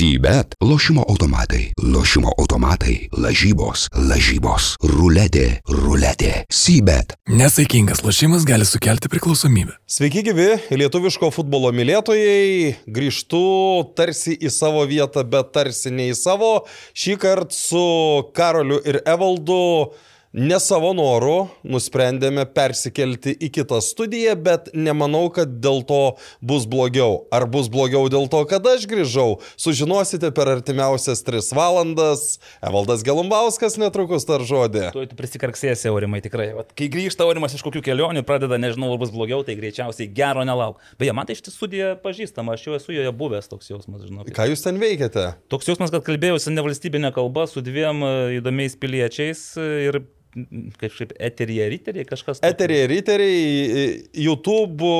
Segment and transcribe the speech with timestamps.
[0.00, 0.54] Sybet.
[0.60, 1.72] Lošimo automatai.
[1.94, 3.08] Lošimo automatai.
[3.12, 3.82] Lažybos.
[3.92, 4.70] Lažybos.
[4.80, 5.58] Ruletė.
[5.68, 6.30] Ruletė.
[6.48, 7.18] Sybet.
[7.28, 9.76] Nesaikingas lošimas gali sukelti priklausomybę.
[9.84, 12.78] Sveiki gyvi, lietuviško futbolo mylėtojai.
[12.88, 13.42] Grįžtu
[13.92, 16.54] tarsi į savo vietą, bet tarsi ne į savo.
[16.96, 17.84] Šį kartą su
[18.32, 19.60] Karoliu ir Evaldu
[20.32, 27.24] ne savo noru nusprendėme persikelti į kitą studiją, bet nemanau, kad dėl to bus blogiau.
[27.34, 32.38] Ar bus blogiau dėl to, kad aš grįžau, sužinosite per artimiausias 3 valandas.
[32.62, 34.90] Evaldas Gelumbauskas netrukus tar žodį.
[34.94, 36.50] Tu prisikarksėsi, Aurimai, tikrai.
[36.54, 40.46] Vat, kai grįžta Aurimas iš kokių kelionių, pradeda, nežinau, ar bus blogiau, tai greičiausiai gero
[40.46, 40.78] nelauk.
[41.00, 44.24] Beje, man tai iš tiesų studija pažįstama, aš jau esu joje buvęs toks jausmas, žinau.
[44.30, 45.26] Ką jūs ten veikiate?
[45.52, 50.00] Toks jausmas, kad kalbėjausi nevalstybinę kalbą su dviem e, įdomiais piliečiais e, ir
[50.80, 52.40] kažkaip eterija riteriai kažkas.
[52.46, 54.90] Eterija riteriai, YouTube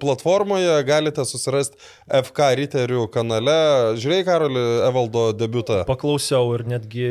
[0.00, 1.78] platformoje galite susirasti
[2.24, 3.54] FK riterių kanale.
[4.00, 5.82] Žiūrėjai, Karoli, Evaldo debutą.
[5.88, 7.06] Paklausiau ir netgi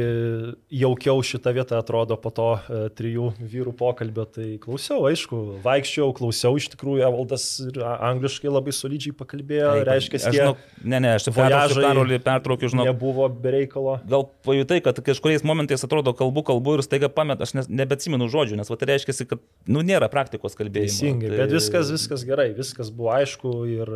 [0.73, 6.59] jaukiau šitą vietą atrodo po to e, trijų vyrų pokalbio, tai klausiau, aišku, vaikščiau, klausiau,
[6.59, 11.30] iš tikrųjų Evaldas ir angliškai labai solidžiai pakalbėjo, Eik, reiškia, aš žinau, ne, ne, aš
[11.34, 12.88] vojažai Karolį pertraukiu, žinau.
[12.91, 13.97] nebuvo bereikalo.
[14.09, 18.58] Gal pajutai, kad kažkuriais momentais atrodo kalbu, kalbu ir staiga pamet, aš ne, nebeatsimenu žodžių,
[18.59, 20.90] nes va, tai reiškia, kad, nu, nėra praktikos kalbėjimo.
[20.92, 21.42] Teisingai, tai...
[21.44, 23.94] bet viskas, viskas gerai, viskas buvo aišku ir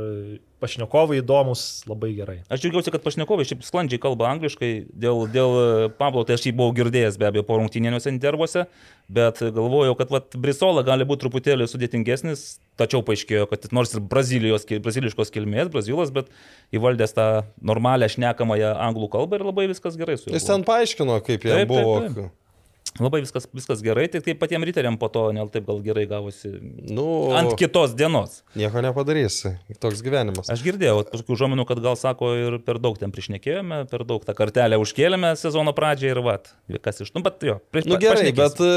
[0.61, 2.37] pašnekovai įdomus, labai gerai.
[2.49, 5.65] Aš džiaugiausi, kad pašnekovai šiaip sklandžiai kalba angliškai, dėl, dėl e,
[5.99, 8.65] Pablo, tai aš jį buvau girdėjęs be abejo po rungtynėniuose intervuose,
[9.13, 12.47] bet galvojau, kad vat, Brisola gali būti truputėlį sudėtingesnis,
[12.79, 16.33] tačiau paaiškėjo, kad nors ir braziliškos kilmės, brazilas, bet
[16.75, 17.29] įvaldęs tą
[17.61, 20.35] normalią šnekamąją anglų kalbą ir labai viskas gerai su juo.
[20.35, 20.55] Jis buvo.
[20.55, 22.01] ten paaiškino, kaip jam Taip, taip, buvo.
[22.07, 22.35] taip.
[23.03, 26.49] Labai viskas, viskas gerai, tik tai patiems riteriam po to ne taip gal gerai gavosi.
[26.89, 27.05] Nu,
[27.37, 28.41] Ant kitos dienos.
[28.57, 29.53] nieko nepadarysi.
[29.81, 30.49] Toks gyvenimas.
[30.53, 34.33] Aš girdėjau, kažkokių žominų, kad gal sako ir per daug ten prišnekėjome, per daug tą
[34.37, 36.49] kartelę užkėlėme sezono pradžią ir vat,
[36.81, 38.71] kas iš, nu, bet jo, prieš Nu gerai, bet e,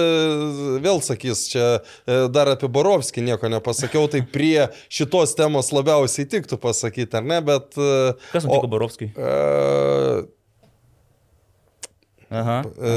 [0.84, 6.60] vėl sakys, čia e, dar apie Borovskį nieko nepasakiau, tai prie šitos temos labiausiai tiktų
[6.62, 7.72] pasakyti, ar ne, bet...
[7.80, 9.12] e, Kas nutiko Borovskijui?
[9.16, 10.26] e,
[12.30, 12.60] Aha.
[12.62, 12.90] e,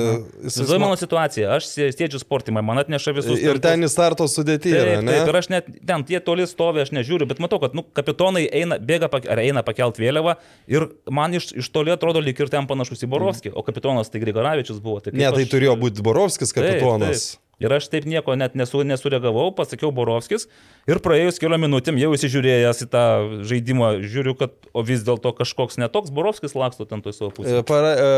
[0.45, 3.39] jis- Įsivaizduoju mano situaciją, aš sė- sėdžiu sportimą, man atneša visus.
[3.41, 5.11] Ir ten į starto sudėtį Taip, ne?
[5.11, 8.45] taip, ir aš net ten tie toli stovi, aš nežiūriu, bet matau, kad nu, kapitonai
[8.53, 10.35] eina, bėga ar eina pakelt vėliavą
[10.69, 14.21] ir man iš, iš toli atrodo lyg ir ten panašus į Borovskį, o kapitonas tai
[14.21, 15.01] Grigoravičius buvo.
[15.01, 17.33] Tai Ne, tai aš- turėjo būti Borovskis Taip, kapitonas.
[17.33, 17.42] taip.
[17.63, 20.49] Ir aš taip nieko net nesu, nesureagavau, pasakiau Borovskis
[20.89, 23.03] ir praėjus keliom minutėm jau įsižiūrėjęs į tą
[23.47, 27.63] žaidimą, žiūriu, kad o vis dėlto kažkoks netoks Borovskis laksto ten toj savo E, pusėje.
[27.69, 28.09] Para, e,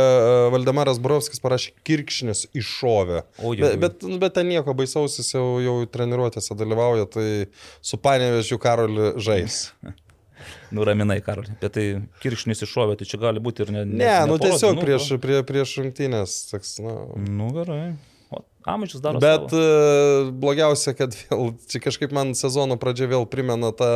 [0.56, 3.22] Valdemaras Borovskis parašė kirkšnis iššovė.
[3.44, 3.82] Oi, oi, Bet, oi.
[3.86, 7.28] bet, bet ten nieko baisaus, jis jau, jau treniruotėse dalyvauja, tai
[7.86, 9.68] su panevežiu Karoliu žais.
[10.76, 11.48] Nuraminai, Karol.
[11.62, 11.86] Bet tai
[12.24, 13.86] kirkšnis iššovė, tai čia gali būti ir ne.
[13.86, 16.36] Ne, nu porą tiesiog dienų, prieš, prie, prieš rungtynės.
[16.52, 16.96] Toks, nu.
[17.38, 17.96] Nu gerai.
[18.36, 19.20] O amžius daro.
[19.20, 19.62] Bet savo.
[19.62, 23.90] e, blogiausia, kad vėl, čia kažkaip man sezono pradžia vėl primena tą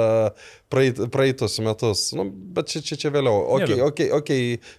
[0.72, 2.10] praeit, praeitus metus.
[2.18, 3.42] Nu, bet čia, čia, čia vėliau.
[3.58, 3.80] Ok, Gerai.
[3.88, 4.32] ok, ok.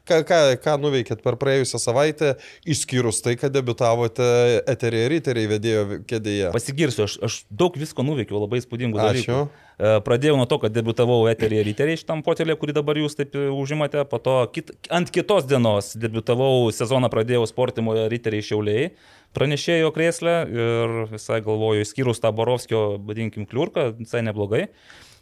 [0.07, 2.37] Ką, ką, ką nuveikėt per praėjusią savaitę,
[2.71, 4.31] išskyrus tai, kad debitavote
[4.71, 6.55] eterį riteriai vedėjo kėdėje.
[6.55, 9.27] Pasigirsiu, aš, aš daug visko nuveikiau, labai įspūdingų dalykų.
[9.27, 9.69] Ačiū.
[9.81, 13.49] E, Pradėjau nuo to, kad debutavau eterį riteriai šitam fotelė, kurį dabar jūs taip e,
[13.51, 14.05] užimate.
[14.11, 18.91] Po to kit, ant kitos dienos debutavau, sezoną pradėjau sportimoje riteriai šiauliai.
[19.37, 24.65] Pranešėjo krėslę ir visai galvoju, skyrus tą Borovskio, vadinkim, kliurką, visai neblogai.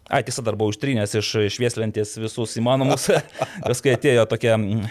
[0.08, 3.10] Ai, tiesa, dar buvau ištrynęs iš švieslentės visus įmanomus.
[3.68, 4.86] Vis kai atėjo tokia mm,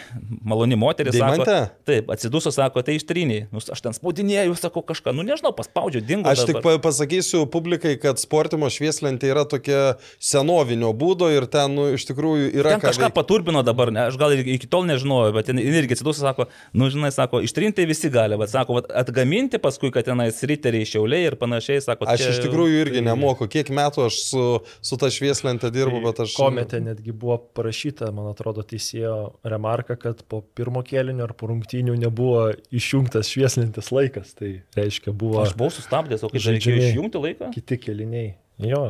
[0.46, 1.56] maloni moteris, sako, Deimantė?
[1.90, 3.48] taip, atsiduso, sako, tai ištryniai.
[3.50, 6.30] Nu, aš ten spaudinėjau, sakau kažką, nu nežinau, paspaudžiau, dingo.
[6.30, 6.78] Aš tik dabar.
[6.78, 12.52] pa- pasakysiu publikai, kad sportimo švieslentė yra tokia senovinio būdo ir ten nu, iš tikrųjų
[12.62, 13.18] yra Ten kažką veikt.
[13.18, 16.46] paturbino dabar, ne, aš gal iki tol nežinojau, bet jin irgi atsiduso, sako,
[16.78, 21.26] nu žinai, sako, ištrinti visi gali, bet sako, vat, atgaminti paskui, kad tenais riteriai šiauliai
[21.32, 24.46] ir panašiai, sako, Aš čia- iš tikrųjų irgi nemoku, kiek metų aš su,
[24.82, 26.36] su ta švieslentė dirbu, bet aš...
[26.38, 29.16] Komete netgi buvo parašyta, man atrodo, teisėjo
[29.48, 34.36] remarka, kad po pirmo kėlinio ar po rungtynių nebuvo išjungtas švieslintis laikas.
[34.38, 36.88] Tai reiškia, buvo Aš buvau sustabdęs, o kai reikėjo Žaidžiami.
[36.92, 37.52] išjungti laiką.
[37.56, 38.32] kiti keliniai.
[38.68, 38.86] Jo.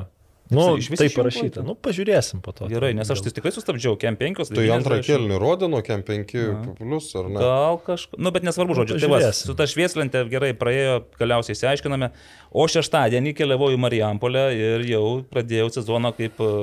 [0.54, 1.64] Nu, tai išjungt parašyta.
[1.68, 2.70] Nu, pažiūrėsim po to.
[2.72, 4.54] Gerai, nes aš tai tikrai sustabdžiau, kem 5.
[4.56, 6.36] Tai antrą kėlinį rodė nuo kem 5
[6.80, 7.42] plus, ar ne?
[7.44, 9.52] Gal kažkas, nu bet nesvarbu, žodžiu, tai va, pažiūrėsim.
[9.52, 12.12] su ta švieslente gerai praėjo, galiausiai išsiaiškiname,
[12.56, 16.54] o šeštadienį keliavau į Marijampolę ir jau pradėjau sezoną kaip e,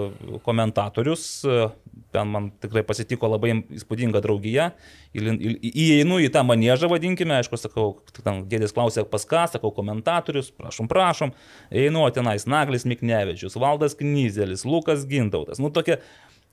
[0.47, 1.69] komentatorius, E,
[2.15, 4.71] ten man tikrai pasitiko labai įspūdinga draugija,
[5.15, 7.89] įeinu į tą manėžą, vadinkime, aišku, sakau,
[8.21, 11.35] ten gėdės klausė pas ką, sakau, komentatorius, prašom, prašom,
[11.75, 15.99] einu tenais Naglis Miknevičius, Valdas Knyzelis, Lukas Gintautas, nu tokia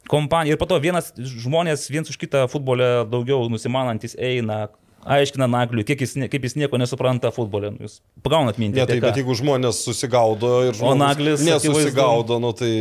[0.09, 0.55] kompanija.
[0.55, 4.65] Ir po to vienas žmonės viens už kitą futbole daugiau nusimanantis eina,
[5.05, 7.71] aiškina Nagliui, jis, kaip jis nieko nesupranta futbole.
[7.73, 8.81] Nu, Jūs pagaunat mintį.
[8.81, 9.07] Ne, tai ką?
[9.07, 12.71] bet jeigu žmonės susigaudo ir O Naglis, nesusigaudo, nu tai...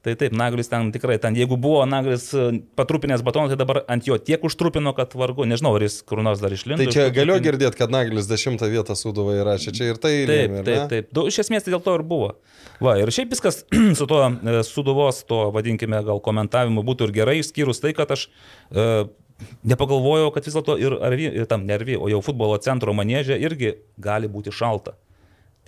[0.00, 2.46] Tai taip, Naglis ten tikrai, ten jeigu buvo Naglis e,
[2.78, 6.40] patrupinęs batoną, tai dabar ant jo tiek užtrupino, kad vargu, nežinau, ar jis kur nors
[6.40, 6.80] dar išlindo.
[6.80, 10.64] Tai čia galiu girdėti, kad Naglis dešimtą vietą suduvai rašė, čia ir tai Taip, lėmė,
[10.64, 11.12] taip, taip.
[11.12, 12.32] Du, iš esmės tai dėl to ir buvo.
[12.80, 13.60] Va, ir šiaip viskas
[14.00, 18.30] su tuo e, suduvos, to vadinkime gal komentavimu būtų ir gerai, išskyrus tai, kad aš
[18.72, 18.86] e,
[19.72, 23.76] nepagalvojau, kad vis dėlto ir, arvi, ir tam nervi, o jau futbolo centro manėžė irgi
[24.00, 24.96] gali būti šalta.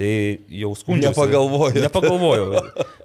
[0.00, 0.12] Tai
[0.48, 1.12] jau skundžiausi.
[1.12, 1.76] Nepagalvojot.
[1.84, 2.62] Nepagalvojau.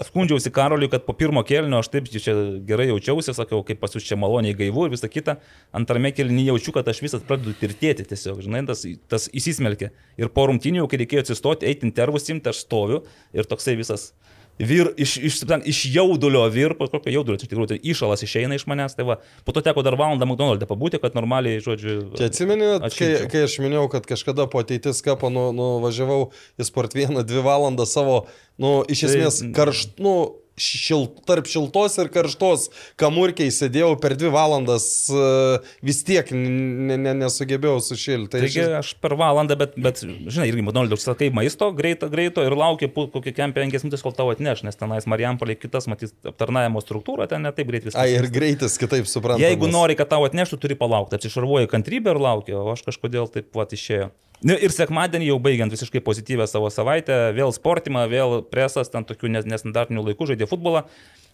[0.08, 2.32] Skundžiausi Karoliui, kad po pirmo kelnio aš taip čia
[2.66, 5.36] gerai jaučiausi, sakiau, kaip pas jūs čia maloniai gaivu ir visą kitą.
[5.76, 9.92] Antrame kelnyje jaučiu, kad aš visas pradedu tirtėti tiesiog, žinai, tas, tas įsismelkė.
[10.22, 13.04] Ir po rungtinių, kai reikėjo atsistoti, eiti intervus imti, aš stoviu
[13.36, 14.14] ir toksai visas
[14.60, 18.58] vir, iš, iš, ten, iš jaudulio vir, po kokio jaudulio, iš tikrųjų tai išalas išeina
[18.58, 22.32] iš manęs, tai va, po to teko dar valandą McDonald's pabūti, kad normaliai, žodžiu, Čia
[22.32, 27.26] atsimeni, kai, kai aš minėjau, kad kažkada po ateitis kapą nu, nuvažiavau į sport vieną
[27.28, 28.26] dvi valandas savo,
[28.58, 30.18] nu, iš Tai- esmės karšt, nu,
[30.58, 32.68] šil, tarp šiltos ir karštos
[33.00, 38.32] kamurkiai sėdėjau per dvi valandas, e, vis tiek ne, ne, nesugebėjau sušilti.
[38.34, 42.58] Tai Taigi aš per valandą, bet, bet žinai, irgi McDonald's sakai maisto greito, greito ir
[42.58, 46.82] laukia pu- kokį kem penkias minutės, kol tau atneš, nes tenais Marijampolė kitas, matys, aptarnavimo
[46.84, 48.02] struktūra, ten netaip greit viskas.
[48.02, 49.46] Ai, ir greitis kitaip suprantama.
[49.46, 51.20] Jeigu nori, kad tau atneštų, turi palaukti.
[51.20, 54.10] Apsišarvuoji kantrybę ir laukia, o aš kažkodėl taip pat išėjau.
[54.46, 59.32] Nu, Ir sekmadienį jau baigiant visiškai pozityvę savo savaitę, vėl sportimą, vėl presas, ten tokių
[59.34, 60.84] nes- nestandartinių laikų žaidė futbolą.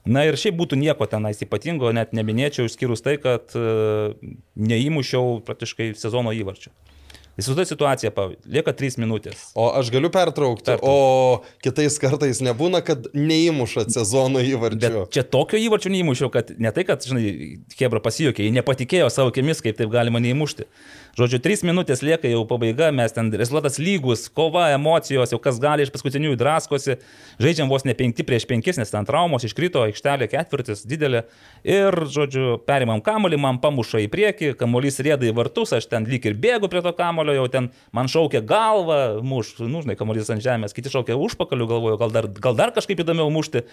[0.06, 4.14] Na ir šiaip būtų nieko tenais ypatingo, net neminėčiau, išskyrus tai, kad e,
[4.56, 6.72] neįmušiau praktiškai sezono įvarčių.
[7.34, 9.40] Įsivaizduoju situaciją, pavyzdžiui, lieka 3 minutės.
[9.58, 10.86] O aš galiu pertraukti, Pertrauk.
[10.86, 15.08] o kitais kartais nebūna, kad neįmuša sezono Bet įvarčių.
[15.10, 19.64] čia tokio įvarčio neįmušiau, kad ne tai, kad, žinai, Hebra pasijokė, jie nepatikėjo savo akimis,
[19.66, 20.68] kaip taip galima neįmušti.
[21.14, 25.86] Žodžiu, trys minutės lieka jau pabaiga, mes ten rezultatas lygus, kova, emocijos, jau kas gali
[25.86, 26.96] iš paskutinių draskosi,
[27.38, 31.22] žaidžiam vos ne 5 prieš 5, nes ten traumos iškrito, aikštelė ketvirtis didelė.
[31.70, 36.26] Ir, žodžiu, perimam kamolį, man pamuša į priekį, kamolys rėda į vartus, aš ten lyg
[36.26, 40.42] ir bėgu prie to kamolio, jau ten man šaukia galva, muš, nu, žinai, kamolys ant
[40.42, 43.68] žemės, kiti šaukia užpakaliu, galvoju, gal dar, gal dar kažkaip įdomiau mušti.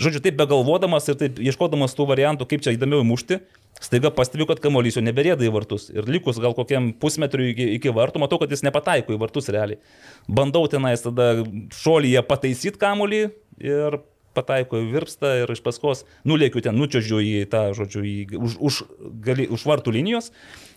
[0.00, 3.42] Žodžiu, taip begalvodamas ir taip ieškodamas tų variantų, kaip čia įdomiau mušti,
[3.82, 5.88] staiga pastebiu, kad kamolys jau neberėda į vartus.
[5.92, 9.80] Ir likus gal kokiam pusmetriui iki, iki vartų, matau, kad jis nepataiko į vartus realiai.
[10.28, 11.32] Bandau tenais tada
[11.76, 13.22] šolyje pataisyti kamolį
[13.62, 14.00] ir
[14.36, 18.80] pataiko į virpstą ir iš paskos nulėkiu ten, nučiodžiu į tą, žodžiu, į, už, už,
[19.24, 20.30] gali, už vartų linijos,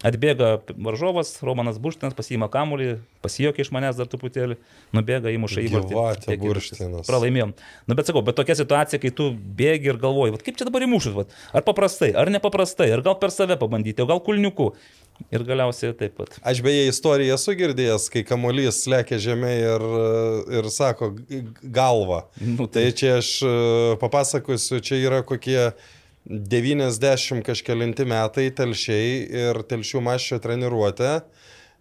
[0.05, 2.93] atbėga varžovas, Romanas Burštinas, pasiima kamolį,
[3.25, 4.57] pasijokė iš manęs dar truputėlį,
[4.95, 7.09] nubėga, įmuša į viskas.
[7.09, 7.53] Pralaimėjom.
[7.89, 11.19] Nu, bet sakau, bet tokia situacija, kai tu bėgi ir galvoji, kaip čia dabar įmušus,
[11.51, 14.71] ar paprastai, ar nepaprastai, ar gal per save pabandyti, o gal kulniuku.
[15.35, 16.37] Ir galiausiai taip pat.
[16.47, 19.83] Aš beje istoriją esu girdėjęs, kai kamuolys lekia žemė ir,
[20.61, 21.43] ir sako g-
[21.75, 22.23] galvą.
[22.41, 23.51] Nu, Tai čia aš e,
[24.01, 25.69] papasakosiu, čia yra kokie
[26.29, 29.13] 90 kažkelinti metai telšiai
[29.43, 31.13] ir telšių maščio treniruotė.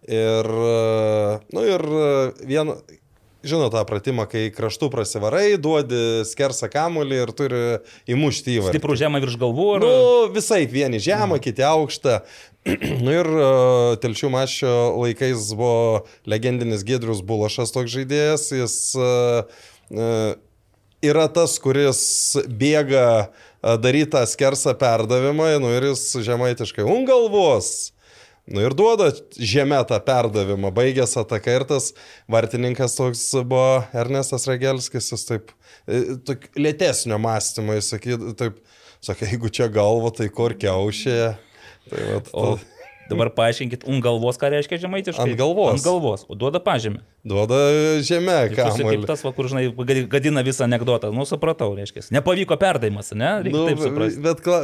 [0.08, 2.08] Ir, e, nu ir e,
[2.48, 2.70] vien,
[3.48, 7.62] žinot tą pratimą, kai kraštų prasivarai, duodi skersą kamuolį ir turi
[8.14, 8.78] įmušti įvartį.
[8.78, 9.84] Stiprų žemą virš galvų ir...
[9.86, 9.98] Nu,
[10.34, 12.20] visai vieni žemą, kiti aukštą.
[13.04, 18.48] nu ir uh, telšių mačio laikais buvo legendinis Gedrius Bulašas toks žaidėjas.
[18.52, 19.60] Jis uh,
[19.94, 20.32] uh,
[21.04, 22.00] yra tas, kuris
[22.60, 27.92] bėga uh, darytą skersą perdavimą, nu ir jis žemaitiškai ungalvos.
[28.48, 31.90] Nu ir duoda žemę tą perdavimą, baigęs ataką ir tas
[32.32, 35.52] vartininkas toks buvo Ernestas Regelskis, jis taip,
[36.24, 38.62] tok, lėtesnio mąstymo, jis sakė, taip,
[39.04, 41.20] sakė, jeigu čia galvo, tai kur kiaušė.
[41.90, 42.58] Tai vat, O
[43.08, 45.30] dabar paaiškinkit, un galvos, ką reiškia žemaitiškai?
[45.30, 45.72] Ant galvos.
[45.72, 47.00] Ant galvos, o duoda pažymį.
[47.28, 47.58] Duoda
[48.04, 49.06] žemę, Kaip kamuolį.
[49.08, 51.10] tas, va, kur, žinai, gadi- gadina visą anegdotą.
[51.14, 52.06] Nu, supratau, reiškia.
[52.16, 53.30] Nepavyko perdavimas, ne?
[53.44, 54.22] Reikia Nu, taip suprasti.
[54.24, 54.60] bet kla,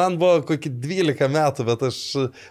[0.00, 1.98] man buvo kokį 12 metų, bet aš,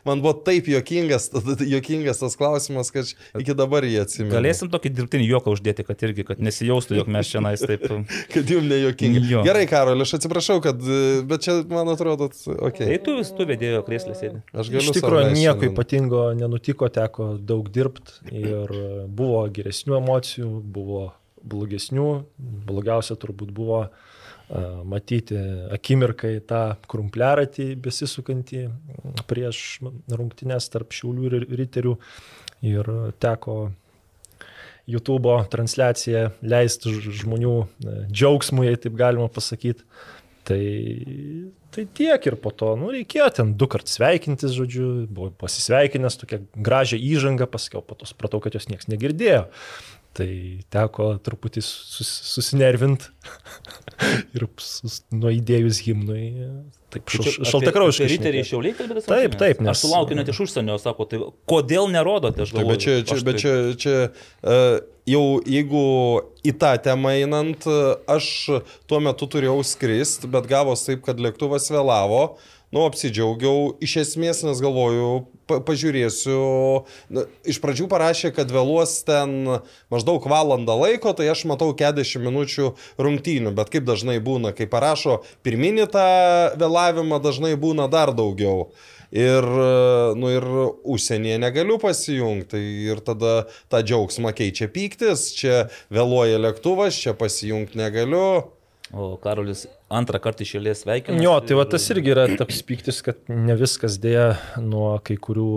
[0.05, 1.29] man buvo taip jokingas,
[1.75, 4.33] jokingas tas klausimas, kad aš iki dabar jį atsimenu.
[4.35, 7.85] Galėsim tokį dirbtinį juoką uždėti, kad irgi, kad nesijaustų, jog mes čia nais taip.
[8.35, 9.21] Kad jums nejokinga.
[9.29, 9.41] Jo.
[9.45, 10.79] Gerai, Karol, aš atsiprašau, kad,
[11.29, 12.97] bet čia, man atrodo, Tai okei.
[13.03, 14.41] tu vis tu vedėjo krėslę sėdė.
[14.53, 18.73] Aš galiu Iš tikrųjų nieko ypatingo nenutiko, teko daug dirbti ir
[19.07, 21.07] buvo geresnių emocijų, buvo
[21.45, 22.09] blogesnių.
[22.67, 23.85] Blogiausia turbūt buvo
[24.85, 25.37] matyti
[25.73, 28.67] akimirkai tą krumpliaratį besisukantį
[29.29, 29.63] prieš
[30.13, 31.95] rungtynės tarp šiaulių ir riterių.
[32.65, 32.87] Ir
[33.21, 33.57] teko
[34.89, 39.85] YouTube transliaciją leisti žmonių e, džiaugsmui, jei taip galima pasakyti.
[40.45, 40.61] Tai,
[41.73, 46.43] tai tiek ir po to, nu, reikėjo ten du kart sveikintis, žodžiu, buvau pasisveikinęs, tokią
[46.67, 49.47] gražią įžangą, pasakiau, po to supratau, kad jos niekas negirdėjo.
[50.15, 50.29] Tai
[50.71, 53.09] teko truputį sus, susinervint
[54.37, 56.23] ir sus, nuo idėjus himnui.
[56.95, 59.07] Taip, Tai apie Riteriai šiauliai kalbėtas?
[59.09, 61.19] Taip, taip, nes- Aš sulaukiu net iš užsienio, sako, tai
[61.51, 62.71] kodėl nerodote, aš galvoju.
[62.71, 64.77] bet čia, čia, bet tai- čia, čia uh,
[65.11, 65.83] jau jeigu
[66.47, 68.29] į tą temą einant, uh, aš
[68.87, 72.37] tuo metu turėjau skristi, bet gavos taip, kad lėktuvas vėlavo.
[72.75, 76.39] Nu, apsidžiaugiau iš esmės, nes galvoju, pa pažiūrėsiu.
[77.07, 79.61] Na, iš pradžių parašė, kad vėluos ten
[79.93, 85.21] maždaug valandą laiko, tai aš matau 40 minučių rungtynių, bet kaip dažnai būna, kai parašo
[85.47, 86.09] pirminį tą
[86.59, 88.67] vėlavimą, dažnai būna dar daugiau.
[89.15, 89.47] Ir,
[90.19, 90.43] nu, ir
[90.83, 92.49] užsienyje negaliu pasijungti.
[92.57, 93.35] Tai ir tada
[93.71, 98.54] tą džiaugsmą keičia pyktis, čia vėluoja lėktuvas, čia pasijungti negaliu.
[98.93, 101.17] O Karolis antrą kartą išėlės sveikina.
[101.23, 105.47] Jo, tai va tas irgi yra toks pyktis, kad ne viskas dėja nuo kai kurių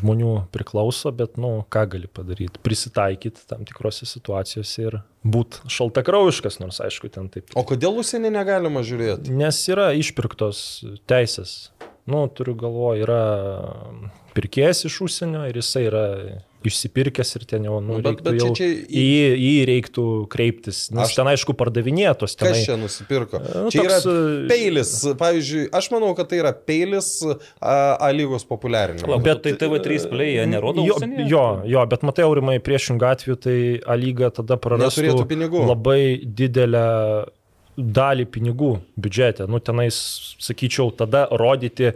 [0.00, 6.82] žmonių priklauso, bet, nu, ką gali padaryti, prisitaikyti tam tikrose situacijose ir būti šaltakraujiškas, nors
[6.84, 7.56] aišku, ten taip.
[7.56, 9.32] O kodėl užsienį negalima žiūrėti?
[9.32, 11.72] Nes yra išpirktos teisės.
[12.04, 13.22] Nu, turiu galvo, yra
[14.36, 16.04] pirkėjas iš užsienio ir jisai yra
[16.70, 19.26] išsipirkęs ir ten jau, nu, Nu, bet- reiktų bet čia- jau čia į į- jį,
[19.34, 20.78] į jį reiktų kreiptis.
[20.90, 22.36] Nes Aš- ten, aišku, pardavinėtos.
[22.36, 23.40] Kas tenai- čia nusipirko?
[23.40, 24.92] Nu, Čia yra toks, e, peilis.
[25.18, 27.22] Pavyzdžiui, aš manau, kad tai yra peilis
[27.60, 29.22] A, A lygos populiarinimo.
[29.22, 31.28] Bet tai TV3 play jie nerodo jo, užsienyje?
[31.28, 35.26] jo, jo, bet matai, aurimai, priešingų atveju, tai A lyga tada prarastų
[35.66, 37.26] labai didelę
[37.76, 39.46] dalį pinigų biudžete.
[39.50, 39.96] Nu, tenais,
[40.42, 41.94] sakyčiau, tada rodyti e,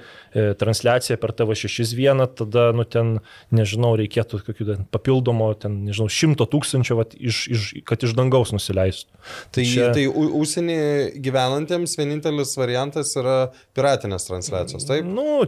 [0.59, 3.19] transliaciją per TV6 vieną, tada, nu, ten,
[3.55, 8.51] nežinau, reikėtų kokių ten papildomo, ten, nežinau, šimto tūkstančių, vat, iš, iš, kad iš dangaus
[8.57, 9.11] nusileistų.
[9.55, 10.79] Tai, čia- tai užsienį
[11.25, 13.39] gyvenantiems vienintelis variantas yra
[13.79, 15.07] piratinės transliacijos, taip?
[15.07, 15.47] Nu,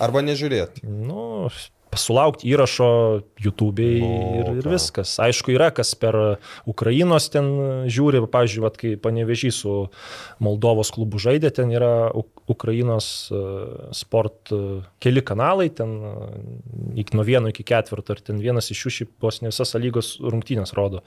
[0.00, 0.80] Arba nežiūrėti.
[0.88, 1.50] nu,
[2.00, 2.88] sulaukti įrašo
[3.44, 5.16] YouTube'ai O, ir, ir viskas.
[5.22, 6.16] Aišku, yra kas per
[6.70, 7.50] Ukrainos ten
[7.90, 9.74] žiūri, pavyzdžiui, vat, kai panevežys su
[10.44, 12.10] Moldovos klubu žaidė, ten yra
[12.50, 13.38] Ukrainos e,
[13.96, 14.58] sport e,
[15.00, 16.12] keli kanalai, ten e,
[17.00, 20.10] iki- nuo vieno iki ketvirto, ir ten vienas iš jų šiaip vos ne visas lygos
[20.20, 21.00] rungtynės rodo.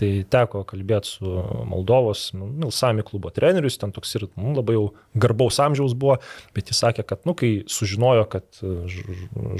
[0.00, 1.34] Tai teko kalbėti su
[1.68, 4.86] Moldovos nu, Milsami klubo trenerius, ten toks ir nu, labai jau
[5.18, 6.16] garbaus amžiaus buvo,
[6.56, 8.62] bet jis sakė, kad, nu, kai sužinojo, kad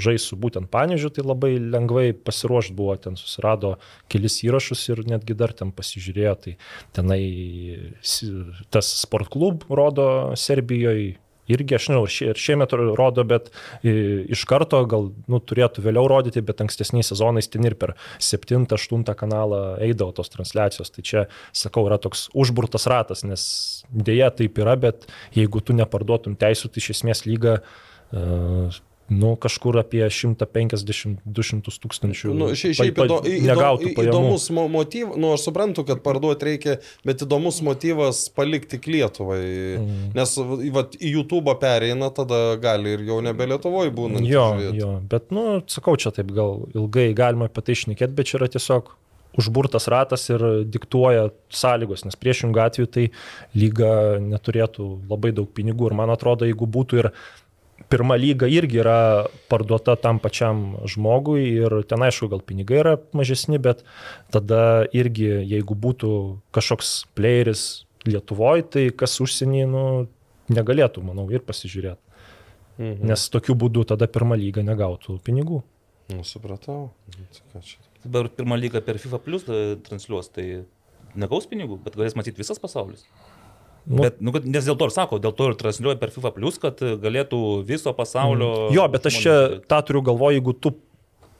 [0.01, 3.77] žais su būtent Panežiu, tai labai lengvai pasiruošti buvo, ten susirado
[4.11, 6.57] kelis įrašus ir netgi dar ten pasižiūrėjo, tai
[6.95, 7.21] tenai
[8.73, 11.17] tas sport klub rodo Serbijoje.
[11.49, 13.49] Irgi aš nežinau, ar šie- ar šiemet rodo, bet
[13.81, 19.79] iš karto gal nu, turėtų vėliau rodyti, bet ankstesniais sezonais ten ir per 7-8 kanalą
[19.81, 20.93] eidavo tos transliacijos.
[20.93, 26.37] Tai čia, sakau, yra toks užburtas ratas, nes dėja taip yra, bet jeigu tu neparduotum
[26.37, 27.63] teisų, tai iš esmės lyga
[28.13, 28.69] uh,
[29.09, 35.47] nu, kažkur apie 150-200 tūkstančių Nu, šiaip pa- įdo, įdo, įdomus mo- motyvas, nu aš
[35.49, 39.41] suprantu, kad parduoti reikia, bet įdomus motyvas palikti tik Lietuvai.
[39.79, 40.13] Mm.
[40.15, 40.35] Nes
[40.75, 44.21] vat, į YouTube pereina, tada gali ir jau nebe Lietuvoje būna.
[44.25, 48.39] Jo, jo, bet, nu, sakau, čia taip gal ilgai galima apie tai šnekėti, bet čia
[48.41, 48.93] yra tiesiog
[49.39, 53.05] užburtas ratas ir diktuoja sąlygos, nes priešingų atveju tai
[53.57, 53.91] lyga
[54.23, 57.11] neturėtų labai daug pinigų ir man atrodo, jeigu būtų ir
[57.89, 63.59] pirma lyga irgi yra parduota tam pačiam žmogui ir ten aišku gal pinigai yra mažesni,
[63.61, 63.85] bet
[64.33, 66.13] tada irgi jeigu būtų
[66.55, 69.81] kažkoks playeris Lietuvoje, tai kas užsienį, nu,
[70.55, 71.99] negalėtų, manau, ir pasižiūrėti.
[72.79, 73.09] Mhm.
[73.11, 75.59] Nes tokiu būdu tada pirma lyga negautų pinigų.
[76.09, 76.93] Nu, supratau.
[77.11, 77.81] Tai ką čia?
[78.05, 80.63] Dabar pirmą lygą per FIFA Plus e, transliuos, tai
[81.19, 83.03] negaus pinigų, bet galės matyti visas pasaulis.
[83.89, 86.59] Nu, bet, nu, nes dėl to ir sako, dėl to ir transliuoja per FIFA Plus,
[86.61, 88.69] kad e, galėtų viso pasaulio...
[88.75, 90.75] jo, bet aš čia tą turiu galvoje, jeigu tu,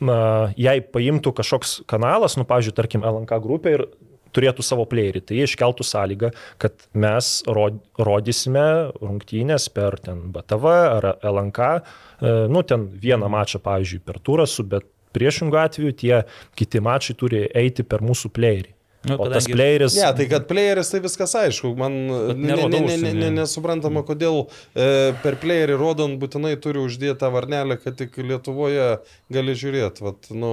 [0.02, 0.18] na,
[0.58, 3.86] jei paimtų kažkoks kanalas, nu, pavyzdžiui, tarkim, LNK grupė ir
[4.34, 8.66] turėtų savo playerį, tai jie iškeltų sąlygą, kad mes rod, rodysime
[8.98, 14.90] rungtynės per ten BTV ar LNK, e, nu, ten vieną mačą, pavyzdžiui, per turasų, bet
[15.14, 16.16] priešingų atveju tie
[16.58, 18.74] kiti mačai turi eiti per mūsų playerį.
[19.08, 19.94] Nu, O tas kadangi- playeris...
[19.96, 21.72] Ne, tai kad playeris tai viskas aišku.
[21.80, 24.42] Man Bet ne, ne, ne, ne, ne, nesuprantama, kodėl
[24.76, 28.90] e, per playerį rodant būtinai turi uždėti tą varnelę, kad tik Lietuvoje
[29.32, 30.04] gali žiūrėti.
[30.04, 30.52] Vat, nu,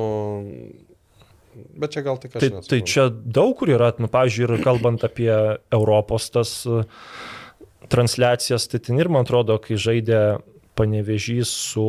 [1.75, 2.45] bet čia gal tik aš.
[2.45, 2.71] Tai, nesuprantu.
[2.71, 5.33] tai čia daug kur yra, nu, pavyzdžiui, ir kalbant apie
[5.75, 6.85] Europos tas e,
[7.91, 10.23] transliacijas, tai ten ir man atrodo, kai žaidė
[10.76, 11.85] panevežys su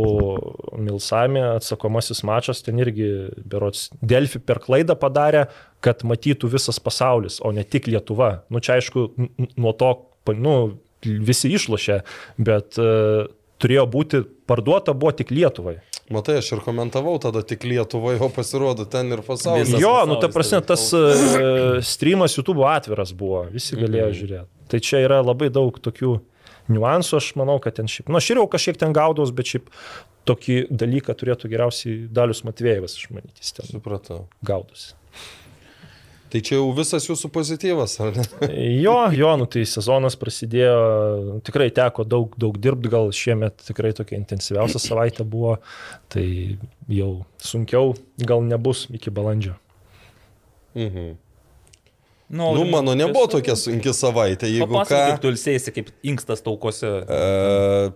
[0.79, 3.07] Milsami, atsakomasis mačas, ten irgi,
[3.45, 5.45] berots, Delfi per klaidą padarė,
[5.83, 8.43] kad matytų visas pasaulis, o ne tik Lietuva.
[8.53, 9.09] Nu, čia aišku,
[9.59, 9.91] nuo to,
[10.37, 10.55] nu,
[11.03, 11.99] visi išlošė,
[12.41, 13.27] bet uh,
[13.61, 15.77] turėjo būti parduota buvo tik Lietuvai.
[16.13, 19.81] Matai, aš ir komentavau tada tik Lietuvoje, o pasirodo ten ir pasaulyje.
[19.83, 24.17] Jo, nu ta pasaulis prasme, tas uh, streamas YouTube atviras buvo, visi galėjo Mhm.
[24.21, 24.47] žiūrėti.
[24.71, 26.17] Tai čia yra labai daug tokių
[26.71, 29.71] niuansų, aš manau, kad ten šiaip, nu aš ir jau kažkiek ten gaudos, bet šiaip
[30.27, 34.25] tokį dalyką turėtų geriausiai Dalius Matvėjevas, aš manytis, jis ten Supratau.
[34.45, 34.95] gaudosi.
[36.27, 38.25] Tai čia jau visas jūsų pozityvas, ar ne?
[38.83, 44.19] Jo, jo, nu tai sezonas prasidėjo, tikrai teko daug, daug dirbti, gal šiemet tikrai tokia
[44.19, 45.55] intensyviausia savaitė buvo,
[46.11, 46.25] tai
[46.91, 47.95] jau sunkiau
[48.27, 49.55] gal nebus iki balandžio.
[50.75, 51.15] Mhm.
[52.29, 54.81] Nu, Nu, mano nebuvo tokia sunki savaitė, jeigu ką.
[54.81, 56.89] Papasakok, kaip tu ilsėsi, kaip inkstas taukose.
[57.07, 57.91] E,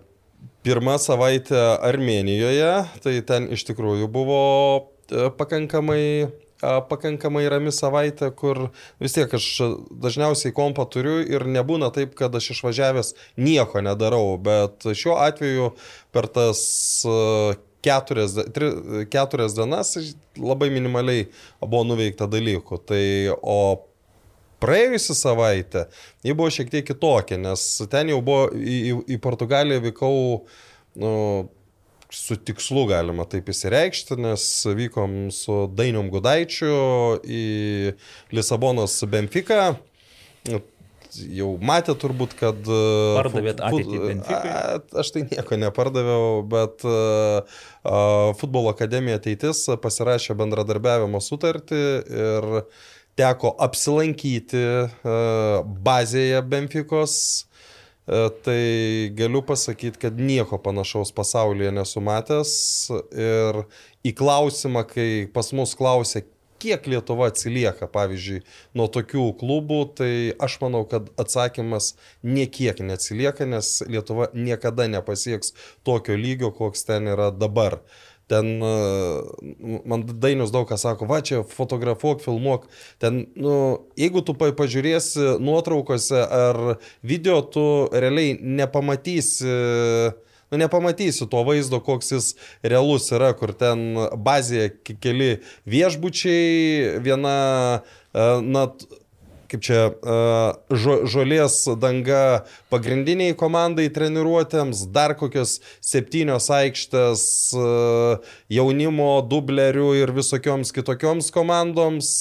[0.64, 2.70] pirma savaitė Armenijoje,
[3.04, 4.38] tai ten iš tikrųjų buvo
[5.12, 8.70] e, pakankamai, e, pakankamai rami savaitė, kur
[9.02, 9.50] vis tiek aš
[10.00, 15.74] dažniausiai kompą turiu ir nebūna taip, kad aš išvažiavęs nieko nedarau, bet šiuo atveju
[16.14, 16.64] per tas
[17.04, 18.72] e, keturias, tri,
[19.12, 19.96] keturias dienas
[20.38, 21.28] labai minimaliai
[21.60, 22.84] buvo nuveikta dalykų.
[22.88, 23.06] Tai,
[23.42, 23.58] o
[24.62, 25.86] praėjusią savaitę
[26.24, 30.14] ji buvo šiek tiek kitokia, nes ten jau buvo į, į, į Portugaliją vykau
[31.02, 31.12] nu,
[32.12, 34.44] su tikslu, galima taip įsireikšti, nes
[34.76, 36.74] vykom su Dainium Gudaičiu
[37.24, 37.46] į
[38.36, 39.72] Lisabonos Benfica.
[41.12, 42.60] Jau matė turbūt, kad...
[42.68, 44.52] uh, Pardavėt ateitį Benficai?
[44.52, 47.60] A, Aš tai nieko nepardaviau, bet uh,
[48.40, 51.82] Futbolo akademija ateitis pasirašė bendradarbiavimo sutartį
[52.16, 52.48] ir
[53.18, 57.16] teko apsilankyti uh, bazėje Benfikos.
[57.46, 57.52] Uh,
[58.42, 62.54] Tai galiu pasakyti, kad nieko panašaus pasaulyje nesu matęs.
[63.14, 63.62] Ir
[64.02, 66.24] į klausimą, kai pas mus klausė,
[66.62, 68.42] kiek Lietuva atsilieka, pavyzdžiui,
[68.78, 71.92] nuo tokių klubų, tai aš manau, kad atsakymas
[72.26, 75.54] niekiek neatsilieka, nes Lietuva niekada nepasieks
[75.86, 77.80] tokio lygio, koks ten yra dabar.
[78.30, 78.72] Ten e,
[79.88, 82.68] man Dainius daug ką sako, va čia fotografuok, filmuok.
[83.02, 83.54] Ten, nu,
[83.98, 86.60] jeigu tu pa- pažiūrėsi nuotraukose ar
[87.02, 89.50] video, tu realiai nepamatysi
[90.52, 92.26] nu, nepamatysi to vaizdo, koks jis
[92.62, 95.30] realus yra, kur ten bazėje ke- keli
[95.68, 98.66] viešbučiai, viena, e, na,
[99.52, 100.16] kaip čia, e,
[100.80, 107.66] žo, žolės danga pagrindiniai komandai treniruotėms, dar kokios septynios aikštės e,
[108.56, 112.12] jaunimo, dublerių ir visokioms kitokioms komandoms.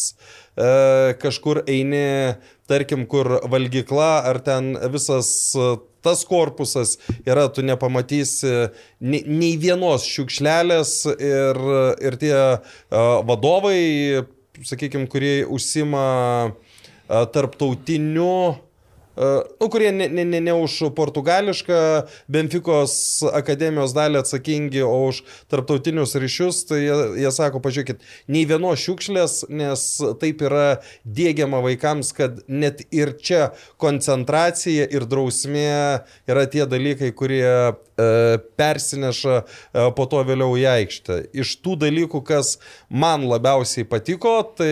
[0.59, 2.35] E, Kažkur eini,
[2.67, 5.31] tarkim, kur valgykla ar ten visas
[6.01, 6.95] tas korpusas
[7.29, 8.71] yra, tu nepamatysi
[9.05, 11.59] nei, nei vienos šiukšlelės ir,
[12.01, 12.33] ir tie
[13.29, 14.25] vadovai,
[14.65, 16.07] sakykime, kurie užsima
[16.49, 16.70] uh,
[17.31, 18.55] tarptautiniu
[19.15, 21.79] nu, kurie ne, ne, ne, ne už portugališką
[22.31, 22.93] Benfikos
[23.33, 25.21] akademijos dalį atsakingi, o už
[25.51, 29.85] tarptautinius ryšius, tai jie, jie sako, pažiūrėkit, nei vienos šiukšlės, nes
[30.21, 30.65] taip yra
[31.03, 35.71] dėgiama vaikams, kad net ir čia koncentracija ir drausmė
[36.29, 41.19] yra tie dalykai, kurie uh, persineša uh, po to vėliau į aikštę.
[41.43, 42.57] Iš tų dalykų, kas
[42.89, 44.71] man labiausiai patiko, tai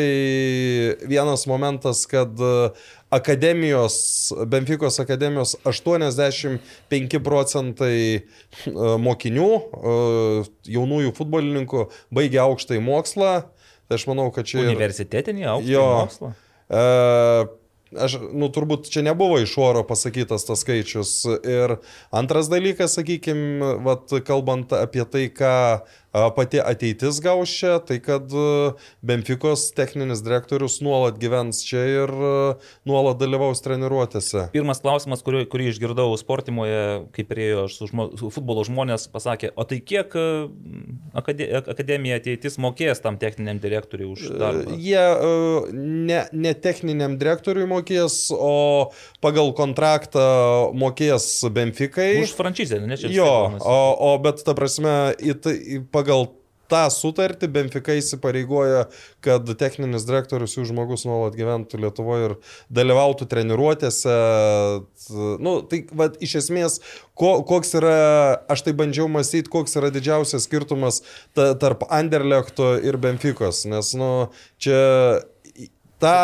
[1.09, 3.95] vienas momentas, kad uh, akademijos,
[4.47, 8.23] Benfikos akademijos 85 procentai e,
[9.01, 9.95] mokinių, e,
[10.75, 13.31] jaunųjų futbolininkų baigia aukštąjį mokslą.
[13.89, 14.61] Tai aš manau, kad čia...
[14.67, 15.87] Universitetinį aukštą Jo.
[16.03, 16.35] mokslą.
[16.69, 16.83] E,
[17.89, 21.13] Aš, nu, turbūt čia nebuvo iš oro pasakytas tas skaičius.
[21.41, 21.79] Ir
[22.13, 25.53] antras dalykas, sakykime, vat, kalbant apie tai, ką
[26.11, 28.73] pati ateitis gaus čia, tai kad a,
[29.05, 32.31] Benfikos techninis direktorius nuolat gyvens čia ir a,
[32.89, 34.47] nuolat dalyvaus treniruotėse.
[34.53, 39.65] Pirmas klausimas, kurį, kurį išgirdau sportimoje, kai priejo su, žmo, su futbolo žmonės, pasakė, o
[39.69, 40.25] tai kiek e,
[41.21, 44.79] akade, akademija ateitis mokės tam techniniam direktoriui už darbą?
[44.81, 45.77] Jie e,
[46.09, 48.89] ne, ne techniniam direktoriui mokės, o
[49.23, 50.25] pagal kontraktą
[50.77, 52.23] mokės Benfikai.
[52.25, 53.13] Už franšizę, ne čia.
[53.13, 55.55] Jo, o, o bet ta prasme, į tai,
[55.99, 56.29] pagal
[56.69, 58.85] tą sutartį Benfica įsipareigoja,
[59.25, 62.35] kad techninis direktorius jų žmogus nuolat gyventų Lietuvoje ir
[62.73, 64.17] dalyvautų treniruotėse.
[65.41, 66.79] Nu, tai va, iš esmės,
[67.17, 67.95] ko, koks yra,
[68.51, 71.01] aš tai bandžiau mąstyti, koks yra didžiausias skirtumas
[71.33, 74.29] ta, tarp Anderlechto ir Benficos, nes, nu,
[74.61, 74.79] čia
[75.99, 76.19] ta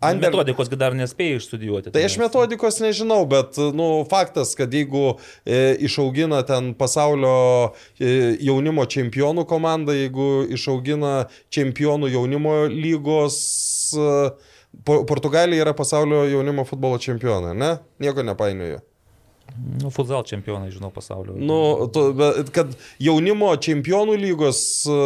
[0.00, 0.30] Ander...
[0.32, 1.90] Metodikos dar nespėjai išstudijuoti.
[1.92, 7.34] Tai aš metodikos nežinau, bet, nu, faktas, kad jeigu e, išaugina ten pasaulio
[8.00, 13.42] e, jaunimo čempionų komandą, jeigu išaugina čempionų jaunimo lygos,
[13.92, 14.14] e,
[14.86, 17.70] Po- Portugalija yra pasaulio jaunimo futbolo čempionai, ne?
[17.98, 18.78] Nieko nepainioju.
[19.82, 21.34] Nu, futsal čempionai, žinau, pasaulio.
[21.34, 22.70] Nu, to, bet, kad
[23.02, 24.98] jaunimo čempionų lygos e,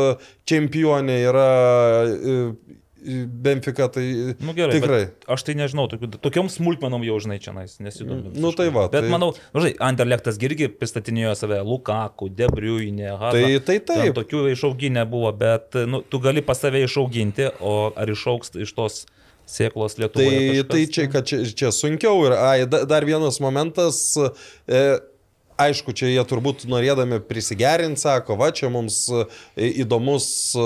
[0.44, 1.48] čempionė yra
[2.04, 2.37] e,
[3.04, 5.00] Benfica, tai Nu gerai, tikrai.
[5.28, 7.52] Aš tai nežinau, tokių, tokiom smulkmenom jau, žinai, čia
[7.84, 8.32] nesidomiu.
[8.40, 13.58] Nu, tai va, Bet tai- manau, nu, žinai, Anderlechtas irgi pristatinėjo save, Lukaku, Debriuinė, Tai,
[13.60, 14.14] tai taip.
[14.16, 19.02] Tokių išauginę buvo, bet nu, tu gali pas save išauginti, o ar išauks iš tos
[19.46, 20.64] sėklos Tai, Lietuvoje?
[20.68, 24.16] tai čia, kad čia, čia sunkiau ir ai, da- dar vienas momentas.
[24.66, 24.98] E,
[25.54, 29.26] Aišku, čia jie turbūt norėdami prisigerinti, sako, va, čia mums e,
[29.84, 30.26] įdomus
[30.58, 30.64] e,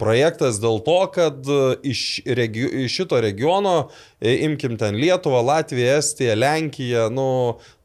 [0.00, 1.58] projektas dėl to, kad e,
[1.92, 7.28] iš, regi iš šito regiono, imkim ten Lietuvą, Latviją, Estiją, Lenkiją, nu,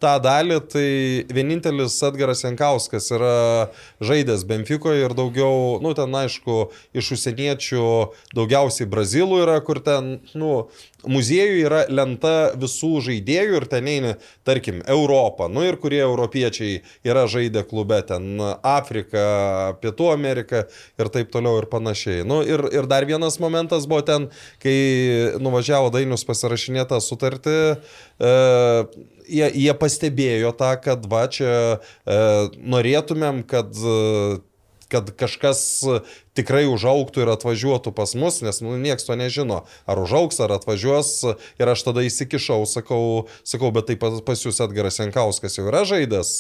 [0.04, 0.88] tą dalį, tai
[1.34, 3.36] vienintelis Edgaras Jankauskas yra
[4.04, 6.68] žaidęs Benfikoje ir daugiau, nu, ten aišku,
[6.98, 7.86] iš užsieniečių
[8.36, 10.66] daugiausiai Brazilų yra, kur ten, nu,
[11.10, 14.14] muziejų yra lenta visų žaidėjų ir ten eina,
[14.48, 20.66] tarkim, Europą, nu ir kurie europiečiai yra žaidę klube, ten Afrika, Pietų Amerika
[21.00, 22.24] ir taip toliau ir panašiai.
[22.28, 24.30] Nu ir, ir dar vienas momentas buvo ten,
[24.64, 24.76] kai
[25.44, 28.34] nuvažiavo Dainius pasirašinėtą sutartį, e,
[29.28, 32.18] jie, jie pastebėjo tą, kad va čia e,
[32.76, 34.42] norėtumėm, kad e,
[34.94, 35.64] kad kažkas
[36.38, 41.12] tikrai užauktų ir atvažiuotų pas mus, nes nu, niekas to nežino, ar užauks, ar atvažiuos.
[41.62, 46.34] Ir aš tada įsikišau, sakau, sakau bet tai pas, jūs Edgaras Jankauskas jau yra žaidęs.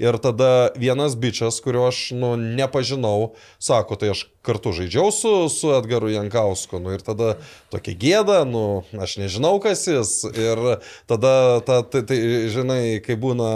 [0.00, 5.72] Ir tada vienas bičias, kurio aš nu, nepažinau, sako, tai aš kartu žaidžiau su, su
[5.76, 6.80] Edgaru Jankausku.
[6.82, 7.36] Nu, ir tada
[7.72, 10.20] tokia gėda, nu, aš nežinau, kas jis.
[10.32, 10.78] Ir
[11.10, 12.20] tada, ta, tai, tai,
[12.52, 13.50] žinai, kai būna,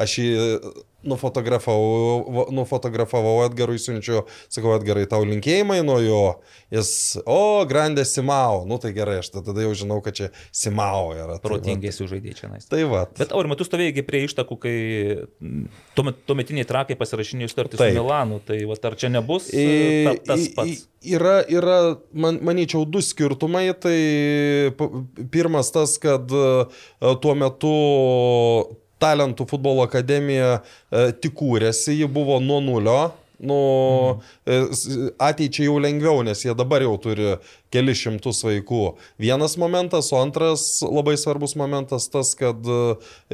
[0.00, 0.34] aš jį
[1.08, 6.22] nufotografavau, nufotografavau Edgarui, siunčiu, sakau, Edgarai, tau linkėjimai nuo jo.
[6.74, 6.90] Jis,
[7.24, 8.64] o, Grandė Simao.
[8.68, 11.38] Nu tai gerai, aš tada jau žinau, kad čia Simao yra.
[11.38, 11.58] Tai va.
[11.58, 12.50] Protingiai žaidėjai čia.
[12.70, 13.04] Tai va.
[13.18, 14.76] Bet Aurimai, tu stovėjai prie ištakų, kai
[15.96, 17.90] tuometiniai trakai pasirašinėjo sutartį su.
[17.96, 20.88] Milanu, tai va, ar čia nebus ta, tas pats?
[21.04, 21.78] Yra, yra
[22.16, 23.66] man, manyčiau, du skirtumai.
[23.80, 23.98] Tai
[25.32, 26.46] pirmas tas, kad e,
[27.20, 27.74] tuo metu
[29.02, 33.02] talentų futbolo akademija e, tik kūrėsi, ji buvo nuo nulio.
[33.44, 33.56] Nu,
[35.20, 37.32] ateičiai jau lengviau, nes jie dabar jau turi
[37.74, 38.82] keli šimtus vaikų.
[39.20, 42.80] Vienas momentas, o antras labai svarbus momentas tas, kad e,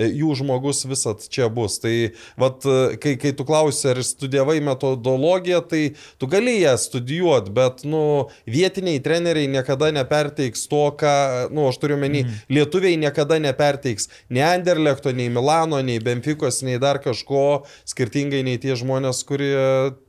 [0.01, 1.79] jų žmogus visat čia bus.
[1.83, 1.95] Tai
[2.41, 5.83] vat, e, kai, kai tu klausi, ar studijavai metodologiją, tai
[6.21, 8.03] tu gali ją studijuoti, bet nu,
[8.49, 11.15] vietiniai treneriai niekada neperteiks to, ką,
[11.55, 12.45] nu, aš turiu menį, mm.
[12.57, 18.77] lietuviai niekada neperteiks nei Anderlechto, nei Milano, nei Benfikos, nei dar kažko, skirtingai nei tie
[18.79, 19.59] žmonės, kurie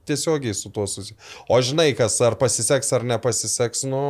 [0.08, 1.18] tiesiogiai su tuo susiję.
[1.50, 4.02] O žinai, kas ar pasiseks ar nepasiseks, nu...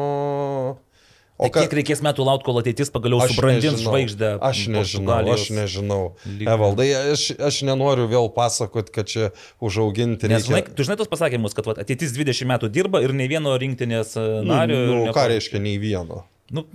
[1.42, 4.36] O tai kiek reikės metų laukti, kol ateitis pagaliau subrandins žvaigždę?
[4.46, 6.02] Aš nežinau, aš nežinau.
[6.38, 10.76] Evaldai, aš, aš nenoriu vėl pasakot, kad čia užauginti Nes, žinai, reikia.
[10.78, 14.28] tu žinai tos pasakymus, kad va, ateitis 20 metų dirba ir nei vieno rinktinės e,
[14.46, 14.78] nario.
[14.78, 16.22] Nu, ir nu, nepa- ką reiškia nei vieno?
[16.52, 16.66] Nu,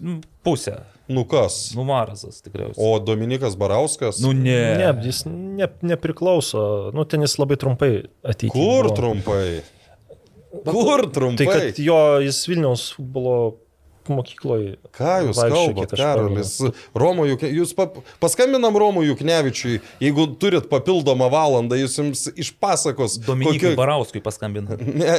[0.42, 0.80] pusę.
[1.08, 1.74] Nu kas?
[1.76, 2.80] Nu, Marazas tikriausiai.
[2.80, 4.18] O Dominikas Barauskas?
[4.24, 4.58] Nu, ne.
[4.80, 6.90] Ne, jis ne, nepriklauso.
[6.96, 7.90] Nu, ten jis labai trumpai
[8.26, 8.54] atėjo.
[8.56, 9.44] Kur trumpai?
[10.66, 11.44] Kur trumpai?
[11.44, 13.36] Tai kad jo, jis Vilniaus futbolo
[14.12, 14.76] mokykloje.
[14.96, 16.52] Ką jūs kalbate, Karolis?
[16.96, 17.44] Romo Juk...
[17.46, 17.88] Jūs pa...
[18.22, 23.18] paskambinam Romo Juknevičiui, jeigu turit papildomą valandą, jis jums išpasakos.
[23.26, 23.74] Dominikui kokio...
[23.78, 24.78] Barauskui paskambina.
[24.96, 25.18] Ne,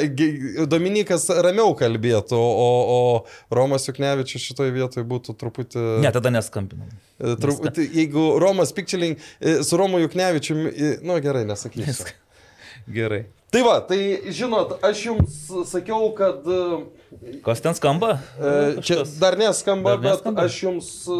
[0.69, 5.83] Dominikas ramiau kalbėtų, o, o Romas Juknevičius šitoje vietoje būtų truputį...
[6.03, 6.89] Ne, tada neskambinam.
[7.17, 12.09] E, Truputį, jeigu Romas Pikčeling e, su Romu Juknevičiumi, e, nu gerai, nesakysiu.
[12.97, 13.25] Gerai.
[13.51, 13.99] Tai va, tai
[14.35, 15.35] žinot, aš jums
[15.69, 18.17] sakiau, kad e, Kas ten skamba?
[18.35, 19.13] e, čia Kažkas.
[19.21, 20.43] dar neskamba, Dar bet neskamba?
[20.49, 21.19] aš jums e,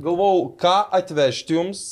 [0.00, 1.82] galvau, ką atvežti jums.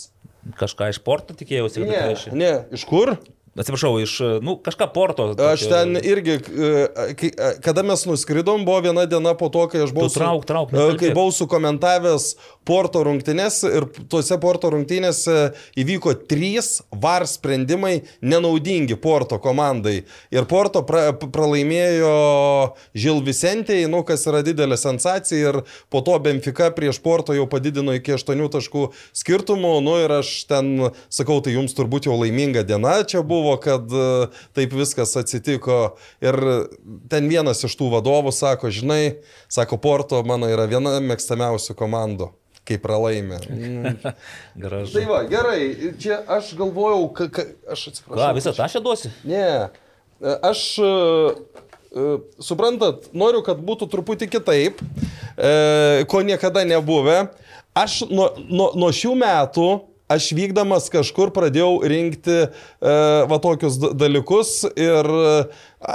[0.60, 2.32] Kažką iš porto tikėjausi, kad Ne, atveši.
[2.36, 3.14] ne, iš kur?
[3.54, 5.28] Atsiprašau, iš, nu, kažką porto.
[5.38, 6.86] Aš tokio- ten irgi, e,
[7.22, 7.30] e,
[7.62, 10.96] kada mes nuskridom, buvo viena diena po to, kai aš buvau, Tu trauk, trauk, e,
[10.98, 19.38] kai buvau sukomentavęs Porto rungtynės ir tuose Porto rungtynėse įvyko trys var sprendimai nenaudingi Porto
[19.38, 20.02] komandai.
[20.32, 25.60] Ir Porto pra, pralaimėjo Žil Vicentijai, nu, kas yra didelė sensacija ir
[25.92, 29.74] po to Benfica prieš Porto jau padidino iki 8 taškų skirtumų.
[29.84, 34.06] Nu ir aš ten sakau, tai jums turbūt jau laiminga diena čia buvo, kad e,
[34.56, 35.94] taip viskas atsitiko.
[36.24, 36.38] Ir
[37.12, 39.18] ten vienas iš tų vadovų sako, žinai,
[39.52, 42.30] sako, Porto mano yra viena mėgstamiausių komandų,
[42.68, 43.40] kai pralaimė.
[44.64, 44.96] Gražu.
[44.96, 48.22] Tai va, gerai, čia aš galvojau, ka, ka, aš atsiprašau.
[48.22, 49.14] Ką, visą tą aš duosiu?
[49.28, 49.46] Ne,
[50.20, 52.04] e, aš, e,
[52.42, 54.84] suprantat, noriu, kad būtų truputį kitaip,
[55.38, 57.26] e, ko niekada nebuvę.
[57.74, 59.68] Aš nuo, nuo, nuo šių metų
[60.12, 62.48] aš vykdamas kažkur pradėjau rinkti e,
[63.30, 65.94] va tokius dalykus ir e,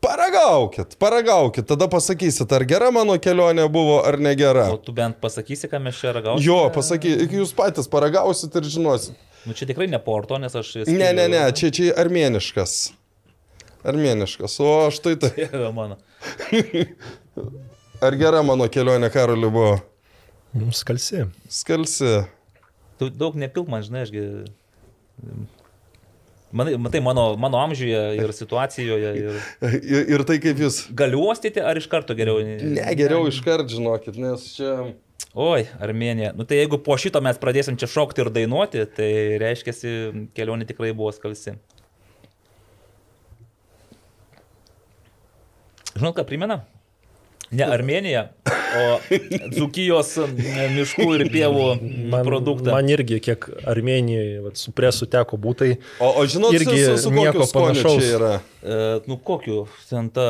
[0.00, 4.68] paragaukit, paragaukit, tada pasakysit, ar gera mano kelionė buvo, ar negera.
[4.72, 6.46] O tu bent pasakysi, ką mes čia ragausime?
[6.46, 9.18] Jo, pasakykit, jūs patys paragausit ir žinosit.
[9.48, 10.74] Nu čia tikrai ne porto, nes aš...
[10.88, 12.80] Ne, ne, ne, čia, čia armėniškas.
[13.88, 15.30] Armėniškas, o štai tai.
[15.48, 15.96] Čia mano.
[18.04, 19.70] Ar gera mano kelionė, Karoliu, buvo?
[20.76, 21.24] Skalsi.
[21.48, 22.18] Skalsi.
[23.00, 24.22] Tu daug nepilk man, žinai, ašgi...
[26.52, 29.12] Manai, matai, mano, mano amžiuje ir situacijoje.
[29.16, 29.36] Ir...
[29.94, 30.82] Ir, ir tai kaip jūs.
[30.98, 32.42] Galiu uostyti ar iš karto geriau?
[32.42, 34.74] Ne, geriau iškart žinokit, nes čia...
[35.30, 36.32] Oi, Armenija.
[36.34, 39.94] Nu tai jeigu po šito mes pradėsim čia šokti ir dainuoti, tai reiškia,
[40.34, 41.54] kelionė tikrai buvo skalsi.
[45.94, 46.64] Žinot, ką primena?
[47.50, 48.28] Ne Armenija,
[48.78, 48.82] o
[49.50, 50.12] Dzukijos
[50.76, 51.64] miškų ir pievų
[52.12, 52.70] Man, produktą.
[52.70, 57.08] man irgi, kiek Armenijoje vat, su presu teko būtai, O, o žinot, Irgi su, su,
[57.08, 58.06] su nieko kokiu skoniu panašaus.
[58.14, 58.30] yra?
[58.62, 58.78] E,
[59.10, 60.28] nu kokiu, ten ta...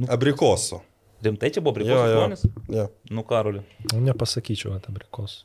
[0.00, 0.80] Nu, Abrikosų.
[1.22, 2.00] rimtai čia buvo jo.
[2.16, 2.46] skonis?
[2.72, 2.86] jo.
[3.12, 3.60] Nu, Karoliu.
[3.92, 5.42] nu, nepasakyčiau, kad abrikos.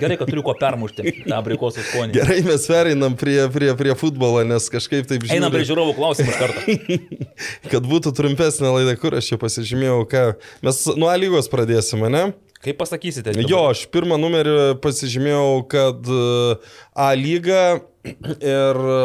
[0.00, 2.16] Gerai, kad turiu ko permušti tą abrikosų skonį.
[2.18, 6.40] Gerai, mes pereinam prie, prie, prie futbolo, nes kažkaip taip Einam prie žiūrovų klausimų iš
[6.40, 6.76] karto.
[7.72, 10.24] kad būtų trumpesnė laida, kur aš čia pasižymėjau, ką
[10.66, 12.26] mes nuo A lygos pradėsime, ne?
[12.64, 13.34] Kaip pasakysite?
[13.44, 16.56] Jo, aš pirmą numerį pasižymėjau, kad e,
[16.96, 17.64] A lyga
[18.04, 19.00] ir e,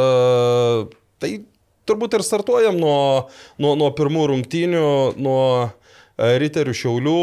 [1.19, 1.32] tai
[1.89, 3.02] turbūt ir startuojam nuo,
[3.60, 4.88] nuo, nuo pirmų rungtynių,
[5.19, 5.69] nuo e,
[6.39, 7.22] Riterių Šiaulių.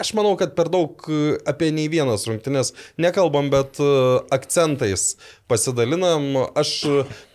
[0.00, 3.90] Aš manau, kad per daug e, apie nei vienas rungtynės nekalbam, bet e,
[4.34, 5.12] akcentais
[5.50, 6.32] pasidalinam.
[6.58, 6.76] Aš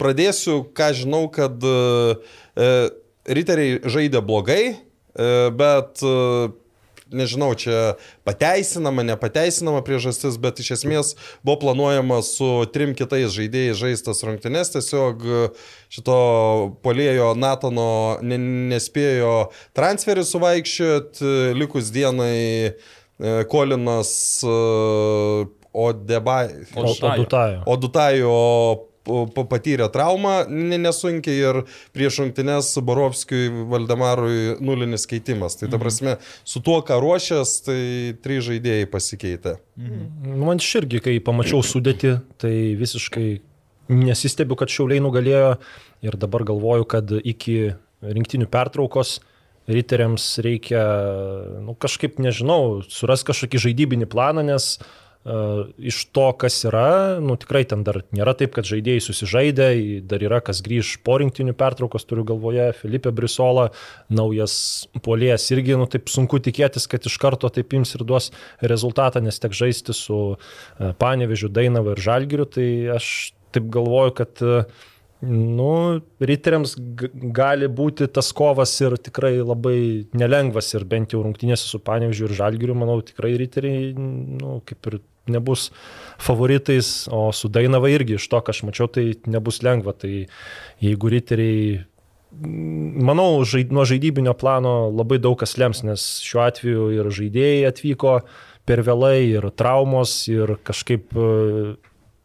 [0.02, 2.18] pradėsiu, ką žinau, kad e,
[2.60, 2.72] e,
[3.30, 6.14] Riteriai žaidė blogai, e, bet e,
[7.12, 7.96] nežinau, čia
[8.28, 11.14] pateisinama, nepateisinama priežastis, bet iš esmės
[11.46, 15.26] buvo planuojama su trim kitais žaidėjais žaistas rungtynes, tiesiog
[15.94, 16.18] šito
[16.86, 18.40] polėjo Natano ne,
[18.74, 22.74] nespėjo transferį suvaikščioti, likus dienai e,
[23.50, 24.12] Kolinas
[24.44, 24.60] e,
[25.70, 26.48] Odebai.
[26.74, 26.82] O,
[27.70, 28.89] O
[29.50, 31.62] patyrė traumą ne- nesunkiai ir
[31.96, 35.58] prieš rungtynes Borovskijui Valdemarui nulinis keitimas.
[35.60, 36.18] Tai ta prasme,
[36.48, 37.82] su tuo, ką ruošęs, tai
[38.24, 39.58] trys žaidėjai pasikeitė.
[39.80, 43.28] Nu, Man irgi, kai pamačiau sudėti, tai visiškai
[43.90, 45.58] nesistebiu, kad šiauliai nugalėjo
[46.06, 49.20] ir dabar galvoju, kad iki rinktinių pertraukos
[49.70, 50.82] riteriams reikia,
[51.62, 54.88] nu, kažkaip, nežinau, suras kažkokį žaidybinį planą, nes uh,
[55.26, 59.68] iš to, kas yra, nu, tikrai ten dar nėra taip, kad žaidėjai susižaidė,
[60.08, 63.68] dar yra kas grįž po rinktinių pertraukos, turiu galvoje, Filipe Brisola,
[64.08, 68.32] naujas polėjas irgi, nu, taip sunku tikėtis, kad iš karto taip ims ir duos
[68.64, 74.40] rezultatą, nes tek žaisti su e, Panevežiu, Dainava ir Žalgiriu, tai aš taip galvoju, kad
[74.46, 74.64] e,
[75.20, 76.78] Nu, riteriams
[77.36, 79.80] gali būti tas kovas ir tikrai labai
[80.16, 85.02] nelengvas ir bent jau rungtynėse su Panevižiu ir Žalgiriu, manau, tikrai riteriai, nu, kaip ir
[85.28, 85.70] nebus
[86.24, 89.92] favoritais, o su Dainava irgi iš to, ką aš mačiau, tai nebus lengva.
[90.00, 90.14] Tai
[90.80, 91.84] jeigu riteriai,
[92.32, 98.16] manau, žaid, nuo žaidybinio plano labai daug kas lems, nes šiuo atveju ir žaidėjai atvyko
[98.70, 101.12] per vėlai, ir traumos, ir kažkaip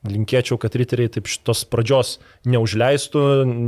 [0.08, 3.22] linkėčiau, kad riteriai taip šitos pradžios neužleistų,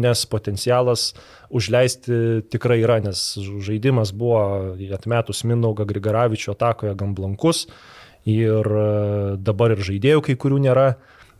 [0.04, 1.10] nes potencialas
[1.48, 3.22] užleisti tikrai yra, nes
[3.64, 7.66] žaidimas buvo atmetus Mindaugą Grigaravičio atakoje gan blankus
[8.26, 8.88] ir e,
[9.38, 10.88] dabar ir žaidėjų kai kurių nėra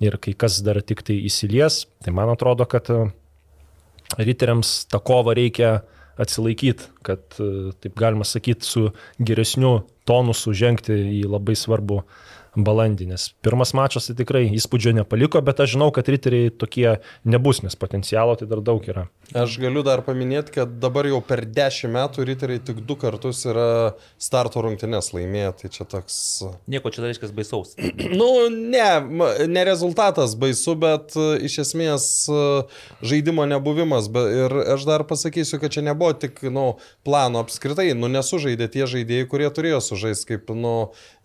[0.01, 3.03] ir kai kas dar tik tai įsilies, tai man atrodo, kad e,
[4.17, 5.81] riteriams tą kovą reikia
[6.21, 12.05] atsilaikyti, kad, e, taip galima sakyti, su geresniu tonusu žengti į labai svarbu
[12.57, 17.61] balandį, nes pirmas mačas tai tikrai įspūdžio nepaliko, bet aš žinau, kad riteriai tokie nebus,
[17.65, 19.07] nes potencialo tai dar daug yra.
[19.37, 23.67] Aš galiu dar paminėti, kad dabar jau per dešimt metų riteriai tik du kartus yra
[24.23, 26.17] starto rungtynės laimėję, tai čia toks...
[26.71, 27.75] Nieko čia reiškia baisaus.
[28.17, 28.87] Nu, ne,
[29.51, 32.39] ne rezultatas baisu, bet e, iš esmės e,
[33.05, 34.07] žaidimo nebuvimas.
[34.13, 38.87] be- Ir aš dar pasakysiu, kad čia nebuvo tik, nu, plano apskritai, nu, nesužaidė tie
[38.91, 40.75] žaidėjai, kurie turėjo sužaisti, kaip, nu,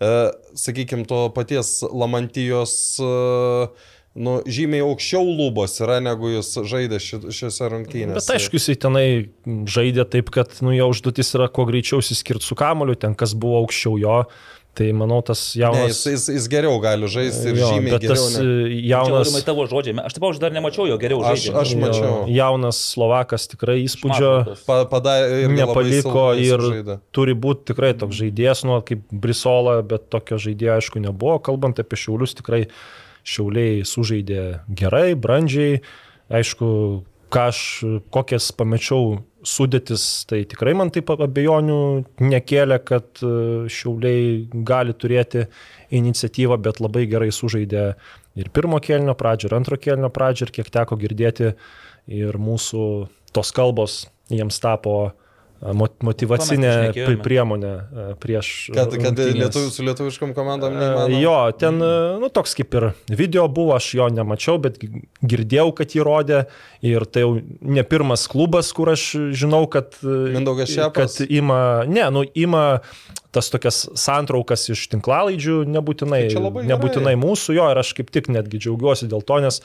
[0.01, 0.11] e,
[0.57, 2.75] sakykime, to paties Lamantijos.
[2.99, 8.17] E, Nu, žymiai aukščiau lubos yra, negu jis žaidė ši, šiuose rungtynėse.
[8.17, 9.05] Bet aišku, jisai tenai
[9.71, 13.61] žaidė taip, kad nu, jo užduotis yra kuo greičiau įsiskirti su kamoliu, ten kas buvo
[13.61, 14.17] aukščiau jo,
[14.71, 15.89] Tai manau, tas Ne, jaunas...
[15.91, 18.45] jis, jis, jis geriau gali žaisti ir jo, žymiai bet tas geriau.
[18.47, 18.69] Ne.
[18.71, 19.27] e, Jaunas.
[19.27, 19.43] jaunas...
[19.43, 19.97] tavo žodžiai.
[20.07, 21.57] Aš taip aš dar nemačiau jo geriau Aš- žaidžiant.
[21.59, 22.13] aš mačiau.
[22.23, 24.31] jo, Jaunas Slovakas tikrai įspūdžio.
[24.69, 26.95] Pa, padarė ir nepaliko ir žaidė.
[27.11, 31.35] turi būti tikrai toks žaidėjas, nu, kaip Brisola, bet tokio žaidėjo aišku nebuvo.
[31.43, 32.63] Kalbant apie šiaulius, tikrai
[33.27, 35.81] šiauliai sužaidė gerai, brandžiai.
[36.31, 36.71] Aišku,
[37.27, 37.59] ką aš,
[38.07, 41.77] kokias pamečiau sudėtis, tai tikrai man taip abejonių
[42.21, 43.31] nekėlė, kad e,
[43.71, 45.45] šiauliai gali turėti
[45.97, 47.85] iniciatyvą, bet labai gerai sužaidė
[48.39, 51.55] ir pirmo kelnio pradžią, ir antro kelnio pradžią, ir kiek teko girdėti,
[52.11, 52.85] ir mūsų
[53.33, 55.17] tos kalbos jiems tapo mo-
[55.61, 56.71] motivacinė
[57.21, 58.49] priemonė e, prieš.
[58.73, 61.19] Kad, kad lietuvių, su lietuviškom komandom neįmanoma.
[61.21, 65.67] Jo, ten, e, nu, toks kaip ir video buvo, aš jo nemačiau, bet gi- girdėjau,
[65.77, 66.41] kad jį rodė
[66.85, 69.05] ir tai jau ne pirmas klubas, kur aš
[69.37, 71.19] žinau, kad, e, Mindaugas Šepas?
[71.19, 72.65] kad ima, ne, nu, ima
[73.31, 77.21] tas tokias santraukas iš tinklalaidžių, nebūtinai, Tai nebūtinai gerai.
[77.21, 79.61] mūsų, jo, ir aš kaip tik netgi džiaugiuosi dėl to, nes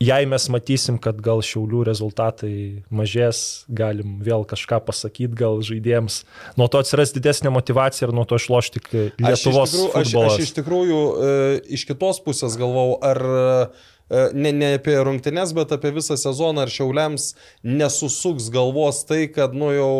[0.00, 2.54] jei mes matysim, kad gal šiaulių rezultatai
[2.94, 6.22] mažės, galim vėl kažką pasakyti, gal žaidėjams
[6.60, 8.88] nuo to atsiras didesnė motivacija ir nuo to išloš tik
[9.20, 10.32] Lietuvos aš iš tikrųjų, aš, futbolas.
[10.32, 11.34] aš iš tikrųjų e,
[11.76, 16.72] iš kitos pusės galvau, ar e, ne, ne apie rungtynes, bet apie visą sezoną, ar
[16.72, 17.34] šiauliams
[17.66, 19.92] nesusuks galvos tai, kad nu jau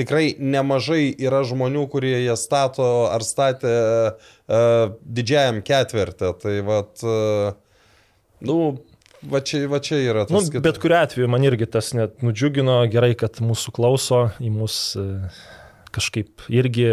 [0.00, 4.62] tikrai nemažai yra žmonių, kurie jie stato ar statė e,
[5.04, 6.32] didžiajam ketvirtį.
[6.40, 7.52] Tai vad, e,
[8.48, 8.58] nu,
[9.30, 10.34] va čia, va čia yra tas.
[10.34, 14.50] Nu, kita- bet kuriu atveju man irgi tas net nudžiugino, gerai, kad mūsų klauso, į
[14.54, 15.06] mus e,
[15.94, 16.88] kažkaip irgi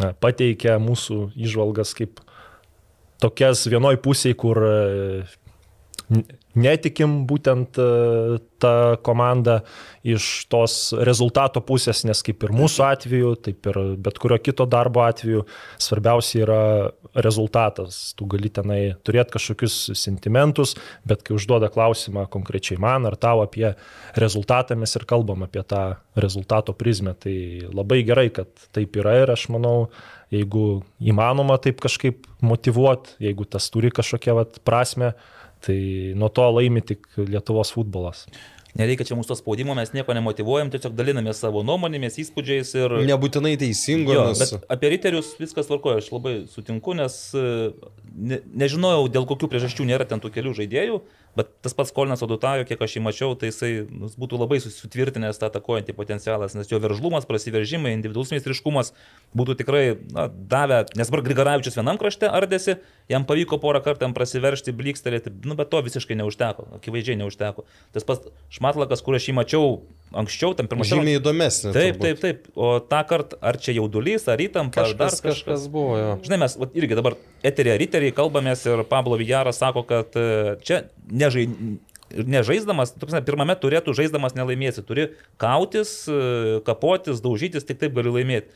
[0.00, 2.20] na, pateikia mūsų išvalgas kaip
[3.22, 4.74] tokias vienoj pusėje, kur e,
[6.56, 7.86] netikim būtent e,
[8.62, 8.72] tą
[9.04, 9.60] komandą
[10.06, 15.02] iš tos rezultato pusės, nes kaip ir mūsų atveju, taip ir bet kurio kito darbo
[15.04, 15.44] atveju,
[15.82, 16.60] svarbiausia yra
[17.26, 18.14] rezultatas.
[18.16, 20.76] Tu gali tenai turėti kažkokius sentimentus,
[21.08, 23.74] bet kai užduoda klausimą konkrečiai man ar tau apie
[24.16, 25.84] rezultatą, mes ir kalbam apie tą
[26.16, 27.16] rezultato prizmę.
[27.20, 27.36] Tai
[27.74, 29.90] labai gerai, kad taip yra ir aš manau,
[30.32, 35.14] jeigu įmanoma taip kažkaip motivuoti, jeigu tas turi kažkokią vat, prasme,
[35.64, 35.78] tai
[36.18, 38.26] nuo to laimi tik Lietuvos futbolas.
[38.76, 42.94] Nereikia čia mūsų spaudimo, mes nieko nemotivuojam, tiesiog dalinamės savo nuomonėmis, įspūdžiais ir...
[43.08, 44.42] Nebūtinai teisingo, Jo, nes...
[44.42, 47.46] bet apie riterius viskas tvarkoja, aš labai sutinku, nes e,
[48.12, 51.00] ne, nežinojau, dėl kokių priežasčių nėra ten tų kelių žaidėjų,
[51.36, 55.40] bet tas pats Kolinas Odutajo, kiek aš jį mačiau, tai jisai nu, būtų labai sutvirtinęs
[55.40, 58.94] tą atakuojantį potencialas, nes jo veržlumas, prasiveržimai, individualus meistriškumas
[59.36, 62.78] būtų tikrai na, davę, nes dabar Grigaravičius vienam krašte ardėsi,
[63.12, 67.66] jam pavyko porą kartų jam prasiveršti, blikstelėti, nu, bet to visiškai neužteko, akivaizdžiai neužteko.
[67.96, 69.70] Tas pats Šmatlakas, kur aš jį mačiau
[70.14, 71.72] anksčiau, tam pirmą Žymiai įdomesnė.
[71.74, 72.20] Taip, turbūt.
[72.20, 72.46] taip, taip.
[72.54, 75.42] O tą kartą, ar čia jaudulys, ar įtampa, ar dar Kažkas, kažkas.
[75.42, 76.12] kažkas buvo, jo.
[76.26, 80.84] Žinai, mes vat, irgi dabar eterė riteriai kalbamės ir Pablo Vijaras sako, kad e, čia
[81.10, 81.48] nežai,
[82.14, 85.10] nežaisdamas, tu prasme, pirmame turėtų žaisdamas nelaimėsi, turi
[85.42, 88.54] kautis, e, kapotis, daužytis, tik taip gali laimėti.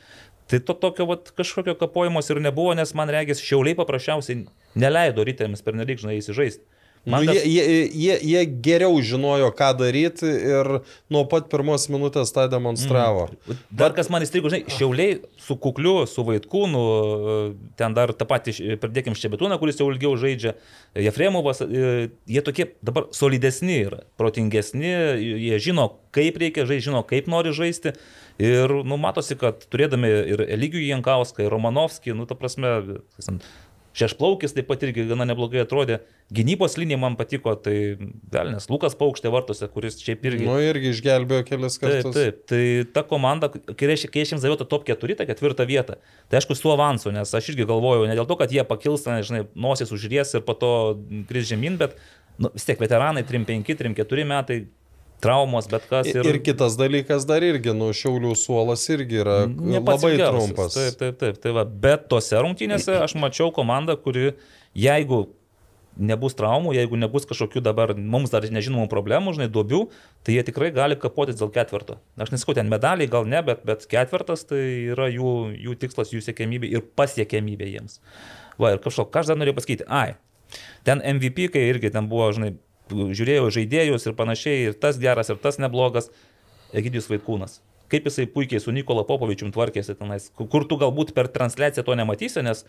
[0.51, 4.45] Tai to tokio vat, kažkokio kapojimos ir nebuvo, nes man regis šiauliai paprasčiausiai
[4.79, 6.65] neleido ryteriams per nelik, žinai, įsižaisti.
[7.05, 10.69] Man nu, jie, jie, jie, jie geriau žinojo, ką daryti ir
[11.09, 13.31] nuo pat pirmos minutės tą demonstravo.
[13.33, 13.63] Mm.
[13.81, 16.83] Dar kas man įstrigo, žinai, šiauliai su kukliu, su vaikūnu,
[17.81, 20.53] ten dar tą patį, pridėkim Šebetūną, kuris jau ilgiau žaidžia,
[21.09, 24.93] Jefremovas, e, jie tokie dabar solidesni yra, protingesni,
[25.47, 27.95] jie žino, kaip reikia žaisti, žino, kaip nori žaisti.
[28.41, 32.71] Ir, nu, matosi, kad turėdami ir Eligijų Jankauską, ir Romanovskį, nu, ta prasme,
[33.97, 35.97] Šešplaukis taip pat irgi gana neblogai atrodė.
[36.31, 37.97] Gynybos linija man patiko, tai
[38.31, 40.47] velnės Lukas Paukštė vartose, kuris šiaip irgi...
[40.47, 42.15] Nu irgi išgelbėjo kelis Taip, kartus.
[42.15, 42.63] taip, tai
[42.95, 45.99] ta komanda, kai aš jiems daviau tą top 4, tą ketvirtą vietą,
[46.31, 49.19] tai aišku, su avansu, nes aš irgi galvojau, ne dėl to, kad jie pakils, ten,
[49.27, 50.73] žinai, nosis užries ir po to
[51.27, 51.99] kris žemyn, bet
[52.39, 54.61] nu, vis tiek veteranai 3-5, 3-4 metai,
[55.23, 56.09] traumos, bet kas.
[56.11, 60.79] Ir, ir kitas dalykas dar irgi, nu, Šiaulių suolas irgi yra labai trumpas.
[60.79, 61.43] Taip, taip, taip.
[61.43, 64.33] Tai va, bet tose rungtynėse aš mačiau komandą, kuri,
[64.79, 65.27] jeigu
[66.01, 69.83] nebus traumų, jeigu nebus kažkokių dabar mums dar nežinomų problemų, žinai, duobių,
[70.25, 71.99] tai jie tikrai gali kapotis dėl ketvirto.
[72.21, 74.63] Aš nesakau, ten medaliai gal ne, bet, bet ketvirtas tai
[74.95, 75.35] yra jų,
[75.67, 78.01] jų tikslas, jų siekiamybė ir pasiekiamybė jiems.
[78.61, 80.15] Va, ir kažko, ką aš dar norėjau pasakyti, ai,
[80.89, 82.55] ten MVP, kai irgi ten buvo, žinai,
[82.91, 86.11] žiūrėjau žaidėjus ir panašiai, ir tas geras, ir tas neblogas,
[86.77, 87.61] Egidijus Vaikūnas.
[87.91, 92.39] kaip jisai puikiai su Nikola Popovičium tvarkėsi tenais, kur tu galbūt per transliaciją to nematysi,
[92.47, 92.63] nes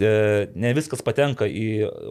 [0.00, 1.66] e, ne viskas patenka į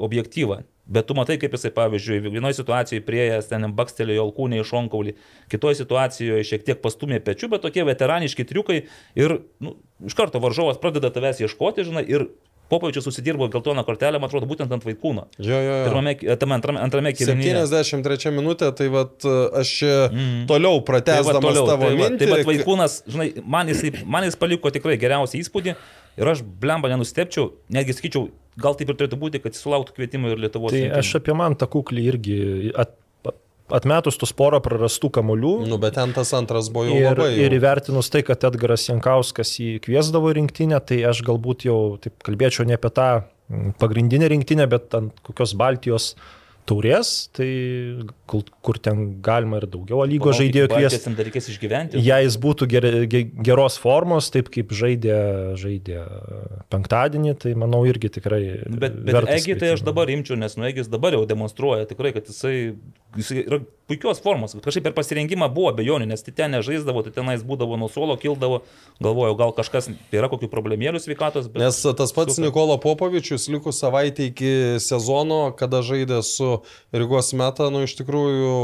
[0.06, 0.60] objektyvą.
[0.86, 5.16] Bet tu matai, kaip jisai, pavyzdžiui, vienoje situacijoje prieėjęs ten bakstelėjo alkūnį iš šonkaulį,
[5.50, 8.84] kitoje situacijoje šiek tiek pastumė pečių, bet tokie veteraniški triukai
[9.18, 12.30] ir nu, iš karto varžovas pradeda tavęs ieškoti, žinai, ir
[12.70, 15.28] Popovičius susidirbo geltoną kortelę, man atrodo, būtent ant vaikūno.
[15.38, 15.84] Jo, jo, jo.
[15.86, 17.54] Pirmame, tame antrame, antrame kėlinyje.
[17.70, 19.22] 73 minutė, tai vat,
[19.62, 20.48] aš čia Mhm.
[20.50, 22.18] toliau Tai va, pratęsdamas toliau, tavo tai mintį.
[22.18, 25.76] tai va, vaikūnas, žinai, man jis, man jis paliko tikrai geriausią įspūdį
[26.18, 30.32] ir aš blemba nenustepčiau, netgi sakyčiau, gal taip ir turėtų būti, kad jis sulauktų kvietimų
[30.34, 30.72] ir Lietuvos.
[30.74, 30.98] Tai rinktinei.
[31.06, 32.96] aš apie man tą kuklį irgi at,
[33.74, 35.54] atmetus tus porą prarastų kamolių.
[35.70, 37.32] Nu, bet ten tas antras buvo jau Ir, labai.
[37.40, 37.60] ir jau.
[37.60, 42.78] įvertinus tai, kad Edgaras Jankauskas jį kviesdavo rinktinę, tai aš galbūt jau taip kalbėčiau ne
[42.78, 43.10] apie tą
[43.82, 46.12] pagrindinę rinktinę, bet ant kokios Baltijos
[46.66, 47.48] taurės, tai
[48.30, 51.02] kur, kur ten galima ir daugiau lygos Palaukit, žaidėjų kviesti.
[51.06, 52.02] ten dar reikės išgyventi.
[52.02, 55.20] Jei jis būtų ger, ge- geros formos, taip kaip žaidė,
[55.62, 56.02] žaidė
[56.74, 58.42] penktadienį, tai manau irgi tikrai.
[58.66, 62.30] Bet, bet Egi tai aš dabar imčiau, nes nu Egis dabar jau demonstruoja tikrai, kad
[62.32, 62.76] jisai,
[63.18, 64.56] jisai yra puikios formos.
[64.58, 68.64] Kažkaip per pasirengimą buvo abejonių, nes tai ten nežaisdavo, tai tenais būdavo nuo suolo, kildavo,
[69.04, 71.52] galvojau, gal kažkas yra kokių problemėlių sveikatos.
[71.54, 72.50] Nes tas pats Super.
[72.50, 76.55] Nikola Popovičius likus savaitę iki sezono, kada žaidė su
[76.96, 78.56] Rygos meta, nu iš tikrųjų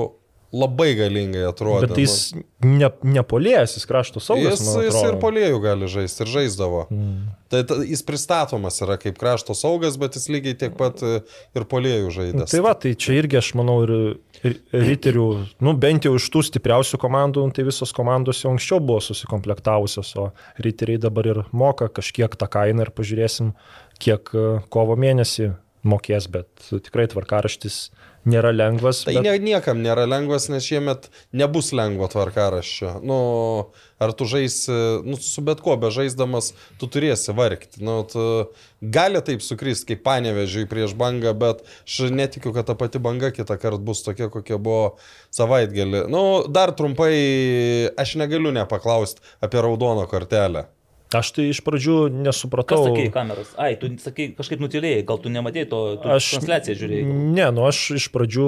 [0.51, 1.87] labai galingai atrodė.
[1.87, 2.15] Bet jis
[2.63, 4.59] ne, nepolėjęs, jis krašto Nu, saugas.
[4.59, 6.81] Jis, jis ir polėjų gali žaisti, ir žaisdavo.
[6.91, 7.29] Mm.
[7.51, 11.21] Tai ta, jis pristatomas yra kaip krašto saugas, bet jis lygiai tiek pat e,
[11.55, 12.49] ir polėjų žaidė.
[12.51, 13.95] Tai va, tai čia irgi aš manau ir,
[14.43, 15.27] ir riterių,
[15.63, 20.29] nu bent jau iš tų stipriausių komandų, tai visos komandos jau anksčiau buvo susikomplektavusios, o
[20.61, 23.55] riteriai dabar ir moka kažkiek tą kainą ir pažiūrėsim,
[24.03, 25.53] kiek e, kovo mėnesį
[25.87, 27.89] mokės, bet tikrai tvarkaraštis
[28.27, 29.01] nėra lengvas.
[29.05, 29.25] Tai bet...
[29.25, 32.93] ne, niekam nėra lengvas, nes šiemet nebus lengvo tvarkaraščio.
[33.05, 33.17] Nu,
[34.01, 34.73] ar tu žaisi,
[35.07, 36.51] nu, su bet kuo bežaisdamas,
[36.81, 37.81] tu turėsi vargti.
[37.85, 38.25] Nu, tu
[38.81, 43.57] gali taip sukristi kaip panevežiai prieš bangą, bet aš netikiu, kad ta pati banga kitą
[43.61, 44.97] kartą bus tokia, kokia buvo
[45.33, 46.05] savaitgalį.
[46.11, 47.15] Nu, dar trumpai,
[47.99, 50.67] aš negaliu nepaklausti apie raudoną kortelę.
[51.11, 52.85] Aš tai iš pradžių Kas nesupratau.
[52.87, 53.49] sakė į kameras?
[53.59, 57.03] Ai, tu sakai, kažkaip nutilėjai, gal tu nematėjai to, tu Aš transliaciją žiūrėjai.
[57.09, 57.17] gal?
[57.35, 58.47] Ne, nu aš iš pradžių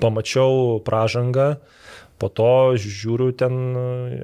[0.00, 1.56] pamačiau pražangą,
[2.20, 3.56] po to žiūriu ten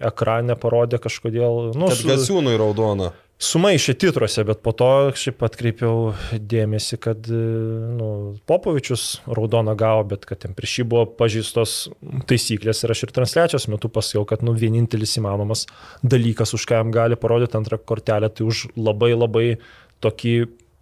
[0.05, 3.13] ekrane parodė kažkodėl, nu, Kad su, gasiūnui raudona.
[3.39, 7.41] Sumaišė titruose, bet po to šiaip atkreipiau dėmesį, kad e,
[7.99, 8.11] nu,
[8.51, 11.77] Popovičius raudoną gavo, bet kad ten prieš jį buvo pažįstos
[12.31, 15.67] taisyklės ir aš ir transliacijos metu pasakiau, kad nu, vienintelis įmanomas
[16.03, 19.47] dalykas, už ką jam gali parodyti antrą kortelę, tai už labai labai
[20.03, 20.35] tokį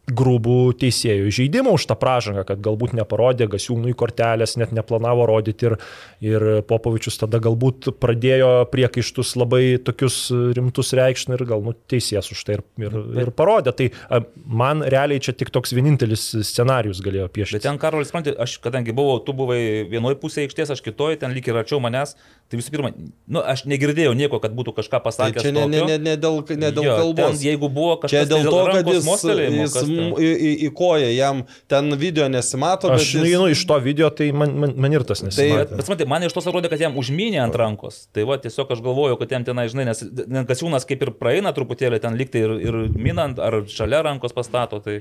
[0.07, 5.77] grūbų teisėjų žaidimą už tą pražangą, kad galbūt neparodė gasiūnui kortelės, net neplanavo rodyti ir,
[6.23, 12.45] ir Popovičius tada galbūt pradėjo priekaištus labai tokius rimtus reikšti ir gal nu, teisėjas už
[12.47, 13.75] tai ir, ir, ir parodė.
[13.77, 17.59] Tai man realiai čia tik toks vienintelis scenarius galėjo piešti.
[17.59, 21.35] Bet ten, Karolis, supranti, aš kadangi buvau, tu buvai vienoje pusėje aikštės, aš kitoje, ten
[21.35, 22.15] lyg ir arčiau manęs,
[22.47, 25.43] tai visų pirma, nu, aš negirdėjau nieko, kad būtų kažką Tai pasakęs.
[25.43, 27.37] čia ne, ne, ne, ne dėl, ne dėl Jo, kalbos.
[27.37, 29.25] Ten, jeigu buvo Čia kažkas dėl tai to, kad rankos jis,
[29.57, 33.67] jis į, į, į koją, jam ten video nesimato, Aš bet nu, jis, nu, iš
[33.67, 35.77] to video, tai man, man, man ir tas Tai- nesimatė.
[35.77, 38.07] Bet, matai, man iš tos atrodė, kad jam užmynė ant rankos.
[38.15, 40.05] Tai va, tiesiog aš galvoju, kad jam tenai, žinai, nes
[40.47, 44.79] Gasiūnas kaip ir praeina truputėlį ten liktai ir, ir minant, ar šalia rankos pastato.
[44.85, 45.01] Tai...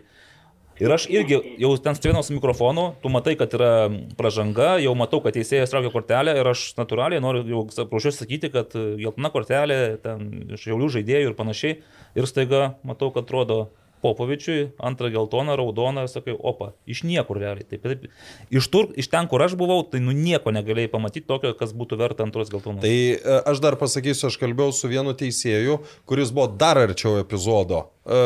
[0.76, 3.88] Ir aš irgi jau ten stovėjau su mikrofonu, tu matai, kad yra
[4.20, 8.76] pažanga, jau matau, kad teisėjas traukia kortelę ir aš natūraliai noriu jau prašiuosi sakyti, kad
[8.76, 11.78] geltona kortelė, ten iš jaulių žaidėjų ir panašiai.
[12.20, 13.70] Ir staiga matau, kad atrodo
[14.06, 17.66] Popovičiui, antrą geltoną, raudoną, sakai, opa, iš niekur realiai.
[17.66, 18.06] Taip, taip.
[18.54, 21.98] Iš, tur, iš ten, kur aš buvau, tai nu nieko negalėjai pamatyti tokio, kas būtų
[22.02, 22.84] verta antros geltonos.
[22.86, 25.80] Tai e, aš dar pasakysiu, aš kalbėjau su vienu teisėju,
[26.10, 27.88] kuris buvo dar arčiau epizodo.
[28.06, 28.22] E,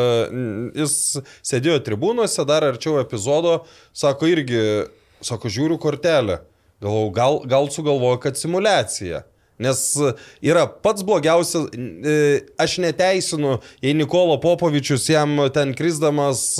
[0.82, 0.94] Jis
[1.46, 3.62] sėdėjo tribūnuose, dar arčiau epizodo,
[3.96, 4.62] sako irgi,
[5.24, 6.42] sako, žiūriu kortelę.
[6.80, 9.24] Galvau, gal, gal sugalvoju, kad simulacija.
[9.60, 9.80] Nes
[10.40, 12.14] yra pats blogiausias, e,
[12.60, 16.54] aš neteisinu, jei Nikolo Popovičius jam ten krisdamas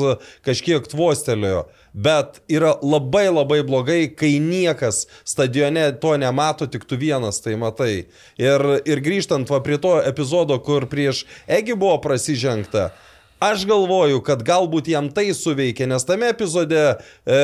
[0.45, 1.65] kažkiek tvostelėjo,
[1.97, 7.95] bet yra labai labai blogai, kai niekas stadione to nemato, tik tu vienas tai matai.
[8.37, 12.91] Ir, ir grįžtant va prie to epizodo, kur prieš Egi buvo prasižengta.
[13.41, 17.39] Aš galvoju, kad galbūt jam tai suveikė, nes tame epizode e,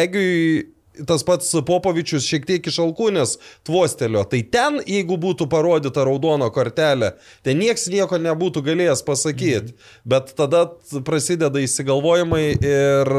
[0.00, 0.70] Egiui
[1.08, 3.36] tas pats Popovičius šiek tiek iš alkūnės
[3.66, 4.24] tvostelio.
[4.28, 7.14] Tai ten, jeigu būtų parodyta raudono kortelė,
[7.44, 9.76] tai nieks nieko nebūtų galėjęs pasakyti.
[10.08, 10.66] Bet tada
[11.06, 13.14] prasideda įsigalvojimai ir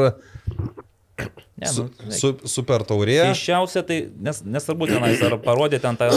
[1.14, 3.20] Ne, nu, su, super taurė.
[3.28, 6.08] Keiščiausia tai, nes, nesvarbu tenais, ar parodė ten tą,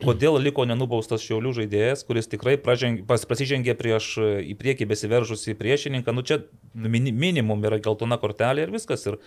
[0.00, 4.14] kodėl liko nenubaustas šiaulių žaidėjas, kuris tikrai praženg, pas, prasižengė prieš
[4.48, 6.14] į priekį besiveržusį priešininką.
[6.16, 6.40] Nu čia
[6.72, 9.04] mini, minimum yra geltona kortelė ir viskas.
[9.12, 9.18] Ir,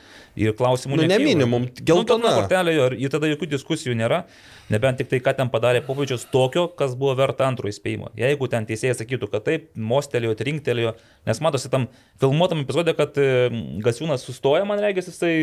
[0.48, 1.30] ir klausimų Nu, ne nekyla.
[1.30, 2.34] minimum, Nu, geltona.
[2.42, 4.24] kortelė ir, tada jokių diskusijų nėra.
[4.72, 8.12] Nebent tik tai, ką ten padarė Popovičius tokio, kas buvo verta antro įspėjimo.
[8.20, 10.94] Jeigu ten teisėjas sakytų, kad taip, mostelėjo, trinktelėjo,
[11.28, 11.90] nes matosi tam
[12.22, 13.50] filmuotam epizodė, kad e,
[13.84, 15.34] Gasiūnas sustoja, man reikia, jisai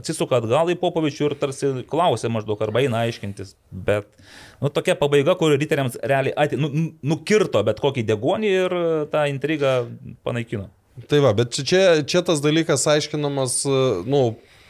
[0.00, 3.54] atsisuka atgal į Popovičių ir tarsi klausė maždaug, arba eina aiškintis.
[3.70, 4.08] Bet,
[4.58, 8.86] nu, tokia pabaiga, kur riteriams realiai ati, nu, nu- nukirto bet kokį degonį ir e,
[9.14, 9.76] tą intrigą
[10.26, 10.68] panaikino.
[11.08, 13.78] Tai va, bet čia- čia, čia tas dalykas aiškinamas, e,
[14.10, 14.24] nu,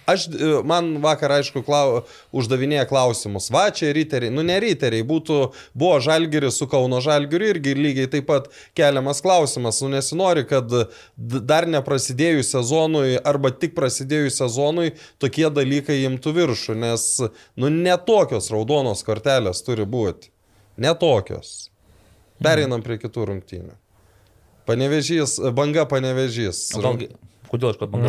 [0.07, 2.03] aš, e, man vakar aišku klau,
[2.35, 5.39] uždavinėja klausimus, va čia riteriai, nu ne riteriai, būtų,
[5.79, 8.49] buvo žalgeris su Kauno žalgeriu irgi lygiai taip pat
[8.79, 10.73] keliamas klausimas, nu nesinori, kad
[11.17, 17.09] dar neprasidėjus sezonui arba tik prasidėjus sezonui tokie dalykai imtų viršų, nes,
[17.57, 20.33] nu, netokios raudonos kortelės turi būti.
[20.81, 21.69] Netokios.
[22.43, 23.77] Pereinam prie kitų rungtynių.
[24.67, 26.71] Panevežys, banga panevežys.
[26.79, 27.05] Gal,
[27.53, 28.01] kodėl aš kalbu?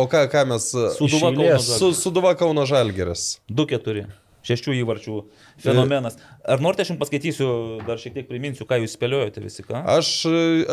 [0.00, 0.70] O ką, ką mes...
[0.96, 1.60] Suduva Kauno.
[1.62, 3.36] Su, Suduva Kauno Žalgeris.
[3.52, 4.08] 2-4.
[4.48, 5.16] Šešių įvarčių
[5.64, 6.18] fenomenas.
[6.40, 7.48] Ar norite, aš jums paskaitysiu,
[7.86, 9.82] dar šiek tiek priminsiu, ką jūs spėliojate visi, ką?
[9.96, 10.12] Aš,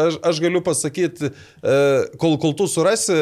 [0.06, 1.76] aš, aš galiu pasakyti, e,
[2.22, 3.18] kol, kol tu surasi,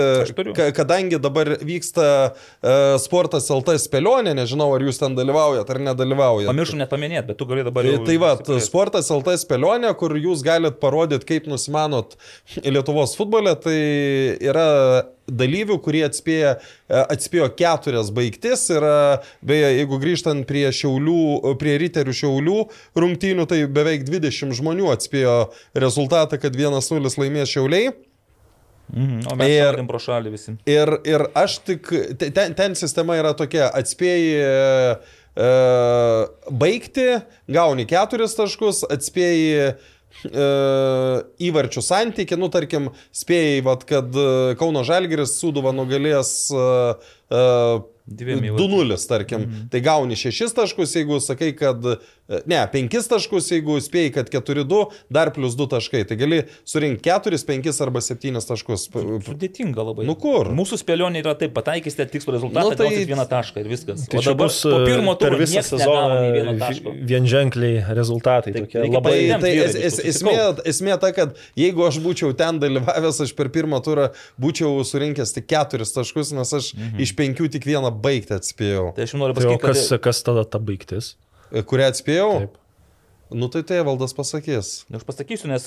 [0.78, 6.51] kadangi dabar vyksta e, sportas LT spėlionė, nežinau, ar jūs ten dalyvaujat ar nedalyvaujat.
[6.51, 8.05] Pamiršau net paminėti, bet tu gali dabar Tai, jau...
[8.07, 8.32] tai va,
[8.63, 12.16] sportas LT spėlionė, kur jūs galite parodyti, kaip nusimanot
[12.66, 13.82] Lietuvos futbole, tai
[14.41, 14.70] yra
[15.26, 16.55] dalyvių, kurie atspėjo,
[16.89, 18.97] atspėjo keturias baigtis ir e,
[19.45, 22.58] beje, jeigu grįžtant prie šiaulių, prie riterių šiaulių
[23.01, 25.38] rungtynių, tai beveik 20 žmonių atspėjo
[25.76, 27.93] rezultatą, kad 1-0 laimės šiauliai.
[28.93, 30.53] Mhm, o mes Ir- pro šalį visi.
[30.70, 31.89] Ir, ir aš tik,
[32.22, 34.45] te- ten, ten sistema yra tokia, atspėjai
[35.36, 35.49] e,
[36.53, 37.08] baigti,
[37.51, 39.74] gauni keturis taškus, atspėjai
[40.30, 40.45] e,
[41.49, 44.28] įvarčių santyki, nu tarkim, spėjai, vat, kad e,
[44.62, 46.36] Kauno Žalgiris Sūduva nugalės
[47.30, 48.59] e, e, įvarčiais.
[48.59, 49.39] 2-0, tarkim.
[49.47, 49.69] Mhm.
[49.73, 51.86] Tai gauni 6 taškus, jeigu sakai, kad...
[51.86, 54.80] e, Ne, 5 taškus, jeigu spėjai, kad 4-2,
[55.13, 55.99] dar plus 2 taškai.
[56.09, 58.88] Tai gali surinkti 4, 5 arba 7 taškus.
[59.28, 60.07] Sudėtinga labai.
[60.09, 60.49] Nu kur?
[60.57, 64.07] Mūsų spėlionė yra taip, pataikysite tikslų rezultatą, Nu tai- vieną tašką ir viskas.
[64.09, 68.55] Tai o dabar bus po pirmo per turo visą sezoną vienženkliai rezultatai.
[68.55, 69.13] Tai Tokie labai...
[69.30, 73.53] Tai, tai es, es, esmė, esmė ta, kad jeigu aš būčiau ten dalyvavęs, aš per
[73.53, 74.09] pirmą turą
[74.41, 77.05] būčiau surinkęs tik keturis taškus, nes aš mhm.
[77.05, 78.89] iš penkių tik vieną baigtį atspėjau.
[78.97, 80.03] Tai aš jums noriu Tai pasakyti, kas, kad...
[80.09, 81.13] kas tada ta baigtis?
[81.70, 82.30] Kurią atspėjau?
[82.43, 82.61] Taip.
[83.30, 84.86] Nu tai tai valdas pasakys.
[84.93, 85.65] Aš pasakysiu, nes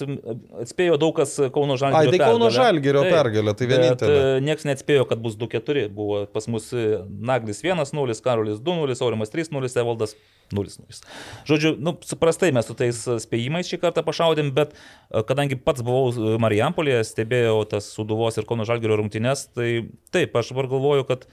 [0.62, 2.56] atspėjo daug kas Kauno Ai, Žalgirio tai Kauno pergalę.
[2.58, 3.14] Žalgirio Taip.
[3.16, 4.18] pergalė, tai vienintelė.
[4.18, 5.88] E, Niekas neatspėjo, kad bus 2-4.
[5.94, 10.14] Buvo pas mus e, Naglis 1-0, Karolis 2-0, Aurimas 3-0, Evaldas
[10.52, 11.02] 0-0.
[11.44, 15.84] Žodžiu, nu, suprastai mes su tais e, spėjimais šį kartą pašaudėm, bet e, kadangi pats
[15.84, 21.04] buvau e, Marijampolėje, stebėjau tas Suduvos ir Kauno Žalgirio rungtynes, tai taip, aš dabar galvoju,
[21.10, 21.28] kad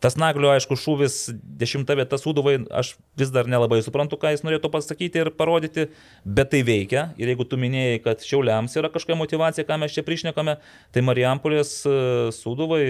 [0.00, 1.16] Tas naglio, aišku, šūvis
[1.60, 5.90] dešimta vieta suduvai, aš vis dar nelabai suprantu, ką jis norėtų pasakyti ir parodyti,
[6.24, 7.10] bet tai veikia.
[7.20, 10.56] Ir jeigu tu minėjai, kad šiauliams yra kažkokia motivacija, ką mes čia prišnekame,
[10.96, 11.92] tai Marijampolės e,
[12.32, 12.82] suduvai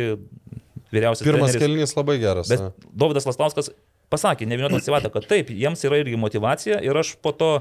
[0.95, 2.51] vyriausias Pirmas kelnys labai geras.
[2.51, 2.71] Bet ne?
[3.03, 3.73] Dovydas Lastauskas
[4.11, 7.53] pasakė, ne vieną atsivatą, kad taip, jiems yra irgi motivacija ir aš po to,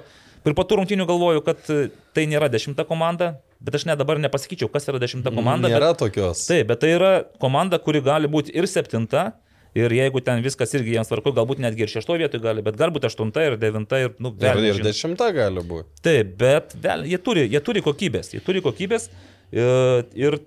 [0.46, 1.62] ir po tų rungtynių galvoju, kad
[2.14, 5.70] tai nėra dešimta komanda, bet aš net dabar nepasakyčiau, kas yra dešimta komanda.
[5.72, 6.46] Nėra bet, tokios.
[6.50, 7.12] taip, bet tai yra
[7.44, 9.32] komanda, kuri gali būti ir septinta.
[9.78, 13.04] Ir jeigu ten viskas irgi jiems tvarko, galbūt netgi ir šeštoje vietoje gali, bet galbūt
[13.06, 14.88] aštunta ir devinta ir, nu, Ir, velnias ir žino.
[14.90, 15.92] dešimta gali būti.
[16.08, 19.06] Taip, bet vėl, jie, turi, jie turi kokybės, jie turi kokybės
[19.54, 20.40] ir, ir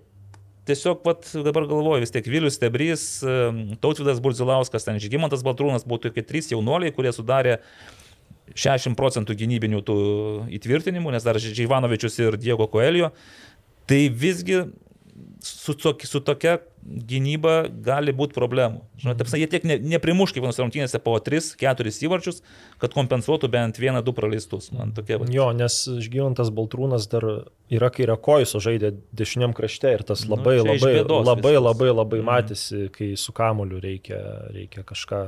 [0.67, 3.05] tiesiog vat, dabar galvoju, vis tiek Vilius Tebrys,
[3.83, 7.61] Tautvidas Burzilauskas, ten Žygimantas Baltrūnas buvo tokie trys jaunuoliai, kurie sudarė
[8.55, 9.97] 60 procentų gynybinių tų
[10.59, 13.13] įtvirtinimų, nes dar Žyvanovičius ir Diego Koelio.
[13.87, 14.63] Tai visgi
[15.43, 18.81] su, tok- su tokia gynyba gali būti problemų.
[19.03, 22.41] Žinote, taip, jie tiek ne, neprimuš kiekvienos rungtynėse po 3-4 įvarčius,
[22.83, 24.71] kad kompensuotų bent 1-2 praleistus.
[24.75, 25.29] Man tokia va.
[25.31, 27.27] Jo, nes Žgymantas Baltrūnas dar
[27.71, 31.91] yra kairė kojus, o žaidė dešiniam krašte ir tas Nu, labai, iš labai, labai, labai,
[31.95, 32.27] labai Mhm.
[32.33, 34.19] matėsi, kai su kamoliu reikia,
[34.55, 35.23] reikia kažką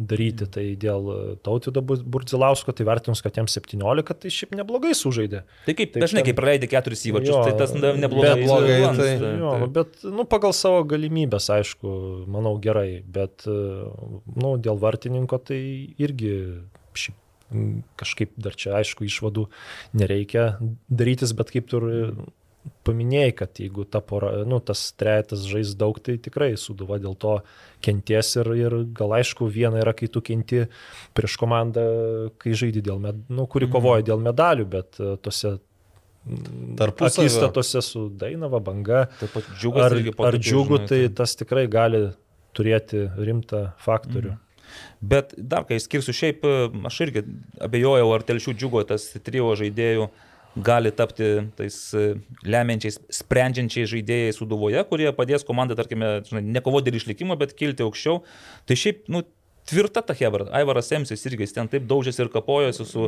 [0.00, 0.46] daryti.
[0.50, 1.08] Tai dėl
[1.44, 5.42] Tautvido Burdzilausko, tai vertinus, kad jam 17, tai šiaip neblogai sužaidė.
[5.66, 8.34] Tai kaip Taip, dažnai, ten- kai praleidai keturis įvarčius, Jo, tai tas ne- neblogai.
[8.34, 9.72] bet- blogai, lanksta, tai- Jo, taip.
[9.76, 15.60] bet, nu, pagal savo galimybės, aišku, manau gerai, bet, nu, dėl vartininko tai
[15.98, 16.62] irgi
[16.94, 17.16] šiaip
[17.98, 19.48] kažkaip dar čia, aišku, išvadų
[19.98, 20.56] nereikia
[20.88, 21.82] darytis, bet kaip tur
[22.84, 27.38] paminėjai, kad jeigu ta pora, nu, tas trejetas žais daug, tai tikrai suduva dėl to
[27.84, 30.66] kenties ir, ir gal aišku, viena yra, kai tu kenti
[31.16, 31.84] prieš komandą,
[32.40, 38.08] kai žaidži dėl, med, nu, kuri kovoja dėl medalių, bet e, tose mm, akistatose su
[38.20, 42.08] Dainava, Banga ar, ar džiugu, žinai, tai tas tikrai gali
[42.56, 44.36] turėti rimtą faktorių.
[45.00, 46.44] Bet dar, kai skirsiu šiaip,
[46.86, 47.24] aš irgi
[47.62, 50.10] abejojau, ar telšių džiugo tas trijo žaidėjų
[50.56, 51.28] gali tapti
[51.58, 52.06] tais e,
[52.46, 58.22] lemiančiais, sprendžiančiais žaidėjais suduvoje, kurie padės komandai, tarkime, nekovoti dėl išlikimo, bet kilti aukščiau.
[58.66, 59.22] Tai šiaip, nu,
[59.70, 60.48] tvirta ta Hebra.
[60.60, 63.06] Aivaras Semsis irgi ten taip daužėsi ir kapojosi su,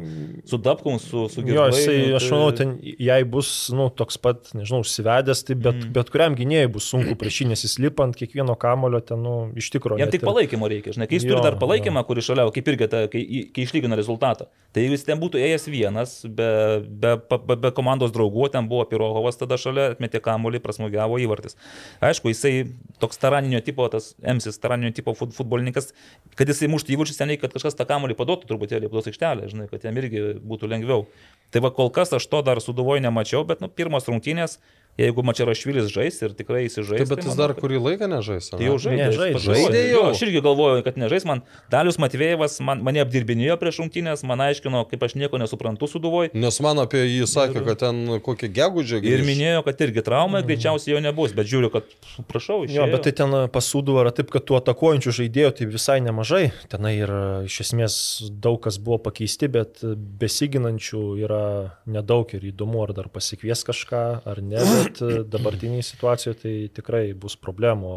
[0.49, 4.53] su Dabkum, su, su Jo, jisai, aš tai- manau, ten jei bus, nu, toks pat,
[4.57, 5.93] nežinau, užsivedęs, tai bet, mm.
[5.97, 9.35] bet kuriam gynėjai bus sunku prieš jį, nes jis lipa ant kiekvieno kamulio ten, nu,
[9.59, 10.01] iš tikrųjų.
[10.03, 12.89] Jam tik palaikymo reikia, žinai, kai jis turi Jo, dar palaikymą, kurį šalia, kaip irgi,
[12.93, 14.49] ta, kai, kai išlygina rezultatą.
[14.73, 16.49] Tai jeigu jis ten būtų ėjęs vienas, be,
[16.87, 21.59] be, be, be komandos draugų, ten buvo Pirohovas tada šalia, atmetė kamuolį, prasmugiavo įvartis.
[22.05, 22.55] Aišku, jisai
[23.03, 25.91] toks taraninio tipo, tas Emsis, taraninio tipo fut- futbolininkas,
[26.39, 29.49] kad jisai muštų įvarčius, ten reikia, kad kažkas tą kamuolį paduotų truputėlį į plaudos aikštelę,
[29.53, 31.07] žinai, kad jam irgi būtų lengviau.
[31.53, 34.59] Tai va kol kas aš to dar suduvoju nemačiau, bet, nu, pirmos rungtynės,
[35.01, 37.01] jeigu Mačiarašvilis žais ir tikrai įsižais.
[37.03, 38.51] Taip, bet jis dar kurį laiką nežais.
[38.53, 38.99] Tai jau žaidė.
[39.09, 39.83] Ne, jis žaidė.
[39.89, 40.03] jau.
[40.11, 41.43] Aš irgi galvoju, kad nežais man.
[41.73, 46.33] Dalius Matvėjevas man, mane apdirbinėjo prieš rungtynės, man aiškino, kaip aš nieko nesuprantu suduvoj.
[46.37, 50.95] Nes man apie jį sakė, kad ten kokį gegužę Ir minėjo, kad irgi trauma, greičiausiai
[50.97, 51.89] jo nebus, bet žiūriu, kad,
[52.29, 55.99] prašau, iš Jo, bet tai ten pasūdų yra taip, kad tų atakuojančių žaidėjų tai visai
[56.05, 56.45] nemažai.
[56.73, 57.13] Tenai ir
[57.49, 57.97] iš esmės
[58.45, 59.83] daug kas buvo pakeisti, bet
[60.21, 61.43] besiginančių yra
[61.89, 64.63] nedaug ir įdomu, ar dar pasikvies kažką, ar ne.
[64.83, 65.03] Bet
[65.33, 67.93] dabartiniai situacijoje tai tikrai bus problemų.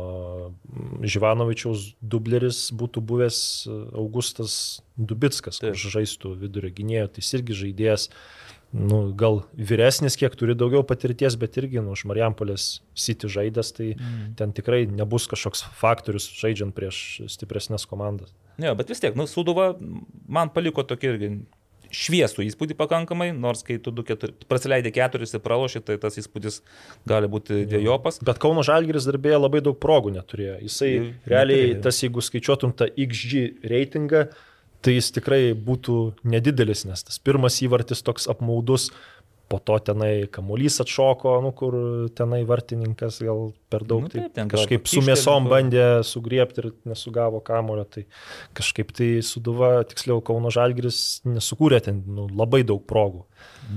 [1.06, 3.40] Živanovičiaus dubleris būtų buvęs
[3.96, 4.58] Augustas
[4.96, 8.10] Dubitskas, kur žaistų vidurio gynėjo, tai jis irgi žaidėjas
[8.76, 13.92] nu, gal vyresnis, kiek turi daugiau patirties, bet irgi nu, už Marijampolės City žaidęs, tai
[13.94, 14.34] mm.
[14.40, 18.34] ten tikrai nebus kažkoks faktorius žaidžiant prieš stipresnės komandas.
[18.60, 19.74] Ne, bet vis tiek, nu, Suduva
[20.28, 21.32] man paliko tokį irgi
[21.94, 26.62] šviesų įspūdį pakankamai, nors kai tu keturi, prasileidai keturis ir praloši, tai tas įspūdis
[27.10, 28.22] gali būti dviejopas.
[28.26, 30.58] Bet Kauno Žalgiris darbėje labai daug progų neturėjo.
[30.66, 31.86] Jisai Jau realiai, neturėjo.
[31.88, 34.28] tas jeigu skaičiuotum tą XG reitingą,
[34.86, 35.98] tai jis tikrai būtų
[36.30, 38.92] nedidelis, nes tas pirmas įvartis toks apmaudus,
[39.52, 41.76] po to tenai kamuolys atšoko, nu kur
[42.18, 46.70] tenai vartininkas gal per daug Nu nu, taip, gal kažkaip su mėsom bandė sugriepti ir
[46.90, 48.06] nesugavo kamulio, tai
[48.58, 53.26] kažkaip tai suduva, tiksliau Kauno Žalgiris nesukūrė ten nu, labai daug progų.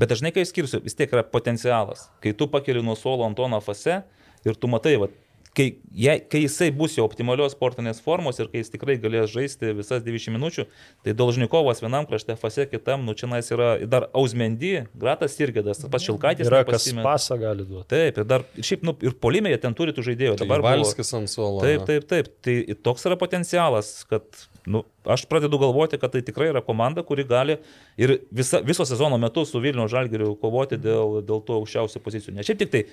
[0.01, 2.09] Bet dažnai, kai skirsiu, vis tiek yra potencialas.
[2.25, 4.03] Kai tu pakeli nuo suolo Antoną Fase
[4.49, 5.13] ir tu matai, va,
[5.59, 5.67] kai,
[5.99, 10.05] jei, kai jisai bus jau optimalios sportinės formos ir kai jis tikrai galės žaisti visas
[10.07, 10.65] 90 minučių,
[11.07, 15.91] tai Dolžnikovas vienam krašte Fase, kitam, nu čia nais yra dar Ausmendy, Gratas Irgedas, tas
[15.93, 16.47] pats Šilkaitis.
[16.49, 17.89] Yra kas pasą gali duoti.
[17.91, 20.39] Taip, ir dar, ir šiaip, nu, ir polimėje ten turi tų žaidėjų.
[20.45, 21.61] Dabar buvo- Valskis ant suolo.
[21.65, 22.31] Taip, taip, taip.
[22.47, 22.57] Tai
[22.87, 24.23] toks yra potencialas, kad
[24.69, 27.59] nu, aš pradedu galvoti, kad tai tikrai yra komanda, kuri gali
[27.99, 32.37] ir visa, viso sezono metu su Vilnių Žalgiriu kovoti dėl, dėl to aukščiausių pozicijų.
[32.37, 32.85] Ne šiaip tik tai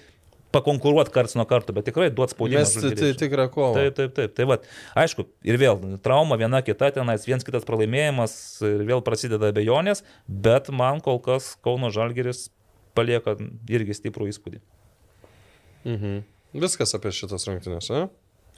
[0.55, 2.63] pakonkuruoti karts nuo karto, bet tikrai duoti spaudimą.
[2.63, 3.73] Mes tai tikrą kovą.
[3.77, 4.35] Taip, taip, taip.
[4.37, 4.59] Tai va,
[5.03, 8.35] aišku, ir vėl trauma viena kita tenais, viens kitas pralaimėjimas
[8.67, 12.47] ir vėl prasideda abejonės, bet man kol kas Kauno Žalgiris
[12.95, 13.35] palieka
[13.71, 14.61] irgi stiprų įspūdį.
[15.85, 16.23] Mhm.
[16.55, 18.07] Viskas apie šitas rungtynės, ne?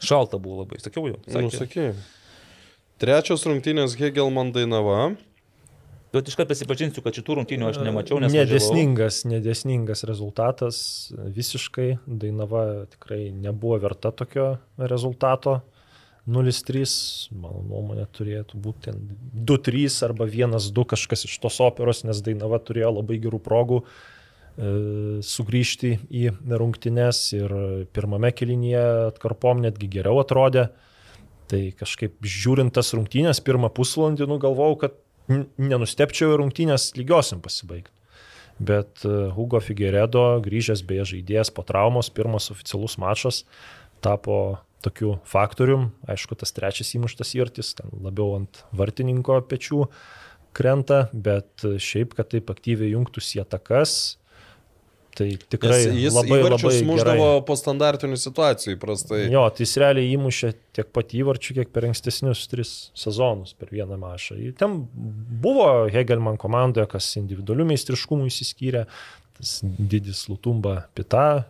[0.03, 1.17] Šalta buvo labai, sakiau jau.
[1.33, 1.89] Nu, sakė.
[3.01, 5.15] Trečios rungtynės Hegelman Dainava.
[6.17, 8.33] Bet iškart prisipažinsiu, kad šitų rungtynių aš nemačiau, nes.
[8.33, 10.77] Nedėsningas, nedėsningas rezultatas.
[11.13, 15.59] Visiškai Dainava tikrai nebuvo verta tokio rezultato.
[16.27, 16.83] 0-3,
[17.39, 18.99] mano nuomonė, turėtų būti ten
[19.47, 23.87] 2-3 arba 1-2 kažkas iš tos operos, nes Dainava turėjo labai gerų progų e,
[25.23, 26.25] sugrįžti į
[26.59, 27.55] rungtynes ir
[27.95, 30.67] pirmame kelinyje atkarpom netgi geriau atrodė.
[31.47, 34.99] Tai kažkaip žiūrint tas rungtynės, pirmą pusvalandį, nu galvojau, kad
[35.29, 37.93] nenustepčiau ir rungtynės lygiosim pasibaigti.
[38.57, 43.43] Bet e, Hugo Figueredo, grįžęs beje žaidėjas po traumos, pirmas oficialus mačas,
[44.01, 45.91] tapo tokiu faktorium.
[46.09, 49.85] Aišku, tas trečias įmuštas įvartis, ten labiau ant vartininko pečių
[50.57, 54.17] krenta, bet e, šiaip, kad taip aktyviai jungtųsi atakas,
[55.17, 57.43] tai tikrai Nes jis labai labai įvarčius muždavo gerai.
[57.49, 59.23] po standartinių situacijų įprastai.
[59.33, 63.97] Jo, tai jis realiai įmušė tiek pat įvarčių, kiek per ankstesnius tris sezonus per vieną
[64.01, 64.37] mašą.
[64.61, 64.83] Ten
[65.41, 68.85] buvo Hegelman komandoje, kas individualių meistriškumų įsiskyrė,
[69.37, 71.45] tas didis Lutumba Pita.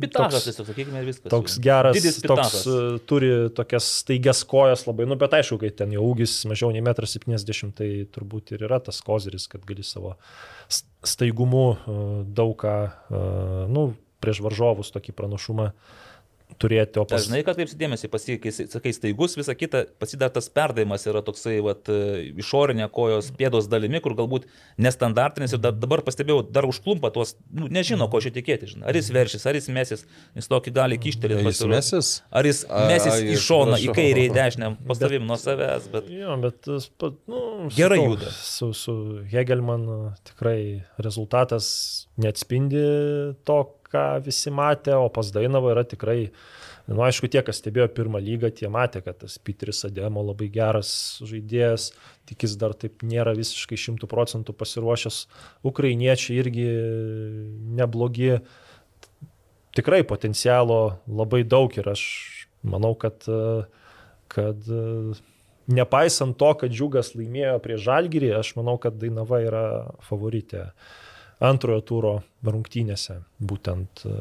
[0.00, 1.30] Pitažas toks- tiesiog, sakykime, viskas.
[1.32, 2.66] Toks geras, Didis toks pitažas.
[2.68, 6.82] uh, turi tokias staigias kojas labai, nu bet aišku, kai ten jau ūgis mažiau nei
[6.84, 10.16] 1,70 m, tai turbūt ir yra tas kozeris, kad gali savo
[11.08, 11.78] staigumu uh,
[12.26, 13.92] daug ką, uh, nu,
[14.24, 15.70] prieš varžovus tokį pranašumą
[16.60, 17.00] turėti.
[17.00, 17.22] O pas...
[17.22, 21.88] Dažnai, kad kaip dėmesį pasiekai, sakai, staigus, visa kita, pasidar tas perdavimas yra toksai, vat,
[21.90, 24.46] e, išorinė kojos pėdos dalimi, kur galbūt
[24.80, 28.88] nestandartinis ir da, dabar pastebėjau, dar užklumpa tuos, nu, nežino, ko čia tikėti, žinai.
[28.90, 30.06] Ar jis veršys, ar jis mesis,
[30.38, 31.46] jis tokį gali kištelėti.
[31.50, 32.12] Jis mesis?
[32.30, 36.10] Ar jis mesis į šoną, į kairę, į dešinę, pastavim nuo savęs, bet...
[36.14, 38.34] Jo, bet nu, Gerai sakau, juda.
[38.44, 38.96] Su, su
[39.32, 39.88] Hegelman
[40.28, 40.58] tikrai
[41.02, 41.66] rezultatas
[42.20, 42.84] neatspindi
[43.48, 43.58] to,
[43.94, 46.18] ką visi matė, o pas Dainavą yra tikrai,
[46.86, 50.50] na, nu, aišku, tie, kas stebėjo pirmą lygą, tie matė, kad tas Pitris Ademo labai
[50.52, 50.90] geras
[51.24, 51.92] žaidėjas,
[52.28, 55.20] tik jis dar taip nėra visiškai šimtų procentų pasiruošęs.
[55.70, 56.68] Ukrainiečiai irgi
[57.80, 58.34] neblogi.
[59.74, 62.02] Tikrai potencialo labai daug ir aš
[62.62, 63.24] manau, kad,
[64.30, 64.68] kad
[65.66, 69.64] nepaisant to, kad Džiugas laimėjo prie Žalgirį, aš manau, kad Dainava yra
[70.04, 70.68] favoritė
[71.44, 72.14] antrojo turo
[72.44, 74.14] rungtynėse, būtent e,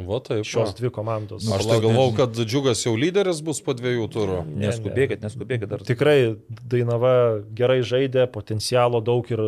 [0.00, 0.40] Va taip.
[0.48, 0.74] šios va.
[0.78, 1.44] dvi komandos.
[1.52, 4.38] Aš tai galvau, kad Džiugas jau lyderis bus po dviejų turų.
[4.48, 5.82] Ne, Neskubėkit, neskubėkit dar.
[5.84, 6.16] Tikrai
[6.48, 9.42] Dainava gerai žaidė, potencialo daug ir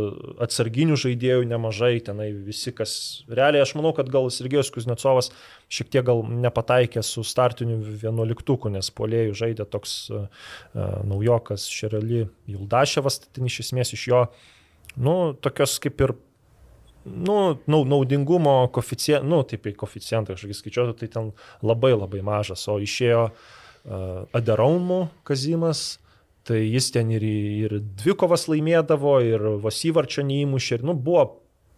[0.44, 5.32] atsarginių žaidėjų nemažai, tenai visi, kas realiai, aš manau, kad gal Sergejus Kuznecovas
[5.72, 10.28] šiek tiek gal nepataikė su startiniu vienuoliktuku, nes polėjų žaidė toks uh,
[11.08, 14.22] naujokas Šerali Juldaševas, tai ten iš esmės iš jo,
[15.00, 16.16] nu, tokios kaip ir
[17.04, 21.30] nu, nau- naudingumo koeficientas, nu, taip, į koeficientą kažkokį skaičiuotų, tai ten
[21.62, 26.00] labai labai mažas, o išėjo uh, Aderaumų Kazimas,
[26.44, 31.26] tai jis ten ir, ir dvikovas laimėdavo, ir Vasyvarčio neįmušė, ir, nu, buvo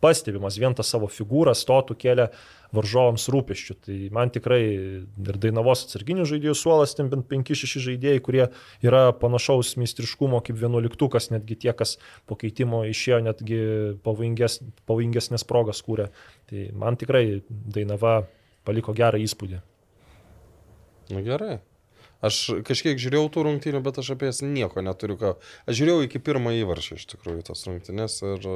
[0.03, 2.31] pastebimas vien tą savo figūrą, stotų kėlė
[2.75, 3.77] varžovams rūpeščių.
[3.87, 8.43] Tai man tikrai ir Dainavos atsarginių žaidėjų suolas, ten bent 5-6 žaidėjai, kurie
[8.87, 11.97] yra panašaus meistriškumo kaip vienuoliktukas, netgi tie, kas
[12.27, 13.61] po keitimo išėjo, netgi
[14.07, 16.11] pavojinges, pavojingesnės progas kūrė.
[16.51, 18.21] Tai man tikrai Dainava
[18.67, 19.63] paliko gerą įspūdį.
[21.15, 21.61] Na gerai.
[22.25, 25.35] Aš kažkiek žiūrėjau tų rungtynių, bet aš apie jas nieko neturiu ką.
[25.69, 28.49] Aš žiūrėjau iki pirmo įvarčio iš tikrųjų tos rungtynės ir,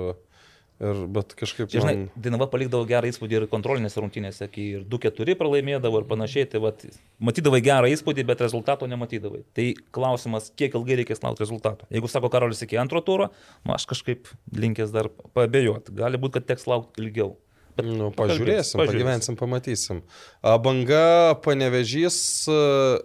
[0.81, 1.69] ir bet kažkaip...
[1.71, 2.07] Čia, žinai, Man...
[2.25, 6.83] Dainava palikdavo gerą įspūdį ir kontrolinėse rungtynėse, kai ir 2-4 pralaimėdavo ir panašiai, tai vat,
[7.23, 9.43] matydavai gerą įspūdį, bet rezultato nematydavai.
[9.57, 9.67] Tai
[9.97, 11.89] klausimas, kiek ilgai reikės laukti rezultato.
[11.93, 13.31] Jeigu sako Karolis iki antro turo,
[13.67, 15.95] nu, aš kažkaip linkęs dar pabėjoti.
[16.01, 17.37] Gali būti, kad teks laukti ilgiau.
[17.77, 18.81] Bet Nu, pažiūrėsim, pažiūrėsim.
[18.83, 20.03] pagyvensim, pamatysim.
[20.43, 22.19] Banga, panevežys.
[22.51, 22.99] a,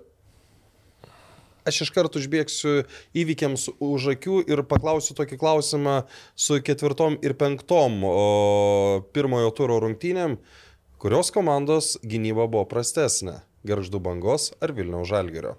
[1.65, 2.83] Aš iš karto užbėgsiu
[3.17, 5.95] įvykiams už akių ir paklausiu tokį klausimą
[6.37, 7.99] su ketvirtom ir penktom
[9.17, 10.37] pirmojo turo rungtynėm.
[11.01, 13.39] Kurios komandos gynyba buvo prastesnė?
[13.65, 15.57] Garždu bangos ar Vilniaus žalgerio?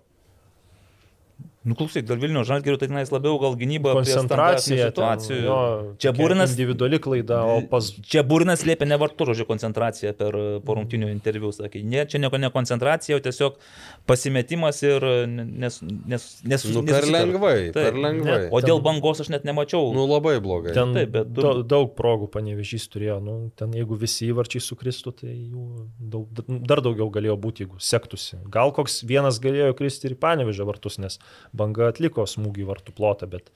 [1.67, 5.39] Nu, klausyk, dėl Vilnių žalgerių tai tenais labiau gal gynyba Koncentracija, situacijų.
[5.41, 10.37] ten, jo, Čia Būrinas Individuali klaida, o pas Čia Būrinas liepia nevartu žodžio koncentracija per
[10.39, 11.83] e, porungtinių interviu, sakė.
[11.83, 13.59] Ne, čia nieko ne koncentracija, o tiesiog
[14.07, 15.03] pasimetimas ir
[15.35, 15.81] nes...
[15.83, 17.79] nes, nes Nu, per lengvai, Taip.
[17.81, 18.39] per lengvai.
[18.55, 19.91] O dėl bangos aš net nemačiau.
[19.97, 20.75] Nu, labai blogai.
[20.77, 23.19] ten taip, bet du- daug, progų panevežys turėjo.
[23.25, 25.67] Nu, ten jeigu visi įvarčiai sukristų, tai jų
[25.99, 28.39] daug, dar daugiau galėjo būti, jeigu sektųsi.
[28.53, 31.19] Gal koks vienas galėjo kristi ir į panevežę vartus, nes
[31.57, 33.51] banga atliko smūgį vartų plotą, bet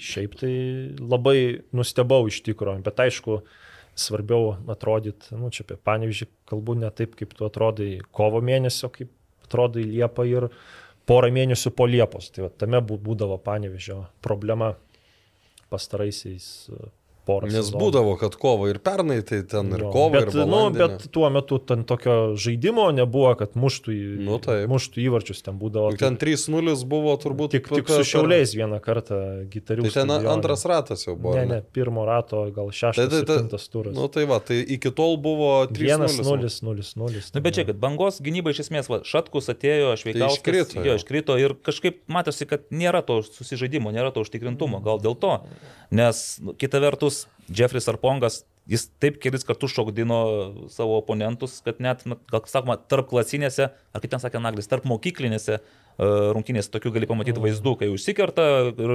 [0.00, 0.52] šiaip tai
[0.98, 2.82] labai nustebau iš tikrųjų.
[2.86, 3.40] Bet aišku,
[3.98, 9.12] svarbiau atrodyti, nu čia apie panevežį kalbu ne taip, kaip tu atrodai kovo mėnesio, kaip
[9.44, 10.48] atrodai Liepą ir
[11.08, 12.30] porą mėnesių po Liepos.
[12.32, 14.72] Tai va, tame bū- būdavo panevežio problema
[15.72, 16.68] pastaraisiais
[17.26, 17.78] porą Nes sezonų.
[17.80, 21.28] būdavo, kad kovo ir pernai, tai ten ir Jo, kovo, bet, ir nu, bet tuo
[21.30, 24.66] metu ten tokio žaidimo nebuvo, kad muštų, į, Nu, taip.
[24.72, 25.92] muštų įvarčius, ten būdavo.
[25.94, 27.50] Juk Ten 3-0 buvo turbūt.
[27.56, 29.20] tik, tik su šiauliais vieną kartą
[29.52, 29.86] gitarių.
[29.86, 31.36] Tai ten antras ratas jau buvo.
[31.38, 33.94] Ne, ne, pirmo rato, gal Tai, šeštas, tai, tai, septintas turas.
[33.94, 36.22] nu, tai va, tai iki tol buvo 3-0.
[36.22, 37.30] 1-0-0-0.
[37.34, 40.26] Na, bet čia, kad bangos gynyba iš esmės, va, Šatkus atėjo, aš veikiau.
[40.28, 44.80] Tai iškrito, Jo, iškrito ir kažkaip matosi, kad nėra to susižaidimo, nėra to užtikrintumo.
[44.84, 45.34] Gal dėl to.
[45.92, 47.11] Nes nu, kita vertus,
[47.52, 50.18] Jeffris Arpongas, jis taip kelis kartus šokdino
[50.70, 55.58] savo oponentus, kad net, gal sakoma, tarp klasinėse, ar kaip ten sakė Naglis, tarp mokyklinėse
[55.58, 58.94] uh, rungtynėse tokių gali pamatyti vaizdų, kai užsikerta ir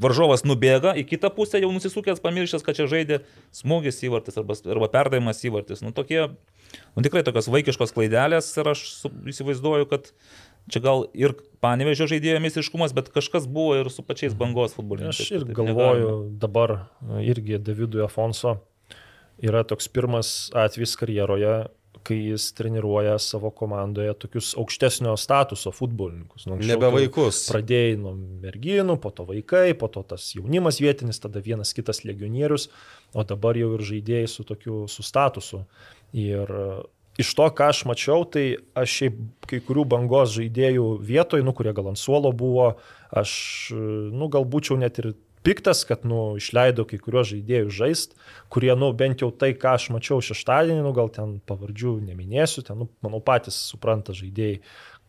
[0.00, 3.22] varžovas nubėga į kitą pusę, jau nusisukęs, pamiršęs, kad čia žaidė
[3.56, 5.82] smūgis įvartis arba, arba perdavimas įvartis.
[5.84, 6.26] Nu, tokie,
[6.94, 8.84] nu, tikrai tokios vaikiškos klaidelės ir aš
[9.32, 10.12] įsivaizduoju, kad
[10.72, 15.24] čia gal ir panevežio žaidėjo meistriškumas, bet kažkas buvo ir su pačiais bangos futbolininkais.
[15.24, 16.38] Aš ir galvoju, negalima.
[16.44, 16.76] dabar
[17.24, 18.58] irgi Davidui Afonso
[19.42, 21.56] yra toks pirmas atvejis karjeroje,
[22.06, 26.46] kai jis treniruoja savo komandoje tokius aukštesnio statuso futbolininkus.
[26.48, 27.42] Nu, Nebe vaikus.
[27.50, 32.68] Pradėjai nuo merginų, po to vaikai, po to tas jaunimas vietinis, tada vienas kitas legionierius,
[33.12, 35.64] o dabar jau ir žaidėjai su tokiu su statusu.
[36.16, 36.48] Ir
[37.18, 39.16] iš to, ką aš mačiau, tai aš šiaip
[39.50, 42.74] kai kurių bangos žaidėjų vietoj, nu, kurie gal ant suolo buvo,
[43.10, 43.32] aš,
[43.74, 45.12] nu, gal būčiau net ir
[45.46, 48.14] piktas, kad, nu, išleido kai kuriuos žaidėjus žaist,
[48.52, 52.82] kurie, nu, bent jau tai, ką aš mačiau šeštadienį, nu, gal ten pavardžių neminėsiu, ten,
[52.82, 54.60] nu, manau, patys supranta žaidėjai,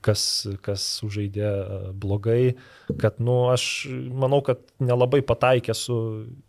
[0.06, 0.24] kas,
[0.66, 2.56] kas sužaidė e, blogai,
[3.02, 5.98] kad, nu, aš manau, kad nelabai pataikė su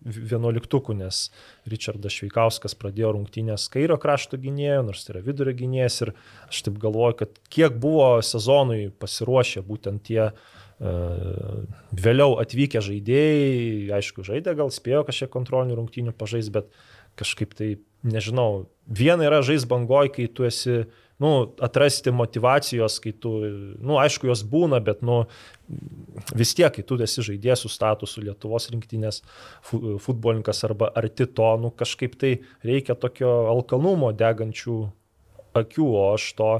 [0.04, 1.26] vienuoliktuku, nes
[1.70, 6.14] Richardas Šveikauskas pradėjo rungtynės kairio krašto gynėjo, nors tai yra vidurio gynėjas ir
[6.48, 10.48] aš taip galvoju, kad kiek buvo sezonui pasiruošę būtent tie uh,
[10.80, 16.70] vėliau atvykę žaidėjai, aišku, žaidė, gal spėjo kažkiek kontrolinių rungtynių pažais, bet
[17.20, 17.74] kažkaip tai,
[18.06, 20.86] nežinau, viena yra žais bangoj, kai tu esi
[21.20, 23.32] nu, atrasti motivacijos, kai tu,
[23.78, 25.22] nu, aišku, jos būna, bet, nu,
[26.36, 29.20] vis tiek, kai tu esi žaidėjas su statusu Lietuvos rinktinės
[29.70, 32.32] futbolininkas arba arti to, nu, kažkaip tai
[32.66, 34.78] reikia tokio alkanumo degančių
[35.60, 36.52] akių, o aš to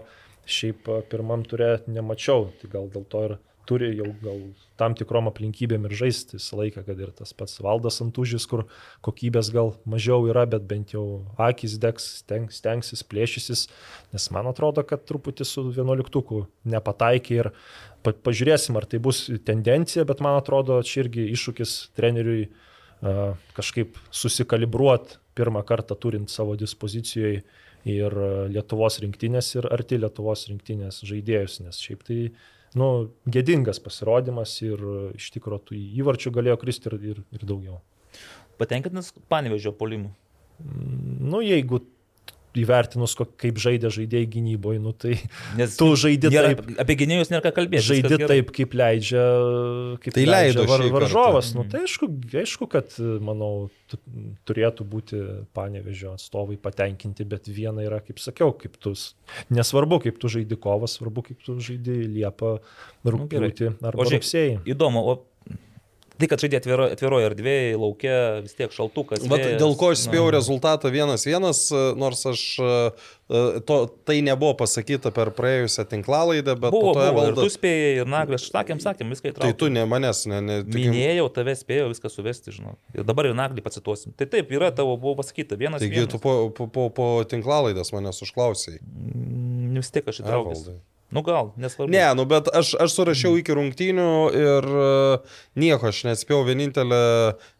[0.50, 3.36] šiaip pirmam turė nemačiau, tai gal dėl to ir
[3.68, 4.40] turi jau gal
[4.80, 8.64] tam tikrom aplinkybėm ir žaisti visą laiką, kad ir tas pats valdas antužis, kur
[9.06, 11.04] kokybės gal mažiau yra, bet bent jau
[11.40, 13.66] akis degs, stengs, stengsis, plėšysis,
[14.14, 17.52] nes man atrodo, kad truputį su vienuoliktuku nepataikė ir
[18.04, 23.98] pa, pažiūrėsim, ar tai bus tendencija, bet man atrodo, čia irgi iššūkis treneriui uh, kažkaip
[24.10, 27.42] susikalibruoti pirmą kartą turint savo dispozicijoje
[27.88, 28.16] ir
[28.52, 32.18] Lietuvos rinktinės ir arti Lietuvos rinktinės žaidėjus, nes šiaip tai
[32.78, 32.88] nu,
[33.26, 34.82] gėdingas pasirodymas ir
[35.16, 37.80] iš tikrųjų tų įvarčių galėjo kristi ir, ir, ir daugiau.
[38.60, 40.12] Patenkintas panevežio polimų?
[40.60, 41.80] Nu, jeigu
[42.58, 45.16] įvertinus, kaip žaidė žaidėjai gynyboje, nu, tai
[45.58, 46.62] Nes tu žaidži taip.
[46.82, 47.84] Apie gynėjus nėra ką kalbėti.
[47.86, 49.24] Žaidži taip, kaip leidžia,
[50.02, 51.52] kaip tai leidžia var, varžovas.
[51.56, 52.10] Nu, tai aišku,
[52.42, 53.70] aišku, kad, manau,
[54.48, 55.22] turėtų būti
[55.56, 58.94] panevežio atstovai patenkinti, bet viena yra, kaip sakiau, kaip tu,
[59.54, 62.58] nesvarbu, kaip tu žaidži kovas, svarbu, kaip tu žaidži Liepą,
[63.06, 64.62] rūpjūtį nu, arba rugsėjį.
[64.74, 65.18] Įdomu, o
[66.20, 69.22] Tai, kad žaidė atviro, atviroje erdvėje, laukia vis tiek šaltukas.
[69.24, 70.34] Vat, vėjas, dėl ko aš spėjau na.
[70.36, 71.46] rezultatą 1-1,
[71.96, 72.72] nors aš e,
[73.64, 77.32] to, tai nebuvo pasakyta per praėjusią tinklalaidę, bet buvo, po to buvo, valda...
[77.32, 79.54] ir tu spėjai, ir Naglis, sakėm, sakėm, viską įtraukė.
[79.54, 80.60] Tai tu ne manęs, ne, ne.
[80.66, 80.92] Tikim...
[80.92, 82.76] Minėjau, tave spėjau viską suvesti, žinau.
[82.96, 84.12] Ir dabar ir Naglį pacituosim.
[84.18, 85.80] Tai taip, yra tavo, buvo pasakyta, vienas.
[85.80, 86.12] Taigi vienas.
[86.12, 88.80] tu po, po, po, po tinklalaidės manęs užklausai.
[88.82, 90.80] Mm, vis tiek aš įtraukiau.
[91.10, 91.90] Nu gal, nesvarbu.
[91.90, 97.00] Ne, nu bet aš, aš surašiau iki rungtynių ir uh, nieko, aš nespėjau vienintelę,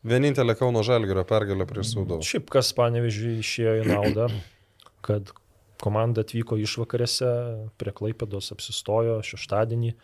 [0.07, 2.22] vienintelę Kauno Žalgirio pergalę prieš Sūdovą.
[2.26, 4.28] Šiaip kas panevežiai išėjo į naudą,
[5.07, 5.32] kad
[5.82, 7.30] komanda atvyko išvakarėse,
[7.80, 9.96] prie Klaipėdos apsistojo šeštadienį,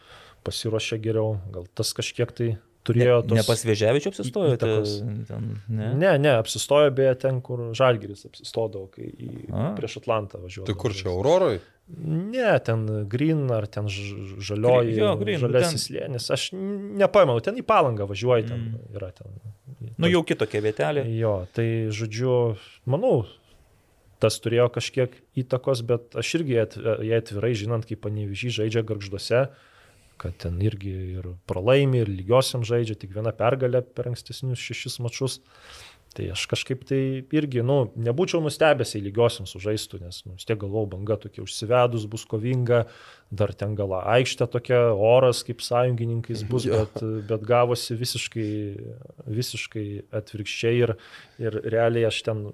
[0.47, 2.51] pasiruošė geriau, gal tas kažkiek tai
[2.87, 3.35] turėjo tos...
[3.35, 4.57] Ne, ne pas Vėžiavičių apsistojo?
[4.57, 4.97] Įtakos.
[5.29, 5.93] Ten, ne?
[5.99, 9.31] ne, ne, apsistojo beje ten, kur Žalgiris apsistodavo, kai į,
[9.79, 10.71] prieš Atlantą važiuodavo.
[10.71, 11.61] Tai kur čia, Auroroj?
[11.97, 15.95] Ne, ten Green ar ten žalioji, jo, green, žalesis ten...
[15.95, 16.27] lėnis.
[16.35, 18.95] Aš nepaimenu, ten į palangą važiuoji, ten mm.
[18.99, 19.37] yra ten.
[20.01, 21.05] Nu jau kitokia vietelė.
[21.15, 22.57] Jo, tai žodžiu,
[22.91, 23.21] manau,
[24.23, 29.47] tas turėjo kažkiek įtakos, bet aš irgi jie atvirai, žinant, kaip panevyžį žaidžia garžduose,
[30.21, 35.41] kad ten irgi ir pralaimi, ir lygiosiam žaidžia, tik viena pergalė per ankstesnius šešis mačius.
[36.17, 36.99] Tai aš kažkaip tai
[37.37, 42.07] irgi, nu, nebūčiau nustebęs į lygiosiams sužaistų, nes, nu, vis tiek galvau, banga tokia užsivedus
[42.09, 42.87] bus kovinga,
[43.29, 48.49] dar ten gal aikštė tokia, oras kaip sąjungininkais bus, bet, bet gavosi visiškai,
[49.29, 49.87] visiškai
[50.23, 50.95] atvirkščiai ir,
[51.45, 52.47] ir realiai aš ten,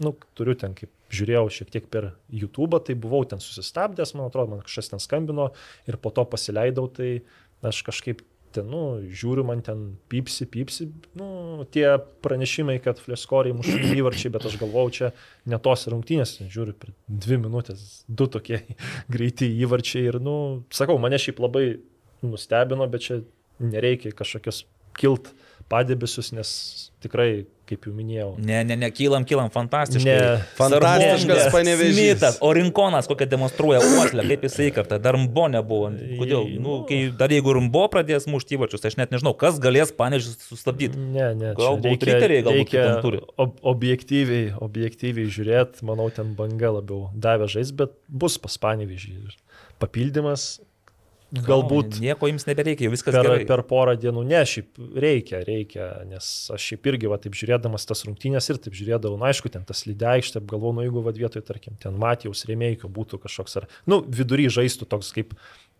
[0.00, 4.54] nu, turiu ten kaip žiūrėjau šiek tiek per YouTube, tai buvau ten susistabdęs, man atrodo,
[4.54, 5.50] man kažkas ten skambino
[5.90, 7.20] ir po to pasileidau, tai
[7.66, 8.22] aš kažkaip
[8.54, 10.88] ten, nu, žiūriu, man ten pypsi, pypsi,
[11.18, 11.86] nu, tie
[12.24, 15.12] pranešimai, kad fleskoriai muša įvarčiai, bet aš galvau, čia
[15.50, 18.62] ne tos rungtynės, žiūriu, per dvi minutės, du tokie
[19.14, 20.36] greiti įvarčiai ir, nu,
[20.74, 21.64] sakau, mane šiaip labai
[22.26, 23.22] nustebino, bet čia
[23.60, 24.64] nereikia kažkokios
[24.98, 25.32] kilt
[25.70, 26.50] padėbisius, nes
[27.04, 28.28] tikrai kaip jau minėjau.
[28.42, 30.14] Ne, ne, ne, kylam, kylam, fantastiškai.
[30.16, 32.24] Ne, fantastiškas panevežys.
[32.44, 35.90] O Rinkonas kokią demonstruoja uoslę, kaip jisai kartą, dar Rumbo nebuvo.
[36.20, 36.48] Kodėl?
[36.62, 40.38] Nu, kai, dar jeigu Rumbo pradės mušti įvačius, tai aš net nežinau, kas galės panevežys
[40.48, 40.98] sustabdyti.
[41.00, 41.52] Ne, ne.
[41.58, 43.22] Galbūt riteriai, galbūt reikia turi.
[43.40, 49.16] Ob objektyviai, objektyviai žiūrėti, manau, ten banga labiau davė žais, bet bus pas panevežį.
[49.80, 50.58] Papildymas
[51.30, 52.00] Galbūt.
[52.02, 53.44] Nieko jums nebereikia, jau viskas per, gerai.
[53.46, 58.02] Per porą dienų, ne, šiaip reikia, reikia, nes aš šiaip irgi, va, taip žiūrėdamas tas
[58.08, 61.44] rungtynės ir taip žiūrėdavau, na aišku, ten tas lydė aikštė, galvoju, nu jeigu va vietoj,
[61.46, 65.36] tarkim, ten Matijos Remeikio būtų kažkoks, ar, nu, vidury žaistų toks kaip,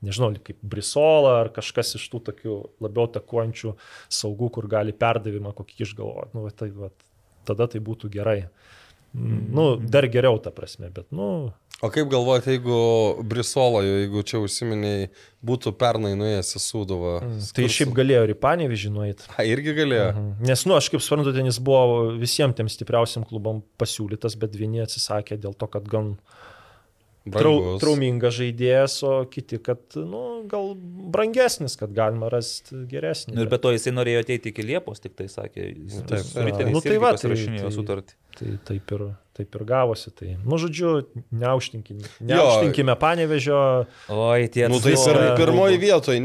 [0.06, 3.74] nežinau, kaip Brisola ar kažkas iš tų tokių labiau takuojančių
[4.20, 6.94] saugų, kur gali perdavimą kokį išgalvoti, nu, va, tai, va,
[7.50, 8.44] tada tai būtų gerai.
[9.14, 11.50] Nu, dar geriau ta prasme, bet, nu,
[11.80, 12.78] O kaip galvojate, jeigu
[13.24, 15.06] Brisoloje, jeigu čia užsiminiai,
[15.48, 17.12] būtų pernai nuėjęs į Sūduvą?
[17.56, 19.28] tai šiaip galėjo ir į Panevižį nueiti.
[19.32, 20.10] A, irgi galėjo.
[20.12, 20.50] Mhm.
[20.50, 24.84] Nes, nu, aš kaip suprantu, ten jis buvo visiems tiem stipriausiam klubam pasiūlytas, bet vieni
[24.84, 26.18] atsisakė dėl to, kad gan
[27.28, 30.72] trau, traumingas žaidėjas, o kiti, kad, nu, gal
[31.12, 33.34] brangesnis, kad galima rasti geresnį.
[33.36, 35.66] Nu, Ir be to jisai norėjo ateiti iki Liepos, tik tai sakė.
[35.76, 38.16] Jis Taip, su riteriais Nu, tai va, tai- pasirašinėjo tai- sutartį.
[38.40, 39.02] Tai taip ir,
[39.36, 40.10] taip ir gavosi.
[40.16, 41.04] Tai, nu, žodžiu,
[41.34, 43.86] neužtinkime, neužtinkime panevežio.
[44.08, 46.20] Oi, tie Nu, tai pir, pirmoji vietoje,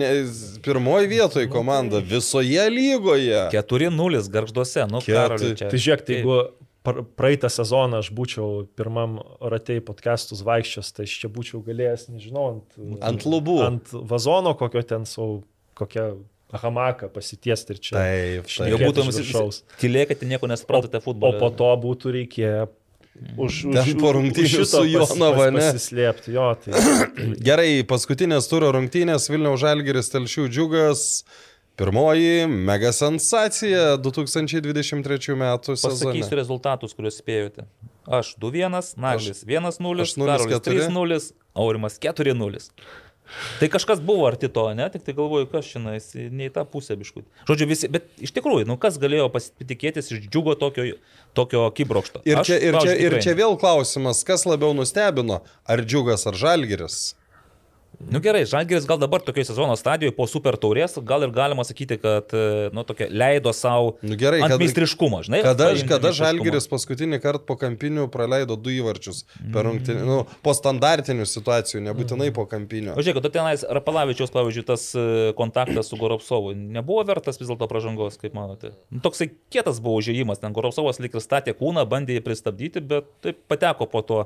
[0.63, 3.49] pirmoji vietoje komanda visoje lygoje.
[3.51, 5.69] 4-0 garžduose, nu, Ket- karaliu čia.
[5.69, 6.37] Tai žiūrėk, tai jeigu
[6.85, 12.77] praeitą sezoną aš būčiau pirmam ratei podcastus vaikščias, tai aš čia būčiau galėjęs, nežinau, ant,
[13.09, 13.57] Ant lubų.
[13.65, 15.41] Ant vazono kokio ten savo,
[15.75, 16.07] kokią
[16.55, 17.93] hamaką pasitiesti ir čia.
[17.97, 18.87] Taip, Šnekėti Jau taip.
[18.91, 19.61] būtum iš viršaus.
[19.81, 21.39] tylėkite, nieko nesuprantate O futbolo.
[21.41, 22.67] po to būtų reikėję
[23.39, 25.63] už, Ten po rungtynių su Jonava, ne?
[25.71, 26.75] Pasislėpti, jo, tai
[27.47, 31.03] Gerai, paskutinės turo rungtynės Vilniaus Žalgiris Telšių džiugas.
[31.75, 36.37] Pirmoji mega sensacija 2023 metų Pasakysiu sezone.
[36.39, 37.65] rezultatus, kuriuos spėjote.
[38.05, 40.85] Aš 2-1, Naglis 1-0, aš nulis Karolis keturi.
[40.85, 42.61] 3-0, Aurimas 4-0.
[43.59, 44.85] Tai kažkas buvo arti to, ne?
[44.93, 47.25] Tik tai galvoju, kas šiandien, ne į tą pusę biškut.
[47.49, 50.85] Žodžiu, visi, bet iš tikrųjų, nu kas galėjo pasitikėtis iš džiugo tokio,
[51.35, 52.21] tokio kibrokšto?
[52.29, 56.37] Ir Aš, čia, ir, čia, ir čia vėl klausimas, kas labiau nustebino, ar džiugas ar
[56.37, 57.15] žalgiris?
[57.99, 61.97] Nu gerai, Žalgiris gal dabar tokioje sezono stadijoje po super taurės, gal ir galima sakyti,
[62.01, 65.41] kad, e, nu, tokia leido savo Nu gerai, kad- meistriškumą, žinai?
[65.45, 66.11] Kada, kada.
[66.15, 69.23] Žalgiris paskutinį kartą po kampinių praleido du įvarčius
[69.53, 72.95] per rungtynį, nu, po standartinių situacijų, nebūtinai po kampinių.
[72.95, 75.05] O žiūrėk, tu tenais Rapalavičiaus, pavyzdžiui, tas e,
[75.37, 78.73] kontaktas su Goropsovu nebuvo vertas vis dėlto pažangos, kaip manote?
[78.91, 83.09] Nu, toksai kietas buvo užėjimas, ten Goropsovas lik ir statė kūną, bandė jį pristabdyti, bet
[83.25, 84.25] taip pateko po to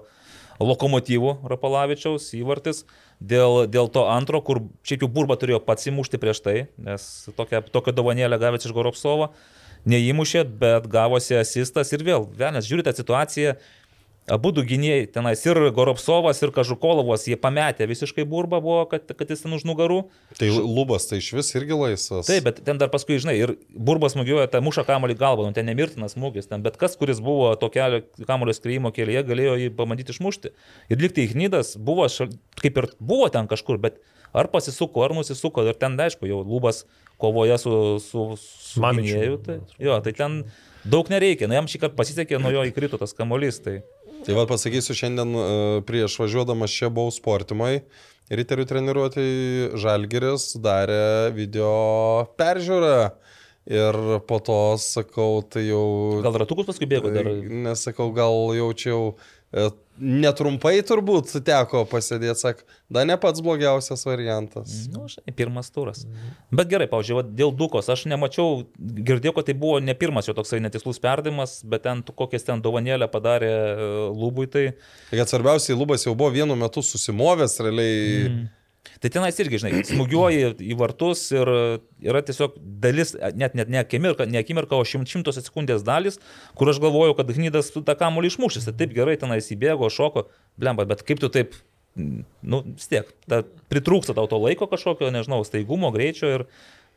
[0.60, 2.84] lokomotyvų Rapalavičiaus įvartis
[3.20, 7.05] dėl, dėl to antro, kur šiaip jau burba turėjo pats įmušti prieš tai, nes
[7.38, 9.32] tokią, tokią dovanėlę gavęs iš Goropsovo,
[9.89, 13.55] neįmušė, bet gavosi asistas ir vėl, vienas žiūrite situaciją,
[14.30, 19.32] Abu du gynėjai, tenais ir Goropsovas, ir Kažukolovas, jie pametė visiškai burbą buvo, kad, kad
[19.34, 20.03] jis ten už nugarų.
[20.38, 22.30] Tai lubas tai iš vis irgi laisvas.
[22.30, 25.67] Taip, bet ten dar paskui, žinai, ir burbas smūgiuoja, tą muša kamolį galvą, nu ten
[25.69, 30.15] nemirtinas smūgis, ten bet kas, kuris buvo to kelio kamolio skreimo kelyje, galėjo jį pabandyti
[30.15, 30.53] išmušti.
[30.93, 34.01] Ir liktai Ignydas buvo, šal, kaip ir buvo ten kažkur, bet
[34.34, 36.84] ar pasisuko, ar nusisuko, ir ten, aišku, jau lubas
[37.19, 37.71] kovoje su,
[38.03, 39.39] su, su gynėju.
[39.45, 40.43] Tai, jo, tai ten
[40.88, 43.59] daug nereikia, nu jam šį kartą pasisekė, nuo jo įkrito tas kamolys.
[43.65, 43.80] Tai...
[44.26, 45.43] Tai vad pasakysiu, šiandien e,
[45.88, 47.80] prieš važiuodamas čia buvau sportimai.
[48.30, 49.28] Riterių treniruotį
[49.80, 51.72] Žalgiris darė video
[52.38, 52.97] peržiūrą.
[53.70, 53.95] Ir
[54.26, 56.20] po to sakau, tai jau...
[56.26, 57.28] Gal ratukus paskui bėgo dar.
[57.67, 59.38] Nesakau, gal jaučiau e,
[60.00, 64.72] netrumpai turbūt teko pasėdėti, sak, da ne pats blogiausias variantas.
[64.88, 66.06] Na, nu, žinai, pirmas turas.
[66.56, 70.62] Bet gerai, pavyzdžiui, dėl Dukos, aš nemačiau, girdėjau, kad tai buvo ne pirmas jo toksai
[70.64, 74.70] netikslus perdavimas, bet ten kokias ten dovanėlę padarė e, Lubui, tai...
[75.10, 78.00] Tai svarbiausiai Lubas jau buvo vienu metu susimovęs realiai.
[78.30, 78.47] Mm.
[78.99, 81.49] Tai tenais irgi, žinai, smūgiuoji į vartus ir
[82.03, 86.19] yra tiesiog dalis, net, net ne akimirka, ne akimirka, o šimt, šimtos sekundės dalis,
[86.59, 88.67] kur aš galvojau, kad Gnydas tą kamuolį išmušys.
[88.67, 90.25] Tai taip gerai tenais įbėgo, šoko,
[90.59, 91.55] blemba, bet kaip tu taip,
[91.95, 96.47] nu, vis tiek, ta, pritrūksta tau to laiko kažkokio, nežinau, staigumo, greičio ir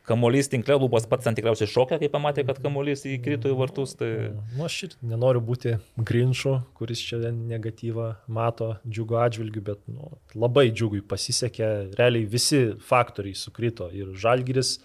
[0.07, 3.95] kamuolys tinklė, lūpas pats ten tikriausiai šokia, kai pamatė, kad kamuolys įkrito į vartus.
[3.99, 4.09] Tai...
[4.57, 10.69] Nu, aš ir nenoriu būti grinšu, kuris čia negatyvą mato džiugo atžvilgiu, bet nu, labai
[10.71, 14.77] džiugui pasisekė, realiai visi faktoriai sukrito ir žalgiris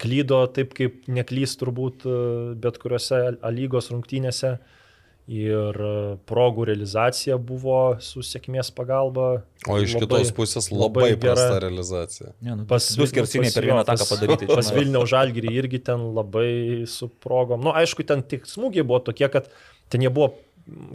[0.00, 2.16] klydo taip, kaip neklys turbūt e,
[2.60, 3.20] bet kuriuose
[3.54, 4.56] lygos rungtynėse.
[5.24, 9.38] Ir e, progų realizacija buvo su sėkmės pagalba.
[9.64, 11.32] O iš Labai- kitos pusės labai, labai gera.
[11.32, 12.32] prasta realizacija.
[12.44, 14.46] Ne, nu, Pas du skersiniai pas per vieną taką pas- padaryti.
[14.52, 14.68] Pas.
[14.76, 17.62] Vilniaus žalgyrį irgi ten labai su progom.
[17.64, 19.48] Na, nu, aišku, ten tik smūgiai buvo tokie, kad
[19.88, 20.34] ten jie buvo,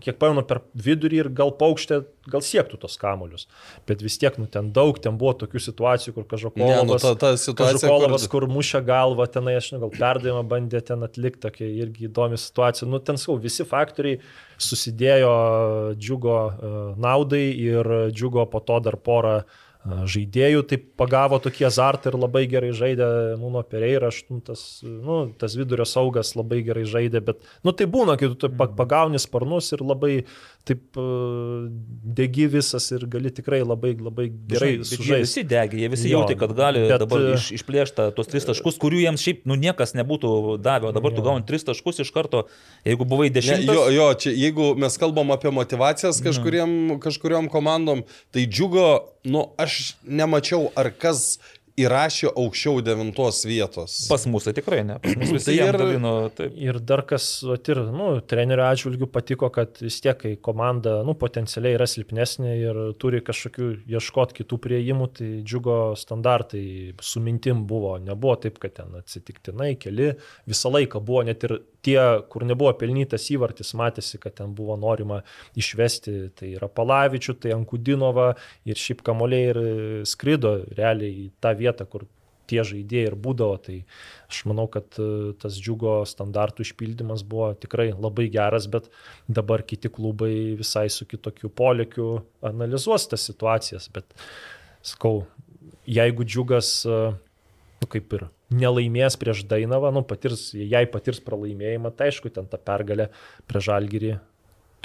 [0.02, 2.00] kiek paėmė, per vidurį ir gal paukštė,
[2.32, 3.46] gal siektų tos kamolius.
[3.90, 6.26] Bet vis tiek, nu, ten daug, ten buvo tokių situacijų, kur
[6.72, 7.78] Ne, nu, ta, ta situacija.
[7.84, 8.48] Kažkokolas, Kur...
[8.48, 12.90] kur mušia galvą, tenai, aš nežinau, gal perdavimą bandė ten atlikti, tokia irgi įdomi situacija.
[12.90, 14.22] Nu, ten sakau, visi faktoriai
[14.60, 15.34] susidėjo
[16.00, 19.40] džiugo uh, naudai ir džiugo po to dar porą
[19.88, 23.08] žaidėjų, tai pagavo tokį azartą ir labai gerai žaidė
[23.40, 28.28] Nuno Pereira, aštuntas, nu, tas vidurio saugas labai gerai žaidė, bet, nu, tai būna, kai
[28.36, 30.12] tu pagauni sparnus ir labai
[30.68, 31.00] taip
[32.20, 35.08] degi visas ir gali tikrai labai, labai gerai sužaisti.
[35.08, 38.78] Jie visi degi, jie visi jautė, kad gali bet, dabar iš, išplėšta tos tris taškus,
[38.84, 41.22] kurių jiems šiaip, nu, niekas nebūtų davę, o dabar jo.
[41.22, 42.44] tu gauni tris taškus iš karto,
[42.84, 43.64] jeigu buvai dešimtas.
[43.72, 48.04] Ne, jo, jo, čia jeigu mes kalbam apie motivacijas kažkuriem, kažkuriam komandom,
[48.36, 48.90] tai džiugo,
[49.30, 49.69] nu, aš
[50.04, 51.38] nemačiau, ar kas
[51.80, 53.96] įrašė aukščiau devintos vietos.
[54.12, 54.98] Pas mus tai tikrai ne.
[55.04, 56.56] Pas mus visi tai ir, dalino, taip.
[56.60, 57.28] ir dar kas,
[57.72, 62.82] ir, nu, trenerio atžvilgių patiko, kad vis tiek, kai komanda, nu, potencialiai yra silpnesnė ir
[63.02, 66.66] turi kažkokių ieškoti kitų prieimų, tai džiugo standartai
[67.06, 67.96] su mintim buvo.
[68.04, 70.14] Nebuvo taip, kad ten atsitiktinai keli,
[70.50, 72.00] visą laiką buvo net ir tie,
[72.32, 75.22] kur nebuvo pelnytas įvartis, matėsi, kad ten buvo norima
[75.60, 78.34] išvesti, tai yra Palavičių, tai Ankudinova
[78.68, 79.62] ir šiaip kamoliai ir
[80.10, 82.08] skrido realiai į tą vietą, kur
[82.50, 83.58] tie žaidėjai ir būdavo.
[83.66, 83.78] Tai
[84.30, 85.10] aš manau, kad e,
[85.42, 88.90] tas džiugo standartų išpildymas buvo tikrai labai geras, bet
[89.30, 92.10] dabar kiti klubai visai su kitokiu polėkiu
[92.46, 93.90] analizuos tas situacijas.
[93.94, 94.10] Bet
[94.86, 95.24] sakau,
[95.90, 97.02] jeigu džiugas, e,
[97.80, 102.58] nu, kaip ir nelaimės prieš Dainavą, nu, patirs, jei patirs pralaimėjimą, tai aišku, ten ta
[102.62, 103.10] pergalė
[103.50, 104.16] prieš Žalgirį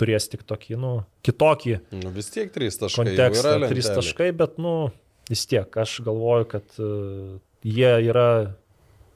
[0.01, 0.93] turės tik tokį, nu,
[1.27, 1.79] kitokį.
[2.03, 3.07] Nu, vis tiek trys taškai.
[3.13, 4.91] Kontekstą trys taškai, bet, nu,
[5.31, 8.29] vis tiek aš galvoju, kad uh, jie yra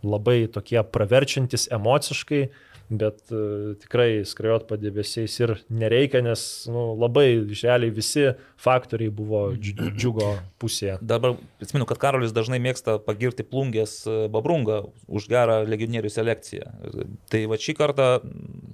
[0.07, 7.29] labai tokie praverčiantis emociškai, uh, bet uh, tikrai skrajot padėbesiais ir nereikia, nes nu, labai
[7.51, 10.97] realiai visi faktoriai buvo džiugo pusėje.
[11.05, 16.73] Dabar atsimenu, kad Karolis dažnai mėgsta pagirti plungės e, babrungą už gerą legionierių selekciją.
[17.31, 18.09] Tai va šį kartą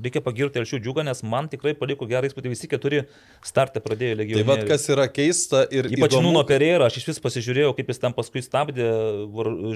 [0.04, 3.02] reikia pagirti ir šių džiugą, nes man tikrai paliko gerą įspūdį, visi keturi
[3.44, 4.46] startą pradėjo legionierių.
[4.46, 5.90] Tai vad kas yra keista ir...
[5.92, 6.30] Ypač įdomu...
[6.30, 8.88] Nuno Pereira, aš iš vis pasižiūrėjau, kaip jis ten paskui stabdė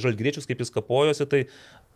[0.00, 1.44] žalgriečius, kaip jis kapojosi, tai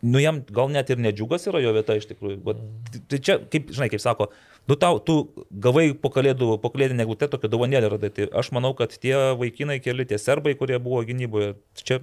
[0.05, 3.03] nu jam gal net ir nedžiugas yra jo vieta iš tikrųjų tikrųjų.
[3.09, 4.27] Tai čia, kaip, žinai, kaip sako,
[4.69, 5.15] nu tau, tu
[5.49, 8.11] gavai po kalėdų, po kalėdinę glutę tokią dovanėlę radai.
[8.13, 11.99] Tai aš manau, kad tie vaikinai keli, tie serbai, kurie buvo gynyboje, čia,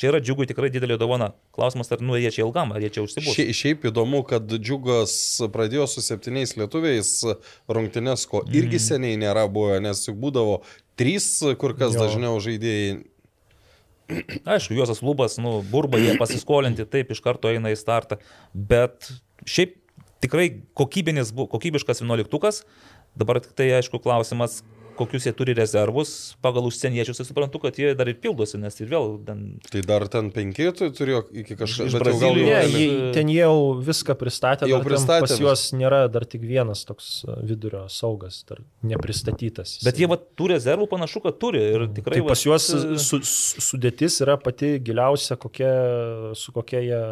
[0.00, 1.32] čia yra džiugui tikrai didelė dovana.
[1.56, 3.36] Klausimas, ar nu jie čia ilgam, ar jie čia užsibūs.
[3.38, 5.14] Šia, šiaip įdomu, kad džiugas
[5.54, 7.14] pradėjo su septyniais lietuviais
[7.70, 8.86] rungtynės, ko irgi mm.
[8.88, 10.60] seniai nėra buvę, nes juk būdavo
[11.00, 12.04] trys kur kas jo.
[12.04, 13.00] dažniau žaidėjai
[14.44, 18.18] Aišku, Juozas Lubas, nu, burba jie pasiskolinti, taip iš karto eina į startą,
[18.52, 19.08] bet
[19.48, 19.76] šiaip
[20.22, 22.62] tikrai kokybinis, kokybiškas 11-ukas.
[23.18, 24.62] Dabar tik tai aišku klausimas,
[24.96, 28.90] kokius jie turi rezervus, pagal užsieniečius, tai suprantu, kad jie dar ir pildosi, nes ir
[28.90, 29.42] vėl ten...
[29.72, 32.00] Tai dar ten penki turėjo iki kažkokio...
[32.02, 32.48] Brazilijos.
[32.48, 32.72] Gal...
[32.72, 35.26] Ne, jie, ten jau viską pristatė, jau pristatė.
[35.26, 37.10] Pas juos nėra dar tik vienas toks
[37.46, 39.78] vidurio saugas, dar nepristatytas.
[39.86, 42.20] Bet jie va, tų rezervų panašu, kad turi ir tikrai...
[42.20, 42.68] Tai pas juos
[43.02, 45.72] su, sudėtis yra pati giliausia, kokia,
[46.38, 47.02] su kokia jie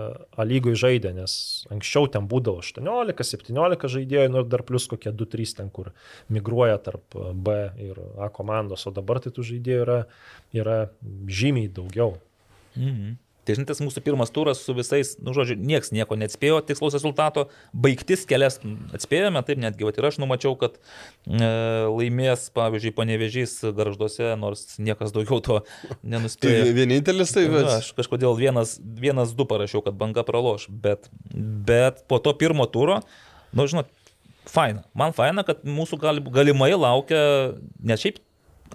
[0.40, 1.32] A lygoje žaidė, nes
[1.72, 5.92] anksčiau ten būdavo 18-17 žaidėjų, nu ir dar plus kokie 2-3 ten, kur
[6.32, 9.98] migruoja tarp B ir A komandos, o dabar tai tų žaidėjų yra,
[10.56, 10.78] yra
[11.30, 12.16] žymiai daugiau.
[12.76, 13.18] Mhm.
[13.40, 17.46] Tai žinai, tas mūsų pirmas turas su visais, nu, žodžiu, nieks nieko neatspėjo tikslaus rezultato,
[17.72, 18.60] baigtis kelias
[18.94, 21.48] atspėjome, taip netgi, va, ir aš numačiau, kad e,
[21.88, 25.58] laimės, pavyzdžiui, panevežys garžduose, nors niekas daugiau to
[26.04, 26.66] nenuspėjo.
[26.68, 27.70] Tai vienintelis tai vis.
[27.80, 33.00] Aš kažkodėl vienas, vienas du parašiau, kad banga praloš, bet, bet po to pirmo turo,
[33.56, 33.88] nu, žinot,
[34.48, 34.84] faina.
[34.96, 37.20] Man faina, kad mūsų gal, galimai laukia,
[37.82, 38.20] ne šiaip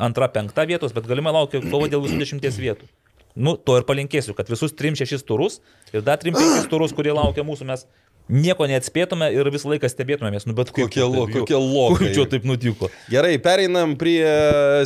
[0.02, 2.90] antra, penkta vietos, bet galimai laukia kova dėl visų dešimties vietų.
[3.36, 5.60] Nu, to ir palinkėsiu, kad visus 3-6 turus
[5.92, 7.84] ir dar 3-5 turus, kurie laukia mūsų, mes
[8.32, 10.48] nieko neatspėtume ir visą laiką stebėtumėmės.
[10.48, 12.14] Nu, bet kokie, lo, kokie lokai.
[12.16, 12.90] Čia taip nutiko.
[13.12, 14.24] Gerai, pereinam prie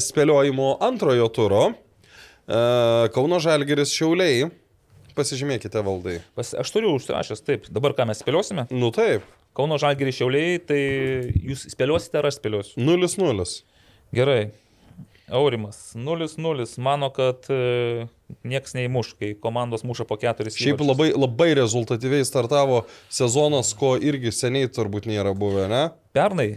[0.03, 1.63] spėliojimo antrojo turo.
[2.49, 2.63] E,
[3.15, 4.49] Kauno Žalgeris Šiauliai.
[5.17, 6.19] Pasižymėkite valdai.
[6.38, 7.69] Pas, aš turiu užsirašęs, taip.
[7.73, 8.69] Dabar ką mes spėliosime?
[8.73, 9.25] Nu taip.
[9.58, 10.80] Kauno Žalgirį Šiauliai, tai
[11.50, 12.80] jūs spėliosite ar aš spėliosiu?
[12.80, 13.47] 0-0.
[14.16, 14.41] Gerai.
[15.32, 18.07] Aurimas 0-0 mano, kad e,
[18.47, 20.57] nieks neįmuš, kai komandos muša po keturis.
[20.57, 20.89] Šiaip įvarčius.
[20.89, 25.82] labai, labai rezultatyviai startavo sezonas, ko irgi seniai turbūt nėra buvę, ne?
[26.15, 26.47] Pernai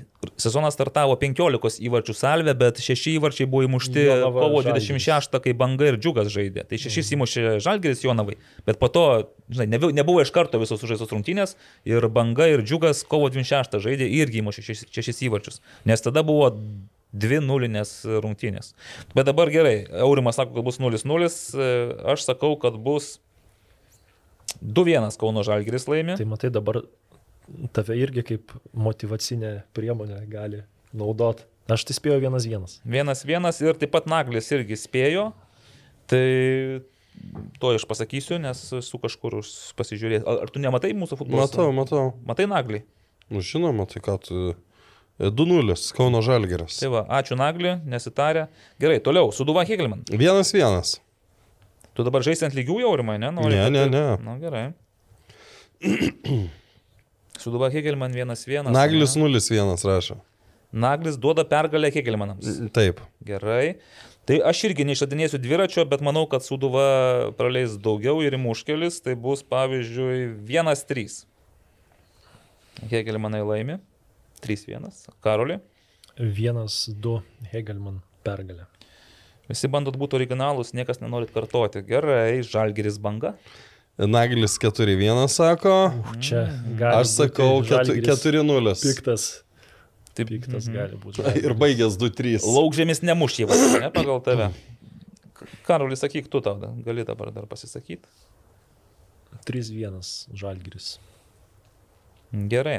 [0.40, 5.90] sezonas startavo 15 įvarčių salvė, bet 6 įvarčiai buvo įmušti Jonava, kovo 26, kai banga
[5.90, 6.64] ir džiugas žaidė.
[6.68, 7.10] Tai 6 mm.
[7.18, 9.04] įmušė Žalgeris Jonavai, bet po to,
[9.52, 11.56] žinai, nebuvo iš karto visos sužaistos rungtynės
[11.88, 15.60] ir banga ir džiugas kovo 26 žaidė irgi įmušė 6 įvarčius.
[15.88, 16.48] Nes tada buvo
[17.12, 17.94] dvi nulinės
[18.24, 18.72] rungtynės.
[19.16, 21.30] Bet dabar gerai, Aurimas sako, kad bus 0-0,
[22.14, 23.14] aš sakau, kad bus
[24.62, 26.18] 2-1 Kauno Žalgiris laimė.
[26.20, 26.82] Tai matai, dabar
[27.76, 30.62] tave irgi kaip motivacinė priemonė gali
[30.96, 31.44] naudot.
[31.72, 32.80] Aš tai spėjau 1-1.
[32.84, 35.30] 1-1 ir taip pat Naglis irgi spėjo,
[36.12, 36.82] Tai
[37.60, 39.38] to aš pasakysiu, nes su kažkur
[39.78, 40.26] pasižiūrėti.
[40.28, 41.46] Ar tu nematai mūsų futbolo?
[41.46, 42.04] Matau, matau.
[42.28, 42.82] Matai naglį.
[43.32, 44.40] Nu, žinoma, tai ką tu...
[45.20, 46.78] 2-0, Kauno Žalgeris.
[46.80, 48.46] Tai va, ačiū naglį, nesitarė.
[48.80, 49.64] Gerai, toliau, Suduva.
[49.66, 50.96] Vienas vienas.
[51.92, 53.28] Tu dabar žaisi ant lygių jaurimai, ne?
[53.36, 54.04] Nori, Ne, ne, ne.
[54.24, 54.64] Na gerai.
[57.38, 58.70] Suduva Hegelman 1-1.
[58.72, 59.28] Naglis ne?
[59.28, 60.16] 0-1 rašo.
[60.72, 62.48] Naglis duoda pergalę Hegelmanams.
[62.72, 63.02] Taip.
[63.28, 63.76] Gerai.
[64.24, 69.02] Tai aš irgi neišradinėsiu dviračio, bet manau, kad Suduva praleis daugiau ir įmuškelis.
[69.04, 71.26] Tai bus pavyzdžiui 1-3.
[72.88, 73.80] Hegelmanai laimi.
[74.42, 74.90] 3-1.
[75.24, 75.58] Karoli.
[76.18, 77.20] Vienas, du,
[77.52, 78.66] Hegelman pergalė.
[79.50, 81.82] Visi bandot būti originalūs, niekas nenorit kartoti.
[81.86, 83.34] Gerai, Žalgeris banga.
[83.98, 85.76] Naglis 4-1 sako.
[86.22, 86.46] Čia
[86.78, 88.74] gali Aš sakau būti Žalgiris 4-0.
[88.82, 89.26] Piktas.
[90.12, 90.76] Taip, Piktas mhm.
[90.76, 91.24] gali būti.
[91.46, 92.44] Ir baigęs 2-3.
[92.44, 93.48] Laukžėmis nemuš jį,
[93.82, 94.50] ne pagal tave.
[95.66, 96.56] Karolis, sakyk tu tau,
[96.86, 98.08] gali dabar dar pasisakyti.
[99.48, 99.98] 3-1
[100.38, 100.96] Žalgiris.
[102.32, 102.78] Gerai.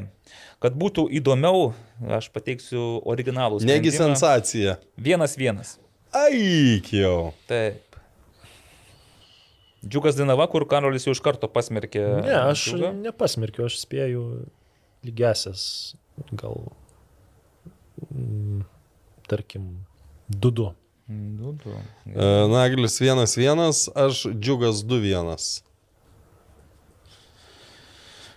[0.63, 1.73] Kad būtų įdomiau,
[2.17, 3.59] aš pateiksiu originalų.
[3.67, 4.79] Negi sensacija.
[4.97, 5.75] Vienas vienas.
[6.13, 7.33] Aik jau.
[7.49, 7.97] Taip.
[9.85, 12.01] Džiugas Dinava, kur Karolis jau iš karto pasmerkė.
[12.23, 12.91] Ne, aš Džiugą.
[13.03, 14.23] nepasmerkiu, aš spėju
[15.03, 15.65] lygesias,
[16.39, 16.69] gal,
[18.07, 18.63] mm,
[19.27, 19.67] tarkim,
[20.31, 20.71] 2-2.
[21.07, 21.75] Du, du.
[22.07, 25.61] E, Naglis 1-1, aš džiugas 2-1.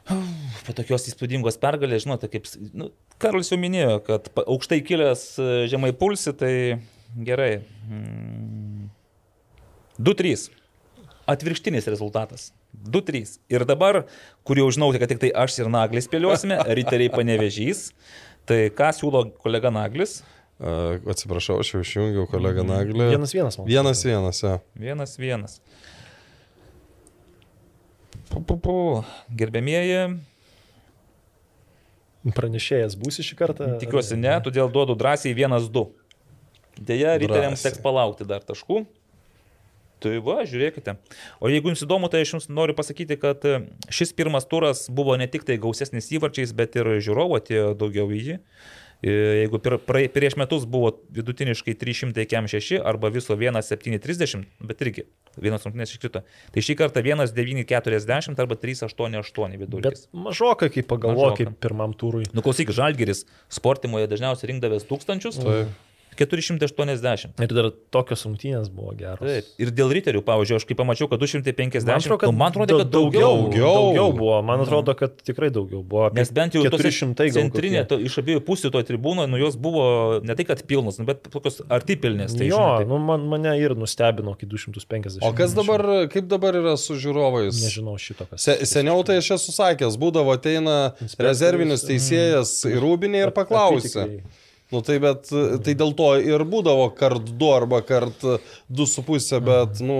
[0.66, 2.91] Po tokios įspūdingos pergalės, žinote, kaip nu,
[3.23, 6.53] Karolis jau minėjo, kad aukštai kilęs e, žemai pulsi, tai
[7.15, 7.61] gerai.
[7.87, 8.89] Mm.
[10.03, 10.49] 2-3.
[11.27, 12.51] Atvirkštinis rezultatas.
[12.87, 13.39] 2-3.
[13.51, 14.05] Ir dabar,
[14.47, 17.89] kur jau žinau, kad tik tai aš ir Naglis spėliosime, riteriai panevežys.
[18.47, 20.20] Tai ką siūlo kolega Naglis?
[20.61, 23.11] E, Atsiprašau, aš jau išjungiau kolegą Naglį.
[23.15, 23.69] Vienas vienas, man.
[23.70, 24.59] Vienas vienas, ja.
[24.78, 25.59] Vienas vienas.
[28.36, 28.78] Pu, pu, pu.
[29.32, 30.20] Gerbėmieji,
[32.34, 33.66] Pranešėjas būsi šį kartą?
[33.80, 35.86] Tikiuosi ne, todėl duodu drąsiai 1-2.
[36.76, 37.70] Deja, riteriams Drąsiai.
[37.70, 38.82] teks palaukti dar taškų.
[40.02, 40.98] Tai va, žiūrėkite.
[41.40, 45.14] O jeigu jums įdomu, tai aš jums noriu pasakyti, kad e, šis pirmas turas buvo
[45.16, 48.36] ne tik tai gausesnis įvarčiais, bet ir žiūrovo atėjo daugiau į jį.
[48.36, 48.42] E,
[49.07, 55.05] Jeigu pir, prae- prieš metus buvo vidutiniškai 306 arba viso 1,730, bet irgi
[55.39, 56.23] vienas rungtynės iškrito,
[56.55, 60.07] tai šį kartą 1,940 arba 3,88 vidurkis.
[60.09, 61.55] Bet mažokai, kai pagalvoju, Mažoka.
[61.61, 62.27] pirmam turui.
[62.35, 63.23] Nu klausyk, Žalgeris
[63.53, 65.70] sportimoje dažniausiai rinkdavęs tūkstančius, Taip.
[66.18, 67.36] 480.
[67.44, 69.20] Ir dar tokios rungtynės buvo geros.
[69.22, 69.51] Taip.
[69.62, 72.78] Ir dėl riterių, pavyzdžiui, aš kai pamačiau, kad 250, Man atrodo, kad, nu, man atrodo,
[72.80, 73.30] kad da- daugiau.
[73.47, 73.74] Daugiau.
[73.76, 74.38] daugiau buvo.
[74.47, 76.10] Man atrodo, kad tikrai daugiau buvo.
[76.16, 79.56] Nes bent jau tose 400 gal centrinė, to, iš abiejų pusių to tribūno, nu jos
[79.60, 79.86] buvo
[80.24, 82.34] ne tai, kad pilnos, nu, bet tokios artipilnės.
[82.36, 85.20] Tai, jo, žinai, nu, man, mane ir nustebino iki 250.
[85.26, 87.60] O kas dabar, kaip dabar yra su žiūrovais?
[87.62, 88.43] Nežinau šito, kas.
[88.47, 94.06] Se, seniau tai aš esu sakęs, būdavo ateina rezervinis teisėjas į rūbinį ir paklausė.
[94.74, 95.28] Nu tai bet,
[95.62, 98.24] tai dėl to ir būdavo kart du arba kart
[98.66, 99.98] du su pusė, bet, nu,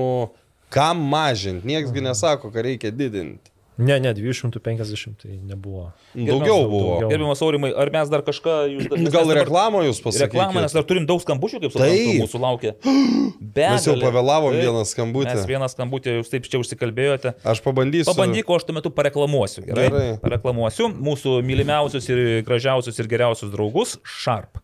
[0.75, 3.53] kam mažinti, nieksgi nesako, kad reikia didinti.
[3.77, 5.91] Ne, ne, 250 tai nebuvo.
[6.17, 6.95] Daugiau buvo.
[7.11, 10.79] Gerbiamas Aurimai, ar mes dar kažką jūs Gal reklamą jūs Reklamą, nes pasakėte?
[10.79, 12.23] dar turim daug skambučių, kaip suprantu, Taip.
[12.25, 12.73] mūsų laukia.
[13.57, 14.65] Mes jau pavėlavom Taip.
[14.65, 15.29] vieną skambutį.
[15.29, 17.35] Mes vieną skambutį, jūs taip čia užsikalbėjote.
[17.45, 18.09] Aš pabandysiu.
[18.09, 19.67] Pabandyk, o aš tuo metu pareklamuosiu.
[19.69, 19.87] Gerai.
[19.91, 20.09] Gerai.
[20.25, 24.63] Pareklamuosiu mūsų mylimiausius ir gražiausius ir geriausius draugus- Sharp.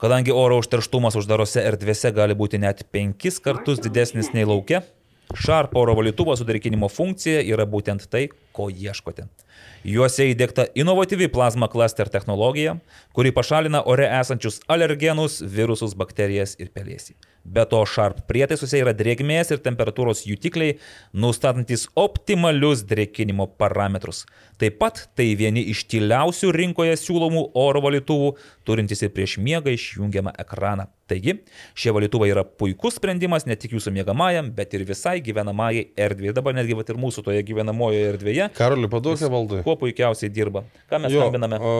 [0.00, 4.80] Kadangi oro užterštumas uždarose erdvėse gali būti net penkis kartus didesnis nei laukia,
[5.36, 9.26] Sharp oro valytuvo sudarkinimo funkcija yra būtent tai, ko ieškote.
[9.88, 12.76] Juose įdėkta inovatyvi plazma cluster technologija,
[13.16, 17.16] kuri pašalina ore esančius alergenus, virusus, bakterijas ir pelėsį.
[17.44, 20.76] Be to, Sharp prietaisuose yra drėgmės ir temperatūros jutikliai,
[21.12, 24.24] nustatantis optimalius drėkinimo parametrus.
[24.62, 28.34] Taip pat tai vieni iš tyliausių rinkoje siūlomų oro valytuvų,
[28.68, 30.86] turintys ir prieš miegą išjungiamą ekraną.
[31.10, 31.34] Taigi,
[31.76, 36.32] šie valytuvai yra puikus sprendimas ne tik jūsų miegamajam, bet ir visai gyvenamajai erdvėje.
[36.38, 38.46] Dabar netgi ir mūsų toje gyvenamojoje erdvėje.
[38.56, 39.60] Karoli, paduokė valdui.
[39.66, 40.62] Kuo puikiausiai dirba.
[40.88, 41.58] Ką mes Jo, skambiname?
[41.58, 41.74] o,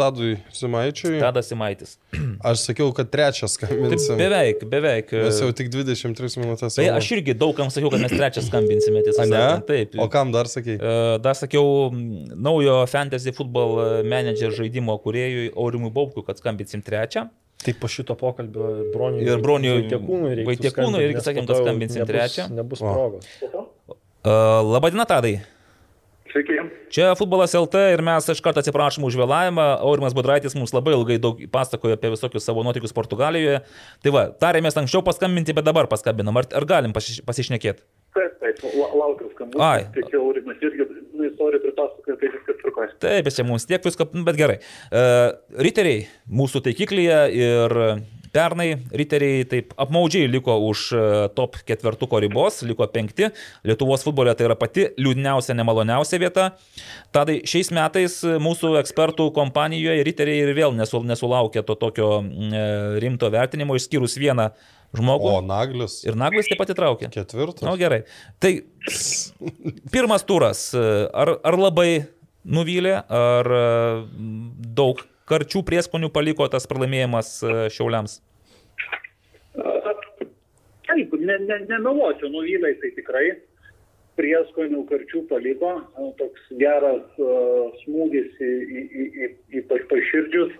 [0.00, 1.20] Tadui Simaičiui.
[1.22, 1.98] Tadas Simaitis.
[2.40, 4.18] Aš sakiau, kad trečias Taip, skambinsim.
[4.18, 5.10] beveik, beveik.
[5.26, 6.78] Mes jau tik 23 minutės.
[6.78, 9.66] Tai aš irgi daugam sakiau, kad mes trečią skambinsime, tiesą sakant.
[9.68, 9.98] Taip.
[10.00, 10.78] O kam dar sakai?
[10.78, 11.90] E, Dar sakiau
[12.38, 17.26] naujo fantasy football manager žaidimo kuriejui Aurimui Baubkui, kad skambinsim trečią.
[17.58, 19.24] Tai po šito pokalbio broniui.
[19.26, 19.78] Ir broniui
[20.46, 22.44] Vaitiekūnui skambint, irgi sakėm, kad skambinsim nebus- trečią.
[22.54, 23.26] Nebus progos.
[24.22, 25.40] Uh, Labadiena, Tadai.
[26.32, 26.58] Sveiki.
[26.92, 29.64] Čia futbolas LT ir mes iš karto atsiprašom už vėlavimą.
[29.84, 33.62] Aurimas Budraitis mums labai ilgai daug pasakojo apie visokius savo nuotykius Portugalijoje.
[34.04, 36.36] Tai va, tarėmės anksčiau paskambinti, bet dabar paskambinam.
[36.40, 37.84] Ar, ar galim pasiš, pasišnekėti?
[38.16, 39.64] Taip, taip, la- laukiu skambučio.
[39.64, 39.86] Ai.
[39.96, 42.92] Tik jau Aurimas irgi, nu, istoriją pripasakoja, tai viskas tvarkoja.
[43.04, 44.58] Taip, čia mums tiek visko, bet gerai.
[44.88, 47.76] Uh, riteriai mūsų taikiklyje ir
[48.32, 48.68] pernai
[49.00, 51.02] riteriai taip apmaudžiai liko už e,
[51.36, 53.30] top ketvertuko ribos, liko penkti.
[53.68, 56.48] Lietuvos futbole tai yra pati liūdniausia, nemaloniausia vieta.
[57.14, 62.66] Tadai šiais metais mūsų ekspertų kompanijoje riteriai ir vėl nesul, nesulaukė to tokio e,
[63.04, 64.50] rimto vertinimo, išskyrus vieną
[64.96, 65.32] žmogų.
[65.32, 66.02] O Naglis.
[66.08, 67.10] Ir Naglis taip pat įtraukė.
[67.12, 67.64] Ketvirtas.
[67.66, 68.04] Na nu, gerai.
[68.40, 68.54] Tai
[69.92, 70.70] pirmas turas.
[70.74, 71.90] Ar, ar labai
[72.48, 73.62] nuvylė, ar e,
[74.78, 78.18] daug karčių prieskonių paliko tas pralaimėjimas e, Šiauliams?
[80.88, 83.26] Taip, ne, ne, nemeluosiu, nuvylai tai tikrai.
[84.18, 89.28] Prieskonių karčių paliko, a, toks geras uh, smūgis į, į, į, į,
[89.60, 90.56] į pa- paširdžius.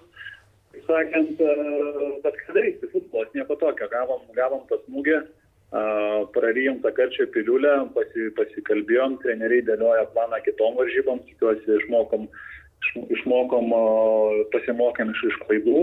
[0.87, 6.93] Sakant, uh, bet ką daryti, futbolas nieko tokio, gavom, gavom tą smūgį, uh, prarijom tą
[7.01, 12.58] karčią piliulę, pasi, pasikalbėjom, treneriai dėlioja planą kitom varžybom, tikiuosi išmokom, iš-
[13.19, 13.73] išmokom,
[14.53, 15.81] pasimokėm iš, iš klaidų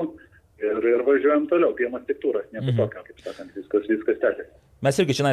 [0.63, 2.79] ir, ir važiuojam toliau, pirmas tik turas, nieko mhm.
[2.79, 4.53] tokio, kaip sakant, viskas, viskas tęsiasi.
[4.85, 5.31] Mes irgi čia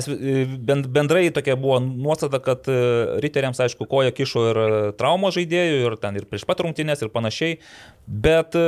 [0.95, 2.77] bendrai tokia buvo nuostata, kad e,
[3.21, 7.11] riteriams, aišku, koja kišo ir e, traumo žaidėjų, ir ten ir prieš pat rungtynės, ir
[7.13, 7.59] panašiai.
[8.07, 8.65] Bet e,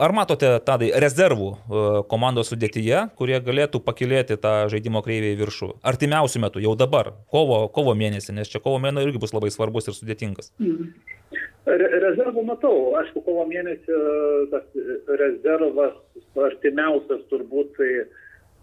[0.00, 5.70] ar matote tadai rezervų e, komandos sudėtyje, kurie galėtų pakilėti tą žaidimo kreivį į viršų?
[5.92, 9.90] Artimiausių metų, jau dabar, kovo, kovo mėnesį, nes čia kovo mėnesį irgi bus labai svarbus
[9.90, 10.52] ir sudėtingas.
[11.68, 13.96] Re rezervų matau, aišku, kovo mėnesį
[14.52, 14.64] tas
[15.20, 15.98] rezervas
[16.48, 17.90] artimiausias turbūt, tai,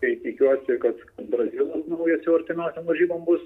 [0.02, 3.44] tai tikiuosi, kad Brazilas naujas jau artimiausiam varžybom bus,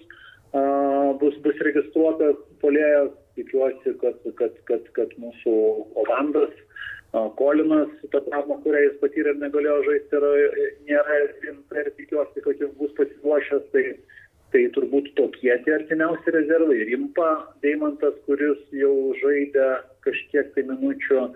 [0.55, 5.57] uh, bus, bus registruotas polėjas, tikiuosi, kad, kad, kad, kad mūsų
[5.99, 10.31] Olandas, uh, Kolinas, ta trauma, kurią jis patyrė ir negalėjo žaisti, yra,
[10.87, 13.67] nėra rimta ir tikiuosi, kad jis bus pasiruošęs.
[13.75, 13.83] Tai,
[14.51, 16.81] Tai turbūt tokie tie artimiausi rezervai.
[16.89, 17.29] Rimpa
[17.63, 19.67] Deimantas, kuris jau žaidė
[20.03, 21.29] kažkiek tai minučių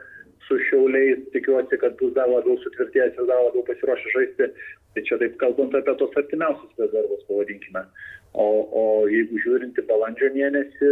[0.47, 4.49] su šiauliais, tikiuosi, kad bus dar labiau sutvirtėjęs ir dar labiau pasiruošęs žaisti.
[4.95, 7.81] Tai čia taip kalbant apie tos artimiausius rezervus, pavadinkime.
[8.35, 8.45] O,
[8.79, 10.91] o jeigu žiūrint į balandžio mėnesį,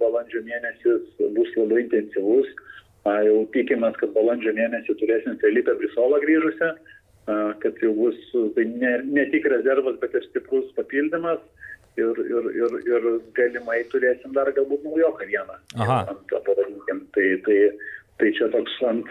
[0.00, 1.06] balandžio mėnesis
[1.36, 2.50] bus labai intensyvus.
[3.08, 6.72] A, jau tikimės, kad balandžio mėnesį turėsim Felipe Brisolą grįžusią
[7.62, 8.18] kad jau bus
[8.56, 11.40] tai ne, ne tik rezervas, bet ir stiprus papildymas.
[11.98, 15.56] Ir, ir, ir, ir galimai turėsim dar galbūt naujoką vieną.
[15.82, 15.96] Aha.
[16.12, 17.00] Ant, pavadinkim.
[17.16, 17.56] Tai, tai,
[18.20, 19.08] tai čia toks ant,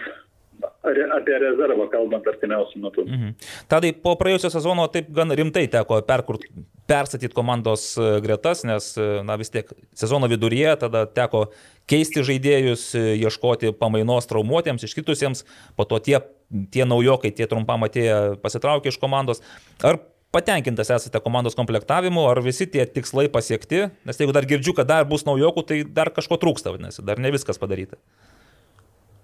[1.18, 3.06] apie rezervą kalbant artimiausių metų.
[3.08, 3.36] Mhm.
[3.72, 6.48] Tadai po praėjusio sezono taip gan rimtai teko perkurt,
[6.88, 11.48] perstatyti komandos e, gretas, nes e, na, vis tiek sezono viduryje tada teko
[11.90, 15.44] keisti žaidėjus, e, ieškoti pamainos traumuotiems, iškitusiems,
[15.76, 16.22] po to tie,
[16.72, 19.44] tie naujokai, tie trumpam atėję pasitraukė iš komandos.
[19.84, 20.00] Ar
[20.32, 23.88] patenkintas esate komandos komplektavimu, ar visi tie tikslai pasiekti?
[24.08, 27.32] Nes jeigu dar girdžiu, kad dar bus naujokų, tai dar kažko trūksta, vadinasi, dar ne
[27.36, 28.00] viskas padaryta.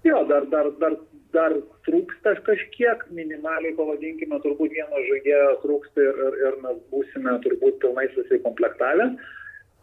[0.04, 0.98] Jo, dar, dar, dar,
[1.34, 1.54] dar
[1.86, 8.06] trūksta kažkiek, minimaliai pavadinkime, turbūt vieno žaidėjo trūksta ir, ir, ir mes būsime turbūt pilnai
[8.16, 9.10] susikomplektavę.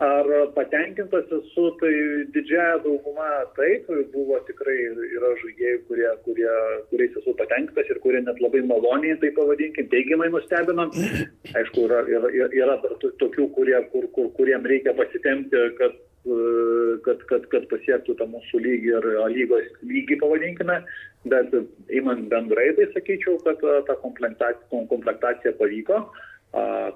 [0.01, 0.25] Ar
[0.55, 1.91] patenkintas esu, tai
[2.33, 6.47] didžiaja dauguma taip, buvo tikrai yra žaidėjai, kurie, kurie,
[6.89, 10.87] kuriais esu patenkintas ir kurie net labai maloniai, tai pavadinkim, teigiamai nustebino.
[11.53, 16.01] Aišku, yra, yra, yra dar tokių, kurie, kur, kur, kuriem reikia pasitemti, kad
[17.05, 20.81] kad, kad, kad pasiektų tą mūsų lygį ir lygos lygį, pavadinkime,
[21.31, 21.55] bet
[21.89, 26.03] įmant bendrai, tai sakyčiau, kad ta komplektacija, komplektacija pavyko.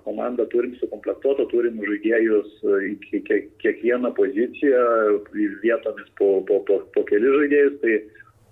[0.03, 2.57] Komandą turim sukomplektuotą, turim žaidėjus
[2.91, 3.21] į
[3.63, 4.81] kiekvieną poziciją,
[5.63, 7.77] vietomis po, po, po, po keli žaidėjus.
[7.79, 7.93] Tai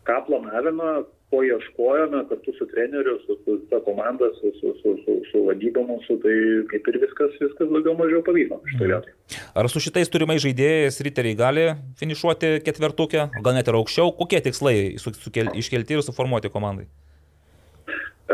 [0.07, 0.93] ką planavome,
[1.33, 5.81] ko ieškojome kartu su treneriu, su, su ta komanda, su, su, su, su, su vadyba
[5.87, 6.35] mūsų, tai
[6.69, 9.15] kaip ir viskas, viskas daugiau mažiau pavyko šitoje vietoje.
[9.57, 11.63] Ar su šitais turimais žaidėjais riteriai gali
[11.97, 14.13] finišuoti ketvertukę, gal net ir aukščiau?
[14.19, 16.85] Kokie tikslai su, sukel, iškelti ir suformuoti komandai?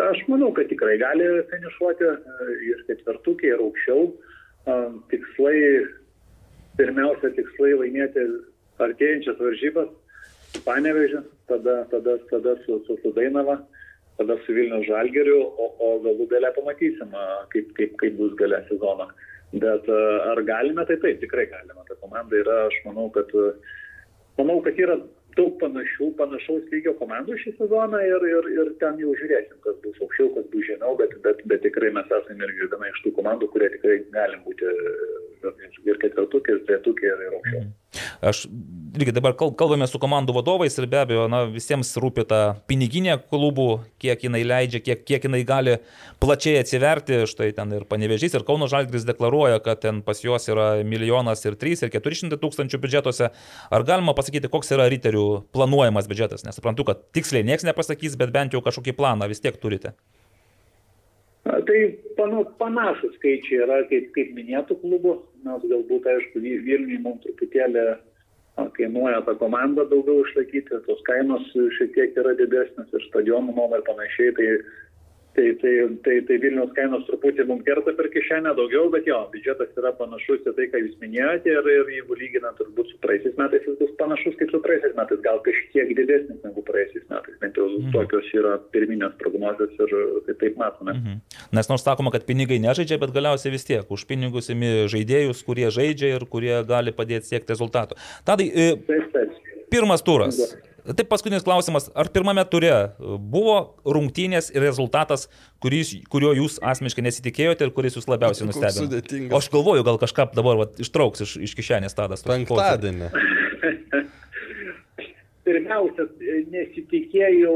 [0.09, 2.11] Aš manau, kad tikrai gali finišuoti
[2.67, 4.11] ir ketvertukė, ir aukščiau.
[5.15, 5.55] Tikslai,
[6.77, 8.27] pirmiausia, tikslai laimėti
[8.83, 9.89] artėjančias varžybas,
[10.65, 13.59] Panevežį, tada, tada, tada su, su, su Dainava,
[14.19, 17.13] tada su Vilnių Žalgeriu, o, o galų galę pamatysim,
[17.53, 19.09] kaip, kaip, kaip bus galę sezoną.
[19.53, 21.85] Bet ar galime, tai taip, tikrai galime.
[21.87, 23.31] Ta komanda yra, aš manau, kad,
[24.37, 24.99] manau, kad yra
[25.37, 29.99] daug panašių, panašaus lygio komandų šį sezoną ir, ir, ir ten jau žiūrėsim, kas bus
[30.05, 33.49] aukščiau, kas bus žemiau, bet, bet, bet tikrai mes esame irgi viena iš tų komandų,
[33.53, 37.69] kurie tikrai galim būti ir, ir ketvirtukė, ir trejetukė, ir, aukščiau.
[38.21, 38.43] Aš
[38.99, 42.39] irgi dabar kal- kalbame su komandų vadovais ir be abejo, na, visiems rūpi ta
[42.69, 45.77] piniginė klubų, kiek jinai leidžia, kiek, kiek jinai gali
[46.21, 47.23] plačiai atsiverti.
[47.29, 51.57] Štai ten ir Panevežys, ir Kauno Žalgris deklaruoja, kad ten pas juos yra milijonas ir
[51.57, 53.31] 3 ir 400 tūkstančių biudžetuose.
[53.73, 55.25] Ar galima pasakyti, koks yra riterių
[55.55, 56.45] planuojamas biudžetas?
[56.45, 59.95] Nesuprantu, kad tiksliai niekas nepasakys, bet bent jau kažkokį planą vis tiek turite.
[61.49, 61.79] A, Tai
[62.59, 65.13] panašus skaičiai yra, kaip, kaip minėtų klubų,
[65.45, 67.85] nes galbūt, aišku, Vil- Vilniui mums truputėlį
[68.75, 71.45] kainuoja tą komandą daugiau išlaikyti, tos kainos
[71.77, 74.47] šiek tiek yra didesnės ir stadionų nuoma ir panašiai, tai,
[75.35, 75.73] tai, tai,
[76.05, 80.41] tai, tai Vilniaus kainos truputį mums kerta per kišenę daugiau, bet jo, biudžetas yra panašus
[80.49, 83.93] į tai, ką jūs minėjote ir, ir jeigu lyginant turbūt su praeisiais metais, jis bus
[84.01, 87.91] panašus kaip su praeisiais metais, gal kažkiek didesnis negu praeisiais metais, bent jau Mhm.
[87.95, 89.93] tokios yra pirminės prognozijos ir
[90.27, 90.93] tai taip matome.
[90.97, 91.19] Mhm.
[91.53, 95.69] Nes nors sakoma, kad pinigai nežaidžia, bet galiausiai vis tiek už pinigus imi žaidėjus, kurie
[95.71, 97.95] žaidžia ir kurie gali padėti siekti rezultatų.
[98.25, 99.31] Tadai, e, Taip, taip.
[99.71, 100.35] pirmas turas.
[100.37, 100.78] Taip,
[101.09, 101.89] paskutinis klausimas.
[101.97, 105.27] Ar pirmame ture buvo rungtynės ir rezultatas,
[105.63, 108.87] kuris, kurio jūs asmeniškai nesitikėjote ir kuris jūs labiausiai nustebino?
[108.87, 109.33] sudėtingas.
[109.33, 112.25] O aš galvoju, gal kažką dabar vat, ištrauks iš, iš kišenės tadas.
[112.27, 113.11] Penktadienį.
[115.49, 116.05] Pirmiausia,
[116.53, 117.55] nesitikėjau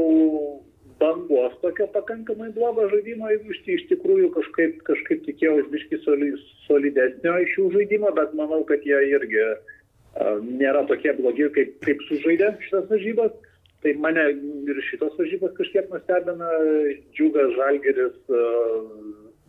[0.98, 6.30] bangos tokio pakankamai blogo žaidimo, jeigu iš, tikrųjų kažkaip, kažkaip tikėjau biški soli,
[6.66, 9.54] solidesnio iš jų žaidimo, bet manau, kad jie irgi a,
[10.20, 13.34] nėra tokie blogi, kaip, kaip sužaidė šitas varžybas.
[13.84, 14.22] Tai mane
[14.70, 16.50] ir šitos varžybos kažkiek nustebina,
[17.12, 18.14] džiugas žalgeris,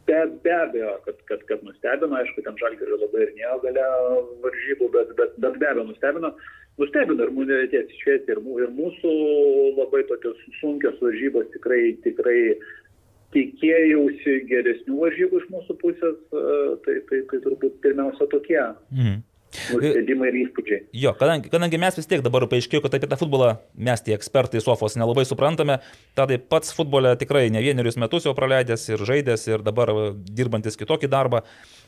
[0.10, 3.86] be, be abejo, kad, kad, kad nustebino, aišku, ten žalgerio labai ir nėjo gale
[4.44, 6.34] varžybų, bet, bet, bet be abejo nustebino.
[6.82, 9.14] Nustebino ir mūsų tiesiai šviesti, ir, ir mūsų
[9.78, 12.40] labai tokios sunkios varžybos tikrai, tikrai
[13.36, 16.20] tikėjausi geresnių varžybų iš mūsų pusės,
[16.84, 18.60] tai, tai, tai turbūt pirmiausia tokie
[18.92, 19.24] Mhm.
[19.74, 20.82] Nustebimai ir įspūdžiai.
[20.98, 23.52] Jo, kadangi, kadangi mes vis tiek dabar paaiškėjo, kad apie tą futbolą
[23.88, 25.80] mes tie ekspertai sofos nelabai suprantame,
[26.18, 29.94] tada pats futbolė tikrai ne vienerius metus jau praleidęs ir žaidęs ir dabar
[30.26, 31.44] dirbantis kitokį darbą.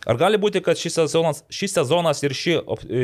[0.07, 2.57] Ar gali būti, kad šis sezonas, šis sezonas ir ši,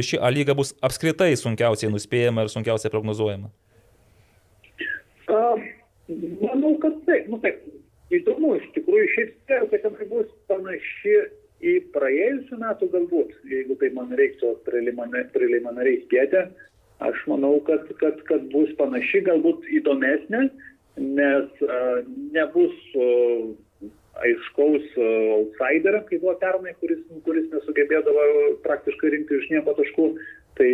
[0.05, 3.51] ši A lyga bus apskritai sunkiausiai nuspėjama ir sunkiausiai prognozuojama?
[5.27, 5.41] A,
[6.41, 7.27] manau, kad taip.
[7.31, 7.63] Nu, taip.
[8.13, 11.15] Įdomu, iš tikrųjų, šiaip spėjau, kad ten bus panaši
[11.63, 16.45] į praėjusių metų galbūt, jeigu tai man reiktų preliminariai spėti.
[17.03, 20.45] Aš manau, kad, kad, kad bus panaši, galbūt įdomesnė,
[21.03, 21.79] nes a,
[22.35, 23.07] nebus a,
[24.21, 28.25] aiškaus outsiderio, kaip buvo pernai, kuris, kuris nesugebėdavo
[28.65, 30.07] praktiškai rinkti iš nieko taškų.
[30.53, 30.69] Tai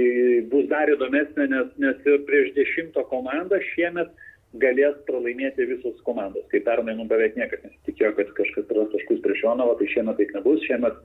[0.52, 4.12] bus dar įdomesnė, nes, nes ir prieš dešimto komandą šiemet
[4.58, 6.46] galės pralaimėti visos komandos.
[6.50, 10.32] Kaip pernai, nu beveik niekas nesitikėjo, kad kažkas praras taškus prieš Jonavą, tai šiemet taip
[10.34, 10.64] nebus.
[10.66, 11.02] Šiemet,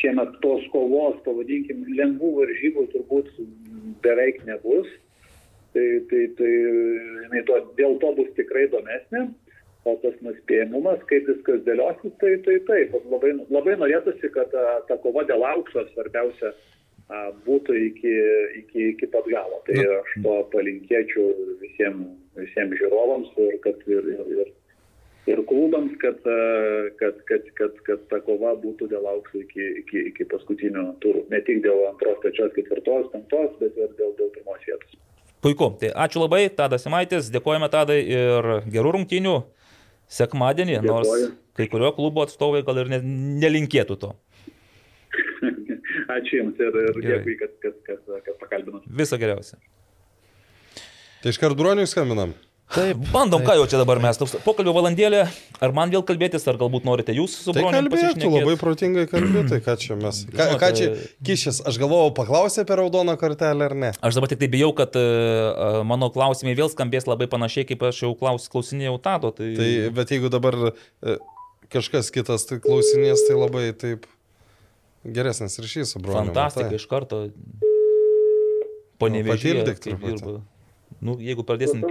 [0.00, 3.32] šiemet tos kovos, pavadinkim, lengvų varžybų turbūt
[4.06, 4.88] beveik nebus.
[5.76, 6.52] Tai, tai, tai
[7.26, 9.26] jinai to, dėl to bus tikrai įdomesnė.
[9.86, 12.96] O tas nuspėjimumas, kaip viskas dėliosis, tai tai taip.
[13.12, 16.50] Labai, labai norėtųsi, kad ta, ta kova dėl aukso svarbiausia
[17.46, 18.14] būtų iki,
[18.62, 19.60] iki, iki pat galo.
[19.68, 21.28] Tai aš to palinkėčiau
[21.60, 24.52] visiems, visiems žiūrovams ir, kad, ir, ir, ir,
[25.32, 26.36] ir klubams, kad, a,
[27.00, 31.26] kad, kad, kad, kad ta kova būtų dėl aukso iki, iki, iki paskutinio turų.
[31.32, 35.02] Ne tik dėl antros, trečios, ketvirtos, penktos, bet ir dėl, dėl pirmos vietos.
[35.44, 35.72] Puiku.
[35.80, 39.36] Tai ačiū labai, Tadas Simaitis, dėkojame Tadai ir gerų rungtynių
[40.10, 41.32] sekmadienį, nors Dėkoju.
[41.58, 43.00] kai kurio klubo atstovai gal ir ne,
[43.42, 44.12] nelinkėtų to.
[46.16, 48.86] Ačiū Jums ir, ir dėkui, kad, kad, kad, kad pakalbinot.
[48.86, 49.58] Viso geriausio.
[51.26, 52.36] Tai iš karto droniui skambinam.
[52.70, 54.18] Taip, bandom, ką jau čia dabar mes.
[54.18, 55.24] Toks Pokalbio valandėlė.
[55.62, 59.50] Ar man vėl kalbėtis, ar galbūt norite jūs su Tai broniu kalbėtų, labai protingai kalbėtų,
[59.52, 60.24] tai ką čia mes.
[60.30, 60.88] Ką, Žinote- ką čia
[61.28, 63.90] kišės, aš galvojau, paklausė apie raudoną kortelę ar ne.
[64.02, 68.02] Aš dabar tik tai bijau, kad uh, mano klausimai vėl skambės labai panašiai, kaip aš
[68.02, 69.30] jau klaus, klausinėjau Tado.
[69.34, 71.16] Tai, Tai, bet jeigu dabar e,
[71.70, 74.10] kažkas kitas tai klausinės, tai labai taip
[75.06, 76.18] geresnis ryšys su broliu.
[76.30, 77.28] fantastika iš karto.
[78.98, 80.38] Nu, Vėžyje, patildyk kaip truputį.
[81.06, 81.84] Nu, jeigu pradėsim.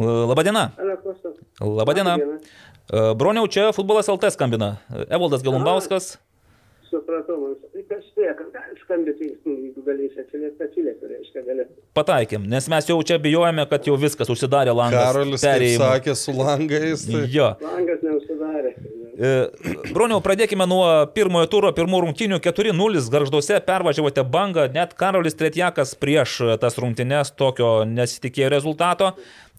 [0.00, 0.70] Labadiena.
[1.60, 2.16] Labadiena.
[2.16, 4.74] E, Broniau, čia futbolas LT skambina.
[5.08, 6.14] Evaldas Galumbauskas.
[6.90, 7.54] Supratau, man
[7.90, 11.66] kas gali skambinti, jeigu galės atsiliepti, atsiliepti, reiškia, gali.
[11.96, 15.10] Pataikėm, nes mes jau čia bijojame, kad jau viskas užsidarė langas.
[15.10, 15.82] Karolis kaip perėjimui.
[15.84, 17.06] sakė su langais.
[17.08, 17.22] Tai...
[17.34, 17.48] Jo.
[17.62, 18.74] Langas neužsidarė.
[19.20, 26.38] Broniau, pradėkime nuo pirmojo turo, pirmų rungtynių 4-0 garžduose, pervažiavote bangą, net Karolis Tretjakas prieš
[26.62, 29.10] tas rungtynes tokio nesitikėjo rezultato.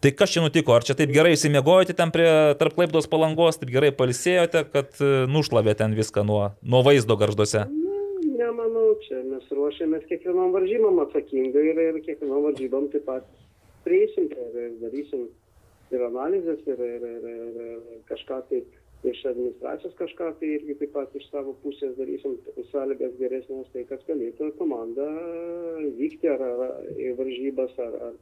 [0.02, 0.74] Tai kas čia nutiko?
[0.74, 2.26] Ar čia taip gerai įsimiegojote ten prie
[2.58, 7.62] tarp klaipdos palangos, taip gerai palisėjote, kad e, nušlavė ten viską nuo, nuo vaizdo garžduose?
[7.70, 8.00] Nu,
[8.32, 13.30] ne, manau, čia mes ruošiamės kiekvienom varžymam atsakingai ir, ir kiekvienom varžybom taip pat
[13.86, 15.28] prieisim ir, ir darysim
[15.94, 18.64] ir analizės, ir, ir, ir, ir, ir kažką tai
[19.10, 22.36] iš administracijos kažką tai irgi taip pat iš savo pusės darysim
[22.70, 25.08] sąlygas geresnės, tai kad galėtų komanda
[25.98, 28.14] vykti ar, ar į varžybas, ar, ar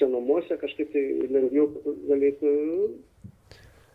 [0.00, 1.68] čia namuose kažkaip tai lengviau
[2.08, 2.52] galėtų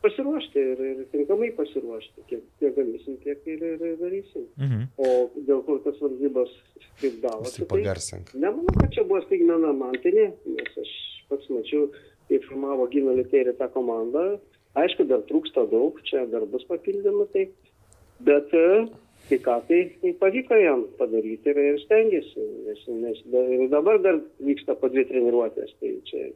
[0.03, 2.26] pasiruošti ir, ir tinkamai pasiruošti.
[2.30, 4.45] Kiek, kiek galėsim, tiek ir, ir, darysim.
[4.61, 4.84] Mhm.
[5.01, 5.07] O
[5.47, 6.53] dėl ko tas varžybos
[7.01, 8.30] kaip gavosi, Tai pagarsink.
[8.38, 10.93] nemanau, kad čia buvo staigmena man, tai ne, nes aš
[11.31, 11.89] pats mačiau,
[12.30, 14.38] kaip formavo Gino Literį tą komandą.
[14.77, 17.47] Aišku, dar trūksta daug, čia dar bus papildymų, tai,
[18.27, 18.67] bet e,
[19.29, 24.77] kai ką tai, tai pavyko jam padaryti ir, ir stengiasi, nes, nes dabar dar vyksta
[24.77, 26.29] po dvi treniruotės, tai čia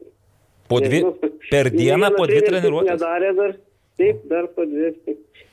[0.70, 2.94] Po dvi, Nežinau, per dieną po dvi treniruotės.
[2.94, 3.54] Nedarė dar,
[4.00, 4.92] taip, dar po dvi.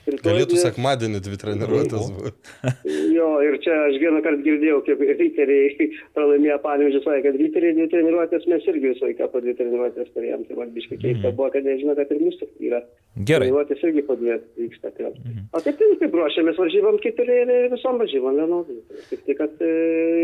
[0.09, 2.53] Galėtų dvi- sekmadienį dvi treniruotės būti.
[3.19, 7.87] Jo, ir čia aš vieną kartą girdėjau, kaip riteriai pralaimėjo panėžius, sakė, kad riteriai dvi
[7.91, 10.47] treniruotės mes irgi visą laiką po dvi treniruotės turėjom.
[10.47, 12.81] Tai man biškai keista buvo, kad nežino, kad ir mūsų yra.
[13.19, 13.49] Gerai.
[13.49, 14.93] Treniruotės irgi po dvi vyksta.
[14.97, 15.11] Tai.
[15.53, 18.79] O taip, tai kaip ruošiamės varžybom, kaip ir, ir visom varžybom vienodai.
[19.11, 19.71] Tik tai, kad e,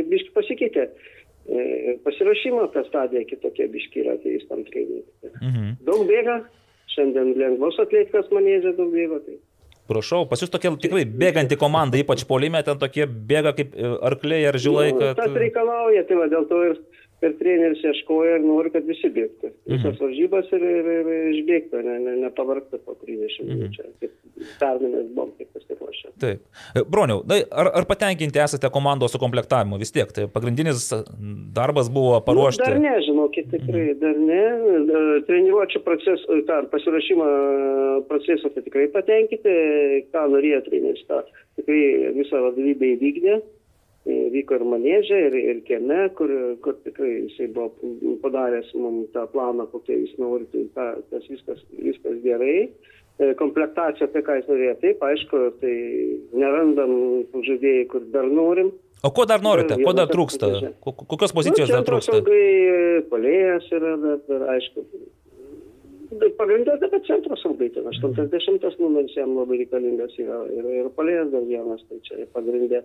[0.09, 0.89] biškai pasikeitė.
[1.45, 5.33] E, pasirašymo ta stadija kitokia biškai yra atėjus tam treniruotė.
[5.43, 5.73] Mhm.
[5.85, 6.39] Daug bėga,
[6.95, 9.19] šiandien lengvos atletikos manėžė daug bėgo.
[9.25, 9.37] Tai.
[9.85, 14.47] Prašau, pas jūs tokia tikrai bėganti komanda, ypač polime, ten tokie bėga kaip e, arkliai
[14.49, 15.19] ar žilai, Nu, kad...
[15.19, 16.79] Tas reikalauja, tai va, dėl to ir,
[17.27, 19.51] ir treneris ieškoja ir nori, kad visi bėgtų.
[19.71, 23.89] Visas varžybas ir, ir, ir išbėgtų, ne, ne, nepavargtų po 30 minučių.
[24.03, 24.13] Kaip
[24.59, 26.11] Pernai mes buvom taip pasiruošę.
[26.21, 26.41] Taip.
[26.75, 29.79] E, Broniau, na, ar, ar patenkinti esate komandos sukomplektavimu?
[29.81, 30.89] Vis tiek, tai pagrindinis
[31.55, 32.63] darbas buvo paruošti.
[32.63, 34.41] Nu, dar ne, žinokit, tikrai, dar ne.
[34.83, 37.29] E, Treniruočio proceso, tą pasirašymą
[38.09, 39.57] proceso tai tikrai patenkinti,
[40.13, 41.05] ką norėjo treneris,
[41.59, 41.83] tikrai
[42.19, 43.39] visą vadovybę įvykdė.
[44.05, 46.29] E, Vyko ir manėžė, ir, ir kieme, kur,
[46.61, 47.71] kur tikrai jisai buvo
[48.21, 52.67] padaręs mums tą planą, kokie jis nori, tai ta, tas viskas, viskas gerai.
[53.17, 55.75] E, Komplektacija, apie ką jis norėjo, taip, aišku, tai
[56.37, 56.93] nerandam
[57.47, 58.73] žaidėjų, kur dar norim.
[59.05, 59.77] O ko dar norite?
[59.81, 60.51] Ko dar trūksta?
[60.85, 62.19] Kokios pozicijos dar trūksta?
[62.19, 64.85] Nu, Saugai palėjas yra, dar, dar aišku.
[66.21, 71.31] Bet Pagrindė dabar centro saugai, ten 80 numeris jam labai reikalingas yra ir, ir palėjas
[71.33, 72.83] dar vienas, tai čia pagrindė.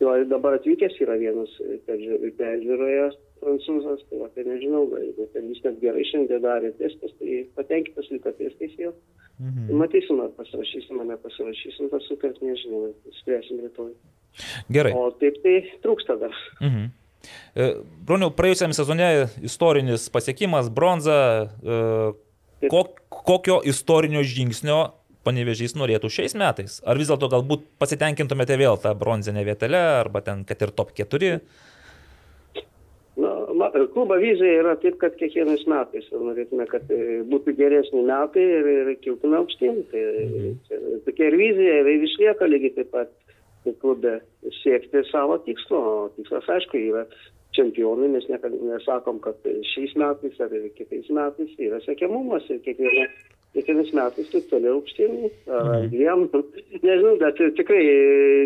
[0.00, 1.52] Jo dabar atvykęs yra vienas
[1.88, 3.10] peržiū- peržiūroje
[3.42, 8.08] prancūzas, tai va, tai nežinau, jeigu ten jis net gerai šiandien darė testus, tai patenkintas
[8.14, 8.94] liko testais jau.
[9.42, 9.72] Mhm.
[9.80, 13.94] Matysim, ar pasirašysim, ar nepasirašysim tą sutartį, nežinau, spręsim rytoj.
[14.72, 14.92] Gerai.
[14.96, 16.36] O taip tai trūksta dar.
[16.60, 16.90] Mhm.
[17.54, 17.66] E,
[18.06, 19.08] Broniau, praėjusiam sezone
[19.46, 21.50] istorinis pasiekimas, bronza.
[21.62, 22.12] e,
[22.70, 24.78] Kok, kokio istorinio žingsnio
[25.26, 26.80] panevežys norėtų šiais metais?
[26.86, 31.38] Ar vis dėlto galbūt pasitenkintumėte vėl tą bronzinę vietelę, arba ten, kad ir top 4?
[33.22, 38.68] Na, klubo vizija yra taip, kad kiekvienais metais norėtume, kad e, būtų geresni metai ir,
[38.72, 39.82] ir kiltume aukštyn.
[39.90, 40.04] Tai,
[40.68, 43.12] čia, tokia ir vizija ir išlieka lygiai taip pat
[43.82, 44.16] klube
[44.62, 45.82] siekti savo tikslo.
[46.16, 47.04] Tikslas, aišku, yra
[47.56, 49.38] čempionai, mes niekada nesakom, kad
[49.74, 53.04] šiais metais ar kitais metais yra siekiamumas ir kiekviena,
[53.52, 55.18] kiekvienais metais taip toliau aukštyn.
[55.52, 56.24] Ar dviem,
[56.86, 57.82] nežinau, bet tikrai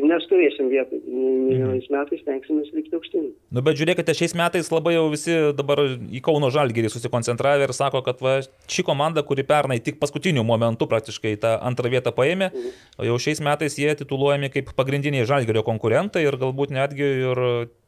[0.07, 1.03] nestovėsim vietoj.
[1.07, 3.31] Vienais metais tenksimės likti aukštyn.
[3.55, 8.03] Nu, bet žiūrėkite, šiais metais labai jau visi dabar į Kauno Žalgirį susikoncentravę ir sako,
[8.07, 12.51] kad va, ši komanda, kuri pernai tik paskutiniu momentu praktiškai tą antrą vietą paėmė,
[12.99, 17.45] o jau šiais metais jie tituluojami kaip pagrindiniai Žalgirio konkurentai ir galbūt netgi ir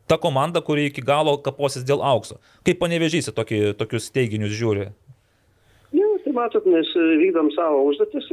[0.08, 2.40] ta komanda, kuri iki galo kaposis dėl aukso.
[2.66, 4.88] Kaip panevežysi tokį, tokius teiginius žiūri?
[5.92, 6.88] Ne, tai matot, mes
[7.22, 8.26] vykdom savo užduotis,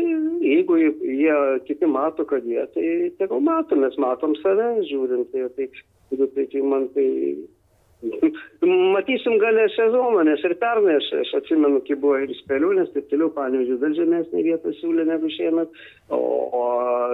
[0.44, 1.36] jeigu jie
[1.68, 2.88] kiti mato, kad jie, tai
[3.20, 5.70] tegul mato, mes matom save, žiūrint, tai, tai,
[6.16, 7.08] tai, tai man tai...
[8.66, 13.30] Matysim galę sezoną, nes ir pernai aš, aš atsimenu, kai buvo ir spėliūnės, taip toliau,
[13.36, 15.80] pavyzdžiui, dar žemesnė vieta siūlė negu šiemet,
[16.10, 16.20] o,
[16.60, 16.64] o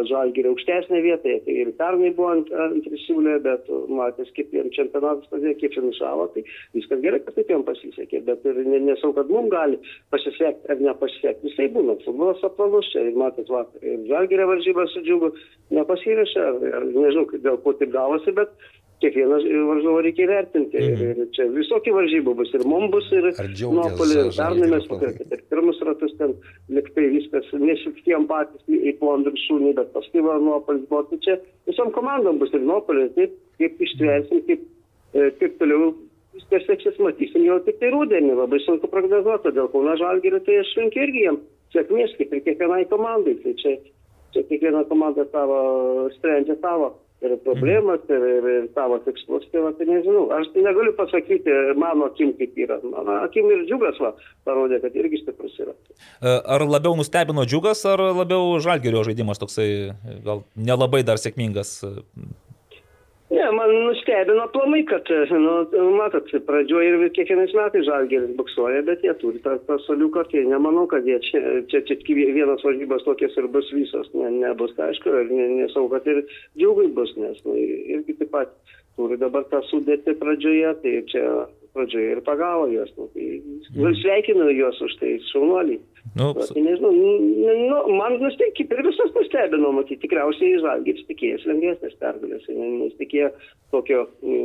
[0.08, 5.32] žalgirė aukštesnė vieta, tai ir pernai buvo ant, ant siūlė, bet matęs, kaip jiems čempionatas
[5.34, 6.46] padėjo, kaip finišavo, tai
[6.78, 9.80] viskas gerai, kad taip jiems pasisekė, bet ir ne- nesau, kad mums gali
[10.14, 11.50] pasisekti ar nepasisekti.
[11.50, 15.34] Visai būna, futbolas apvalus čia, ir matot, vakar, ir žalgirė varžybas su džiugu
[15.76, 16.48] nepasirašė,
[16.96, 18.56] nežinau, dėl ko taip gavosi, bet
[19.02, 19.38] kiekvieną
[19.68, 20.78] varžovą reikia įvertinti.
[20.82, 21.02] Mhm.
[21.06, 25.38] Ir, ir čia visokie varžybų bus, ir mums bus, ir Nuopolį, ir pernai mes pakvietėme,
[25.38, 26.36] ir pirmus ratus ten
[26.78, 31.38] liktai viskas, nesitikėjom patys į plondų viršūnį, bet paskui va Nuopolis buvo, tai čia
[31.70, 34.66] visom komandom bus ir Nuopolis, taip, kaip ištversim, kaip,
[35.14, 35.94] e, kaip toliau
[36.38, 40.76] viskas seksis, matysim jau tik tai rūdienį, labai sunku prognozuoti, todėl Kauno Žalgirio tai aš
[40.80, 41.40] linkiu irgi jiem
[41.76, 43.78] sėkmės, kaip ir kiekvienai komandai, tai čia,
[44.36, 49.72] čia kiekviena komanda savo sprendžia savo ir problemas, ir, ir, ir savo tikslus, tai, va,
[49.78, 50.26] tai nežinau.
[50.38, 52.80] Aš tai negaliu pasakyti mano akim kaip yra.
[52.84, 54.14] Mano akim ir džiugas va,
[54.48, 55.76] parodė, kad irgi stiprus yra.
[56.22, 59.70] E, Ar labiau nustebino džiugas, ar labiau žalgerio žaidimas toksai,
[60.26, 61.78] gal nelabai dar sėkmingas?
[63.32, 65.54] Ne, man nustebino planai, kad, nu,
[65.96, 70.84] matot, pradžioje ir kiekvienais metais žalgeris buksuoja, bet jie turi tą, tą soliuką, tai nemanau,
[70.92, 71.42] kad jie čia,
[71.72, 75.86] čia, čia vienas varžybos tokias ir bus visos, ne, nebus, tai aišku, ir ne, nesau,
[75.94, 76.26] kad ir
[76.60, 77.56] džiugai bus, nes nu,
[77.96, 78.52] irgi taip pat
[79.00, 81.26] turi dabar tą sudėti pradžioje, tai čia
[81.72, 83.96] pradžioje ir pagavo juos, nu, tai mm.
[84.04, 85.80] sveikinu juos už tai, šaunuoliai.
[86.18, 87.12] Nu, Va, Tai nežinau, nu,
[87.70, 93.30] nu, man nustebino, kaip ir visus nustebino, matyti, tikriausiai Žalgiris tikėjęs lengvesnės pergalės, nesitikėjo
[93.72, 94.40] tokio e,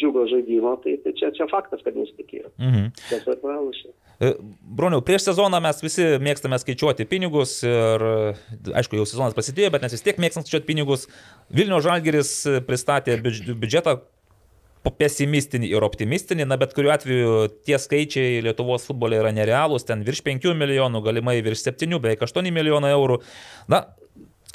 [0.00, 2.52] džiugo žaidimo, tai, tai čia, čia faktas, kad nesitikėjo.
[2.62, 2.86] mhm.
[3.10, 3.90] Tas pralašė.
[4.20, 4.32] E,
[4.80, 8.06] Broniau, prieš sezoną mes visi mėgstame skaičiuoti pinigus ir,
[8.80, 11.04] aišku, jau sezonas prasidėjo, bet mes vis tiek mėgstame skaičiuoti pinigus.
[11.52, 12.32] Vilnių Žalgeris
[12.68, 13.98] pristatė biudž- biudžetą
[14.88, 17.32] pesimistinį ir optimistinį, na bet kuriuo atveju
[17.68, 22.48] tie skaičiai Lietuvos futbole yra nerealūs, ten virš 5 milijonų, galimai virš 7, beveik 8
[22.56, 23.18] milijonų eurų.
[23.68, 23.84] Na,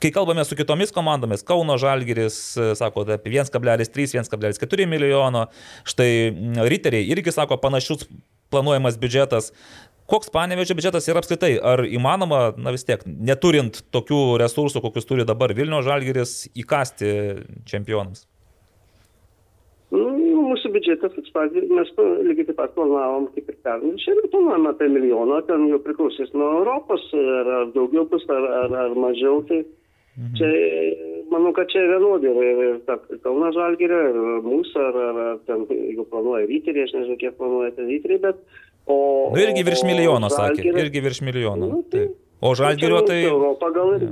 [0.02, 2.40] kai kalbame su kitomis komandomis, Kauno Žalgiris,
[2.80, 5.48] sako, apie 1,3-1,4 milijono,
[5.86, 8.08] štai mm, Riteriai irgi sako panašus
[8.54, 9.54] planuojamas biudžetas.
[10.10, 11.56] Koks panevežio biudžetas yra apskritai?
[11.58, 17.12] Ar įmanoma, na vis tiek, neturint tokių resursų, kokius turi dabar Vilnių Žalgiris, įkasti
[17.70, 18.28] čempionams?
[19.96, 21.92] Nu, mūsų biudžetas, sakė, mes
[22.28, 23.94] lygiai taip pat planavom kaip ir pernai.
[24.02, 28.76] Šiandien planuojame apie milijoną, ten jau priklausys nuo Europos, ar, ar daugiau bus, ar, ar,
[28.84, 29.40] ar mažiau.
[29.50, 30.34] Tai mhm.
[30.40, 30.52] čia,
[31.32, 35.66] manau, kad čia vienodai ir, ir, tarp Kauno Žalgirio, ir mūsų, ar, ar, ar ten,
[35.72, 38.46] jeigu planuoja Ryterį, aš nežinau, kiek planuoja ten Ryterį, bet...
[38.86, 38.96] O,
[39.34, 40.70] Nu irgi virš milijono, sakė.
[40.70, 41.72] Irgi virš milijono.
[41.72, 42.12] Nu, tai-.
[42.46, 43.24] O Žalgirio tai...
[43.26, 44.10] Europą gal ir...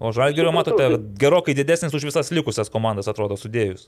[0.00, 0.88] O Žalgirio, matote,
[1.20, 3.86] gerokai didesnis už visas likusias komandas, atrodo, sudėjus.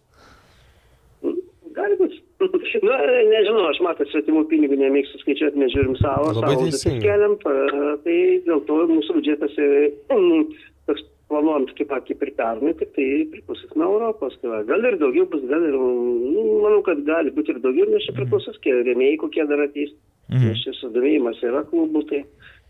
[2.84, 2.96] Na,
[3.30, 8.16] nežinau, aš matau, svetimų pinigų nemėgstu skaičiuoti, mes žiūrim savo, Labai savo keliam, tai
[8.46, 10.56] dėl to mūsų biudžetas mm,
[10.90, 14.36] toks planuojant kaip, kaip ir pernai, tik tai priklausys nuo Europos.
[14.42, 17.88] Tai va, gal ir daugiau bus, gal ir, mm, manau, kad gali būti ir daugiau,
[17.90, 19.94] nes čia priklausys, kiek rėmėjai kokie dar ateis.
[20.26, 20.50] Mhm.
[20.50, 22.24] Nes čia sudomėjimas yra klubų, tai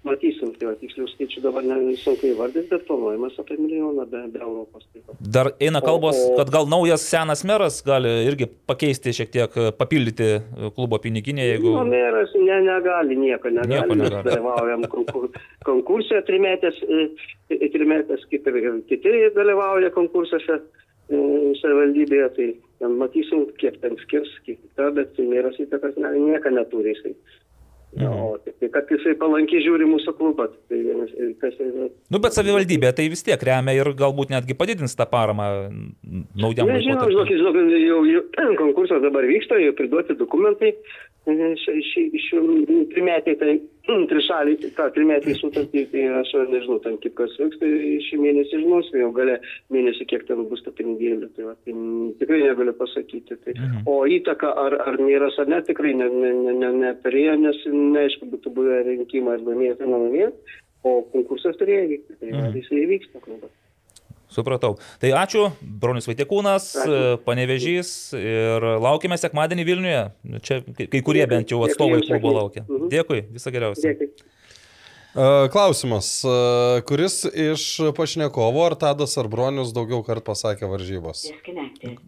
[0.06, 4.86] matysim, tai tikslių skaičių dabar nesunku įvardinti, bet planuojamas apie milijoną be, be Europos.
[4.94, 5.10] Taip.
[5.36, 9.58] Dar eina kalbos, O- o- kad gal naujas senas meras gali irgi pakeisti šiek tiek,
[9.78, 10.30] papildyti
[10.76, 11.74] klubo piniginę, jeigu...
[11.76, 13.74] Nu, meras ne, negali nieko, negali.
[13.74, 14.30] Nieko Mes negali.
[14.30, 15.28] dalyvaujam konkur,
[15.68, 17.08] konkurse trimetės, e,
[17.74, 18.60] trimetės, kaip ir
[18.90, 21.18] kiti dalyvauja konkursuose e,
[21.62, 27.14] savivaldybėje, tai matysim, kiek ten skirs, kiek ta, bet meras įtakas ne, nieko neturi jisai.
[27.96, 28.12] Mhm.
[28.20, 31.54] O tik tai, kad jisai palankiai žiūri mūsų klubą, tai vienas, kas.
[32.12, 35.46] Nu, bet savivaldybė tai vis tiek remia ir galbūt netgi padidins tą paramą
[36.36, 38.22] naujam Nežinau, žinokit, žinokit, jau, jau
[38.62, 40.74] konkursas dabar vyksta, jau priduoti dokumentai.
[41.26, 42.40] Šių
[42.92, 43.54] trimetį, tai
[44.10, 47.70] trišaliai, tai tą trimetį sutartį, tai aš nežinau, ten kaip kas vyks, tai
[48.06, 49.36] šį mėnesį žinosime, jau gale
[49.74, 51.30] mėnesį, kiek ten bus ta pinigėlė.
[51.34, 53.38] Tai, va, tai mm, tikrai negaliu pasakyti.
[53.42, 53.56] Tai.
[53.56, 53.82] Mhm.
[53.90, 58.30] O įtaka, ar, ar nėra ar ne, tikrai neperėjo, ne, ne, ne neperėjo, nes neaišku,
[58.36, 60.58] būtų buvę rinkimai ar laimėti, nelaimėti.
[60.86, 62.42] O konkursas turėjo vykti, tai Mhm.
[62.42, 62.58] mhm.
[62.60, 63.18] jisai vyksta.
[64.32, 64.74] Supratau.
[65.00, 67.02] Tai ačiū, Bronius Vaitekūnas, Ačiū.
[67.26, 70.00] Panevežys ir laukime sekmadienį Vilniuje.
[70.42, 72.66] Čia kai kurie bent jau atstovai klubo laukia.
[72.66, 72.90] Mhm.
[72.92, 73.92] Dėkui, viso geriausio.
[73.92, 74.10] Dėkui.
[75.16, 77.62] E, Klausimas, e, kuris iš
[77.96, 81.22] pašnekovo, ar Tadas ar Bronius daugiau kart pasakė varžybos?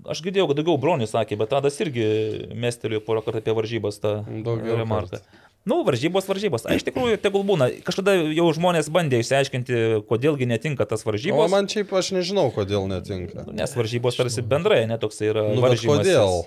[0.05, 2.05] Aš girdėjau, kad daugiau Bronius sakė, bet Tadas irgi
[2.53, 5.23] mestelėjo porą kartų apie varžybas tą Daugiau remarką.
[5.69, 6.65] Nu, varžybos, varžybos.
[6.67, 7.69] A, iš tikrųjų, tegul būna.
[7.85, 11.51] Kažkada jau žmonės bandė išsiaiškinti, kodėlgi netinka tas O varžybos.
[11.53, 13.45] man šiaip aš nežinau, kodėl netinka.
[13.53, 16.01] Nes varžybos tarsi bendrai, netoks yra Nu, bet varžymas.
[16.07, 16.39] kodėl?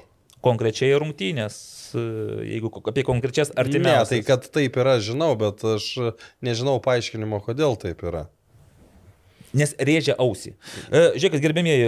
[0.42, 1.56] Konkrečiai rungtynės,
[1.94, 4.10] jeigu apie konkrečias Ne, artimiausias.
[4.10, 5.86] tai kad taip yra, žinau, bet aš
[6.42, 8.24] nežinau paaiškinimo, kodėl taip yra.
[9.58, 10.54] Nes rėžia ausį.
[10.88, 11.88] E, Žiūrėkit, gerbėmieji,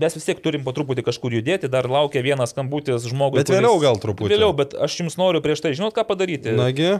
[0.00, 3.42] mes vis tiek turim po truputį kažkur judėti, dar laukia vienas skambutis žmogui.
[3.42, 4.32] Bet vėliau gal truputį.
[4.32, 6.54] Vėliau, bet aš jums noriu prieš tai, žinot, ką padaryti.
[6.56, 6.94] Nagi,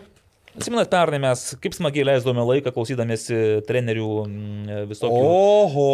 [0.52, 5.86] Atsimenat, pernai mes kaip smagiai leisdome laiką klausydamėsi trenerių mm, visokių oho.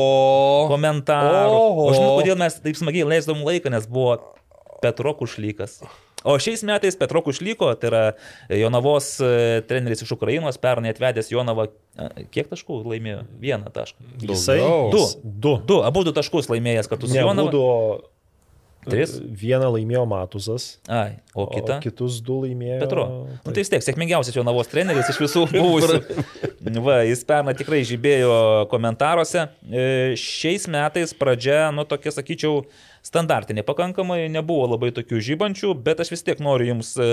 [0.73, 1.53] komentarų.
[1.61, 1.85] Oho.
[1.85, 4.17] O žinot, kodėl mes taip smagiai leisdom laiką, nes buvo
[4.83, 5.81] Petro Kušlykas.
[6.27, 8.03] O šiais metais Petro Kušlyko, tai yra
[8.51, 9.29] Jonavos e,
[9.71, 13.21] treneris iš Ukrainos, pernai atvedęs Jonavą, e, kiek taškų laimėjo?
[13.39, 14.03] Vieną tašką.
[14.27, 14.59] Jisai
[14.91, 15.05] du.
[15.23, 15.53] Du.
[15.71, 15.79] Du.
[15.87, 17.47] Abu du taškus laimėjęs kartu su Ne, Jonava.
[17.47, 17.65] būdo
[18.89, 19.19] Tris?
[19.21, 21.77] Vieną laimėjo Matuzas, Ai, o kita?
[21.77, 22.79] o kitus du laimėjo.
[22.81, 23.03] Petro.
[23.45, 25.99] Nu, tai vis tiek sėkmingiausias Jonavos treneris iš visų buvusių.
[26.87, 29.49] Va, jis pernai tikrai žibėjo komentaruose.
[29.69, 32.63] E, Šiais metais pradžia, nu tokia, sakyčiau,
[33.07, 37.09] standartinė pakankamai, nebuvo labai tokių žybančių, bet aš vis tiek noriu jums e,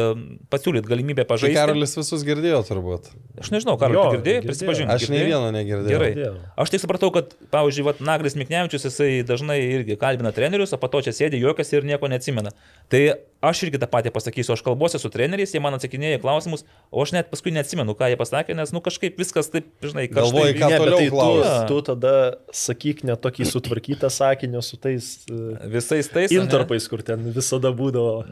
[0.53, 1.57] pasiūlyti galimybę Tai pažaisti.
[1.57, 3.12] Karolis visus girdėjo turbūt.
[3.41, 4.49] Aš nežinau, Karol, Jo, tu girdėjai, girdėjau.
[4.52, 4.94] prisipažink.
[4.95, 5.94] Aš nei vieno negirdėjau.
[5.94, 6.12] Gerai.
[6.16, 6.34] Girdėjau.
[6.66, 10.91] Aš tik supratau, kad, pavyzdžiui, vat, Nagris Miknevičius, jisai dažnai irgi kalbina trenerius, o po
[10.91, 12.53] to čia sėdi juokas ir nieko neatsimena.
[12.91, 13.03] Tai
[13.45, 17.14] aš irgi tą patį pasakysiu, aš kalbuosi su treneriais, jie man atsakinėja klausimus, o aš
[17.14, 20.64] net paskui neatsimenu, ką jie pasakė, nes, nu, kažkaip viskas taip, žinai, Galvoji, kažkaip...
[20.64, 22.14] ką Ne, toliau tai tu, tu tada
[22.56, 26.34] sakyk ne tokį sutvarkytą sakinį su tais uh, Visais tais...
[26.35, 28.26] intarpais, kur ten visada būdavo.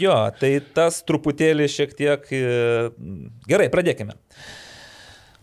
[0.00, 2.28] Jo, tai tas truputėlį šiek tiek...
[2.32, 2.90] e,
[3.50, 4.16] Gerai, pradėkime.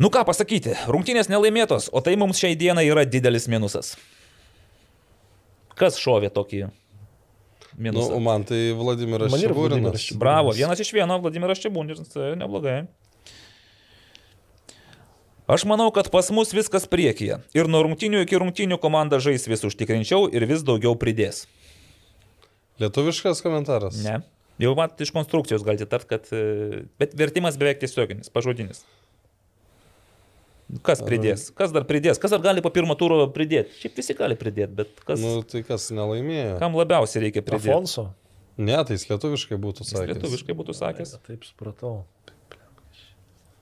[0.01, 3.93] Nu ką pasakyti, rungtynės nelaimėtos, o tai mums šiai dienai yra didelis minusas.
[5.77, 6.65] Kas šovė tokį
[7.73, 8.19] Nu, minusą?
[8.21, 10.11] man tai Vladimiras Čiburinas.
[10.19, 12.83] Bravo, vienas iš vieno, Vladimiras Čiabūnis, tai neblogai.
[15.47, 17.41] Aš manau, kad pas mus viskas priekyje.
[17.57, 21.43] Ir nuo rungtynių iki rungtynių komanda žais vis užtikrinčiau ir vis daugiau pridės.
[22.79, 23.99] Lietuviškas komentaras.
[24.05, 24.21] Ne.
[24.61, 26.29] Jau mat iš konstrukcijos galite tart, kad...
[26.31, 28.85] e, Bet vertimas beveik tiesioginis, pažodinis.
[30.85, 31.49] Kas pridės?
[31.57, 32.17] Kas dar pridės?
[32.21, 33.75] Kas dar gali po pirmo turo pridėti?
[33.81, 35.19] Šiaip visi gali pridėti, bet kas...
[35.21, 36.55] Nu, tai kas nelaimėjo?
[36.63, 37.73] Kam labiausiai reikia pridėti?
[37.73, 38.07] Afonso.
[38.57, 40.15] Ne, tai jis lietuviškai būtų Jis sakęs.
[40.15, 41.15] Lietuviškai būtų sakęs.
[41.27, 41.95] Taip supratau.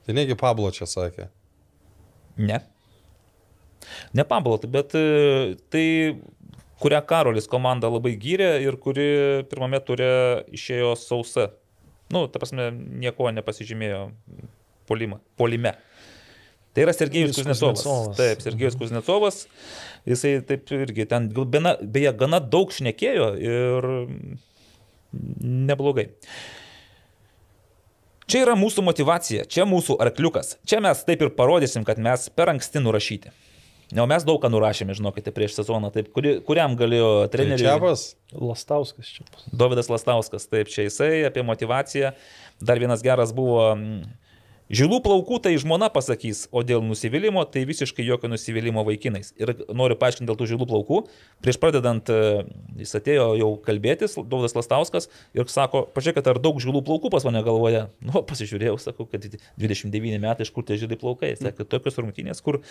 [0.05, 1.31] Tai negi Pablo čia sakė.
[2.41, 2.61] Ne.
[4.17, 5.85] Ne Pablo, bet e, tai,
[6.81, 9.09] kurią Karolis komanda labai gyrė ir kuri
[9.51, 10.11] pirmame ture
[10.53, 11.51] išėjo sausa.
[12.11, 14.03] Nu, ta prasme, nieko nepasižymėjo
[14.89, 15.75] polima, polime.
[16.71, 17.83] Tai yra Sergejus Kuznecovas.
[17.83, 18.17] Kuznecovas.
[18.19, 19.39] Taip, Sergejus Kuznecovas.
[20.07, 23.87] Jisai taip irgi ten, beje, gana daug šnekėjo ir
[25.11, 26.07] neblogai.
[28.29, 30.55] Čia yra mūsų motivacija, čia mūsų arkliukas.
[30.67, 33.31] Čia mes taip ir parodysim, kad mes per anksti nurašyti.
[33.91, 35.89] Ne, o mes daug ką nurašėme, žinokite, prieš sezoną.
[35.91, 37.65] Taip, kuri, kuriam galėjo treneriui.
[37.65, 38.05] Čiapas?
[38.31, 39.25] Lastauskas čia.
[39.51, 42.13] Dovydas Lastauskas, taip, čia jisai apie motivaciją.
[42.63, 43.65] Dar vienas geras buvo.
[44.71, 49.33] Žilų plaukų tai žmona pasakys, o dėl nusivylimų tai visiškai jokio nusivylimo vaikinais.
[49.35, 50.99] Ir noriu paaiškinti dėl tų žilų plaukų.
[51.43, 52.45] Prieš pradedant, e,
[52.79, 57.43] jis atėjo jau kalbėtis, Dovydas Lastauskas, ir sako, pažiūrėkit, ar daug žilų plaukų pas mane
[57.43, 57.87] galvoje.
[58.11, 59.23] Nu, pasižiūrėjau, sakau, kad
[59.59, 61.33] 29 metai, iš kur tie žilai plaukai.
[61.39, 62.61] Sakė, tokios rungtynės, kur,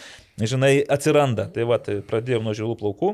[0.40, 1.50] žinai, atsiranda.
[1.52, 3.12] Tai va, tai pradėjom nuo žilų plaukų.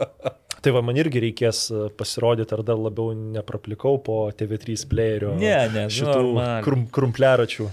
[0.60, 5.30] Tai va, man irgi reikės e, pasirodyti, ar dar labiau nepraplikau po TV3 playerio.
[5.40, 6.64] Ne, ne, šitų normaliai.
[6.66, 7.70] krum, krumpleračių.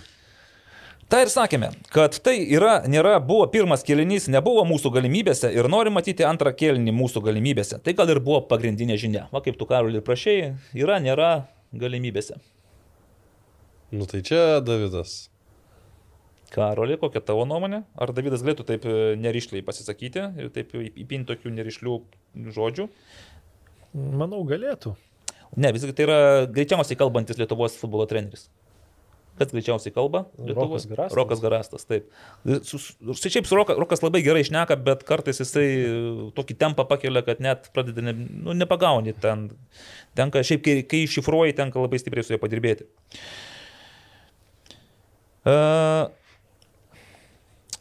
[1.07, 5.93] Ta ir sakėme, kad tai yra, nėra, buvo pirmas kelinys, nebuvo mūsų galimybėse ir nori
[5.95, 7.79] matyti antrą kelinį mūsų galimybėse.
[7.83, 9.23] Tai gal ir buvo pagrindinė žinia.
[9.31, 11.29] Va kaip tu karulį prašėjai, yra, nėra
[11.71, 12.35] galimybėse.
[13.95, 15.29] Nu tai čia Davidas.
[16.51, 17.85] Karolį, kokia tavo nuomonė?
[17.95, 21.97] Ar Davidas galėtų taip e, nerišliai pasisakyti ir taip įpinti tokių nerišlių
[22.55, 22.91] žodžių?
[23.95, 24.97] Manau, galėtų.
[25.55, 26.19] Ne, visgi tai yra
[26.51, 28.49] greičiausiai kalbantis Lietuvos futbolo treneris.
[29.37, 30.23] Kas greičiausiai kalba?
[30.37, 31.15] Rokas Garastas.
[31.17, 32.07] Rokas Garastas, taip.
[32.65, 32.81] Su-
[33.21, 35.67] šiaip su Roka, Rokas labai gerai išneka, bet kartais jisai
[36.37, 39.49] tokį tempą pakelia, kad net pradeda, ne, nu, nepagauni ten.
[40.17, 42.89] Tenka, šiaip kai, kai šifruoji, tenka labai stipriai su juo padirbėti.
[45.47, 46.09] Uh,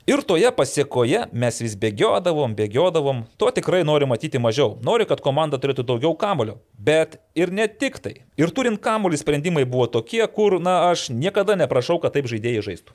[0.07, 4.77] Ir toje pasiekoje mes vis bėgiodavom, bėgiodavom, to tikrai noriu matyti mažiau.
[4.87, 6.61] Noriu, kad komanda turėtų daugiau kamulio.
[6.79, 8.13] Bet ir ne tik tai.
[8.39, 12.95] Ir turint kamulį sprendimai buvo tokie, kur, na, aš niekada neprašau, kad taip žaidėjai žaistų.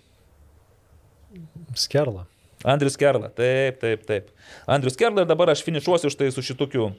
[1.75, 2.25] Skerla.
[2.63, 4.31] Andrius Kerla, taip, taip, taip.
[4.69, 6.93] Andrius Kerla ir dabar aš finišuosiu štai su šitokiu.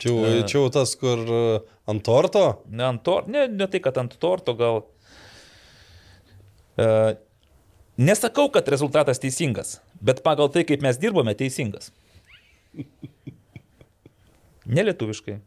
[0.00, 1.42] Čia, jau- čia jau tas, kur e,
[1.88, 2.46] ant torto.
[2.68, 4.82] Ne, ant tor, ne, ne tai, kad ant torto gal.
[6.72, 7.12] Uh,
[7.98, 11.92] nesakau, kad rezultatas teisingas, bet pagal tai, kaip mes dirbome, teisingas.
[14.76, 15.40] Nelietuviškai.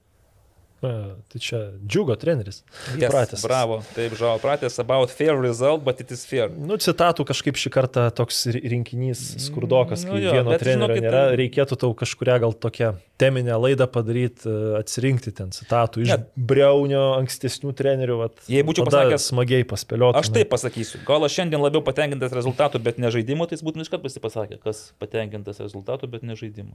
[0.86, 2.62] E, Tai čia džiugo treneris.
[2.95, 3.41] Yes, Pratęsas.
[3.44, 6.49] bravo, taip, žavo, pratęs about fair result, but it is fair.
[6.49, 11.03] Nu, citatų kažkaip šį kartą toks ri- rinkinys skurdokas, Nu kai jo, vieno trenerio žinokit,
[11.07, 16.07] nėra, tai- reikėtų tau kažkuria gal tokią teminę laidą padaryti, e, atsirinkti ten citatų iš
[16.14, 16.18] Ne.
[16.38, 18.18] Breunio ankstesnių trenerių.
[18.20, 20.16] Vat, Jei būčiau pasakęs- Smagiai paspėlioti.
[20.20, 20.99] Aš taip pasakysiu.
[21.06, 24.94] Gal aš šiandien labiau patenkintas rezultatu, bet ne žaidimu, tai jis būtų iškart pasipasakė, kas
[24.99, 26.74] patenkintas rezultatu, bet ne žaidimu.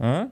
[0.00, 0.28] A?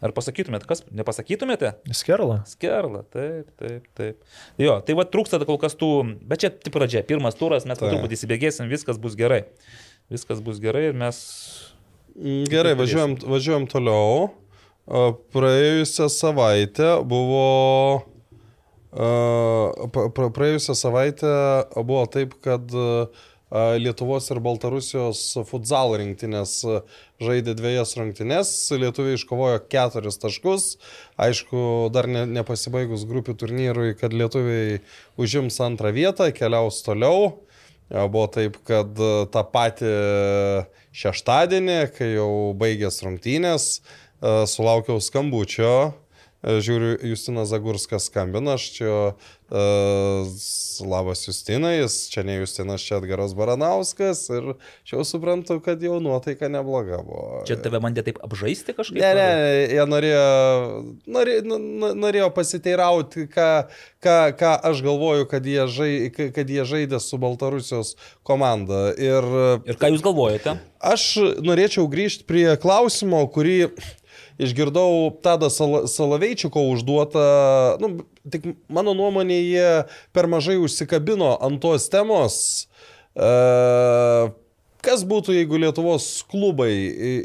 [0.00, 0.80] Ar pasakytumėt, kas?
[0.96, 1.74] Nepasakytumėte?
[1.92, 2.38] Skerla.
[2.48, 4.22] Skerla, taip, taip, taip.
[4.60, 5.90] Jo, tai va trūksta kol kas tų,
[6.30, 7.98] bet čia tik pradžia, pirmas turas, mes po Taip.
[7.98, 9.42] truputį įsibėgėsim, viskas bus gerai.
[10.12, 11.18] Viskas bus gerai ir mes...
[12.16, 14.30] Mm, Gerai, važiuojam, važiuojam toliau.
[14.88, 17.44] a, praėjusią savaitę buvo
[18.90, 21.34] praėjusią savaitę
[21.76, 26.60] buvo taip, kad a, Lietuvos ir Baltarusijos futsal rinktinės
[27.20, 30.66] žaidė dviejas rungtynes, lietuviai iškovojo keturis taškus,
[31.20, 34.80] aišku, dar ne, nepasibaigus grupių turnyrui, kad lietuviai
[35.20, 37.32] užims antrą vietą, keliaus toliau.
[37.90, 39.94] E, Buvo taip, kad e, tą patį
[40.96, 45.74] šeštadienį, kai jau baigės rungtynės, e, sulaukiau skambučio.
[46.40, 48.94] E, Žiūriu, Justinas Zagurskas skambina, aš čia
[49.50, 50.28] uh,
[50.86, 54.52] labas Justinai, jis čia ne Justinas, čia Edgaras Baranauskas ir
[54.88, 57.42] čia jau suprantu, kad jau nuotaika nebloga buvo.
[57.48, 59.00] Čia tave bandė taip apžaisti kažkaip?
[59.02, 59.28] Ne, ne,
[59.74, 60.24] jie norėjo,
[61.18, 63.50] norėjo, nu, nu, norėjo pasiteirauti, ką,
[64.04, 67.96] ką, ką aš galvoju, kad jie, žai, kad jie žaidė su Baltarusijos
[68.26, 68.90] komanda.
[68.96, 69.26] Ir
[69.68, 70.56] Ir ką jūs galvojate?
[70.80, 71.10] aš
[71.44, 73.68] norėčiau grįžti prie klausimo, kurį
[74.40, 77.24] išgirdau Tada Sal Salaveičiko užduotą,
[77.82, 77.92] nu,
[78.32, 79.70] tik mano nuomonė, jie
[80.16, 82.38] per mažai užsikabino ant tos temos.
[83.14, 83.32] E,
[84.80, 86.72] Kas būtų, jeigu Lietuvos klubai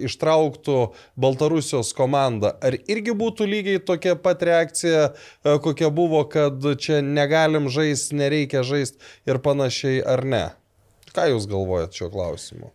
[0.03, 0.75] ištrauktų
[1.15, 2.51] Baltarusijos komandą?
[2.59, 8.65] Ar irgi būtų lygiai tokia pat reakcija, e, kokia buvo, kad čia negalim žaisti, nereikia
[8.67, 8.99] žaisti
[9.31, 10.45] ir panašiai, ar ne?
[11.15, 12.74] Ką Jūs galvojat šio klausimu?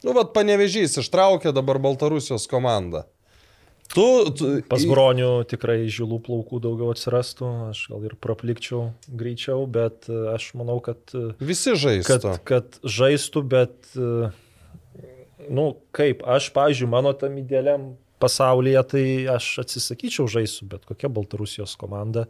[0.00, 3.04] Nu, vad, panevežys ištraukė dabar Baltarusijos komandą.
[3.90, 4.04] Tu,
[4.38, 10.18] tu Pas Gronių tikrai žilų plaukų daugiau atsirastų, aš gal ir praplikčiau greičiau, bet e,
[10.30, 12.36] aš manau, kad, e, visi kad, žaistų.
[12.46, 14.30] kad žaistų, bet, e,
[15.50, 15.66] nu,
[15.96, 17.90] kaip, aš, pavyzdžiui, mano tam idealiam
[18.22, 19.04] pasaulyje, tai
[19.34, 22.28] aš atsisakyčiau žaisų, bet kokia Baltarusijos komanda,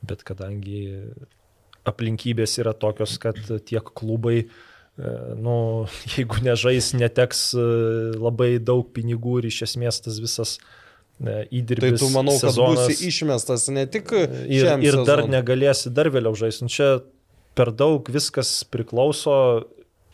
[0.00, 0.86] bet kadangi
[1.84, 3.36] aplinkybės yra tokios, kad
[3.68, 4.71] tiek klubai, e,
[5.40, 5.56] nu,
[6.16, 7.66] jeigu nežais, neteks e,
[8.20, 11.98] labai daug pinigų ir iš esmės tas visas e, įdirbis.
[11.98, 15.36] Tai tu manau, kad sezonas, būsi išmestas ne tik ir, ir dar sezonui.
[15.36, 16.66] negalėsi dar vėliau žaisti.
[16.66, 16.90] Nu, Čia
[17.56, 19.36] per daug viskas priklauso,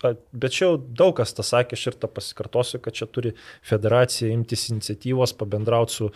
[0.03, 3.35] bet čia jau daug kas tą sakė, aš ir tą pasikartosiu, kad čia turi
[3.67, 6.15] federacija imtis iniciatyvos, pabendrauti su e,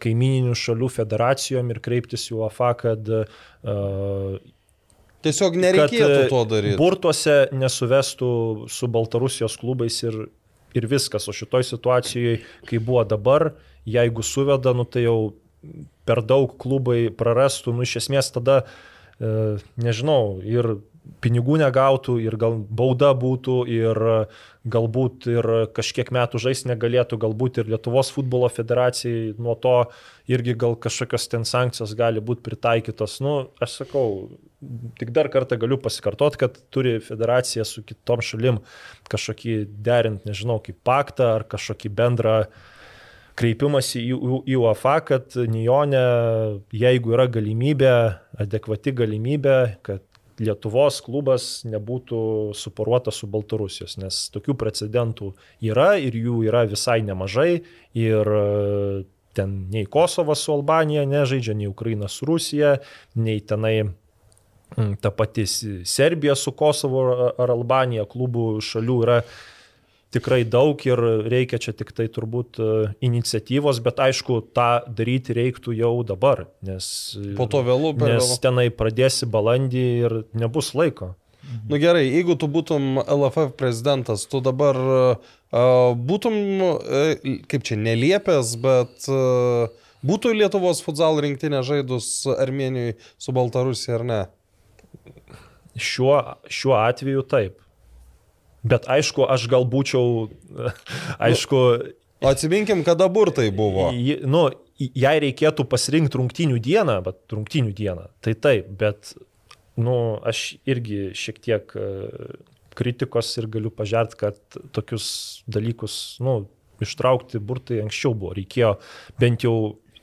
[0.00, 3.22] kaimininių šalių federacijom ir kreiptis į UAFA, kad e,
[5.22, 6.78] Tiesiog nereikėtų e, to daryti.
[6.80, 8.30] burtuose nesuvestų
[8.72, 10.18] su Baltarusijos klubais ir,
[10.74, 11.28] ir viskas.
[11.30, 13.52] O šitoj situacijoje, kai buvo dabar,
[13.88, 15.34] jeigu suveda, nu, tai jau
[16.08, 18.64] per daug klubai prarastų, nu iš esmės tada,
[19.18, 20.74] e, nežinau, ir
[21.22, 23.98] pinigų negautų, ir gal bauda būtų, ir
[24.70, 29.76] galbūt ir kažkiek metų žaisti negalėtų, galbūt ir Lietuvos futbolo federacijai nuo to
[30.30, 33.18] irgi gal kažkokios ten sankcijos gali būti pritaikytos.
[33.24, 34.06] Nu, aš sakau,
[34.98, 38.60] tik dar kartą galiu pasikartoti, kad turi federacija su kitom šalim
[39.12, 42.36] kažkokį derint, nežinau, kaip paktą ar kažkokį bendrą
[43.38, 44.16] kreipimąsi į,
[44.58, 46.06] UAFA, kad Nijonė,
[46.76, 47.94] jeigu yra galimybė,
[48.44, 50.04] adekvati galimybė, kad
[50.42, 52.18] Lietuvos klubas nebūtų
[52.56, 55.32] suporuotas su Baltarusijos, nes tokių precedentų
[55.68, 57.62] yra ir jų yra visai nemažai
[58.00, 58.46] ir e,
[59.36, 62.78] ten nei Kosovas su Albanija nežaidžia, nei Ukraina su Rusija,
[63.14, 63.92] nei tenai
[65.00, 67.02] ta pati Serbija su Kosovo
[67.38, 69.22] ar- Albanija klubų šalių yra
[70.12, 71.00] tikrai daug ir
[71.32, 72.66] reikia čia tik tai turbūt e,
[73.08, 78.36] iniciatyvos, bet aišku, tą daryti reiktų jau dabar, nes, Po to vėlų nes vėlu.
[78.44, 81.14] tenai pradėsi balandį ir nebus laiko.
[81.68, 87.16] Nu gerai, jeigu tu būtum LFF prezidentas, tu dabar uh, būtum, uh,
[87.50, 89.72] kaip čia, neliepęs, bet uh,
[90.06, 94.20] būtų Lietuvos futsal rinktinė žaidus Armenijoje su Baltarusija ar ne?
[95.78, 96.18] Šiuo,
[96.52, 97.58] šiuo atveju taip.
[98.62, 100.28] Bet aišku, aš gal būčiau,
[101.26, 101.62] aišku,
[102.22, 103.88] O atsiminkim, kada burtai buvo.
[103.90, 104.44] Ji- Nu,
[104.78, 109.10] jei reikėtų pasirinkti rungtinių dieną, bet rungtinių dieną, tai taip, bet,
[109.74, 111.88] nu, aš irgi šiek tiek e,
[112.78, 114.38] kritikos ir galiu pažert, kad
[114.70, 116.44] tokius dalykus, nu,
[116.82, 118.76] ištraukti burtai anksčiau buvo, reikėjo
[119.18, 119.56] bent jau,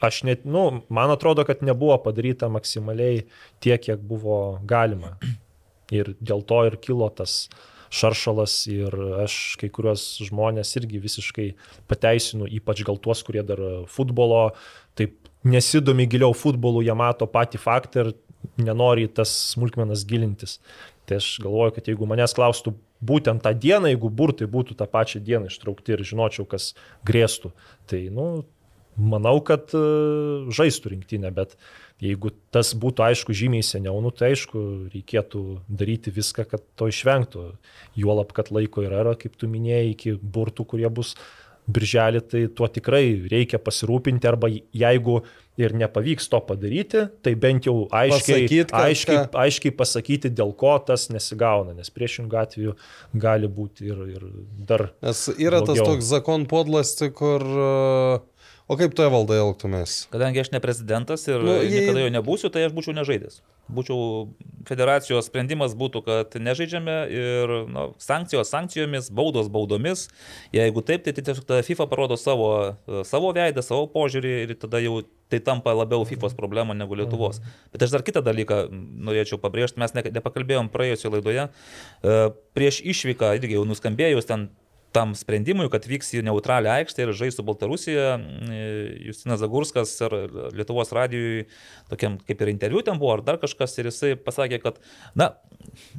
[0.04, 3.24] aš net, nu, man atrodo, kad nebuvo padaryta maksimaliai
[3.64, 5.16] tiek, kiek buvo galima.
[5.96, 7.48] Ir dėl to ir kilo tas
[7.90, 8.94] šaršalas ir
[9.24, 11.48] aš kai kuriuos žmonės irgi visiškai
[11.90, 14.52] pateisinu, ypač gal tuos, kurie dar futbolo,
[15.00, 18.12] taip nesidomi giliau futbolu, jie mato patį faktą ir
[18.62, 20.60] nenori į tas smulkmenas gilintis.
[21.10, 25.24] Tai aš galvoju, kad jeigu manęs klaustų būtent tą dieną, jeigu burtai būtų tą pačią
[25.26, 26.74] dieną ištraukti ir žinočiau, kas
[27.08, 27.52] grėstų,
[27.90, 28.44] tai, nu,
[29.00, 29.82] manau, kad e,
[30.54, 31.56] žaistų rinktinę, bet
[32.04, 34.62] jeigu tas būtų aišku žymiai seniau, nu, tai aišku,
[34.94, 37.50] reikėtų daryti viską, kad to išvengtų.
[38.00, 41.16] Juolab, kad laiko yra, yra, kaip tu minėjai, iki burtų, kurie bus
[41.70, 45.20] birželį, tai tuo tikrai reikia pasirūpinti arba jeigu
[45.60, 50.72] ir nepavyks to padaryti, tai bent jau aiškiai, Pasakyt, kad- aiškiai, aiškiai pasakyti, dėl ko
[50.88, 52.76] tas nesigauna, nes priešingų atveju
[53.14, 54.26] gali būti ir, ir
[54.72, 55.94] dar Nes yra tas Blogiau.
[55.94, 57.44] toks zakon podlasti, kur...
[57.44, 58.39] uh,
[58.70, 60.04] O kaip tu valdai elgtumės?
[60.14, 63.40] Kadangi aš ne prezidentas ir Nu, jei- niekada jo nebūsiu, tai aš būčiau nežaidęs.
[63.74, 64.30] Būčiau
[64.70, 70.08] federacijos sprendimas būtų, kad nežaidžiame ir nu, sankcijos sankcijomis, baudos baudomis.
[70.54, 72.78] Jeigu taip, tai tiesiog FIFA parodo savo,
[73.10, 77.42] savo veidą, savo požiūrį ir tada jau tai tampa labiau FIFA problema negu Lietuvos.
[77.74, 81.50] Bet aš dar kitą dalyką norėčiau pabrėžti, mes ne- nepakalbėjom praėjusioje laidoje.
[82.06, 82.18] E,
[82.54, 84.50] Prieš išvyką irgi jau nuskambėjus ten
[84.96, 88.16] tam sprendimui, kad vyks į neutralią aikštę ir žais su Baltarusija,
[89.06, 90.16] Justinas Zagurskas ir
[90.58, 91.46] Lietuvos radijui,
[91.92, 94.82] tokiam kaip ir interviu ten buvo, ar dar kažkas, ir jisai pasakė, kad,
[95.20, 95.34] na,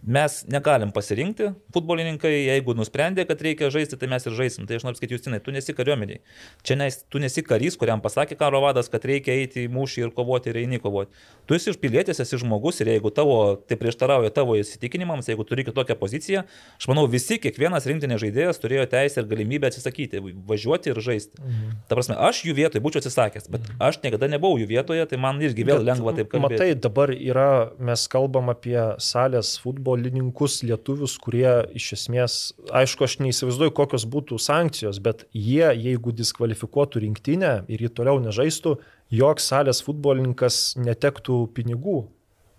[0.06, 4.66] mes negalim pasirinkti, futbolininkai, jeigu nusprendė, kad reikia žaisti, tai mes ir žaisim.
[4.68, 6.20] Tai aš noriu sakyti, Justinai, tu nesi kariuomeniai.
[6.66, 10.14] Čia nes, tu nesi karys, kuriam pasakė karo vadas, kad reikia eiti į mūšį ir
[10.16, 11.12] kovoti ir eini kovoti.
[11.48, 13.36] Tu esi pilietis, esi žmogus ir jeigu tavo,
[13.68, 16.44] tai prieštarauja tavo įsitikinimams, jeigu turi kitokią poziciją,
[16.80, 21.36] aš manau, visi, kiekvienas rinktinės žaidėjas turėjo teisę ir galimybę atsisakyti, važiuoti ir žaisti.
[21.40, 21.76] Mhm.
[21.90, 25.40] Ta prasme, aš jų vietoje būčiau atsisakęs, bet aš niekada nebuvau jų vietoje, tai man
[25.44, 26.58] irgi vėl Bet, lengva taip kalbėti.
[26.58, 32.36] Matai, dabar yra, mes kalbam apie salės futbolininkus, lietuvius, kurie iš esmės,
[32.74, 38.76] aišku, aš neįsivaizduoju, kokios būtų sankcijos, bet jie, jeigu diskvalifikuotų rinktinę ir jį toliau nežaistų,
[39.10, 42.04] joks salės futbolininkas netektų pinigų.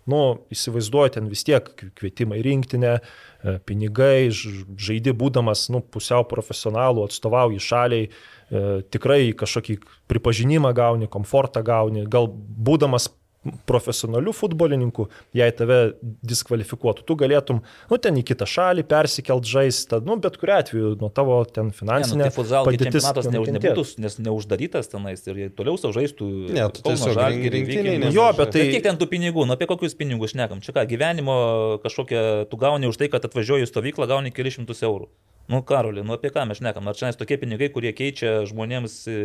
[0.09, 1.67] Nu, įsivaizduoju, ten vis tiek
[1.99, 9.77] kvietimai rinktinę, e, pinigai, žaidi būdamas, nu, pusiau profesionalų, atstovauji šaliai, e, tikrai kažkokį
[10.09, 13.11] pripažinimą gauni, komfortą gauni, gal būdamas
[13.65, 15.77] profesionalių futbolininkų, jei tave
[16.21, 21.09] diskvalifikuotų, tu galėtum, nu, ten į kitą šalį persikelt žaisti, nu, bet kuriu atveju nuo
[21.09, 23.63] tavo ten Ne, nu, finansinė tai padėtis nenukentėtų.
[23.65, 26.29] nebūtų, nes neuždarytas tenais ir toliau savo žaistų.
[26.53, 27.97] Ne, tu tiesiog Vikingų.
[27.97, 28.13] nežaidžia.
[28.13, 28.69] Jo, bet Tai tai...
[28.75, 30.61] kiek ten tų pinigų, nu apie kokius pinigus šnekam?
[30.61, 31.35] Čia ką, gyvenimo
[31.81, 35.09] kažkokią, tu gauni už tai, kad atvažiuoji į stovyklą, gauni kelius šimtus eurų.
[35.51, 36.87] Nu, Karoli, nu apie ką mes šnekam?
[36.87, 39.15] Ar čia nes tokie pinigai, kurie keičia žmonėms e,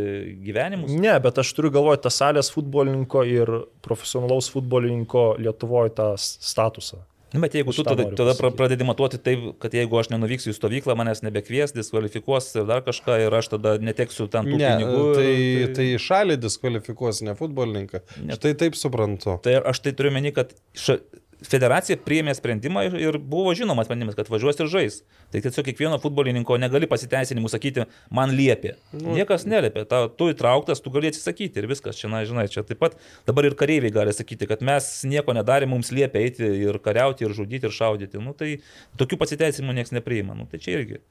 [0.43, 0.94] gyvenimus?
[0.98, 3.53] Ne, bet aš turiu galvoje tą salės futbolininko ir
[3.86, 7.05] profesionalaus futbolininko Lietuvoje tą statusą.
[7.35, 8.57] Nu, bet jeigu tu Šitą tada, tada pasakyti.
[8.57, 13.16] pradedi matuoti taip, kad jeigu aš nenuvyksiu į stovyklą, manęs nebekvies, diskvalifikuos ir dar kažką
[13.24, 15.03] ir aš tada neteksiu ten tų Ne, pinigų.
[15.19, 15.32] tai,
[15.77, 18.01] tai šalį diskvalifikuos, ne futbolininką.
[18.31, 18.39] Ne.
[18.39, 19.36] Štai taip suprantu.
[19.44, 21.01] Tai aš tai turiu meni, kad ša,
[21.44, 24.98] federacija priėmė sprendimą ir, ir buvo žinomas sprendimas, kad važiuos ir žais.
[25.32, 27.84] Tai tiesiog kiekvieno futbolininko negali pasiteisinimų sakyti,
[28.14, 28.76] man liepė.
[28.96, 31.98] Niekas neliepė, ta, tu įtrauktas, tu gali atsisakyti ir viskas.
[32.00, 32.96] Čia, na, žinai, čia taip pat
[33.28, 37.36] dabar ir kareiviai gali sakyti, kad mes nieko nedarėme, mums liepė eiti ir kariauti, ir
[37.36, 38.22] žudyti, ir šaudyti.
[38.22, 38.56] Nu, tai
[39.00, 40.38] tokių pasiteisinimų niekas nepriima.
[40.38, 41.02] Nu, tai čia irgi.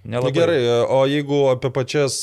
[0.00, 0.32] Na Nelabai.
[0.32, 2.14] gerai, o jeigu apie pačias,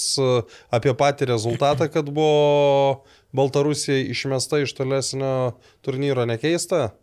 [0.74, 3.04] apie patį rezultatą, kad buvo
[3.38, 6.96] Baltarusija išmesta iš tolesnio turnyro nekeista?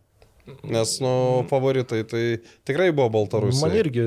[0.44, 2.24] Nes, nu, favoritai tai
[2.68, 3.64] tikrai buvo Baltarusija.
[3.64, 4.04] Man irgi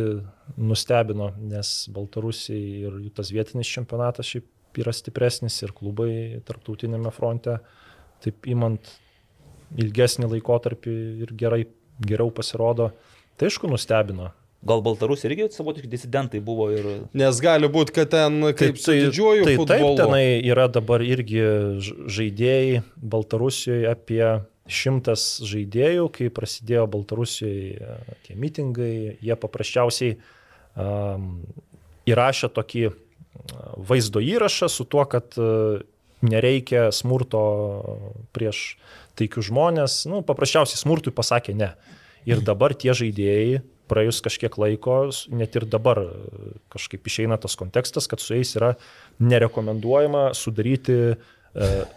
[0.57, 7.57] nustebino, nes Baltarusijai ir jų tas vietinis čempionatas šiaip yra stipresnis ir klubai tarptautinėme fronte,
[8.21, 8.91] taip imant
[9.81, 11.63] ilgesnį laikotarpį ir gerai,
[12.05, 12.91] geriau pasirodo.
[13.37, 14.31] Tai aišku nustebino.
[14.67, 16.85] Gal Baltarusija irgi savotiški disidentai buvo ir...
[17.17, 19.91] Nes gali būti, kad ten kaip su didžiuoju tai, futbolu.
[19.93, 21.43] Taip, tenai yra dabar irgi
[22.13, 24.23] žaidėjai Baltarusijoje apie
[24.67, 31.29] šimtas žaidėjų, kai prasidėjo Baltarusijoje e, tie mitingai, jie paprasčiausiai um,
[32.07, 32.93] įrašė tokį e,
[33.89, 35.79] vaizdo įrašą su tuo, kad e,
[36.27, 37.41] nereikia smurto
[38.35, 38.77] prieš
[39.17, 41.73] taikius žmonės, nu, paprasčiausiai smurtui pasakė ne.
[42.27, 44.97] Ir dabar tie žaidėjai, praėjus kažkiek laiko,
[45.31, 46.01] net ir dabar
[46.73, 48.73] kažkaip išeina tas kontekstas, kad su jais yra
[49.23, 51.17] nerekomenduojama sudaryti e,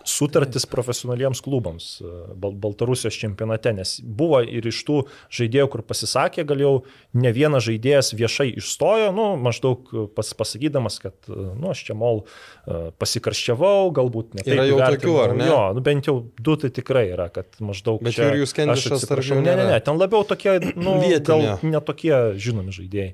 [0.08, 2.10] sutartis profesionaliems klubams e,
[2.40, 5.00] Bal Baltarusijos čempionate, nes buvo ir iš tų
[5.36, 6.72] žaidėjų, kur pasisakė, gal jau
[7.12, 12.22] ne vienas žaidėjas viešai išstojo, nu, maždaug pas, pasakydamas, kad, e, nu, aš čia mol
[12.24, 14.46] e, pasikarščiavau, galbūt ne.
[14.48, 15.48] Yra jau tokių, ar ne?
[15.50, 18.00] Jo, nu, bent jau du tai tikrai yra, kad maždaug.
[18.04, 21.20] Bet čia aš Kendišas atsiprašau, tarp jų Ne, ne, ne, ten labiau tokie, nu, Vietinė.
[21.26, 23.12] gal netokie žinomi žaidėjai.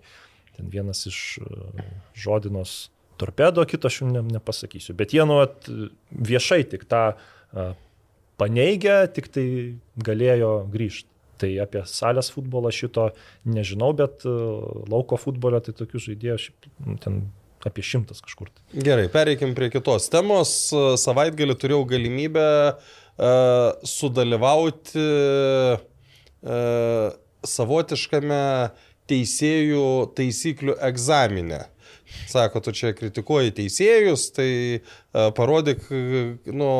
[0.57, 1.87] Ten vienas iš e,
[2.17, 2.87] žodinos
[3.21, 4.95] torpedo, kito aš jums ne, nepasakysiu.
[4.99, 5.69] Bet jie nuot
[6.11, 7.03] viešai tik tą
[8.41, 9.47] paneigę, tik tai
[9.97, 11.11] galėjo grįžti.
[11.37, 13.11] Tai apie salės futbolą šito
[13.45, 16.39] nežinau, bet lauko futbolą tai tokių žaidėjų
[16.87, 17.19] nu, ten
[17.67, 18.49] apie šimtas kažkur.
[18.73, 20.53] Gerai, pereikim prie kitos temos.
[21.03, 22.79] Savaitgalį turėjau galimybę uh,
[23.85, 25.85] sudalyvauti uh,
[27.47, 28.43] savotiškame
[29.11, 29.87] teisėjų
[30.19, 31.65] taisyklių egzamine.
[32.31, 35.85] Sako, tu čia kritikuoji teisėjus, tai uh, parodyk,
[36.53, 36.71] nu,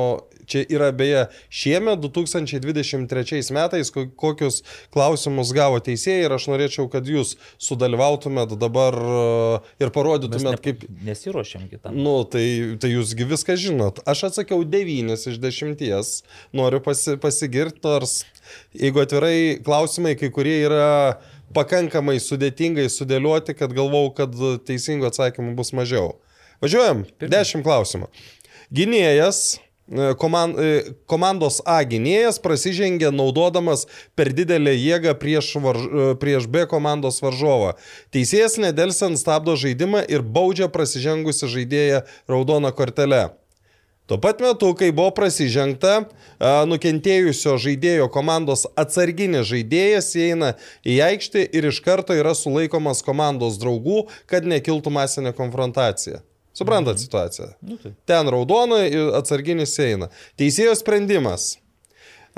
[0.47, 4.63] čia yra beje šiemet 2023 metais, ko- kokius
[4.95, 10.87] klausimus gavo teisėjai ir aš norėčiau, kad jūs sudalyvautumėt dabar uh, ir parodytumėt, ne, kaip...
[11.07, 11.97] nesiuošiam kitam.
[11.97, 12.47] Nu, tai,
[12.83, 14.03] tai jūsgi viską žinot.
[14.09, 16.15] Aš atsakiau 9 iš 10.
[16.57, 18.21] Noriu pasi, pasigirti, nors
[18.77, 21.19] jeigu atvirai klausimai, kai kurie yra
[21.55, 24.35] pakankamai sudėtingai sudėlioti, kad galvau, kad
[24.67, 26.17] teisingų atsakymų bus mažiau.
[26.65, 27.05] Važiuojam.
[27.21, 28.09] 10 klausimų.
[28.73, 29.61] Gynėjas.
[29.87, 33.87] e, koman- e, Komandos A gynėjas prasižengė naudodamas
[34.17, 37.75] per didelę jėgą prieš, varž, e, prieš B komandos varžovą.
[38.11, 43.31] Teisėjas nedelsiant stabdo žaidimą ir baudžia prasižengusi žaidėją raudoną kortelę.
[44.07, 46.05] Tuo pat metu, kai buvo prasižengta,
[46.71, 50.53] nukentėjusio žaidėjo komandos atsarginis žaidėjas įeina
[50.87, 56.23] į aikštę ir iš karto yra sulaikomas komandos draugų, kad nekiltų masinė konfrontacija.
[56.57, 57.51] Suprantat situaciją?
[58.07, 60.07] Ten raudona ir atsarginis eina.
[60.39, 61.57] Teisėjo sprendimas.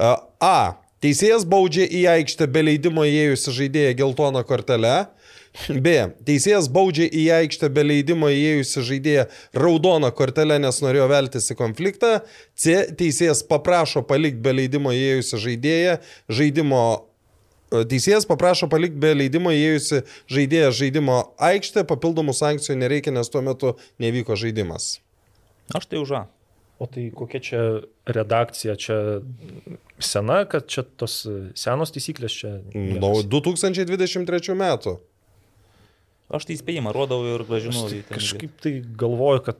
[0.00, 0.16] A.
[0.40, 0.58] A.
[1.04, 4.96] Teisėjas baudžia į aikštę be leidimo įėjusi žaidėją geltoną kortelę.
[5.68, 5.94] B.
[6.26, 9.26] Teisėjas baudžia į aikštę be leidimo įėjusi žaidėją
[9.56, 12.12] raudoną kortelę, nes norėjo veltis į konfliktą.
[12.58, 12.86] C.
[12.98, 15.98] Teisėjas paprašo palikti be leidimo įėjusi žaidėją
[16.28, 16.82] žaidimo.
[17.72, 21.20] e, Teisėjas paprašo palikti be leidimo įėjusi žaidėją žaidimo
[21.50, 24.98] aikštę, papildomų sankcijų nereikia, nes tuo metu nevyko žaidimas.
[25.74, 26.26] Aš tai už A.
[26.78, 27.60] O tai kokia čia
[28.06, 28.96] redakcija, čia
[29.98, 31.24] sena, kad čia tos
[31.58, 32.52] senos taisyklės čia.
[33.02, 34.94] Nuo 2023 metų.
[36.28, 37.86] Aš tai įspėjimą rodau ir gražinu.
[37.88, 39.56] Tai kažkaip tai galvoju, kad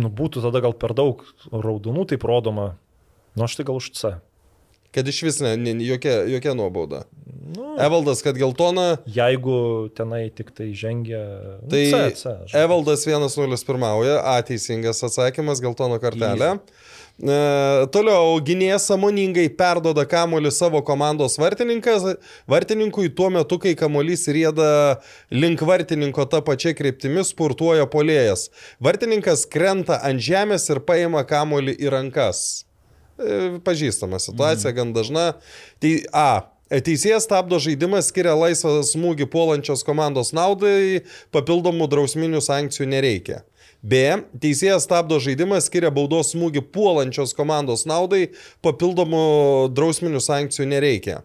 [0.00, 1.20] nu, būtų tada gal per daug
[1.52, 2.70] raudonų taip rodoma.
[3.36, 4.14] Nu, aš tai gal už C.
[4.96, 7.02] Kad iš vis ne, ne, jokia, jokia nuobauda.
[7.52, 11.20] Nu, Evaldas, kad geltona, jeigu tenai tik tai žengia.
[11.60, 16.54] nu, tai C, C, aš- Evaldas 1-0 pirmauja, A teisingas atsakymas, geltona kortelė.
[16.56, 16.85] E,
[17.16, 25.00] toliau, gynėjas samoningai perdoda kamuolį savo komandos vartininkui tuo metu, kai kamuolys rieda
[25.32, 28.50] link vartininko tą pačią kryptimį, spurtuoja polėjas.
[28.84, 32.66] Vartininkas krenta ant žemės ir paima kamuolį į rankas.
[33.16, 35.32] E, Pažįstama situacija, gan dažna.
[35.80, 36.28] Tai A.
[36.66, 43.44] Teisėjas stabdo žaidimą, skiria laisvą smūgį puolančios komandos naudai, papildomų drausminių sankcijų nereikia.
[43.82, 44.02] B.
[44.42, 48.30] Teisėjas stabdo žaidimą, skiria baudos smūgį puolančios komandos naudai,
[48.64, 49.24] papildomų
[49.76, 51.22] drausminių sankcijų nereikia.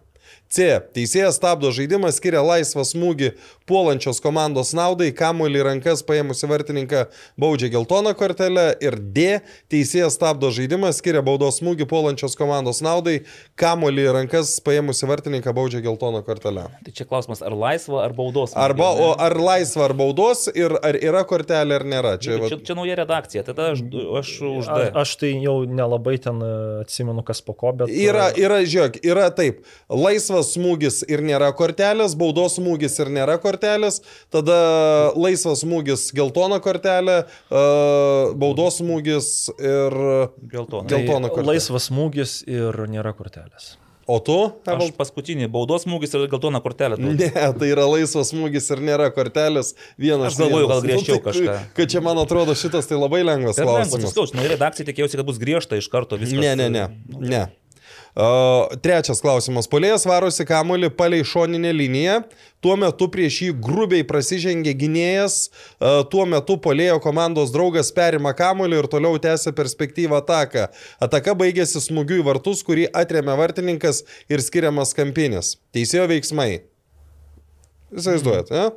[0.52, 0.82] C.
[0.92, 3.32] Teisėjas stabdo žaidimą, skiria laisvą smūgį
[3.72, 7.06] puolančios komandos naudai, kamuolį rankas paėmusi vartininką
[7.40, 8.66] baudžia geltoną kortelę.
[8.84, 9.38] Ir D.
[9.72, 13.22] Teisėjas stabdo žaidimą, skiria baudos smūgį puolančios komandos naudai,
[13.60, 16.66] kamuolį rankas paėmusi vartininką baudžia geltoną kortelę.
[16.84, 18.52] Tai čia klausimas, ar laisva, ar baudos.
[18.58, 19.26] Arba smūgį, o, ne?
[19.28, 22.14] ar laisva, ar baudos ir ar yra kortelė ar nėra.
[22.20, 23.82] Čia, Čia, va, čia, čia nauja redakcija, tada aš,
[24.20, 24.88] aš už D.
[25.02, 27.92] aš tai jau nelabai ten e, atsimenu, kas po ko, bet...
[27.92, 29.62] Yra, e, yra, žiūrėk, yra taip.
[29.92, 33.61] Laisvas smūgis ir nėra kortelės, baudos smūgis ir nėra kortelės,
[34.32, 34.58] tada
[35.16, 37.18] laisvas smūgis geltona kortelė,
[37.50, 37.62] e,
[38.38, 39.28] baudos smūgis
[39.58, 39.96] ir
[40.52, 40.88] Geltona.
[40.88, 41.54] tai geltona kortelė.
[41.54, 43.76] Laisvas smūgis ir nėra kortelės.
[44.10, 44.34] O tu?
[44.66, 46.96] Aš Evald- paskutinį baudos smūgis ir geltona kortelė.
[46.98, 47.14] turiu.
[47.14, 49.74] Ne, tai yra laisvas smūgis ir nėra kortelės.
[49.96, 50.32] Vienas.
[50.34, 51.04] Aš galvoju, gal vienas.
[51.06, 51.54] griežčiau tai- kažką.
[51.78, 54.10] Kad čia, man atrodo, šitas tai labai lengvas Per lengvas, klausimas.
[54.12, 56.34] sakau, nauja redakcija tikėjausi, kad bus griežta iš karto viskas.
[56.42, 56.88] Ne, ne, ne.
[57.20, 57.44] ne.
[58.12, 59.64] Trečias klausimas.
[59.72, 62.18] Polėjas varosi kamuolį palei šoninę liniją.
[62.62, 65.38] Tuo metu prieš jį grubiai prasižengė gynėjas.
[66.12, 70.68] Tuo metu polėjo komandos draugas perima kamuolį ir toliau tęsia perspektyvą ataką.
[71.00, 75.56] Ataka baigėsi smūgiu į vartus, kurį atremė vartininkas ir skiriamas kampinis.
[75.72, 76.50] Teisėjo veiksmai.
[77.96, 78.70] Įsivaizduojat, ne?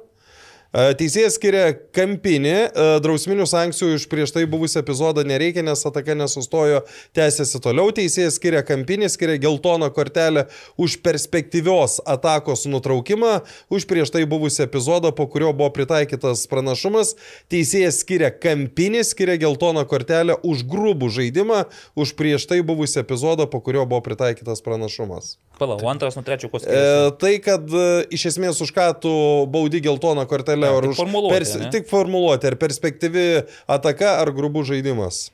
[0.75, 6.17] E, Teisėjas skiria kampinį, e, drausminių sankcijų už prieš tai buvusią epizodą nereikia, nes ataka
[6.19, 6.81] nesustojo,
[7.15, 7.93] tęsiasi toliau.
[7.95, 13.37] Teisėjas skiria kampinį, skiria geltoną kortelę už perspektyvios atakos nutraukimą,
[13.71, 17.15] už prieš tai buvusią epizodą, po kurio buvo pritaikytas pranašumas.
[17.47, 21.63] Teisėjas skiria kampinį, skiria geltoną kortelę už grubų žaidimą,
[21.95, 25.37] už prieš tai buvusią epizodą, po kurio buvo pritaikytas pranašumas.
[25.59, 27.15] Palauk, o antras nuo trečio ko E, skiriasi.
[27.21, 27.85] tai, kad e,
[28.17, 29.11] iš esmės už ką tu
[29.47, 31.69] baudi geltoną kortelę, ar tik už formuluotė, ne?
[31.71, 33.25] tik formuluoti, ar perspektyvi
[33.71, 35.29] ataka, ar grubų žaidimas.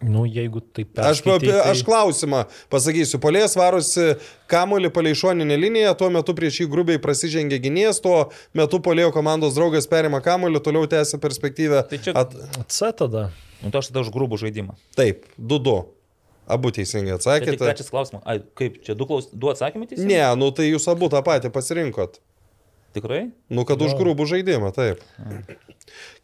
[0.00, 1.72] Nu, jeigu taip Aš, pa- perskaitei, tai...
[1.74, 3.18] aš klausimą pasakysiu.
[3.20, 4.14] Polės varosi
[4.48, 9.58] kamuolį palei šoninę liniją, tuo metu prieš jį grubiai prasižengė gynėjas, tuo metu polėjo komandos
[9.58, 11.82] draugas perima kamuolį, toliau tęsia perspektyvę.
[11.90, 12.32] Tai čia- At...
[12.72, 13.26] C tada.
[13.60, 14.78] Nu, tai aš tada už grubų žaidimą.
[14.96, 15.82] Taip, 2-2.
[16.50, 17.60] Abu teisingai Tai atsakėte.
[17.62, 18.24] trečias klausimas.
[18.28, 19.30] Ai, kaip čia du, klaus...
[19.32, 20.10] du atsakymai teisingi?
[20.10, 22.20] Ne, nu tai jūs abu tą patį pasirinkot.
[22.96, 23.28] Tikrai?
[23.52, 25.02] Nu, kad už grūbų žaidimą, taip.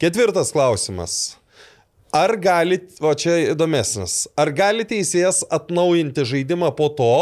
[0.02, 1.36] Ketvirtas klausimas.
[2.14, 7.12] Ar gali, o čia įdomesnis, ar gali teisėjas atnaujinti žaidimą po to,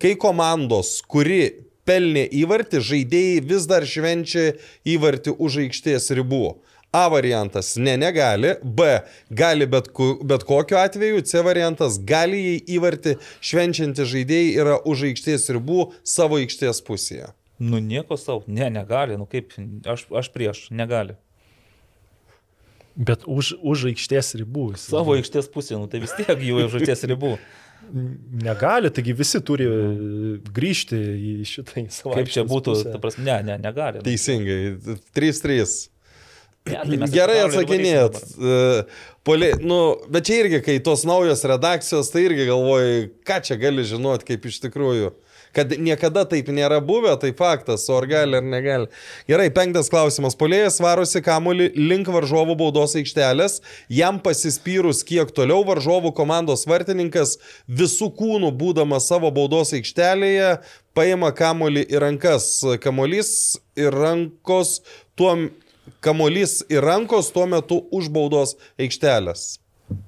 [0.00, 4.52] kai komandos, kuri pelnė įvartį, žaidėjai vis dar švenčia
[4.88, 6.44] įvartį už aikštės ribų?
[6.92, 8.54] A variantas- ne, negali.
[8.64, 8.82] B-
[9.30, 11.22] gali bet, ku, bet kokiu atveju.
[11.22, 17.30] C variantas- gali jei įvartį švenčianti žaidėjai yra už aikštės ribų savo aikštės pusėje.
[17.60, 18.42] Nu nieko savo.
[18.46, 19.16] Ne, negali.
[19.18, 19.52] Nu kaip,
[19.86, 21.14] aš, aš prieš, negali.
[22.96, 24.72] Bet už, už aikštės ribų.
[24.74, 27.38] jis- Savo aikštės pusė, nu tai vis tiek jau už aikštės ribų.
[28.50, 32.92] Negali, taigi visi turi e, grįžti į šitą į savo Kaip čia būtų, pusę.
[32.92, 34.02] ta prasme, ne, ne, negali.
[34.02, 34.76] Nu, Teisingai.
[35.16, 35.88] 3-3.
[36.66, 38.10] Ne, tai Gerai dabar.
[38.40, 38.84] E,
[39.22, 43.84] Poli, nu, bet čia irgi, kai tos naujos redakcijos, tai irgi galvoji, ką čia gali
[43.84, 45.10] žinoti, kaip iš tikrųjų.
[45.50, 48.86] Kad niekada taip nėra buvę, tai faktas, o ar gali ar negali.
[49.28, 50.36] Gerai, penktas klausimas.
[50.38, 53.58] Polėjas varosi kamuolį link varžovų baudos aikštelės,
[53.90, 60.60] jam pasispyrus kiek toliau varžovų komandos vartininkas visų kūnų būdamas savo baudos aikštelėje
[60.94, 62.52] paima kamuolį į rankas.
[62.82, 64.78] Kamuolys ir rankos
[65.18, 65.34] tuo
[66.04, 69.58] Kamolys į rankos tuo metu už baudos aikštelės.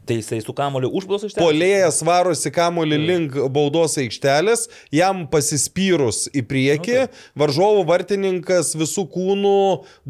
[0.07, 1.45] Tai jisai su kamoliu užblos iš ten.
[1.45, 4.65] Polėjas varosi kamuolį link baudos aikštelės,
[4.95, 6.97] jam pasispyrus į priekį,
[7.39, 9.55] varžovų vartininkas visų kūnų,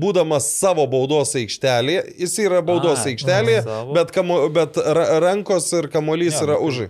[0.01, 3.63] būdamas savo baudos aikštelėje, jis yra baudos A, aikštelėje,
[3.93, 6.81] bet, kamo, bet ra, rankos ir kamuolys Ne, yra už.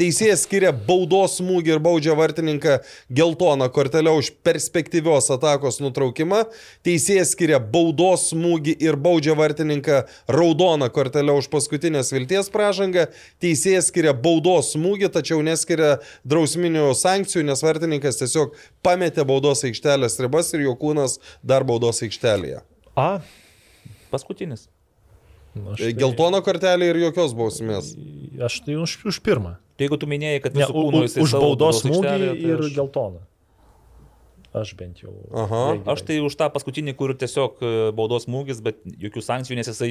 [0.00, 2.78] Teisėjas skiria baudos smūgį ir baudžia vartininką
[3.12, 6.46] geltoną kortelę už perspektyvios atakos nutraukimą.
[6.86, 10.02] Teisėjas skiria baudos smūgį ir baudžia vartininką
[10.32, 13.06] raudoną kortelę už paskutinės vilties pražangą.
[13.40, 20.52] Teisėjas skiria baudos smūgį, tačiau neskiria drausminių sankcijų, nes vartininkas tiesiog pametė baudos aikštelės ribas
[20.54, 22.62] ir jo kūnas dar baudos aikštelėje.
[22.96, 23.20] A.
[24.10, 24.66] Paskutinis.
[25.54, 27.94] nu, Aš E, tai, Geltona kortelė ir jokios bausmės.
[28.42, 29.56] aš tai už, už pirmą.
[29.76, 33.20] Tai jeigu tu minėjai, kad Ne, už savo baudos smūgį tai ir aš- geltoną.
[34.50, 35.12] Aš bent jau.
[35.30, 35.60] Aha.
[35.92, 39.90] Aš tai už tą paskutinį, kur tiesiog e, baudos smūgis, bet jokių sankcijų, nes jisai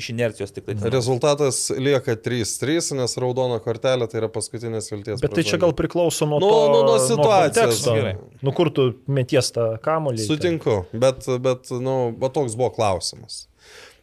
[0.00, 0.76] iš inercijos tik tai.
[0.94, 5.20] Rezultatas lieka 3-3, nes raudona kortelė tai yra paskutinės vilties.
[5.20, 7.82] Bet tai čia gal priklauso nuo, Nu, to, nu, nuo situacijos.
[7.84, 8.14] Gerai.
[8.40, 10.24] Nu, kur tu meties tą kamolį.
[10.24, 13.42] Sutinku, bet, bet nu, va toks buvo klausimas.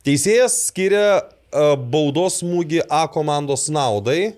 [0.06, 4.36] Teisėjas skiria uh, baudos smūgį A komandos naudai.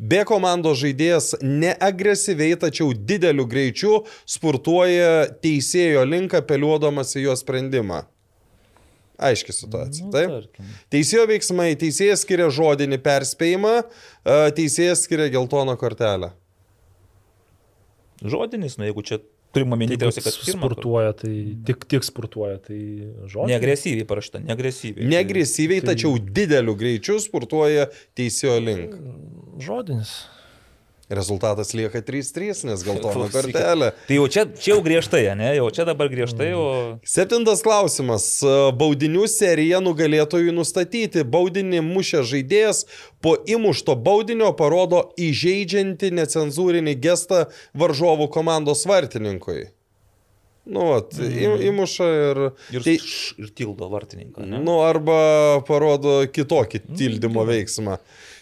[0.00, 8.06] B komandos žaidėjas neagresyviai, tačiau dideliu greičiu spurtuoja teisėjo link apeliuodamas į jo sprendimą.
[9.20, 10.06] Aiški situacija.
[10.06, 10.32] Nu, Taip.
[10.32, 10.68] tarkim.
[10.92, 11.74] Teisėjo veiksmai.
[11.76, 13.74] Teisėjas skiria žodinį perspėjimą,
[14.56, 16.32] teisėjas skiria geltoną kortelę.
[18.24, 19.20] Žodinis, nu jeigu čia
[19.54, 21.34] turime minėti, tikriausiai, kad sportuoja, tai
[21.68, 22.80] tik, tik sportuoja, tai
[23.26, 23.48] žodžiu.
[23.52, 25.08] Neagresyviai parašyta, neagresyviai.
[25.10, 28.94] Neagresyviai, tačiau dideliu greičiu spurtuoja teisėjo link.
[29.62, 30.14] Žodinis.
[31.10, 33.88] Rezultatas lieka 3-3, nes geltona kortelė.
[34.06, 35.48] Tai jau čia, čia jau griežtai, ne?
[35.56, 36.66] Jau čia dabar griežtai, o...
[37.02, 38.28] Septintas klausimas.
[38.78, 41.24] Baudinių serija nugalėtojų nustatyti.
[41.26, 42.84] Baudinį mušę žaidėjas
[43.18, 47.42] po įmušto baudinio parodo įžeidžiantį necenzūrinį gestą
[47.74, 49.66] varžovų komandos vartininkui.
[50.70, 52.40] Nu, vat, į, įmuša ir...
[52.76, 52.98] Ir, Tai-
[53.42, 54.60] ir tildo vartininką, ne?
[54.62, 57.98] Nu, arba parodo kitokį tildymo veiksmą.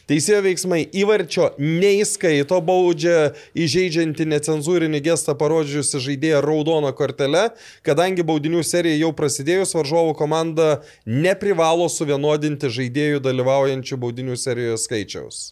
[0.09, 7.51] Teisėjo veiksmai įvarčio neįskaito baudžia įžeidžianti necenzūrinį gestą parodžiusi žaidėją raudoną kortelę,
[7.85, 10.71] kadangi baudinių serija jau prasidėjus, varžovų komanda
[11.05, 15.43] neprivalo suvienodinti žaidėjų dalyvaujančių baudinių serijoje skaičiaus.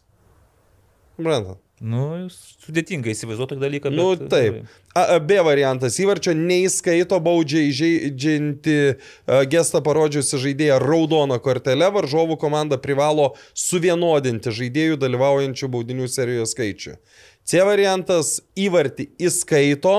[1.19, 1.61] Suprantat?
[1.81, 2.25] Nu,
[2.67, 3.93] sudėtinga įsivaizduoti tokį dalyką.
[3.95, 4.59] Nu, bet- taip.
[4.97, 12.39] A, a, B variantas įvarčio neįskaito baudžia įžeidžianti a, gestą parodžiusi žaidėją raudoną kortelę, varžovų
[12.41, 16.99] komanda privalo suvienodinti žaidėjų dalyvaujančių baudinių serijoje skaičių.
[17.47, 19.93] C variantas įvartį įskaito,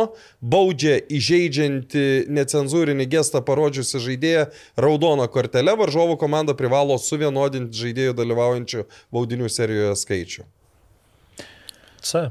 [0.44, 8.84] baudžia įžeidžianti necenzūrinį gestą parodžiusi žaidėją raudoną kortelę, varžovų komanda privalo suvienodinti žaidėjų dalyvaujančių
[9.15, 10.44] baudinių serijoje skaičių.
[12.03, 12.27] C.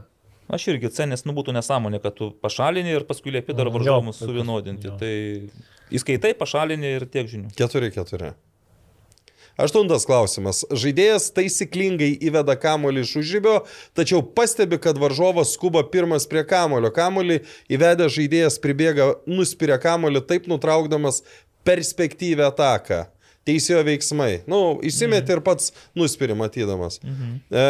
[0.46, 4.12] Aš irgi C, nes nu būtų nesąmonė, kad tu pašalini ir paskui liepi dar taip,
[4.14, 4.92] suvienodinti.
[4.92, 4.98] jo.
[5.00, 7.50] Tai įskaitai, pašalini ir tiek žinių.
[7.58, 8.34] 4-4.
[9.56, 10.60] Aštuntas klausimas.
[10.68, 13.54] Žaidėjas taisyklingai įveda kamolį iš užžybio,
[13.96, 16.92] tačiau pastebi, kad varžovas skuba pirmas prie kamolio.
[16.92, 17.40] Kamolį
[17.72, 21.22] įvedęs žaidėjas pribėga, nuspiria kamolį taip nutraukdamas
[21.66, 23.06] perspektyvę ataką.
[23.46, 24.42] Teisėjo veiksmai.
[24.50, 26.98] Nu, įsimetė ir pats nuspiri matydamas.
[27.04, 27.36] Mhm.
[27.50, 27.64] E,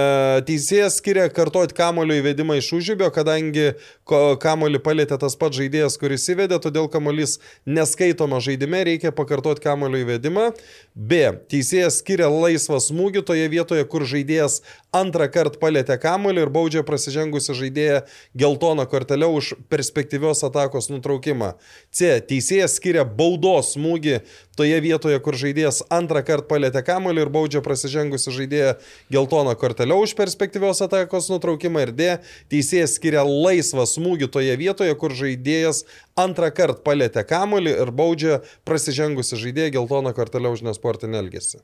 [0.48, 3.74] teisėjas skiria kartuoti kamulio įvedimą iš užžybio, kadangi
[4.06, 7.36] kamulį palėtė tas pats žaidėjas, kuris įvedė, todėl kamuolys
[7.68, 10.48] neskaitoma žaidime, reikia pakartoti kamulio įvedimą.
[10.96, 11.28] B.
[11.50, 14.62] Teisėjas skiria laisvą smūgį toje vietoje, kur žaidėjas
[14.96, 18.00] antrą kartą palėtė kamulį ir baudžia prasižengusi žaidėją
[18.38, 21.52] geltoną kortelę už perspektyvios atakos nutraukimą.
[21.92, 22.16] C.
[22.24, 24.20] Teisėjas skiria baudos smūgį
[24.56, 28.72] toje vietoje, kur žaidėjas antrą kartą palėtė kamulį ir baudžia prasižengusi žaidėją
[29.12, 31.86] geltoną kortelę už perspektyvios atakos nutraukimą.
[31.86, 32.08] Ir D.
[32.52, 35.84] Teisėjas skiria laisvą smūgį toje vietoje, kur žaidėjas
[36.18, 41.62] antrą kartą palėtė kamulį ir baudžia prasižengusi žaidėją geltoną kortelę už nesportinį elgesį.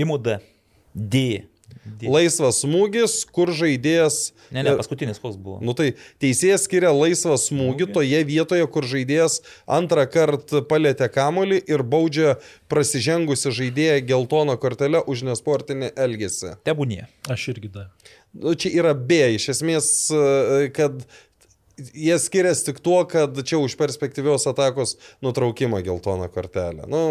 [0.00, 0.40] Imu D.
[0.94, 1.51] D.
[2.06, 4.32] Laisvas smūgis, kur žaidėjas...
[4.54, 5.58] Ne, ne, paskutinis koks buvo.
[5.64, 5.92] Nu tai
[6.22, 12.36] teisėjas skiria laisvą smūgį toje vietoje, kur žaidėjas antrą kartą palėtė kamolį ir baudžia
[12.70, 16.56] prasižengusi žaidėją geltoną kortelę už nesportinį elgesį.
[16.68, 17.08] Tebūnie.
[17.32, 17.88] Aš irgi da.
[18.32, 21.02] Nu, čia yra B, iš esmės, e, kad
[21.76, 26.86] jie skiriasi tik tuo, kad čia už perspektyvios atakos nutraukimą geltoną kortelę.
[26.88, 27.02] Nu,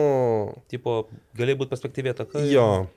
[0.72, 1.06] Tipo,
[1.38, 2.44] gali būti perspektyvė taka.
[2.48, 2.88] Jo.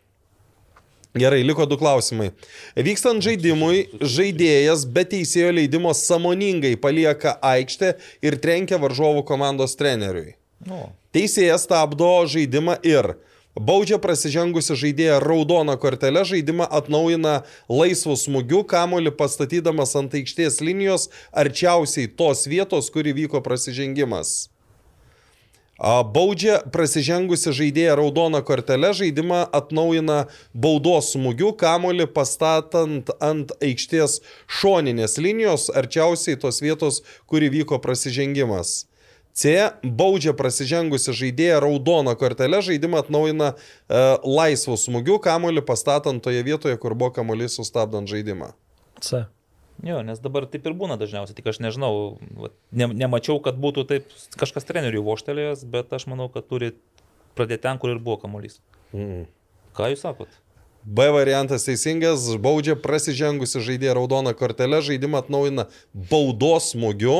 [1.14, 2.32] Gerai, liko du klausimai.
[2.74, 7.92] Vykstant žaidimui, žaidėjas be teisėjo leidimo samoningai palieka aikštę
[8.26, 10.34] ir trenkia varžovų komandos treneriui.
[10.66, 13.12] Nu, Teisėjas stabdo žaidimą ir
[13.54, 17.36] baudžia prasižengusi žaidėją raudoną kortelę, žaidimą atnaujina
[17.70, 24.48] laisvų smūgių, kamolį pastatydamas ant aikštės linijos arčiausiai tos vietos, kur įvyko prasižengimas.
[25.84, 35.68] Baudžia prasižengusi žaidėją raudoną kortelę, žaidimą atnaujina baudos smūgių, kamolį pastatant ant aikštės šoninės linijos,
[35.68, 38.86] arčiausiai tos vietos, kur įvyko prasižengimas.
[39.34, 39.52] C.
[39.82, 43.56] Baudžia prasižengusi žaidėją raudoną kortelę, žaidimą atnaujina e,
[44.24, 48.54] laisvų smūgių, kamolį pastatant toje vietoje, kur buvo kamolys sustabdant žaidimą.
[49.02, 49.26] C.
[49.82, 51.36] jo, nes dabar taip ir būna dažniausiai.
[51.38, 52.18] Tik aš nežinau,
[52.70, 56.74] ne, nemačiau, kad būtų taip kažkas treneriui voštelėjęs, bet aš manau, kad turi
[57.34, 58.60] pradėti ten, kur ir buvo kamuolys.
[58.94, 59.26] Mm.
[59.74, 60.30] Ką jūs sakot?
[60.84, 65.64] B variantas teisingas, baudžia prasižengusi žaidėją raudoną kortelę, žaidimą atnaujina
[65.96, 67.16] baudos smūgiu,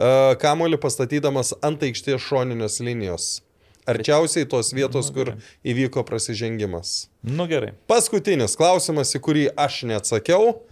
[0.00, 3.42] e, kamolį pastatydamas ant aikštės šoninės linijos.
[3.84, 5.42] Arčiausiai tos vietos, Nu, kur gerai.
[5.68, 7.10] įvyko prasižengimas.
[7.22, 7.74] Nu gerai.
[7.86, 10.62] Paskutinis klausimas, į kurį aš neatsakiau.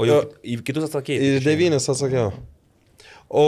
[0.00, 1.36] O jau į kitus atsakėjai.
[1.36, 2.32] Į devynis atsakiau.
[3.30, 3.44] O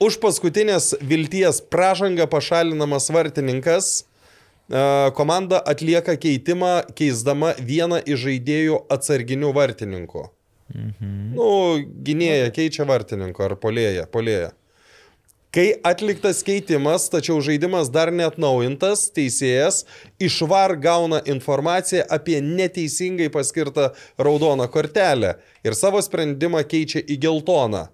[0.00, 4.84] už paskutinės vilties pražangą pašalinamas vartininkas e,
[5.18, 10.24] komanda atlieka keitimą, keisdama vieną iš žaidėjų atsarginių vartininkų.
[10.72, 11.18] Mhm.
[11.36, 11.48] Nu,
[12.06, 14.06] gynėja keičia vartininko ar polėja.
[14.10, 14.54] polėja.
[15.56, 19.86] Kai atliktas keitimas, tačiau žaidimas dar neatnaujintas, teisėjas
[20.20, 23.86] išvar gauna informaciją apie neteisingai paskirtą
[24.20, 25.30] raudoną kortelę
[25.64, 27.86] ir savo sprendimą keičia į geltoną.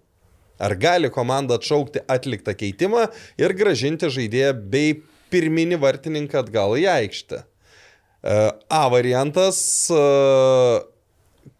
[0.59, 3.05] Ar gali komanda atšaukti atliktą keitimą
[3.39, 4.97] ir gražinti žaidėją bei
[5.31, 7.45] pirminį vartininką atgal į aikštę?
[7.45, 8.41] E,
[8.75, 10.01] A variantas e,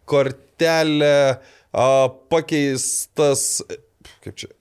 [0.03, 1.39] kortelė
[2.27, 3.63] pakeistas,
[4.19, 4.51] kaip čia,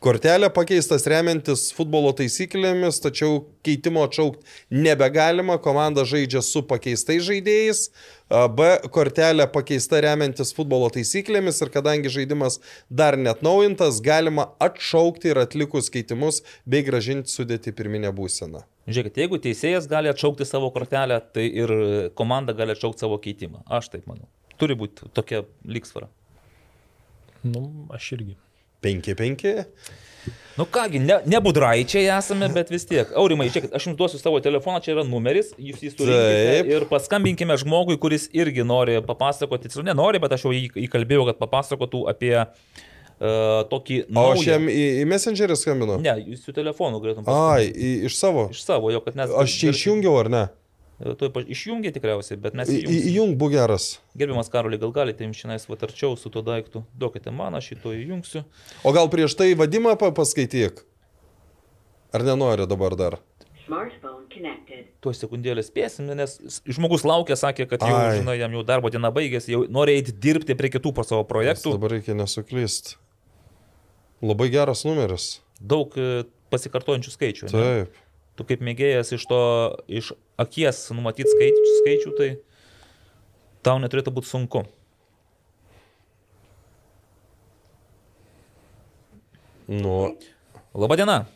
[0.00, 7.84] kortelė pakeistas remiantis futbolo taisyklėmis, tačiau keitimo atšaukti nebegalima, komanda žaidžia su pakeistais žaidėjais.
[8.56, 15.42] B kortelė pakeista remiantis futbolo taisyklėmis ir kadangi žaidimas dar net naujintas, galima atšaukti ir
[15.44, 18.64] atlikus keitimus bei gražinti sudėti pirminę būseną.
[18.90, 21.74] Žiūrėkit, jeigu teisėjas gali atšaukti savo kortelę, tai ir
[22.18, 23.62] komanda gali atšaukti savo keitimą.
[23.68, 24.26] Aš taip manau.
[24.60, 26.08] Turi būti tokia lygsvara.
[27.44, 28.34] Nu, aš irgi.
[28.84, 29.64] 5-5.
[30.58, 33.08] Nu kągi, ne, nebudraičiai esame, bet vis tiek.
[33.16, 36.58] Aurimai, žiūrėkit, aš jums duosiu savo telefoną, čia yra numeris, jūs jį turite.
[36.68, 41.40] Ir paskambinkime žmogui, kuris irgi nori papasakoti, tiksliau nenori, bet aš jau jį įkalbėjau, kad
[41.40, 42.50] papasakotų apie uh,
[43.72, 44.02] tokį...
[44.10, 45.96] O naują- aš jam į, į Messengerį skambinu?
[46.04, 48.50] Ne, jūs su telefonu galėtum Ai, į, iš savo.
[48.52, 49.32] Iš savo, jo, kad mes...
[49.32, 50.44] Aš čia išjungiau ar ne?
[51.00, 52.68] Tu išjungi tikriausiai, bet mes.
[52.68, 53.86] Įjung, būk geras.
[54.20, 56.82] Gerbiamas Karolį, gal galite jums šiandien vatarčiau su tuo daiktu?
[57.00, 58.42] Duokite man, aš šito įjungsiu.
[58.84, 60.82] O gal prieš tai vadimą pa- paskaityk?
[62.12, 63.16] Ar nenori dabar dar?
[65.00, 66.36] Tuo sekundėlę spėsim, nes
[66.68, 68.18] žmogus laukia, sakė, kad jau, Ai.
[68.18, 71.30] žinai, jam jau darbo diena baigėsi, jau nori eiti dirbti prie kitų po savo Nes
[71.30, 71.72] projektų.
[71.78, 72.96] Dabar reikia nesuklyst.
[74.20, 75.38] Labai geras numeris.
[75.60, 77.48] Daug e, pasikartojančių skaičių.
[77.54, 77.86] ne?
[78.40, 79.38] Tu kaip mėgėjas iš to,
[79.84, 82.28] iš akies numatyti skaičių, skaičių, tai
[83.60, 84.62] tau neturėtų būti sunku.
[89.68, 90.16] Nu,
[90.72, 91.26] Labadiena.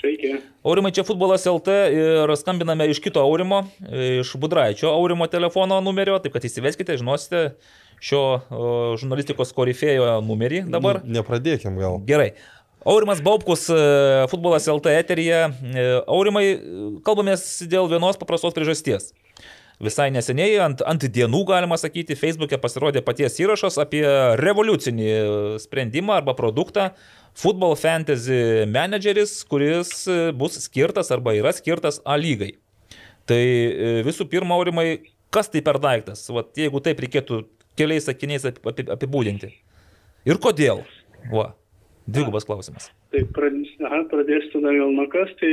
[0.00, 0.32] Sveiki.
[0.64, 6.32] Aurimai, čia futbolas LT ir skambiname iš kito Aurimo, iš Budraičio Aurimo telefono numerio, taip
[6.38, 7.50] kad įsiveskite, žinosite
[8.00, 8.22] šio
[8.96, 11.02] žurnalistikos korifėjo numerį dabar.
[11.04, 12.00] Nepradėkim gal.
[12.08, 12.32] Gerai.
[12.86, 15.40] Aurimas Baubkus, e, futbolas LT eteryje.
[15.74, 16.44] E, Aurimai,
[17.06, 19.10] kalbamės dėl vienos paprastos priežasties.
[19.78, 24.02] Visai neseniai, ant, ant dienų galima sakyti, Facebook'e pasirodė paties įrašas apie
[24.40, 25.10] revoliucinį
[25.62, 26.88] sprendimą arba produktą
[27.38, 32.56] Football Fantasy Manageris, kuris e, bus skirtas arba yra skirtas A lygai.
[33.28, 34.88] Tai e, visų pirma, Aurimai,
[35.34, 36.24] kas tai per daiktas?
[36.34, 37.44] Vat, jeigu taip reikėtų
[37.78, 39.52] keliais sakiniais api- api- apibūdinti.
[40.26, 40.82] Ir kodėl?
[41.30, 41.52] Va,
[42.08, 42.88] dvigubas klausimas.
[43.12, 45.50] Tai pradėsiu tada gal nuo kas, tai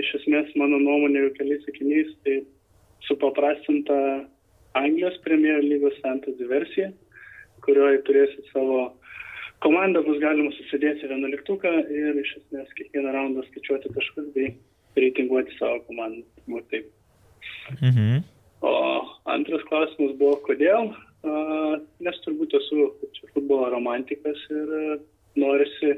[0.00, 2.42] iš esmės mano nuomonė keliais sakiniais, tai
[3.08, 3.96] supaprastinta
[4.78, 6.90] Anglijos Premier lygos fantasy versija,
[7.64, 8.90] kurioje turėsit savo
[9.64, 14.52] komandą, bus galima susidėti vienuoliktuką ir iš esmės kiekvieną raundą skaičiuoti taškus bei
[14.98, 16.24] reitinguoti savo komandą.
[16.42, 16.92] Turbūt taip.
[17.80, 18.22] Mhm.
[18.64, 18.74] O
[19.32, 20.92] antras klausimas buvo, kodėl?
[21.24, 21.34] A,
[22.04, 22.90] Nes turbūt esu
[23.32, 24.72] futbolo romantikas ir
[25.40, 25.96] norisi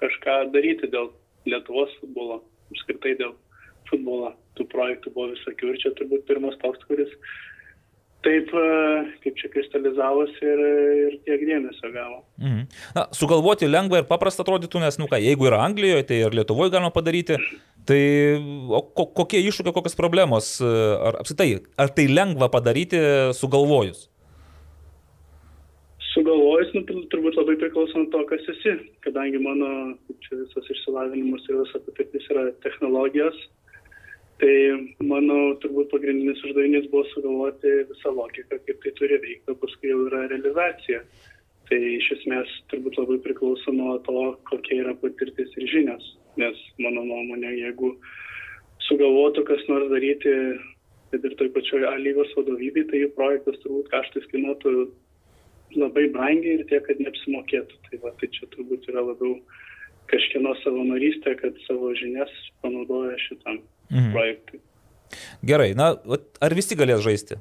[0.00, 1.12] kažką daryti dėl
[1.48, 2.40] Lietuvos futbolo,
[2.72, 3.34] apskritai dėl
[3.90, 4.32] futbolo.
[4.54, 7.10] Tų projektų buvo visokių ir čia turbūt pirmas toks, kuris
[8.24, 10.62] taip, a, kaip čia kristalizavosi ir,
[11.04, 12.22] ir tiek dėmesio gavo.
[12.40, 12.64] Mhm.
[12.96, 16.72] Na, sugalvoti lengva ir paprasta atrodytų, nes, nu ką, jeigu yra Anglijoje, tai ir Lietuvoje
[16.74, 17.38] galima padaryti.
[17.84, 18.00] Tai
[18.96, 20.68] ko, kokie iššūkiai, kokios problemos, e,
[21.10, 23.02] ar apsitai, ar tai lengva padaryti
[23.36, 24.06] sugalvojus?
[26.14, 29.68] Sugalvojus, nu, tur- turbūt labai priklauso nuo to, kas esi, kadangi mano
[30.22, 33.38] čia visas išsilavinimas ir visa patirtis yra technologijos,
[34.42, 34.54] tai
[35.02, 40.26] mano turbūt pagrindinis uždavinys buvo sugalvoti visą logiką, kaip tai turi veikti, paskui jau yra
[40.30, 41.02] realizacija.
[41.70, 47.06] Tai iš esmės turbūt labai priklauso nuo to, kokia yra patirtis ir žinios, nes mano
[47.08, 47.94] nuomonė, jeigu
[48.86, 50.34] sugalvotų kas nors daryti,
[51.10, 54.74] kad ir toj pačioj A lygos vadovybei, tai jų projektas turbūt kaštais kainuotų
[55.78, 57.80] labai brangiai ir tiek, kad neapsimokėtų.
[57.88, 59.38] Tai, va, tai čia turbūt yra labiau
[60.12, 62.32] kažkieno savanorystė, kad savo žinias
[62.62, 64.12] panaudoja šitam Mhm.
[64.12, 64.60] projektui.
[65.44, 65.94] Gerai, na,
[66.40, 67.36] ar visi galės žaisti?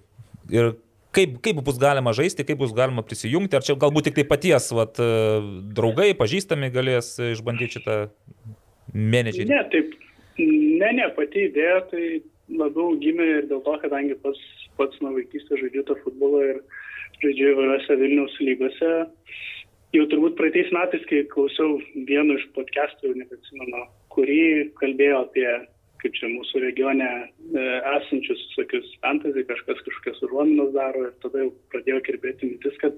[0.51, 0.75] Ir
[1.15, 4.71] kaip, kaip bus galima žaisti, kaip bus galima prisijungti, ar čia galbūt tik tai paties
[4.75, 5.07] vat, e,
[5.73, 7.97] draugai, pažįstami galės išbandyti šitą
[8.93, 9.47] menedžerį?
[9.49, 9.95] Ne, taip,
[10.37, 14.41] ne, ne, pati idėja tai labiau gimė ir dėl to, kadangi pats,
[14.77, 16.61] pats nuo vaikystės žaidžiu tą futbolą ir
[17.23, 18.93] žaidžiu įvairiose Vilniaus lygose.
[19.93, 21.77] Jau turbūt praeitais metais, kai klausiau
[22.09, 23.83] vieno iš podcastų, nebeatsimenu,
[24.15, 24.39] kurį
[24.79, 25.45] kalbėjo apie,
[26.01, 27.27] kaip čia mūsų regione e,
[27.97, 32.97] esančius visokius fantasy, kažkas kažkokias užuominas daro ir tada jau pradėjo kirbėti mintis, kad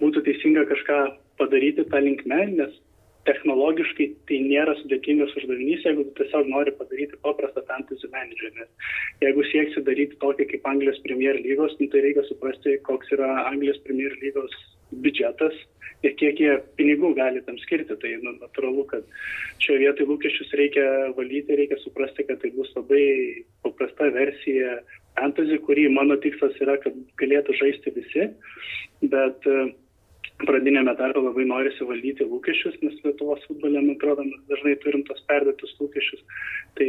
[0.00, 0.98] būtų teisinga kažką
[1.38, 2.80] padaryti tą linkmę, nes
[3.28, 8.52] technologiškai tai nėra sudėtingas uždavinys, jeigu tiesiog nori padaryti paprastą fantasy manager.
[8.58, 8.90] Nes
[9.24, 13.80] jeigu sieksi daryti tokį kaip Anglijos Premier lygos, nu, tai reikia suprasti, koks yra Anglijos
[13.86, 14.56] Premier lygos
[15.04, 15.56] biudžetas
[16.04, 17.96] ir kiek jie pinigų gali tam skirti.
[18.00, 19.06] Tai nu, natūralu, kad
[19.64, 20.84] šioje vietoje lūkesčius reikia
[21.16, 23.06] valdyti, reikia suprasti, kad tai bus labai
[23.64, 24.78] paprasta versija
[25.16, 28.28] fantasy, kurį mano tikslas yra, kad galėtų žaisti visi.
[29.08, 29.72] Bet uh,
[30.42, 35.22] pradinėme darbe labai norisi valdyti lūkesčius, nes Lietuvos futbole, man atrodo, mes dažnai turim tos
[35.28, 36.24] perdėtus lūkesčius.
[36.78, 36.88] Tai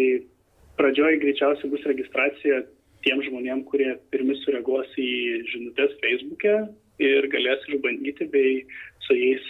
[0.79, 2.63] pradžioje greičiausiai bus registracija
[3.05, 5.11] tiem žmonėm, kurie pirmi sureaguos į
[5.51, 6.55] žinutės Facebook'e
[7.05, 8.63] ir galės išbandyti, bei
[9.05, 9.45] su jais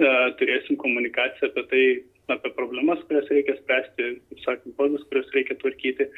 [0.00, 1.84] uh, turėsim komunikaciją apie tai,
[2.32, 6.08] apie problemas, kurias reikia spręsti, kaip sakant, bodus, kurias reikia tvarkyti.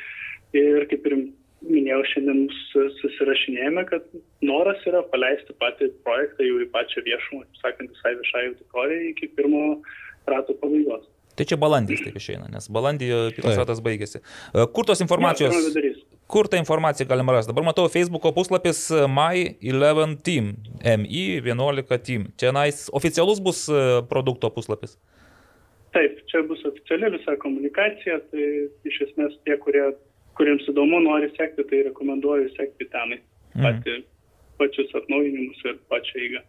[0.55, 1.17] Ir kaip ir
[1.65, 4.05] minėjau, šiandien sus- susirašinėjame, kad
[4.45, 9.83] noras yra paleisti patį projektą jau į pačią viešumą, sakant, visai viešai auditorijai iki pirmo
[10.27, 11.07] rato pabaigos.
[11.37, 14.23] Tai čia balandys taip išeina, nes balandį kitas ratas baigėsi.
[14.57, 15.53] E, Kur tos informacijos?
[16.27, 17.53] Kur tą informaciją galima rasti?
[17.53, 22.25] Dabar matau Facebook'o puslapis e, My11 Team, MI11 Team.
[22.41, 24.97] Čia nais oficialus bus e, produkto puslapis.
[25.93, 28.47] Taip, čia bus oficiali visa komunikacija, tai
[28.89, 29.85] iš esmės tie, kurie,
[30.37, 33.21] kuriems įdomu, nori sekti, tai rekomenduoju sekti tenai.
[33.57, 33.95] Pati,
[34.61, 36.43] pačius atnaujinimus ir pačią eigą.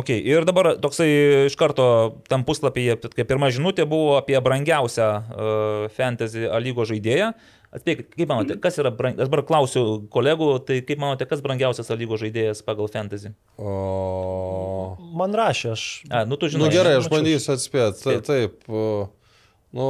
[0.00, 1.08] Ok, ir dabar toksai
[1.48, 1.86] iš karto
[2.28, 7.32] tam puslapyje, kaip pirma žinutė buvo apie brangiausią uh, fantasy A lygo žaidėją.
[7.72, 9.16] Atspėkit, kaip manote, kas yra, brang...
[9.16, 9.82] aš dabar klausiu
[10.12, 13.32] kolegų, tai kaip manote, kas brangiausias A lygo žaidėjas pagal fantasy?
[13.56, 14.96] O...
[15.16, 15.86] Man rašė, aš.
[16.12, 16.72] A, nu tu Nu žinai.
[16.74, 17.96] gerai, aš bandysiu atspėti.
[17.96, 18.28] Ta, Spėt.
[18.28, 18.68] taip.
[18.68, 19.08] o,
[19.72, 19.84] Nu,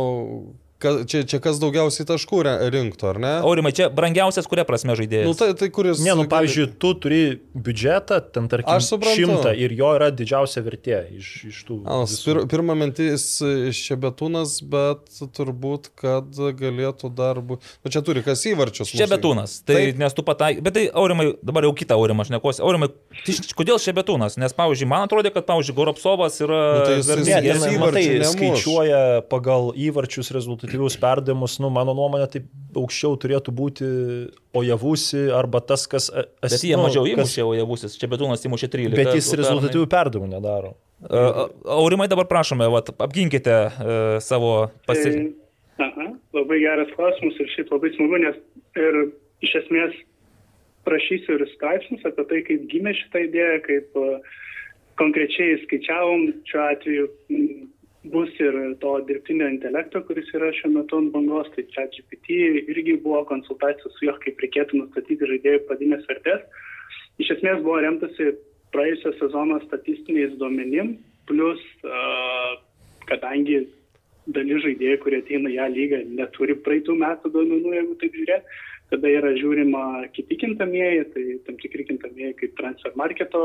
[0.83, 2.43] ka, čia, čia kas daugiausiai taškų
[2.75, 3.33] rinktų, ar ne?
[3.47, 5.29] Aurimai, čia brangiausias kuria prasme žaidėjas?
[5.31, 6.03] Nu, tai, tai kuris...
[6.03, 7.21] Ne, nu, pavyzdžiui, tu turi
[7.55, 11.79] biudžetą, ten tarkim, šimtą ir jo yra didžiausia vertė iš, iš tų.
[11.87, 12.23] Visų.
[12.27, 13.27] pir, pirma mintis
[13.79, 16.29] Šebetūnas, bet turbūt, kad
[16.59, 17.67] galėtų dar būti...
[17.85, 18.91] Nu, čia turi kas įvarčius.
[18.93, 19.13] Čia mūsų.
[19.15, 19.57] betūnas.
[19.67, 20.01] Tai Taip.
[20.03, 20.53] nes tu patai.
[20.65, 22.63] Bet tai, Aurimai, dabar jau kitą Aurimą aš nekosi.
[22.65, 22.91] Aurimai,
[23.27, 24.39] tai kodėl čia betūnas?
[24.41, 26.61] Nes, pavyzdžiui, man atrodo, kad, pavyzdžiui, Goropsovas yra...
[26.79, 27.63] Nu, tai jis- Ne, jis- vertingesnis.
[27.63, 28.33] ten, įvarčių matai, nemuš.
[28.37, 29.01] skaičiuoja
[29.31, 30.33] pagal įvarčius
[30.73, 32.43] rezultatyvius perdavimus, nu, mano nuomonė, tai
[32.81, 33.89] aukščiau turėtų būti
[34.57, 36.09] Ojavusi arba tas, kas...
[36.11, 37.97] as- Bet jie nu, mažiau kas- įmušė, o jie busis.
[38.01, 38.97] Čia betūnas įmušė 13.
[38.97, 40.75] Bet jis rezultatyvių perdavimų nedaro.
[41.03, 45.39] A, Aurimai, dabar prašome, vat, apginkite uh, savo pasirinkimą.
[45.81, 48.39] Tai, aha, labai geras klausimas ir šiaip labai smagu, nes
[48.79, 48.99] ir
[49.43, 49.97] iš esmės
[50.87, 54.39] prašysiu ir straipsnius apie tai, kaip gimė šitą idėją, kaip uh,
[55.01, 57.07] konkrečiai skaičiavom šiuo atveju.
[58.03, 62.39] Bus ir to dirbtinio intelekto, kuris yra šiuo metu ant bangos, tai čia GPT
[62.73, 66.43] irgi buvo konsultacijos su juo, kaip reikėtų nustatyti žaidėjų pradinės vertės.
[67.23, 68.33] Iš esmės buvo remtasi
[68.75, 70.97] praėjusio sezono statistiniais duomenim,
[71.31, 72.59] plus uh,
[73.07, 73.61] kadangi
[74.35, 78.53] dalis žaidėjų, kurie ateina į ją lygą, neturi praeitų metų duomenų, jeigu taip žiūrėt,
[78.93, 79.85] tada yra žiūrima
[80.17, 83.43] kiti kintamieji, tai tam tikri kintamieji kaip transfer marketo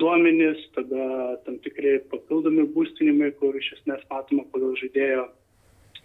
[0.00, 5.28] duomenys, tada tam tikri papildomi būstinimai, kur iš esmės matoma pagal žaidėjo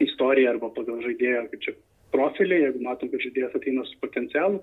[0.05, 1.75] istoriją arba pagal žaidėjo kaip čia
[2.13, 4.61] profilį, jeigu matom, kad žaidėjas ateina su potencialu.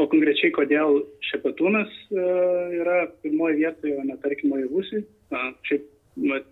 [0.00, 2.22] O konkrečiai, kodėl Šepetūnas e,
[2.80, 5.02] yra pirmoje vietoje, o ne tarkim Ojavusi.
[5.34, 5.86] Na, Šiaip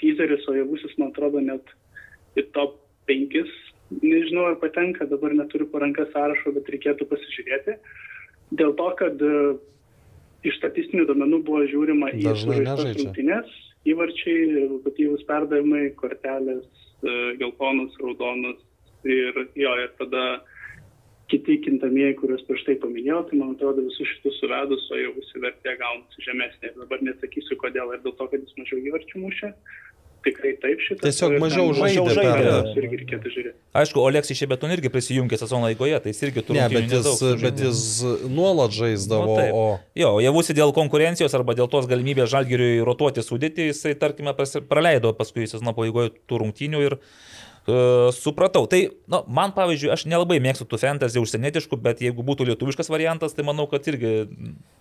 [0.03, 1.73] teaseris Ojavusis, man atrodo, net
[2.39, 2.77] į top
[3.11, 3.39] 5,
[4.03, 7.79] nežinau ar patenka, dabar neturiu paranką sąrašo, bet reikėtų pasižiūrėti.
[8.59, 9.33] Dėl to, kad e,
[10.47, 12.93] iš statistinių duomenų buvo žiūrima į nežaidžia.
[13.01, 13.57] rungtynes,
[13.89, 16.67] įvarčiai, rezultatyvus perdavimai, kortelės,
[17.03, 18.63] e, geltonus, raudonus
[19.09, 20.41] ir jo, ir tada
[21.29, 25.43] kiti kintamieji, kuriuos prieš tai paminėjau, tai man atrodo visus šitus suvedus, o jau visi
[25.43, 26.73] vertė gaunasi žemesnė.
[26.79, 29.53] Dabar nesakysiu, kodėl, ar dėl to, kad jis mažiau įvarčių mušė.
[30.27, 31.03] Tikrai taip šitą.
[31.05, 32.05] Tiesiog mažiau žaidė.
[32.19, 32.73] perdavė.
[32.81, 33.55] Irgi reikėtų žiūrėti.
[33.79, 37.63] Aišku, Oleksijai Šebetun irgi prisijungė sezono eigoje, tai jis irgi turi Ne, bet jis, bet
[37.63, 37.83] jis
[38.27, 39.65] nuolat žaisdavo, Nu, o...
[39.99, 44.35] Jo, javusi dėl konkurencijos arba dėl tos galimybės žalgiriui rotuoti sudėti, jisai, tarkime,
[44.71, 47.07] praleido paskui sezono pabaigoje tų rungtynių ir uh,
[48.17, 48.65] supratau.
[48.71, 48.81] Tai,
[49.11, 53.45] na, man pavyzdžiui, aš nelabai mėgstu tų fantasy užsienietiškų, bet jeigu būtų lietuviškas variantas, tai
[53.47, 54.13] manau, kad irgi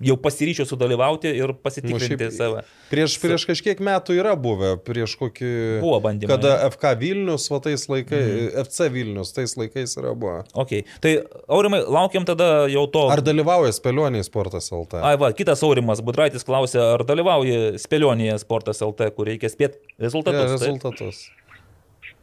[0.03, 2.64] jau pasiryčiau sudalyvauti ir Nu, pasitikrinti šiaip save.
[2.91, 5.51] Prieš, prieš kažkiek metų yra buvę, prieš kokį...
[5.84, 6.35] Buvo bandymai.
[6.35, 8.51] Kada FK Vilnius, va tais laikais, mm.
[8.65, 10.43] FC Vilnius, tais laikais yra buvę.
[10.65, 10.85] Okay.
[11.03, 11.14] Tai,
[11.47, 13.07] Aurimai, laukiam tada jau to.
[13.14, 15.01] Ar dalyvauja spėlioniai sportas LT?
[15.01, 20.43] Ai, va, kitas Aurimas Budraitis klausė, ar dalyvauja spėlionėje Sportas LT, kur reikia spėti rezultatus.
[20.43, 21.27] Ja, rezultatus.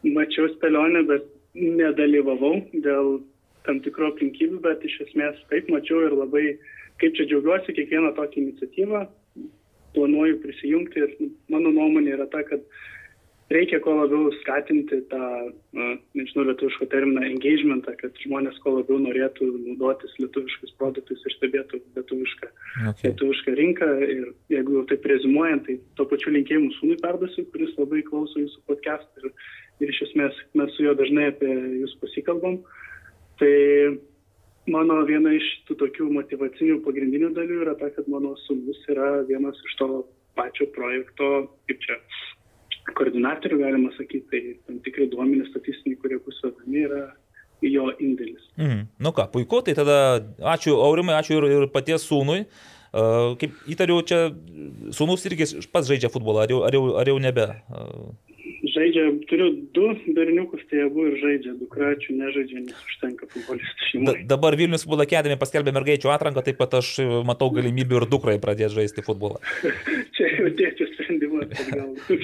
[0.05, 1.25] Mačiau spėlionę, bet
[1.55, 3.19] nedalyvavau dėl
[3.65, 6.45] tam tikrų aplinkybių, bet iš esmės taip mačiau ir labai,
[7.01, 9.05] kaip čia džiaugiuosi kiekvieną tokią iniciatyvą,
[9.95, 11.15] planuoju prisijungti ir
[11.49, 12.61] mano nuomonė yra ta, kad
[13.53, 15.21] reikia kuo labiau skatinti tą,
[15.77, 21.81] na, nežinau, lietuvišką terminą engagementą, kad žmonės kuo labiau norėtų naudotis lietuviškais produktais ir stebėtų
[21.97, 23.11] lietuvišką, Okay.
[23.11, 23.85] lietuvišką rinką.
[24.03, 28.65] Ir jeigu jau taip rezimuojant, tai to pačiu linkėjimu sūnui perduosiu, kuris labai klauso jūsų
[28.67, 29.29] podcast ir,
[29.83, 32.59] ir iš esmės mes su juo dažnai apie jūs pasikalbam.
[33.39, 33.55] Tai
[34.71, 39.59] mano viena iš tų tokių motivacinių pagrindinių dalių yra ta, kad mano sūnus yra vienas
[39.67, 39.89] iš to
[40.35, 41.29] pačio projekto,
[41.69, 41.99] kaip čia,
[42.95, 47.03] koordinatorių, galima sakyti, tai tam tikri duomenys statistiniai, kurie bus vedami, yra
[47.65, 48.43] jo indėlis.
[48.59, 48.87] Mhm.
[49.01, 49.97] Nu ką, puiku, tai tada
[50.53, 52.45] ačiū Aurimai, ačiū ir, ir paties sūnui.
[52.95, 54.29] Uh, kaip įtariu, čia
[54.95, 57.47] sūnus irgi pats žaidžia futbolą, ar jau, ar jau, ar jau nebe?
[57.67, 58.13] Uh,
[58.75, 59.85] Žaidžia, turiu du
[60.17, 64.25] berniukus, tai abu ir žaidžia, dukračių nežaidžia, nes užtenka futbolistų šeimoje.
[64.27, 68.75] dabar Vilnius akademija paskelbė mergaičių atranką, taip pat aš e, matau galimybių ir dukrai pradėti
[68.75, 69.39] žaisti futbolą.
[70.17, 70.84] Čia jau gal.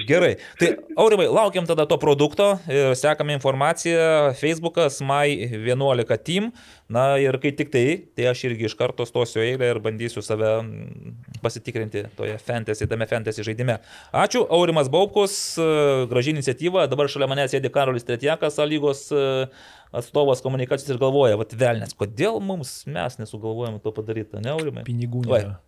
[0.10, 6.52] Gerai, tai Aurimai, laukiam tada to produkto ir sekame informaciją Facebookas My11 Team.
[6.92, 7.86] Na ir kai tik tai,
[8.18, 13.08] tai aš irgi iš karto stosiu eilę ir bandysiu save mm, pasitikrinti toje fantasy, tame
[13.08, 13.78] fantasy žaidime.
[14.12, 15.70] Ačiū, Aurimas Baubkus, e,
[16.12, 16.90] graži iniciatyva.
[16.92, 19.24] Dabar šalia manęs sėdi Karolis Tretjakas, A lygos e,
[19.96, 24.84] atstovas komunikacijos ir galvoja, vad velnės, kodėl mums mes nesugalvojame to padaryti, ne Aurimai?
[24.88, 25.32] Pinigų Oi.
[25.32, 25.60] nėra.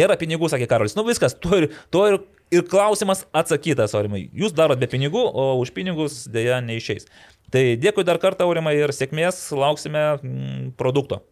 [0.00, 0.94] Nėra pinigų, sakė Karolis.
[0.94, 2.20] Nu viskas, tuo ir, tuo ir,
[2.50, 4.26] ir klausimas atsakytas, Aurimai.
[4.36, 7.08] Jūs darot be pinigų, o už pinigus dėja neišeis.
[7.50, 11.22] Tai dėkui dar kartą, Aurimai, ir sėkmės, lauksime mm, produkto.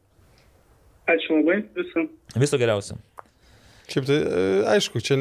[1.08, 2.08] Ačiū labai, visą.
[2.36, 2.98] Viso geriausio.
[3.88, 5.16] Šiaip tai, e, aišku, čia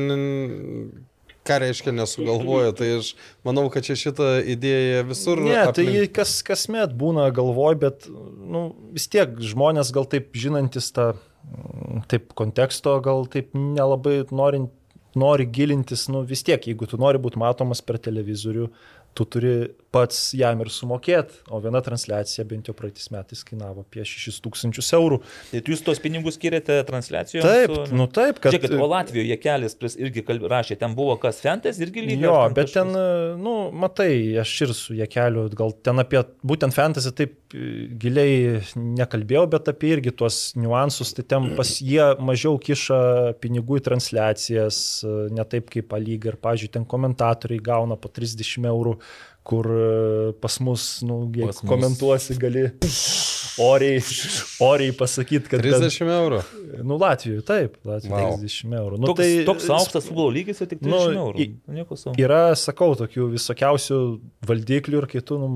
[1.48, 3.14] ką reiškia nesugalvoja, tai aš
[3.48, 5.40] manau, kad čia šitą idėją visur.
[5.46, 10.92] Ne, tai aplink- kas, kasmet būna galvoj, bet nu, vis tiek žmonės gal taip žinantis
[10.96, 14.74] tą mm, taip konteksto, gal taip nelabai norint,
[15.16, 18.68] nori gilintis, nu vis tiek, jeigu tu nori būti matomas per televizorių,
[19.18, 19.54] tu turi
[19.98, 25.20] pats jam ir sumokėti, o viena transliacija bent jau praeitais metais kainavo apie 6000 eurų.
[25.52, 27.48] Tai jūs tos pinigus skiriate transliacijoms?
[27.48, 28.54] Taip, su- nu taip, kad...
[28.54, 30.48] Žiūrėkit, o Latvijoje kelias irgi kalb...
[30.52, 32.28] rašė, ten buvo kas Fentes irgi lygiai.
[32.28, 33.42] Jo, bet ten, kažkas?
[33.44, 33.56] nu,
[33.86, 34.12] matai,
[34.44, 39.94] aš ir su Jekeliu, gal ten apie būtent fantasy taip e, giliai nekalbėjau, bet apie
[39.96, 43.00] irgi tuos niuansus, tai ten pas jie mažiau kiša
[43.44, 48.68] pinigų į transliacijas, e, ne taip kaip palyga ir, pažiūrėjau, ten komentatoriai gauna po 30
[48.72, 48.98] eurų,
[49.48, 51.70] kur e, pas mus, nu, jeigu Pas mus.
[51.72, 52.66] komentuosi, gali
[53.64, 54.02] oriai,
[54.62, 55.64] oriai pasakyti, kad...
[55.64, 56.42] 30 eurų.
[56.86, 58.34] Nu, Latvijoje, taip, Latvijoje Vau.
[58.42, 59.00] 30 eurų.
[59.00, 61.48] Nu, Toks, tai, toks aukštas futbolo lygis, tik 30 Nu, eurų.
[61.78, 62.18] Nieko savo.
[62.22, 64.02] Yra, sakau, tokių visokiausių
[64.52, 65.50] valdiklių ir kai tu nu,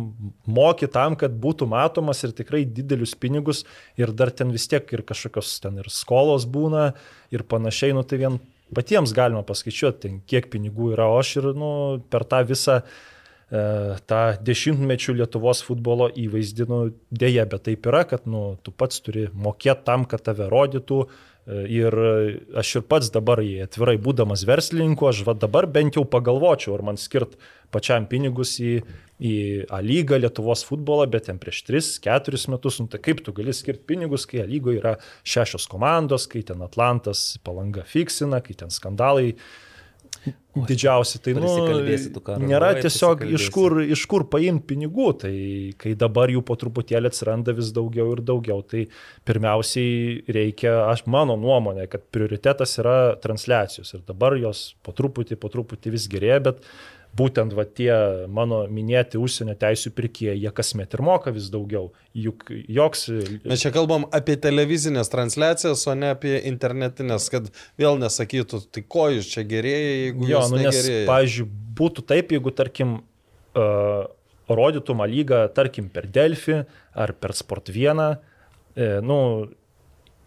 [0.48, 3.66] moki tam, kad būtų matomas ir tikrai didelius pinigus
[4.00, 6.92] ir dar ten vis tiek ir kažkokios ten ir skolos būna
[7.36, 8.42] ir panašiai, nu tai vien
[8.72, 11.72] patiems galima paskaičiuoti, ten, kiek pinigų yra, o aš ir nu,
[12.12, 13.11] per tą visą e,
[13.52, 16.80] tą dešimtmečių Lietuvos futbolo įvaizdį, nu,
[17.12, 21.02] dėja, bet taip yra, kad nu, tu pats turi mokėti tam, kad tave rodytų.
[21.04, 21.98] e, Ir
[22.56, 26.84] aš ir pats dabar, jei atvirai būdamas verslininku, aš va dabar bent jau pagalvočiau, ar
[26.92, 27.36] man skirt
[27.74, 28.78] pačiam pinigus į,
[29.20, 29.34] į
[29.68, 33.84] A lygą Lietuvos futbolą, bet ten prieš 3-4 metus, nu, tai kaip tu gali skirti
[33.84, 34.96] pinigus, kai A lygoje yra
[35.28, 39.34] šešios komandos, kai ten Atlantas palanga fiksina, kai ten skandalai
[40.56, 41.22] didžiausi.
[41.24, 41.52] Tai nu,
[42.44, 45.34] nėra tiesiog iš kur, iš kur paimti pinigų, tai
[45.82, 48.86] kai dabar jų po truputėlį atsiranda vis daugiau ir daugiau, tai
[49.28, 53.96] pirmiausiai reikia, aš mano nuomonė, kad prioritetas yra transliacijos.
[53.96, 56.66] Ir dabar jos po truputį, po truputį vis gerėja, bet
[57.18, 57.92] būtent va tie
[58.32, 61.92] mano minėti užsienio teisų pirkėjai, jie kasmet ir moka vis daugiau.
[62.16, 63.08] Juk joks...
[63.48, 67.52] Mes čia kalbam apie televizinės transliacijas, o ne apie internetinės, kad
[67.82, 71.48] vėl nesakytų, tai ko jūs čia gerėja, jeigu Jo, jūs nu, nes, pavyzdžiui,
[71.82, 73.00] būtų taip, jeigu, tarkim,
[73.60, 74.08] uh,
[74.56, 76.62] rodytum A lygą, tarkim, per Delfį
[76.96, 78.04] ar per Sport 1,
[78.76, 79.18] e, nu,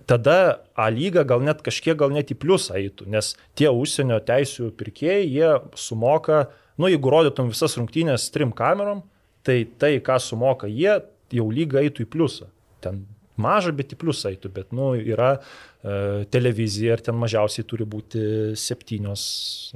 [0.08, 4.70] tada A lyga gal net kažkiek, gal net į pliusą eitų, nes tie užsienio teisų
[4.78, 6.46] pirkėjai, jie sumoka,
[6.80, 9.02] nu, jeigu rodytum visas rungtynės trim kamerom,
[9.46, 10.98] tai tai, ką sumoka jie,
[11.34, 12.48] jau lyga eitų į pliusą.
[12.84, 13.04] Ten
[13.40, 18.24] maža, bet į pliusą eitų, bet, nu, yra e, televizija ir ten mažiausiai turi būti
[18.58, 19.24] septynios,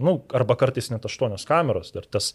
[0.02, 1.92] nu, arba kartais net aštuonios kameros.
[1.96, 2.32] Dar tas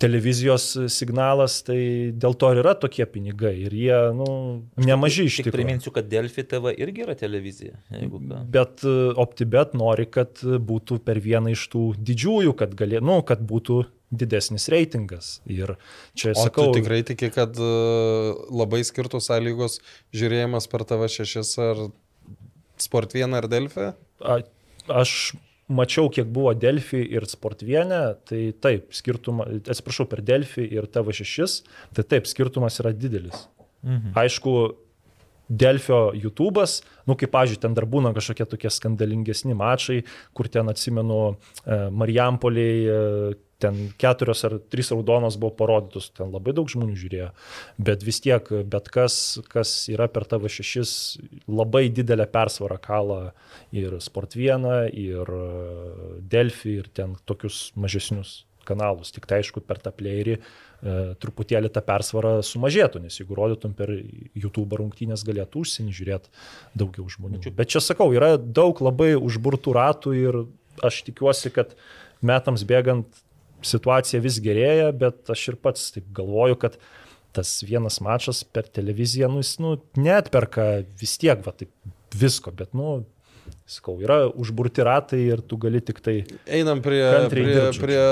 [0.00, 1.78] televizijos signalas, tai
[2.16, 3.52] dėl to ir yra tokie pinigai.
[3.66, 4.26] Ir jie, nu,
[4.80, 5.56] nemaži iš Tik tikrųjų.
[5.58, 7.76] priminsiu, kad Delfi TV irgi yra televizija.
[8.50, 13.42] Bet e, OptiBet nori, kad būtų per vieną iš tų didžiųjų, kad, galė, nu, kad
[13.44, 15.38] būtų didesnis reitingas.
[15.46, 15.76] Ir
[16.18, 19.78] čia O sakau, tu tikrai tiki, kad uh, labai skirtų sąlygos
[20.16, 21.84] žiūrėjimas per TV6 ar
[22.80, 23.92] Sport 1 ar Delfį?
[24.24, 24.40] A,
[25.02, 25.14] aš
[25.70, 31.60] mačiau, kiek buvo Delfi ir Sportvienė, tai taip, skirtumas, atsiprašau, per Delfi ir TV6,
[31.96, 33.46] tai taip, skirtumas yra didelis.
[33.86, 34.14] Mhm.
[34.20, 34.54] Aišku,
[35.50, 36.76] Delfio YouTube'as,
[37.10, 40.04] nu kaip, pažiūrėjau, ten dar būna kažkokie tokie skandalingesni mačai,
[40.36, 46.54] kur ten atsimenu e, Marijampoliai, e, ten keturios ar trys raudonos buvo parodytos, ten labai
[46.56, 47.30] daug žmonių žiūrėjo,
[47.90, 49.14] bet vis tiek, bet kas,
[49.52, 50.92] kas yra per tavo šešis,
[51.50, 53.22] labai didelę persvarą kalą
[53.76, 55.42] ir Sport 1, ir e,
[56.32, 59.12] Delfi, ir ten tokius mažesnius kanalus.
[59.14, 60.42] Tik tai aišku, per tą playerį e,
[61.22, 63.92] truputėlį ta persvara sumažėtų, nes jeigu rodytum per
[64.34, 66.32] YouTube rungtynės, galėtų užsienį žiūrėti
[66.78, 67.42] daugiau žmonių.
[67.56, 70.44] Bet čia sakau, yra daug labai užburtų ratų ir
[70.86, 71.74] aš tikiuosi, kad
[72.24, 73.22] metams bėgant
[73.66, 76.76] situacija vis gerėja, bet aš ir pats taip galvoju, kad
[77.36, 81.70] tas vienas mačas per televiziją, nu, jis, nu, net perka vis tiek, va, taip
[82.18, 83.04] visko, bet, nu,
[83.70, 86.16] sakau, yra užburti ratai ir tu gali tik tai
[86.50, 87.84] Einam prie, prie, žodžiu.
[87.84, 88.02] prie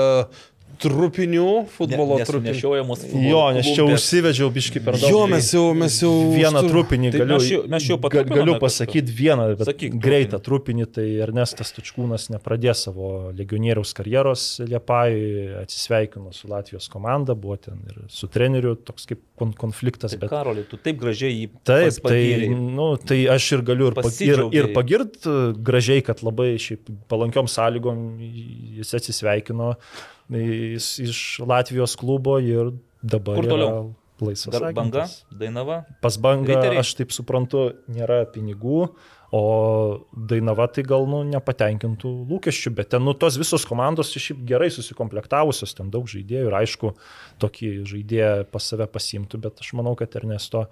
[0.79, 2.53] trupinių, futbolo Ne- trupinių.
[2.53, 5.09] nesunešiojamos futbolo Jo, nes čia užsivedžiau biški per daug.
[5.11, 8.23] Jo, mes jau, mes jau Vieną užtur- trupinį Tai galiu, mes jau- mes jau ga-
[8.23, 15.61] galiu pasakyti vieną, bet Sakyk greitą trupinį, tai Ernestas Tučkūnas nepradės savo legionieriaus karjeros Liepajui,
[15.63, 20.29] atsisveikino su Latvijos komanda, buvo ten ir su treneriu toks kaip kon konfliktas, Tai bet
[20.29, 24.73] Karoli, tu taip gražiai jį Taip, tai, nu, tai aš ir galiu ir, ir, ir
[24.73, 25.23] pagirt
[25.63, 28.19] gražiai, kad labai šiaip palankiom sąlygom
[28.77, 29.75] jis atsisveikino
[30.29, 33.93] jis iš Latvijos klubo ir dabar Kur toliau?
[34.19, 35.23] laisvas Dar banga, agentas.
[35.31, 35.83] Dainava.
[36.03, 36.81] Pas bangą, Riteriai?
[36.83, 38.89] aš taip suprantu, nėra pinigų,
[39.31, 44.71] O Dainava tai gal nu, nepatenkintų lūkesčių, bet ten nu, tos visos komandos šiaip gerai
[44.73, 46.91] susikomplektavusios, ten daug žaidėjų ir aišku,
[47.41, 50.65] tokį žaidėją pas save pasimtų, bet aš manau, kad Ernesto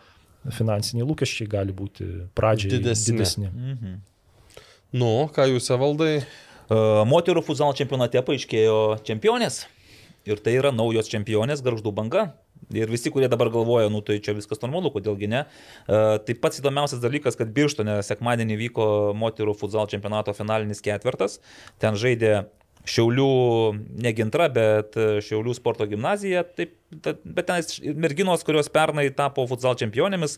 [0.57, 3.13] finansiniai lūkesčiai gali būti pradžiai Didesni.
[3.13, 3.51] didesni.
[3.53, 3.95] Mhm.
[4.97, 6.23] Nu, ką jūs evaldai?
[6.67, 9.65] E, Moterų futsal čempionate paaiškėjo čempionės.
[10.27, 12.25] Ir tai yra naujos čempionės garždų banga.
[12.75, 15.45] Ir visi, kurie dabar galvoja, nu tai čia viskas normalu, kodėlgi ne.
[15.87, 21.39] E, Tai pats įdomiausias dalykas, kad Birštone sekmadienį vyko moterų futsal čempionato finalinis ketvirtas.
[21.79, 22.49] Ten žaidė
[22.88, 23.25] Šiaulių,
[23.99, 29.43] ne gintra, bet e, Šiaulių sporto gimnazija, taip, ta- bet ten merginos, kurios pernai tapo
[29.49, 30.38] futsal čempionėmis,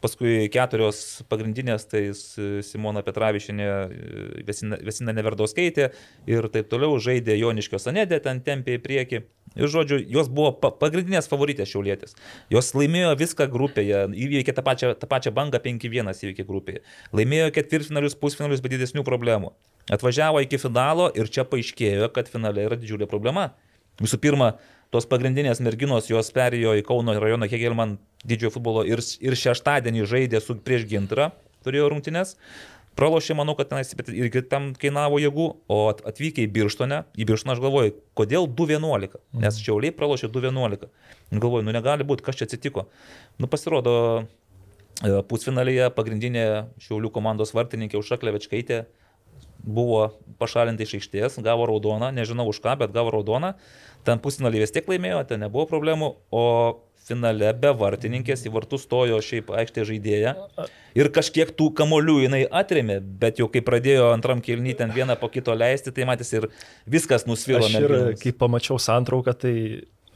[0.00, 2.06] paskui keturios pagrindinės, tai
[2.64, 5.90] Simona Petravišinė, e, Vesina, Vesina Neverdauskaitė
[6.30, 9.22] ir taip toliau žaidė Joniškio Sanedė, ten tempė į priekį.
[9.58, 12.14] Ir žodžiu, jos buvo pa- pagrindinės favoritės šiaulėtės.
[12.54, 16.84] Jos laimėjo viską grupėje, įveikė tą pačią, tą pačią bangą 5-1 įveikė grupėje.
[17.12, 19.50] Laimėjo ketvirtfinalius, pusfinalius, bet didesnių problemų.
[19.90, 23.50] Atvažiavo iki finalo ir čia paaiškėjo, kad finale yra didžiulė problema.
[24.00, 24.52] Visų pirma,
[24.94, 30.40] tos pagrindinės merginos jos perėjo į Kauno rajono Hegelman didžiojo futbolo ir, ir šeštadienį žaidė
[30.44, 31.30] su prieš gintrą,
[31.66, 32.36] turėjo rungtynes.
[32.98, 37.54] Pralošė, manau, kad tenais irgi tam kainavo jėgų, o at- atvykę į Birštonę, į Birštoną
[37.54, 40.90] aš galvoju, kodėl 2-11, nes Šiauliai pralošė 2-11.
[41.30, 42.88] Galvoju, nu negali būti, kas čia atsitiko.
[43.38, 44.26] Nu pasirodo,
[45.00, 46.46] e, pusfinalyje pagrindinė
[46.82, 48.84] Šiaulių komandos vartininkė Užšaklevečkaitė
[49.64, 53.54] buvo pašalinta iš aikštės, gavo raudoną, nežinau už ką, bet gavo raudoną.
[54.06, 56.44] Ten pusfinalį vis tiek laimėjo, ten nebuvo problemų, o
[57.10, 60.34] finale be vartininkės į vartus stojo šiaip aikštė žaidėja.
[60.98, 65.30] Ir kažkiek tų kamolių jinai atrėmė, bet jau kai pradėjo antram kilny ten vieną po
[65.32, 66.48] kito leisti, tai matėsi ir
[66.90, 67.64] viskas nusvilo.
[67.66, 69.54] Aš ir kai pamačiau santrauką, tai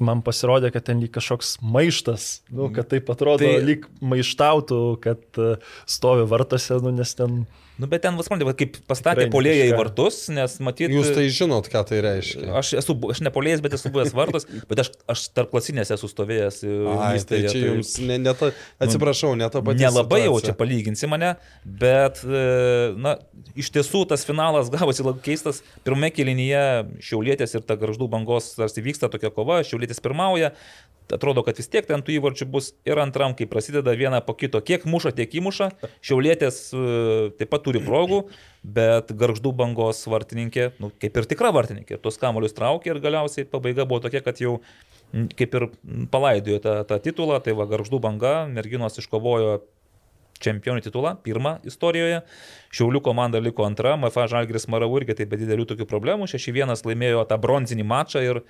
[0.03, 3.67] man pasirodė, kad ten lyg kažkoks maištas, nu, kad taip atrodo, Tai- tai...
[3.69, 5.53] lyg maištautų, kad e,
[5.91, 7.45] stovi vartose, nu, nes ten...
[7.75, 10.93] Nu, bet ten, suprantate, kaip pastatė polėją į vartus, nes matyt...
[10.95, 12.53] Jūs tai žinot, ką tai reiškia.
[12.61, 16.11] Aš esu, aš ne polėjas, bet esu buvęs vardas, bet aš, aš tarp klasinės esu
[16.11, 16.61] stovėjęs.
[16.63, 18.53] e, Ai, tai čia jums, ne, ne ta,
[18.85, 19.83] atsiprašau, ne ta pati.
[19.83, 20.55] Nelabai jau situacija.
[20.55, 21.35] čia palyginsi mane,
[21.83, 22.47] bet, e,
[22.95, 23.17] na,
[23.59, 25.65] iš tiesų tas finalas gavosi labai keistas.
[25.83, 26.65] Pirmame kelinyje
[27.03, 30.55] Šiaulėtės ir ta garždų bangos tarsi vyksta tokia kova, Šiaulėtės pirmauja.
[31.13, 34.63] Atrodo, kad vis tiek ten tų įvarčių bus ir antram, kai prasideda viena po kito.
[34.65, 35.69] Kiek muša, tiek įmuša.
[36.01, 36.85] Šiaulėtės e,
[37.37, 38.23] taip pat turi progų,
[38.65, 43.85] bet garždų bangos vartininkė, nu, kaip ir tikra vartininkė, tuos kamolius traukė ir galiausiai pabaiga
[43.89, 44.59] buvo tokia, kad jau
[45.37, 45.69] kaip ir
[46.11, 49.61] palaidojo tą, tą titulą, tai va garždų banga, merginos iškovojo
[50.45, 52.23] čempionų titulą, pirmą istorijoje.
[52.75, 56.29] Šiaulių komanda liko antra, MFA Žalgris Maravų irgi taip be didelių tokių problemų.
[56.31, 58.43] 6-1 laimėjo tą bronzinį mačą ir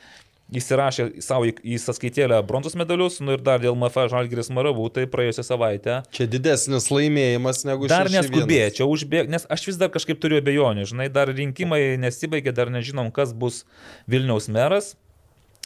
[0.52, 3.20] įsirašė savo į, į sąskaitėlę bronzos medalius.
[3.24, 6.00] Nu ir dar dėl MFA Žalgris Maravų, tai praėjusią savaitę.
[6.14, 8.18] Čia didesnis laimėjimas negu Dar 6-1.
[8.18, 10.84] neskubėčiau užbėgti, nes aš vis dar kažkaip turiu abejonių.
[10.90, 13.64] Žinai, dar rinkimai nesibaigė, dar nežinom, kas bus
[14.10, 14.94] Vilniaus meras.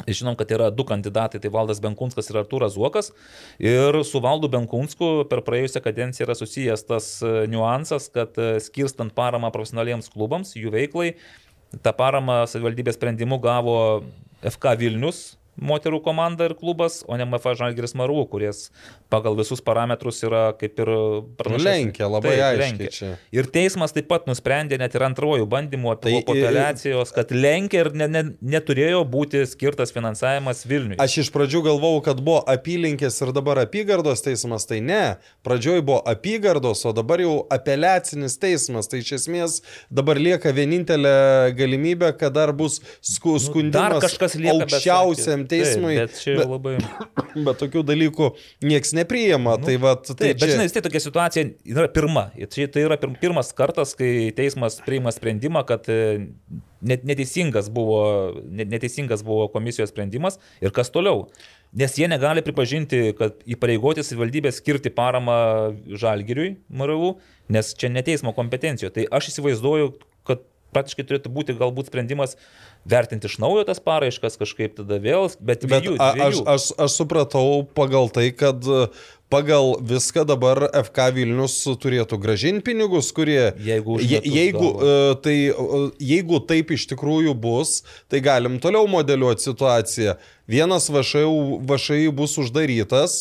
[0.07, 3.11] Žinom, kad yra du kandidatai, tai Valdas Benkunskas ir Artūras Zuokas.
[3.59, 9.11] Ir su Valdu Benkunsku per praėjusią kadenciją yra susijęs tas e, niuansas, kad e, skirstant
[9.17, 11.17] paramą profesionaliems klubams, jų veiklai,
[11.83, 13.75] tą paramą savivaldybės sprendimu gavo
[14.42, 18.69] FK Vilnius moterų komanda ir klubas, o ne MFA Žalgiris Marų, kuris
[19.11, 20.91] pagal visus parametrus yra kaip ir
[21.39, 21.65] pranašesnis.
[21.69, 22.91] Lenkia, labai Taip, aiškiai lenkia.
[22.95, 23.11] čia.
[23.35, 27.87] Ir teismas taip pat nusprendė net ir antrojų bandymų Tai tai, po apeliacijos, kad Lenkija
[27.87, 28.23] ir ne, ne,
[28.55, 30.99] neturėjo būti skirtas finansavimas Vilniui.
[31.01, 35.17] Aš iš pradžių galvojau, kad buvo apylinkės ir dabar apygardos teismas, tai ne.
[35.47, 38.89] Pradžioj buvo apygardos, o dabar jau apeliacinis teismas.
[38.93, 39.59] Tai iš esmės
[39.91, 44.55] dabar lieka vienintelė galimybė, kad dar bus sku, Nu, Dar skundimas kažkas lieka.
[44.65, 45.97] aukščiausiam teismui.
[45.97, 46.75] Taip, bet čia jau labai.
[47.49, 48.31] bet tokių dalykų
[48.68, 49.57] nieks nepriima.
[49.59, 50.55] Nu, tai va, tai Taip, bet čia...
[50.57, 51.44] žinai, tiek tokia situacija
[51.75, 52.28] yra pirma.
[52.55, 56.28] Tai yra pir- pirmas kartas, kai teismas priima sprendimą, kad e,
[56.85, 58.01] net- neteisingas buvo,
[58.49, 61.27] net- neteisingas buvo komisijos sprendimas ir kas toliau.
[61.77, 65.35] Nes jie negali pripažinti, kad įpareigoti savivaldybę skirti paramą
[66.01, 67.18] žalgiriui MRU,
[67.52, 68.94] nes čia neteismo kompetencijoje.
[68.94, 69.91] Tai aš įsivaizduoju,
[70.28, 72.36] kad praktiškai turėtų būti galbūt sprendimas
[72.89, 76.49] vertinti iš naujo tas paraiškas kažkaip tada vėl, bet, Bet dviejų, a, aš, dviejų.
[76.55, 78.65] aš, aš supratau pagal tai, kad
[79.28, 83.52] pagal viską dabar FK Vilnius turėtų gražinti pinigus, kurie...
[83.60, 84.94] Jeigu je, jeigu, e,
[85.25, 90.17] tai, e, jeigu taip iš tikrųjų bus, tai galim toliau modeliuoti situaciją.
[90.49, 91.26] Vienas VŠI,
[91.68, 93.20] VŠI bus uždarytas,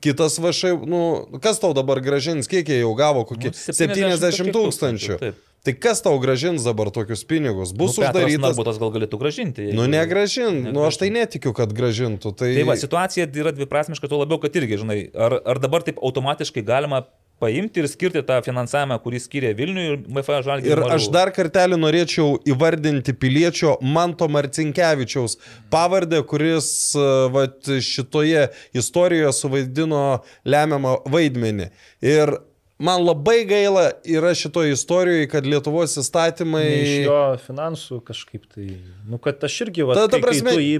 [0.00, 1.02] kitas VŠI, nu,
[1.44, 4.56] kas tau dabar gražins, kiek jie jau gavo, kokie Nu, 70 70 kažkiek tūkstančių.
[4.56, 5.42] tūkstančių, taip.
[5.64, 7.72] Tai kas tau gražins dabar tokius pinigus?
[7.72, 8.42] Bus nu, Petras uždarytas.
[8.44, 9.68] Narbutas gal galėtų gražinti.
[9.72, 10.58] Nu, jeigu- negražin.
[10.68, 12.34] Nu, aš tai netikiu, kad gražintų.
[12.36, 16.02] Tai, Tai va, situacija yra dviprasmiška, tuo labiau, kad irgi, žinai, ar, ar dabar taip
[16.04, 17.06] automatiškai galima
[17.40, 20.70] paimti ir skirti tą finansavimą, kurį skiria Vilniui ir MFA žalgiui.
[20.70, 25.38] Ir aš dar kartelį norėčiau įvardinti piliečio Manto Marcinkievičiaus
[25.72, 30.04] pavardę, kuris e, vat, šitoje istorijoje suvaidino
[30.44, 31.70] lemiamą vaidmenį.
[32.04, 32.36] Ir
[32.84, 36.64] man labai gaila yra šitoje istorijoje, kad Lietuvos įstatymai...
[36.68, 38.68] Ne iš jo finansų kažkaip tai.
[39.08, 40.78] Nu, kad aš irgi, va, Ta- ta kai, prasme- kai tu jį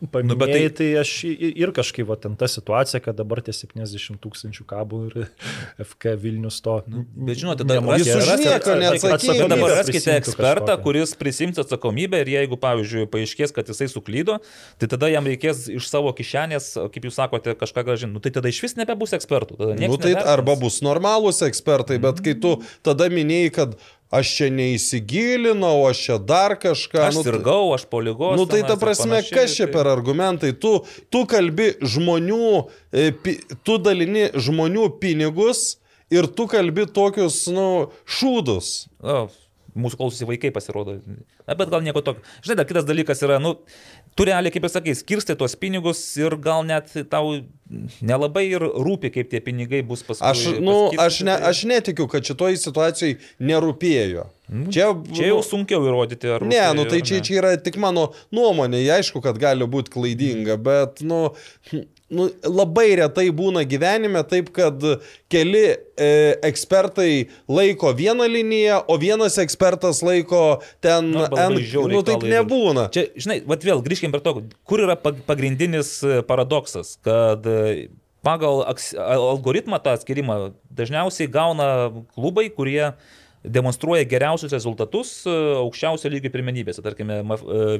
[0.00, 0.62] paminėjai, Nu, bet tai...
[0.78, 5.16] tai- aš ir kažkaip, va, ten ta situacija, kad dabar tie 70 tūkstančių kabų ir
[5.90, 6.78] FK Vilnius to.
[6.88, 7.66] Nu, Bet žinote.
[7.68, 10.82] Bet dabar raskite ekspertą, kažkokią.
[10.84, 14.38] kuris prisims atsakomybę ir jeigu, pavyzdžiui, paaiškės, kad jisai suklydo,
[14.80, 18.14] tai tada jam reikės iš savo kišenės, kaip jūs sakote, kažką gražinti.
[18.16, 19.58] Nu, tai tada iš vis nebebus ekspertų.
[19.60, 20.28] Tada Nu, tai nevertins.
[20.32, 22.56] arba bus normalūs ekspertai, bet kai tu
[22.86, 23.76] tada minėjai, kad
[24.10, 27.02] aš čia neįsigilinau, aš čia dar kažką.
[27.08, 28.36] Aš nu, tai- sirgau, aš po lygos.
[28.38, 30.52] Nu tai ta prasme, panašiai, kas čia tai- per argumentai?
[30.52, 30.72] Tu,
[31.10, 33.12] tu kalbi žmonių, e,
[33.64, 35.76] tu dalini žmonių pinigus
[36.10, 38.88] ir tu kalbi tokius, nu, šūdus.
[39.00, 39.28] O,
[39.78, 40.98] mūsų klausosi vaikai pasirodo.
[41.58, 42.22] Bet gal nieko tokio.
[42.44, 43.56] Žinai, dar kitas dalykas yra, nu,
[44.16, 47.32] tu realiai, kaip ir sakai, skirstai tuos pinigus ir gal net tau
[48.02, 50.28] nelabai ir rūpi, kaip tie pinigai bus paskui.
[50.30, 53.16] Aš, nu, paskirstyti, aš, ne, tai- aš netikiu, kad šitoj situacijai
[53.50, 54.26] nerūpėjo.
[54.74, 58.08] Čia, Čia jau sunkiau įrodyti, ar Ne, rūpėjo nu tai čia, čia yra tik mano
[58.34, 61.28] nuomonė, aišku, kad gali būti klaidinga, bet, nu,
[62.10, 64.82] nu, labai retai būna gyvenime taip, kad
[65.30, 66.08] keli e,
[66.46, 71.12] ekspertai laiko vieną liniją, o vienas ekspertas laiko ten...
[71.14, 72.88] Nu, arba labai N- nu, taip nebūna.
[72.94, 74.34] Čia, žinai, vat vėl grįžkime prie to,
[74.66, 77.88] kur yra pag- pagrindinis e, paradoksas, kad e,
[78.26, 78.64] pagal
[79.00, 80.40] algoritmą tą atskirimą
[80.76, 81.70] dažniausiai gauna
[82.12, 82.90] klubai, kurie
[83.40, 85.32] demonstruoja geriausius rezultatus e,
[85.62, 86.82] aukščiausio lygio pirmenybėse.
[86.84, 87.22] Tarkime,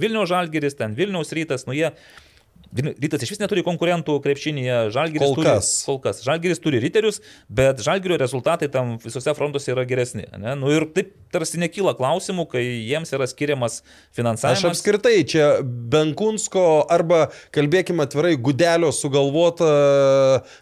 [0.01, 1.91] Vilniaus Žalgeris, ten Vilniaus rytas, nu jie
[2.71, 5.49] Rytas iš vis neturi konkurentų krepšinėje, Žalgiris Kol turi.
[5.49, 5.71] kas.
[5.89, 6.21] Kol kas.
[6.23, 7.19] Žalgiris turi riterius,
[7.51, 10.29] bet Žalgirio rezultatai tam visose frontuose yra geresni.
[10.39, 10.55] Ne?
[10.55, 14.71] Nu, ir taip tarsi nekyla klausimų, kai jiems yra skiriamas Aš finansavimas.
[14.71, 19.71] apskritai čia Benkunsko arba, kalbėkime atvirai, gudelio sugalvota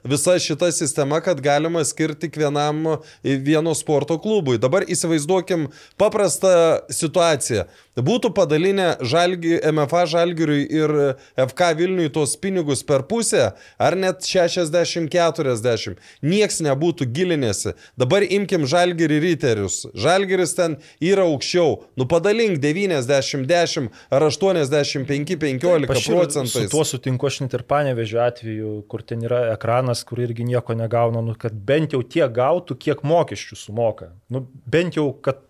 [0.08, 4.56] visa šita sistema, kad galima skirti kiekvienam vieno sporto klubui.
[4.60, 5.68] Dabar įsivaizduokim
[6.00, 7.66] paprastą situaciją.
[7.98, 10.92] Būtų padalinę žalgi, MFA Žalgiriui ir
[11.38, 15.98] FK Vilniui tos pinigus per pusę, ar net 60-40.
[16.22, 17.74] Nieks nebūtų gilinėsi.
[17.98, 19.80] Dabar imkim Žalgirį Riterius.
[19.98, 21.78] Žalgiris ten yra aukščiau.
[21.98, 26.68] Nu padalink 90-10 ar 85-15 Aš ir procentais.
[26.68, 30.76] Su tuo sutinku aš net ir panevežio atveju, kur ten yra ekranas, kur irgi nieko
[30.78, 34.12] negauna, nu, kad bent jau tiek gautų, kiek mokesčių sumoka.
[34.32, 35.47] Nu, bent jau, kad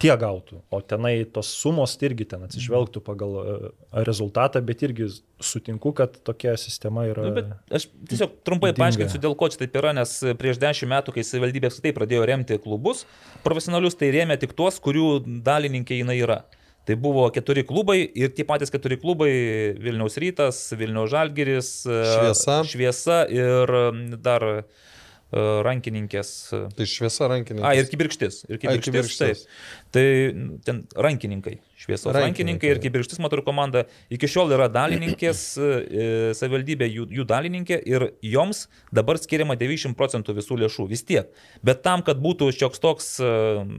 [0.00, 0.60] tiek gautų.
[0.72, 3.56] O tenai tos sumos irgi ten atsižvelgtų pagal e,
[4.06, 5.08] rezultatą, bet irgi
[5.44, 7.26] sutinku, kad tokia sistema yra.
[7.28, 8.84] Nu, bet aš tiesiog trumpai Ydinga.
[8.84, 12.58] paaiškinsiu, dėl ko čia taip yra, nes prieš dešimt metų, kai savivaldybė apskritai pradėjo remti
[12.62, 13.04] klubus
[13.44, 16.42] profesionalius, tai rėmė tik tuos, kurių dalininkė jinai yra.
[16.88, 19.30] Tai buvo keturi klubai ir tie patys keturi klubai-
[19.84, 22.62] Vilniaus rytas, Vilniaus žalgeris, Šviesa.
[22.64, 23.74] šviesa ir
[24.16, 24.62] dar e,
[25.32, 26.30] rankininkės.
[26.76, 27.62] Tai šviesa rankinė.
[27.66, 28.44] A, ir kibirkštis.
[28.50, 28.86] Ir kibirkštis.
[28.88, 29.44] kibirkštis.
[29.46, 29.92] Taip.
[29.94, 30.06] Tai
[30.66, 31.58] ten rankininkai.
[31.80, 32.74] Šviesos Rankininkai.
[32.74, 38.66] ir kibirkštis moterų komanda iki šiol yra dalininkės, e, savivaldybė jų, jų dalininkė ir joms
[38.92, 41.30] dabar skiriama 90 procentų visų lėšų vis tiek.
[41.64, 43.30] Bet tam, kad būtų šioks toks, e,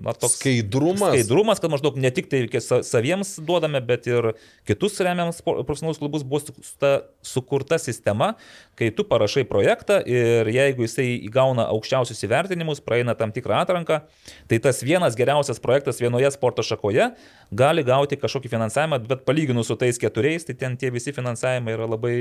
[0.01, 1.13] na, toks Skaidrumas.
[1.13, 2.41] skaidrumas, kad maždaug ne tik tai
[2.81, 4.31] saviems duodame, bet ir
[4.65, 8.33] kitus remiams profesionalus klubus buvo su- ta sukurta sistema,
[8.79, 14.01] kai tu parašai projektą ir jeigu jisai įgauna aukščiausius įvertinimus, praeina tam tikrą atranką,
[14.49, 17.11] tai tas vienas geriausias projektas vienoje sporto šakoje
[17.53, 21.87] gali gauti kažkokį finansavimą, bet palyginus su tais keturiais, tai ten tie visi finansavimai yra
[21.91, 22.15] labai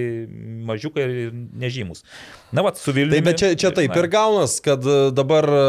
[0.68, 1.32] mažiukai ir
[1.62, 2.02] nežymus.
[2.52, 3.16] Na, va, su Vilniumi.
[3.16, 5.64] Taip, bet čia, čia taip na, ir gaunas, kad e, dabar e,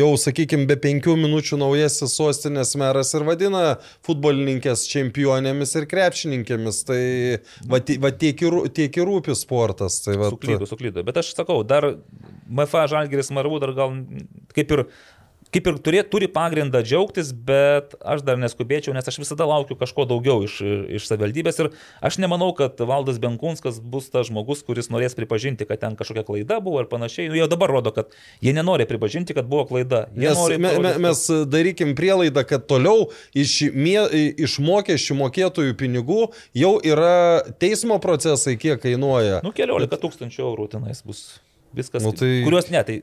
[0.00, 3.64] jau, sakykime, be penkių minučių naujasis sostinės meras ir vadina
[4.06, 6.82] futbolininkės čempionėmis ir krepšininkėmis.
[6.90, 7.02] Tai
[7.70, 10.00] va, va tiek, ir, tiek ir rūpi sportas.
[10.04, 11.06] Tai, va, Suklydo, suklydo.
[11.06, 11.86] Bet aš sakau, dar
[12.50, 13.96] MFA Žalgeris Marvų dar gal
[14.56, 14.86] kaip ir
[15.54, 20.06] kaip ir turė, turi pagrindą džiaugtis, bet aš dar neskubėčiau, nes aš visada laukiu kažko
[20.10, 20.60] daugiau iš,
[20.98, 21.70] iš savivaldybės ir
[22.06, 26.60] aš nemanau, kad Valdas Benkunskas bus tas žmogus, kuris norės pripažinti, kad ten kažkokia klaida
[26.62, 27.30] buvo ir panašiai.
[27.30, 28.14] Nu, Jau dabar rodo, kad
[28.44, 30.04] jie nenori pripažinti, kad buvo klaida.
[30.14, 33.98] Nes nori me, me, mes darykim prielaidą, kad toliau iš, mie,
[34.38, 36.22] iš mokesčių mokėtojų pinigų
[36.56, 39.40] jau yra teismo procesai, kiek kainuoja.
[39.46, 41.40] Nu, keliolika tūkstančių eurų tenais bus.
[41.76, 42.02] Viskas.
[42.02, 42.96] Nu, tai- Kuriuos ne, tai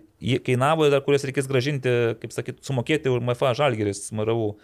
[0.43, 4.57] kainavo ir dar kuriuos reikės gražinti, kaip sakyt, sumokėti už MFA žalgeris MRU.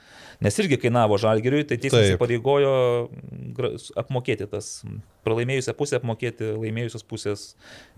[0.43, 2.73] Nes irgi kainavo žalgeriui, tai teismas įpareigojo
[4.01, 4.81] apmokėti tas
[5.23, 7.45] pralaimėjusią pusę, apmokėti laimėjusios pusės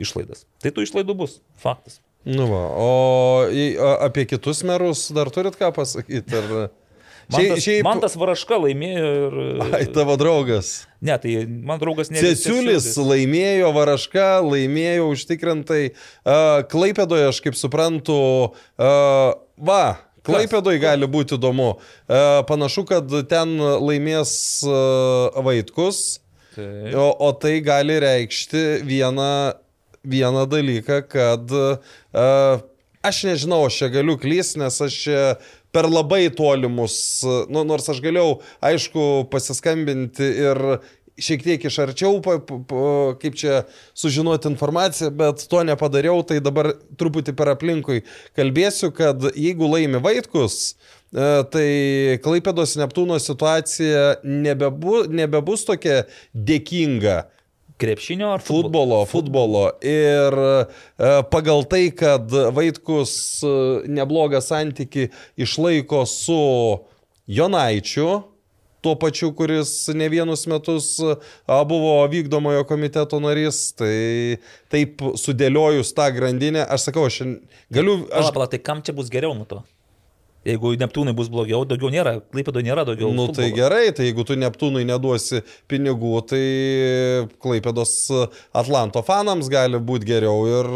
[0.02, 0.46] išlaidas.
[0.62, 2.00] Tai tų išlaidų bus, faktas.
[2.26, 2.90] Nu va, o
[3.54, 6.34] į- a- apie kitus merus dar turit ką pasakyti?
[6.38, 6.70] Ar...
[7.32, 9.38] Man Šiaip- tas, šiaip- man tas Varaška laimėjo ir...
[9.74, 10.74] Ai, tavo draugas.
[11.02, 12.22] Ne, tai man draugas ne.
[12.22, 15.84] Ceciulis laimėjo, Varaška laimėjo užtikrintai.
[16.22, 18.20] Uh, Klaipėdoje, aš kaip suprantu,
[18.54, 19.84] uh, va,
[20.26, 21.76] Klaipėdoje gali būti įdomu.
[22.50, 24.32] Panašu, kad ten laimės
[25.46, 26.00] Vaitkus,
[26.58, 29.28] o, o tai gali reikšti vieną,
[30.02, 32.64] vieną dalyką, kad uh,
[33.06, 35.22] aš nežinau, aš čia galiu klysti, nes aš čia
[35.76, 36.98] per labai tolimus,
[37.52, 40.62] nu, nors aš galėjau, aišku, pasiskambinti ir
[41.22, 42.88] šiek tiek iš arčiau, pa, pa,
[43.20, 43.64] kaip čia
[43.98, 48.04] sužinoti informaciją, bet to nepadariau, tai dabar truputį per aplinkui
[48.36, 50.76] kalbėsiu, kad jeigu laimi Vaitkus,
[51.12, 51.70] e, tai
[52.24, 56.04] Klaipėdos Neptūno situacija nebebu, nebebus tokia
[56.36, 57.24] dėkinga
[57.78, 59.66] krepšinio ar futbolo, futbolo.
[59.84, 63.56] Ir e, pagal tai, kad Vaitkus e,
[63.92, 66.40] neblogą santyki išlaiko su
[67.28, 68.10] Jonaičiu,
[68.86, 71.16] tuo pačiu, kuris ne vienus metus e,
[71.68, 74.38] buvo vykdomojo komiteto narys, tai
[74.72, 77.24] taip sudėliojus tą grandinę, aš sakau, aš
[77.74, 78.04] galiu...
[78.12, 78.30] Aš...
[78.30, 79.64] Aš, Pala, tai kam čia bus geriau nuo to?
[80.46, 83.10] Jeigu Neptūnai bus blogiau, daugiau nėra, Klaipėdo nėra daugiau.
[83.16, 83.56] Nu tai futbolo.
[83.58, 85.42] gerai, tai jeigu tu Neptūnui neduosi
[85.72, 86.42] pinigų, tai
[87.42, 87.96] Klaipėdos
[88.54, 90.70] Atlanto fanams gali būti geriau ir,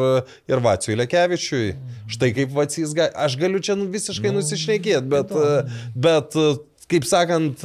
[0.49, 1.67] ir Vacijui Lekevičiui.
[2.09, 5.35] Štai kaip Vacys, gali, aš galiu čia nu visiškai nusišnekėti, bet,
[5.93, 6.39] bet,
[6.89, 7.61] kaip sakant,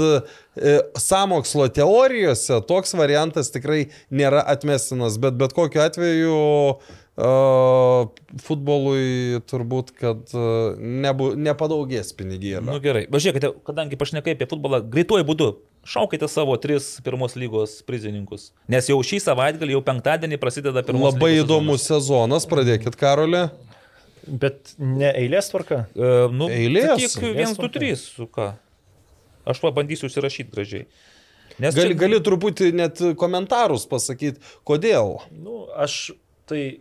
[1.00, 6.36] samokslo teorijose toks variantas tikrai nėra atmestinas, bet bet kokiu atveju
[7.14, 10.32] futbolui turbūt, kad
[10.78, 12.64] nebu, nepadaugės pinigėlio.
[12.66, 15.50] Nu gerai, važiuokite, kadangi pašnekai apie futbolą, greituoju būdu
[15.84, 18.50] šaukite savo tris pirmos lygos prizininkus.
[18.72, 23.46] Nes jau šį savaitgalį, jau penktadienį prasideda pirmos Labai įdomus sezonas, pradėkit, Karolė.
[24.24, 25.82] Bet ne eilės tvarka.
[25.92, 27.12] E, nu, Eilės.
[27.12, 28.54] Tik Eilės 1, 2, 3, su ką.
[29.52, 30.86] Aš pabandysiu užsirašyti gražiai.
[31.60, 35.18] Nes Gali, čia- gali truputį net komentarus pasakyti, kodėl.
[35.30, 36.14] Nu, aš
[36.48, 36.80] tai,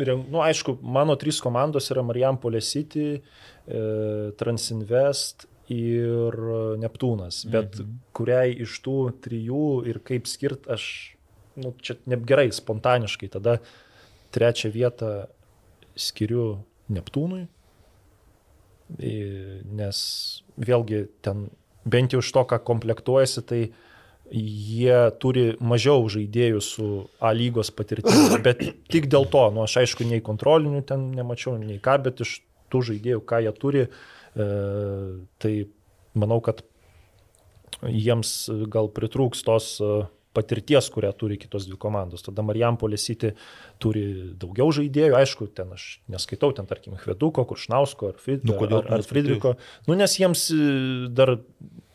[0.00, 3.82] nu, aišku, mano trys komandos yra Marijampolė City, e,
[4.40, 6.36] Transinvest ir
[6.82, 7.44] Neptūnas.
[7.50, 7.96] Bet mhm.
[8.16, 10.84] kuriai iš tų trijų ir kaip skirt, aš,
[11.60, 13.58] nu, čia ne gerai, spontaniškai tada
[14.32, 15.12] trečią vietą
[15.98, 16.62] skiriu
[16.92, 17.46] Neptūnui,
[18.92, 19.98] nes
[20.60, 21.46] vėlgi ten
[21.84, 23.60] bent jau iš to, ką komplektuojasi, tai
[24.32, 26.88] jie turi mažiau žaidėjų su
[27.20, 31.80] A lygos patirtimi, bet tik dėl to, nu aš aišku, nei kontrolinių ten nemačiau, nei
[31.82, 32.40] ką, bet iš
[32.72, 34.48] tų žaidėjų, ką jie turi, e,
[35.42, 35.54] tai
[36.16, 36.64] manau, kad
[37.82, 38.32] jiems
[38.72, 39.92] gal pritrūks tos e,
[40.32, 42.24] patirties, kurią turi kitos dvi komandos.
[42.24, 43.34] Tada Marijampolė City
[43.82, 44.04] turi
[44.40, 49.04] daugiau žaidėjų, aišku, ten aš neskaitau, ten tarkim Hveduko, Kuršnausko ar, Frid, Nu, ar, ar?
[49.04, 49.56] Fridriko.
[49.88, 50.62] Nu, nes jiems e,
[51.12, 51.36] dar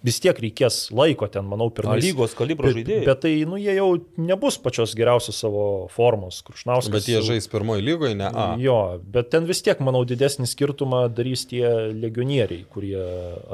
[0.05, 2.03] vis tiek reikės laiko ten, manau, A, pirmais.
[2.05, 3.05] lygos kalibro žaidėjai.
[3.07, 3.87] bet tai, nu, jie jau
[4.21, 6.93] nebus pačios geriausios savo formos, Kuršnauskas.
[6.93, 8.47] Bet jie žais pirmoji lygoje, ne A.
[8.61, 11.65] Jo, bet ten vis tiek, manau, didesnį skirtumą darys tie
[11.97, 13.01] legionieriai, kurie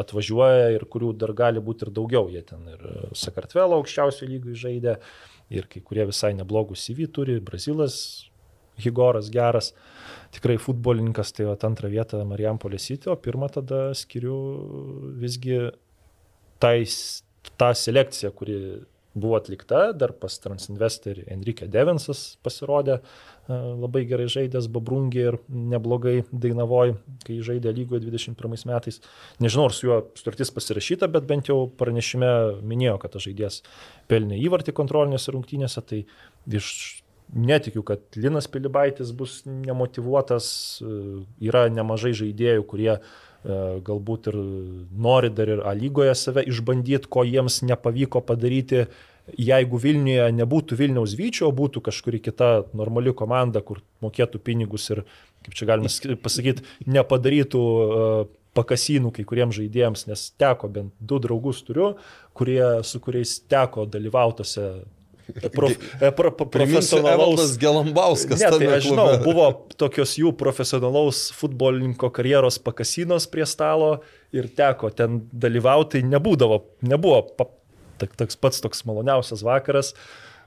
[0.04, 2.28] atvažiuoja ir kurių dar gali būti ir daugiau.
[2.34, 2.84] Jie ten ir
[3.18, 4.98] Sakartvelo aukščiausio lygio žaidė,
[5.54, 8.30] ir kai kurie visai neblogus CV turi, Brazilas,
[8.84, 9.70] Higoras geras,
[10.34, 14.38] tikrai futbolininkas, tai antrą vietą Marijampolė City, o pirmą tada skiriu
[15.22, 15.60] visgi
[16.64, 16.80] tai,
[17.59, 18.58] tą selekciją, kuri
[19.14, 25.38] buvo atlikta, dar pas Transinvest ir Enrique Devinsas pasirodė, e, labai gerai žaidęs Babrungė ir
[25.53, 26.95] neblogai Dainavoj,
[27.27, 29.00] kai žaidė lygoje 21 metais.
[29.43, 32.32] Nežinau, ar su juo sutartis pasirašyta, bet bent jau pranešime
[32.66, 33.61] minėjo, kad tas žaidėjas
[34.09, 36.06] pelnė įvartį kontrolinėse rungtynėse, tai
[36.50, 36.72] iš
[37.33, 40.48] netikiu, kad Linas Pilibaitis bus nemotivuotas,
[40.82, 40.98] e,
[41.45, 43.03] yra nemažai žaidėjų, kurie e,
[43.44, 44.38] galbūt ir
[44.96, 48.86] nori dar ir A lygoje save išbandyti, ko jiems nepavyko padaryti,
[49.40, 55.04] jeigu Vilniuje nebūtų Vilniaus Vyčio, būtų kažkuri kita normali komanda, kur mokėtų pinigus ir,
[55.44, 55.92] kaip čia galima
[56.24, 58.08] pasakyti, nepadarytų e,
[58.58, 61.94] pakasynų kai kuriems žaidėjams, nes teko bent du draugus turiu,
[62.38, 64.68] kurie, su kuriais teko dalyvautose
[65.53, 65.77] prof,
[66.16, 68.42] pro, pro, profesionalaus Gelambauskas.
[68.42, 69.48] Ne, tai aš žinau, buvo
[69.80, 73.95] tokios jų profesionalaus futbolininko karjeros pakasinos prie stalo
[74.35, 77.48] ir teko ten dalyvauti, tai nebūdavo, nebuvo pa,
[78.02, 79.93] tak- toks pats toks maloniausias vakaras.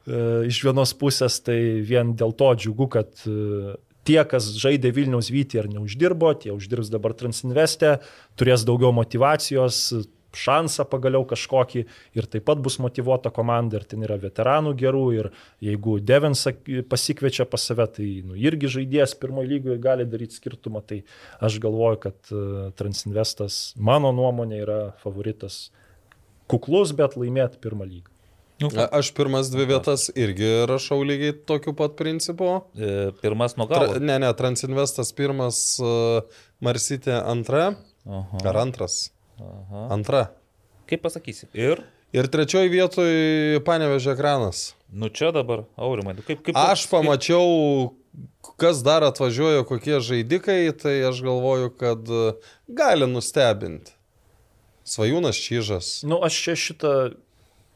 [0.06, 3.74] E, Iš vienos pusės tai vien dėl to džiugu, kad e,
[4.06, 7.96] tie, kas žaidė Vilniaus Vytį ar neuždirbo, tie uždirbs dabar Transinvestę,
[8.38, 10.06] turės daugiau motivacijos,
[10.36, 11.84] šansą pagaliau kažkokį
[12.20, 15.30] ir taip pat bus motivuota komanda ir ten yra veteranų gerų ir
[15.64, 16.52] jeigu Devensą
[16.92, 21.02] pasikviečia pas save, tai nu, irgi žaidėjas pirmojo lygoje gali daryti skirtumą, tai
[21.40, 25.66] aš galvoju, kad uh, Transinvestas mano nuomonė yra favoritas
[26.50, 28.12] kuklus, bet laimėti pirmą lygą.
[28.62, 32.62] Nu, A- Aš pirmas dvi vietas irgi rašau lygiai tokiu pat principu.
[32.72, 33.98] e, pirmas nuo Tra, galo.
[34.00, 36.22] ne, ne, Transinvestas pirmas, uh,
[36.64, 37.74] Marsitė antra.
[38.08, 39.10] Aha, Ar antras?
[39.40, 39.88] Aha.
[39.94, 40.24] Antra.
[40.86, 41.48] Kaip pasakysi?
[41.54, 41.82] Ir,
[42.14, 44.74] Ir trečioji vietoje Panevežė ekranas.
[44.88, 47.96] nu čia dabar, Aurimai, nu kaip, kaip Aš pamačiau,
[48.62, 52.30] kas dar atvažiuoja, kokie žaidikai, tai aš galvoju, kad e,
[52.68, 53.92] gali nustebinti.
[54.86, 55.90] Svajūnas Čyžas.
[56.06, 56.92] Nu, aš čia šitą,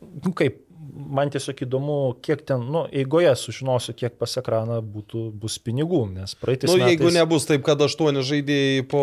[0.00, 5.58] nu kaip, man tiesiog įdomu, kiek ten, nu, eigoje sužinosiu, kiek pas ekraną būtų, bus
[5.62, 6.92] pinigų, nes praeitais Nu, metais...
[6.94, 9.02] jeigu nebus taip, kad aštuoni žaidėjai po...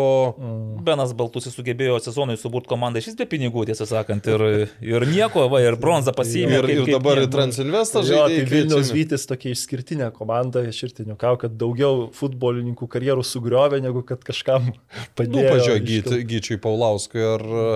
[0.84, 4.44] Benas Baltusis sugebėjo sezonui suburti komandą iš vis be pinigų, tiesą sakant, ir,
[4.84, 6.60] ir nieko, va, ir bronzą pasiėmė.
[6.62, 8.48] Ir, ir dabar į Transinvestą Jo, tai žaidėjai.
[8.52, 8.92] Vilnius.
[8.94, 14.70] Vytis tokia išskirtinė komanda, aš ir tiniukau, kad daugiau futbolininkų karjerų sugriovė, negu kad kažkam
[14.72, 14.76] Nu,
[15.18, 15.48] padėjo.
[15.54, 17.66] pažiūrėk, reiškia, Gyčiui Paulauskui ar e,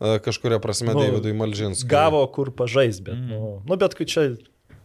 [0.00, 1.88] kažkuria prasme Nu, Davidui Malžinskui.
[1.90, 3.28] Gavo kur pažais, bet, Mm.
[3.30, 4.34] nu, nu, bet kai čia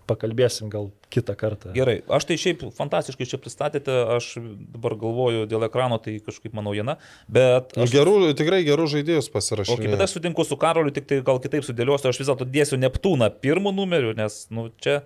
[0.10, 1.72] pakalbėsim gal kitą kartą.
[1.76, 4.32] Gerai, aš tai šiaip fantastiškai čia pristatėte, aš
[4.74, 6.98] dabar galvoju dėl ekrano, tai kažkaip manau viena,
[7.30, 7.76] bet...
[7.78, 11.42] Nu, Aš, Gerų, tikrai gerų žaidėjus Okay, bet aš sutinku su Karoliu, tik tai gal
[11.44, 15.04] kitaip sudėliosiu, aš vis dėlto dėsiu Neptūną pirmų numerių, nes, nu, čia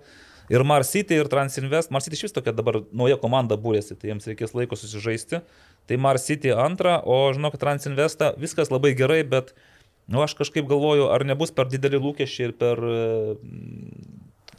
[0.52, 4.56] ir Marsity, ir Transinvest, Marsity iš vis tokia dabar nauja komanda būrėsi, tai jiems reikės
[4.56, 5.40] laiko susižaisti.
[5.84, 9.52] Tai Marsity antrą, o žinau, kad Transinvestą viskas labai gerai, bet,
[10.08, 12.80] nu, aš kažkaip galvoju, ar nebus per dideli lūkesčiai ir per...
[12.84, 13.02] e,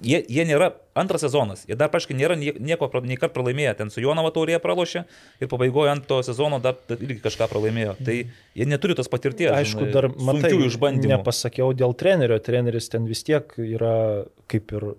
[0.06, 0.68] Jie, jie nėra
[1.00, 4.60] antras sezonas, jie dar praškai nėra nie- nieko, nei kart pralaimėję, ten su Jonava taurėje
[4.60, 5.06] pralošė
[5.40, 7.94] ir pabaigoje ant to sezono dar irgi kažką pralaimėjo.
[8.04, 8.18] Tai
[8.60, 9.54] jie neturi tos patirties.
[9.56, 11.14] Aišku, dar matai, išbandymų.
[11.16, 14.90] nepasakiau dėl trenerio, treneris ten vis tiek yra kaip ir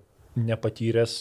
[0.49, 1.19] nepatyręs.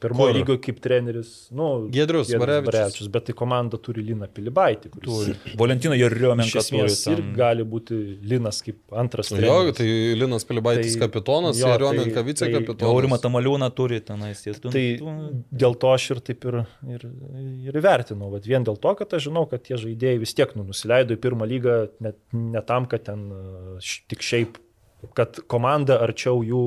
[0.00, 3.08] Pirmojo lygio kaip treneris, nu, Giedrius Barevičius.
[3.10, 6.60] bet tai komanda turi Liną Pilibaitį, kuris Valentino turi.
[6.62, 9.76] esmės ir ten- gali būti Linas kaip antras Jo, treneris.
[9.76, 9.86] tai
[10.20, 12.88] Linas Pilibaitis Tai- kapitonas, jo, Jariomenka tai- vicekapitonas.
[12.94, 14.42] Aurimą Tamaliūną turi tenais.
[14.44, 17.00] jie tu- Tai tu- dėl to aš ir taip ir, ir,
[17.66, 18.30] ir vertinu.
[18.30, 21.18] Vat vien dėl to, kad aš žinau, kad tie žaidėjai vis tiek nu, nusileido į
[21.18, 23.30] pirmą lygą net, ne tam, kad ten
[23.78, 24.56] š- tik šiaip,
[25.16, 26.62] kad komanda arčiau jų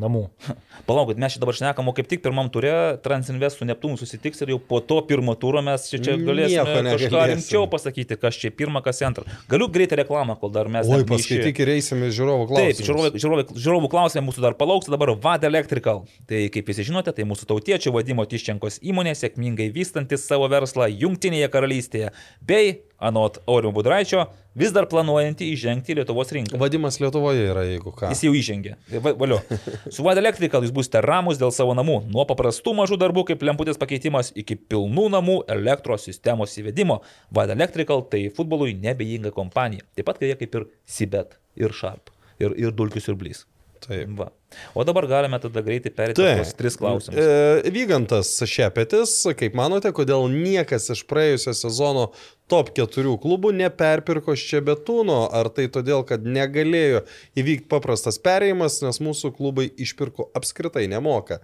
[0.00, 0.22] namų.
[0.88, 2.72] Palaukit, mes čia dabar šnekam, o kaip tik pirmam turė
[3.04, 7.24] Transinvest su Neptūnu susitiks ir jau po to pirmo turo mes čia, čia galėsime kažką
[7.32, 9.26] rimčiau pasakyti, kas čia pirmą, kas antrą.
[9.50, 10.88] Galiu greitai reklamą, kol dar mes...
[10.90, 12.88] Oi, paskaityk ir eisim į žiūrovų Taip, klausimus.
[12.88, 16.04] žiūrovai, žiūrovai, žiūrovų klausimai mūsų dar palauks, dabar VAD Electrical.
[16.30, 21.50] Tai kaip visi žinote, tai mūsų tautiečio vadimo Tiščenkos įmonė sėkmingai vystantis savo verslą Junktinėje
[21.52, 22.14] karalystėje,
[22.46, 24.26] bei, anot Aurimo Budraičio,
[24.60, 26.58] vis dar planuojantį įžengti į Lietuvos rinką.
[26.60, 28.10] Vadimas Lietuvoje yra, jeigu ką.
[28.12, 28.74] Jis jau įžengė.
[29.04, 29.38] Va- Valiu.
[29.94, 32.00] Su VAD Electrical jūs būsite ramus dėl savo namų.
[32.12, 37.00] Nuo paprastų mažų darbų kaip lemputės pakeitimas iki pilnų namų elektros sistemos įvedimo.
[37.34, 39.86] VAD Electrical tai futbolui nebejinga kompanija.
[39.96, 42.12] Taip pat kaip jie kaip ir Sibet, ir Sharp,
[42.42, 43.46] ir, ir Dulkius ir Blys.
[43.80, 44.10] Taip.
[44.18, 44.28] Va.
[44.74, 47.16] O dabar galime tada greitai perėti tuos tris klausimus.
[47.16, 52.10] E, Vygantas Šepetis, kaip manote, kodėl niekas iš praėjusio sezono
[52.50, 55.22] top 4 klubų neperpirko Šebetūno?
[55.32, 57.06] Ar tai todėl, kad negalėjo
[57.40, 61.40] įvykti paprastas perėjimas, nes mūsų klubai išpirko apskritai nemoka?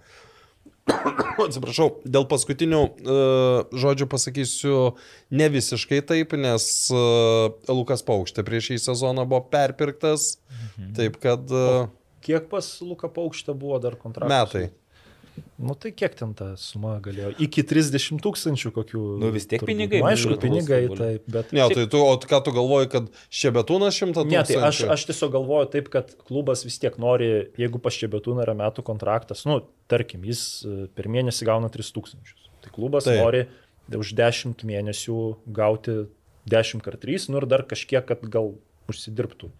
[1.47, 4.75] Atsiprašau, dėl paskutinių uh, žodžių pasakysiu
[5.35, 10.35] ne visiškai taip, nes uh, Lukas Paukštė prieš šį sezoną buvo perpirktas,
[10.77, 10.93] Mhm.
[10.97, 11.87] taip kad uh,
[12.27, 14.33] Kiek pas Luka Paukštė buvo dar kontraktas?
[14.35, 14.67] metai.
[15.57, 17.31] Nu tai kiek ten ta suma galėjo?
[17.41, 19.01] Iki 30 tūkstančių kokių.
[19.21, 19.69] Nu, vis tiek turbūt.
[19.69, 21.53] pinigai, Nu, aišku, pinigai, taip, bet...
[21.53, 23.09] Ne, tai tu, o ką tu galvoji, kad
[23.41, 24.87] Šebetūnas šimtą Ne, tai tūkstančių?
[24.89, 27.29] aš, aš tiesiog galvoju taip, kad klubas vis tiek nori,
[27.61, 29.59] jeigu pas Šebetūną yra metų kontraktas, nu,
[29.91, 32.33] tarkim, jis e, per mėnesį gauna 3000.
[32.65, 33.21] Tai klubas taip.
[33.21, 33.45] nori
[33.97, 35.19] už 10 mėnesių
[35.57, 35.99] gauti
[36.49, 38.55] 10 kart 3, nu ir dar kažkiek, kad gal
[38.89, 39.51] užsidirbtų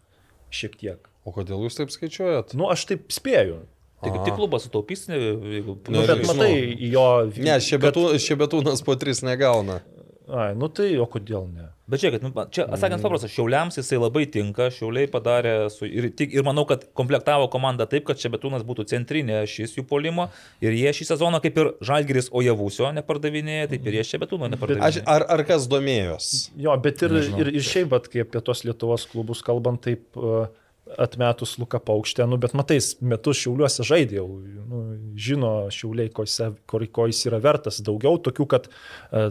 [0.53, 1.09] šiek tiek.
[1.27, 2.55] O kodėl jūs taip skaičiuojat?
[2.55, 3.59] Nu, aš taip spėju.
[3.97, 5.17] Tai kaip tik klubas sutaupys, ne,
[5.57, 5.73] jeigu...
[5.89, 6.35] Nu, Nu, bet žinau.
[6.37, 6.51] matai,
[6.93, 7.05] jo...
[7.41, 9.79] Ne, šebetū, šebetūnas po tris negauna.
[10.27, 11.69] Ai, nu tai, o kodėl ne?
[11.87, 16.33] Bet žiūrėkit, nu, čia atsakant paprastas, šiauliams jisai labai tinka, šiauliai padarė su, ir, tik,
[16.35, 20.25] ir manau, kad komplektavo komandą taip, kad čia betūnas būtų centrinė šis jų polimo
[20.59, 24.53] ir jie šį sezoną kaip ir Žalgiris Ojavusio nepardavinėja, taip ir jie čia betūno Aš,
[24.57, 25.05] nepardavinėja.
[25.15, 26.29] ar, ar kas domėjos?
[26.59, 27.41] Jo, bet ir, Nežinau.
[27.45, 30.51] ir, ir šiaip, bet kai apie tos Lietuvos klubus kalbant, taip uh,
[30.97, 34.27] atmetus Luką Paukštę, nu, bet matai, jis metus šiauliuose žaidė jau,
[34.69, 34.83] nu,
[35.19, 37.81] žino šiauliai, ko jis, ko, jis yra vertas.
[37.85, 39.27] Daugiau tokių, kad e,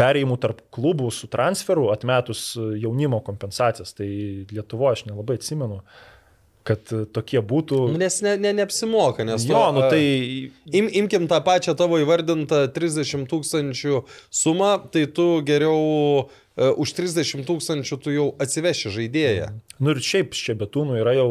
[0.00, 3.96] perėjimų tarp klubų su transferu atmetus jaunimo kompensacijas.
[3.96, 4.08] Tai
[4.52, 5.80] Lietuvoje aš nelabai atsimenu
[6.66, 7.84] kad tokie būtų.
[7.94, 10.02] Nes ne, ne, neapsimoka, nes Jo, nu tai
[10.74, 14.02] Im, imkim tą pačią tavo įvardintą 30 tūkstančių
[14.34, 19.50] sumą, tai tu geriau už 30 tūkstančių tu jau atsiveši žaidėją.
[19.82, 21.28] Nu ir šiaip čia betūnų yra jau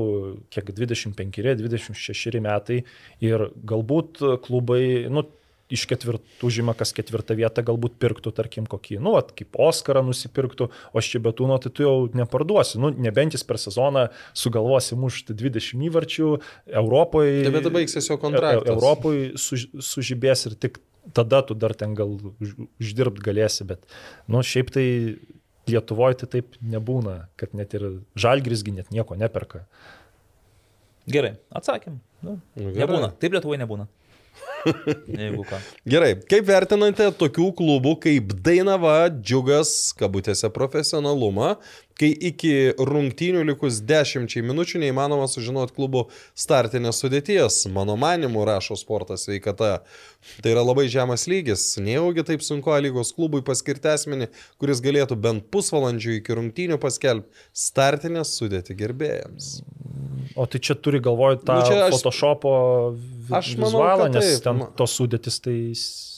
[0.54, 2.84] kiek 25-26 metai
[3.26, 5.26] ir galbūt klubai, nu,
[5.74, 10.68] iš ketvirtų žyma, kas ketvirtą vietą galbūt pirktų, tarkim, kokį, nu, at, kaip Oscarą nusipirktų,
[10.70, 15.34] o aš čia betūno, tai tu jau neparduosi, nu, nebent jis per sezoną sugalvosi mušti
[15.34, 16.32] 20 įvarčių,
[16.70, 17.48] Europoje.
[17.48, 18.70] Tai bet baigsis jo kontraktas.
[18.76, 20.78] Europoje su, sužibės ir tik
[21.14, 23.84] tada tu dar ten gal už, uždirbt galėsi, bet,
[24.27, 24.88] nu, šiaip tai
[25.66, 29.64] Lietuvoje tai taip nebūna, kad net ir žalgrisgi net nieko neperka.
[31.09, 31.95] Gerai, atsakym.
[32.22, 32.75] Nu, gerai.
[32.84, 33.09] nebūna.
[33.22, 33.88] Taip Lietuvoje nebūna.
[34.66, 35.60] Jeigu ką.
[35.95, 41.56] Gerai, kaip vertinate tokių klubų kaip Dainava, Džiugas, kabutėse profesionalumą,
[41.95, 46.02] kai iki rungtynių likus 10 minučių neįmanoma sužinoti klubų
[46.35, 47.61] startinės sudėties.
[47.72, 49.77] Mano manimu, rašo sportas veikata.
[50.44, 51.64] Tai yra labai žemas lygis.
[51.80, 54.27] Nejaugi taip sunku lygos klubui paskirti asmenį,
[54.60, 59.61] kuris galėtų bent pusvalandžių iki rungtynių paskelbti startinės sudėti gerbėjams.
[60.35, 62.52] O tai čia turi galvoj tą Nu, aš- Photoshopo
[62.98, 64.44] vi- Aš manau, vizualą, nes taip.
[64.64, 65.58] Ten tos sudėtis tai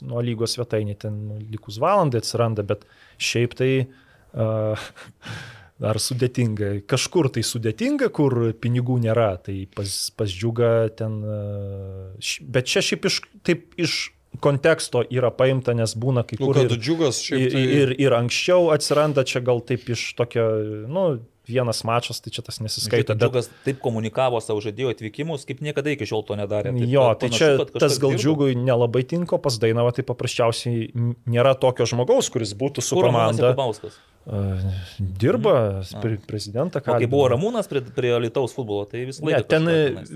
[0.08, 2.86] nuo lygos svetainė ten nu, likus valandai atsiranda, bet
[3.22, 4.90] šiaip tai uh,
[5.92, 6.74] ar sudėtinga.
[6.90, 11.20] Kažkur tai sudėtinga, kur pinigų nėra, tai pas, pas džiuga ten.
[12.42, 14.00] Bet čia šiaip iš, taip iš
[14.44, 17.64] konteksto yra paimta, nes būna kai Nu, kur kad ir, Džiugas šiaip ir, tai...
[17.80, 20.46] ir, ir anksčiau atsiranda čia gal taip iš tokio,
[20.92, 21.08] nu,
[21.48, 23.14] vienas mačas, tai čia tas nesiskaito.
[23.14, 26.74] Skaito, Džiugas taip komunikavo savo žaidėjų atvykimus, kaip niekada iki šiol to nedarė.
[26.76, 28.22] Taip, Jo, tai panašu, čia tas gal dirbo.
[28.24, 30.92] džiugui nelabai tinko, pas Dainavą tai paprasčiausiai
[31.26, 33.52] nėra tokio žmogaus, kuris būtų su Kur komanda.
[33.54, 33.98] Jakubauskas?
[35.00, 39.48] Dirba pre, prezidentą, O kai buvo Ramūnas prie, prie Lietuvos futbolo, tai vis Ne, laiką.
[39.48, 40.10] ten tenais.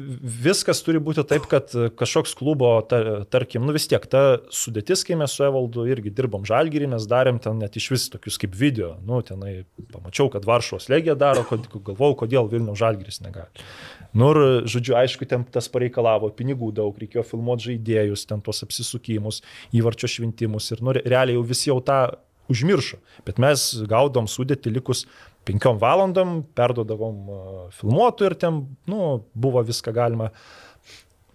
[0.43, 5.15] viskas turi būti taip, kad kažkoks klubo, ta, tarkim, nu vis tiek, ta sudėtis, kai
[5.19, 8.97] mes su Evaldu irgi dirbom žalgyrį, mes darėm ten net iš vis tokius kaip video,
[9.07, 13.47] nu, tenai pamačiau, kad Varšuvos legija daro, kod, galvau, kodėl Vilnių žalgyris negali.
[14.13, 19.39] Nu ir, žodžiu, aišku, ten tas pareikalavo pinigų daug, reikėjo filmuoti žaidėjus, ten tuos apsisukimus,
[19.71, 22.01] įvarčio šventimus ir, nu, re- realiai jau visi jau tą
[22.51, 22.99] užmiršo.
[23.27, 25.05] Bet mes gaudom sudėti likus
[25.47, 28.59] penkiom valandom, perdodavom uh, filmuotų ir ten,
[28.91, 30.29] nu, buvo viską galima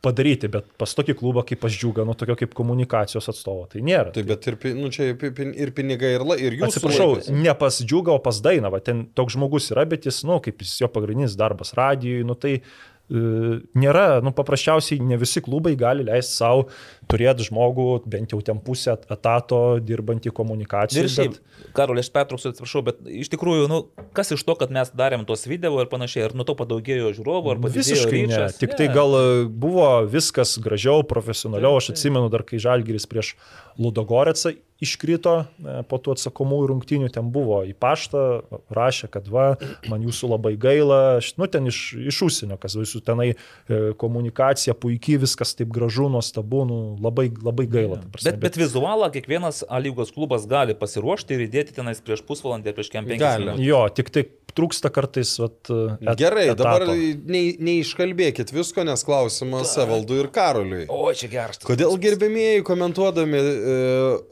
[0.04, 4.12] padaryti, bet pas tokį klubą kaip pas džiugą, nu, tokio kaip komunikacijos atstovo, tai nėra.
[4.14, 7.30] Taip, bet ir, nu, čia ir pi- ir pinigai, ir, la, ir jūsų Atsiprašau, laikas.
[7.34, 8.78] ne pas džiugą, o pas Dainavą.
[8.86, 12.52] Ten toks žmogus yra, bet jis, nu, kaip jis jo pagrindinis darbas radijui, nu, tai
[12.60, 12.62] e,
[13.06, 16.64] nėra, nu, paprasčiausiai ne visi klubai gali leisti savo
[17.06, 21.04] turėti žmogų, bent jau ten pusę etato dirbantį komunikaciją.
[21.04, 21.36] Ir šiaip,
[21.76, 23.80] Karolė, aš pertrauksiu, atsiprašau, bet iš tikrųjų, nu,
[24.16, 27.54] kas iš to, kad mes darėm tos video ir panašiai, ar nuo to padaugėjo žiūrovų,
[27.54, 28.26] ar padidėjo Visiškai ne.
[28.26, 28.58] ryčas?
[28.58, 31.78] Tik tai gal e, buvo viskas gražiau, profesionaliau.
[31.78, 33.36] Aš atsimenu dar, kai Žalgiris prieš
[33.78, 38.22] Ludogorecą iškrito e, po tų atsakomųjų rungtynių, ten buvo į paštą,
[38.76, 39.46] rašė, kad va,
[39.90, 41.80] man jūsų labai gaila, aš, nu ten iš,
[42.12, 43.36] iš užsienio, kas visų tenai e,
[44.00, 48.00] komunikacija puikiai, viskas taip gražu, nuostabu, nu, labai, labai gaila.
[48.12, 52.74] prasme, Bet, bet vizualą kiekvienas A lygos klubas gali pasiruošti ir įdėti tenais prieš pusvalandį,
[52.76, 53.62] prieš kem minutės.
[53.62, 55.34] Jo, tik tai trūksta kartais.
[55.42, 56.62] Vat, et, Gerai, etato.
[56.64, 60.86] dabar nei- neiškalbėkit visko, nes klausimas Evaldui ir Karoliui.
[60.88, 61.60] O, čia geras.
[61.66, 63.76] Kodėl gerbėmieji komentuodami e,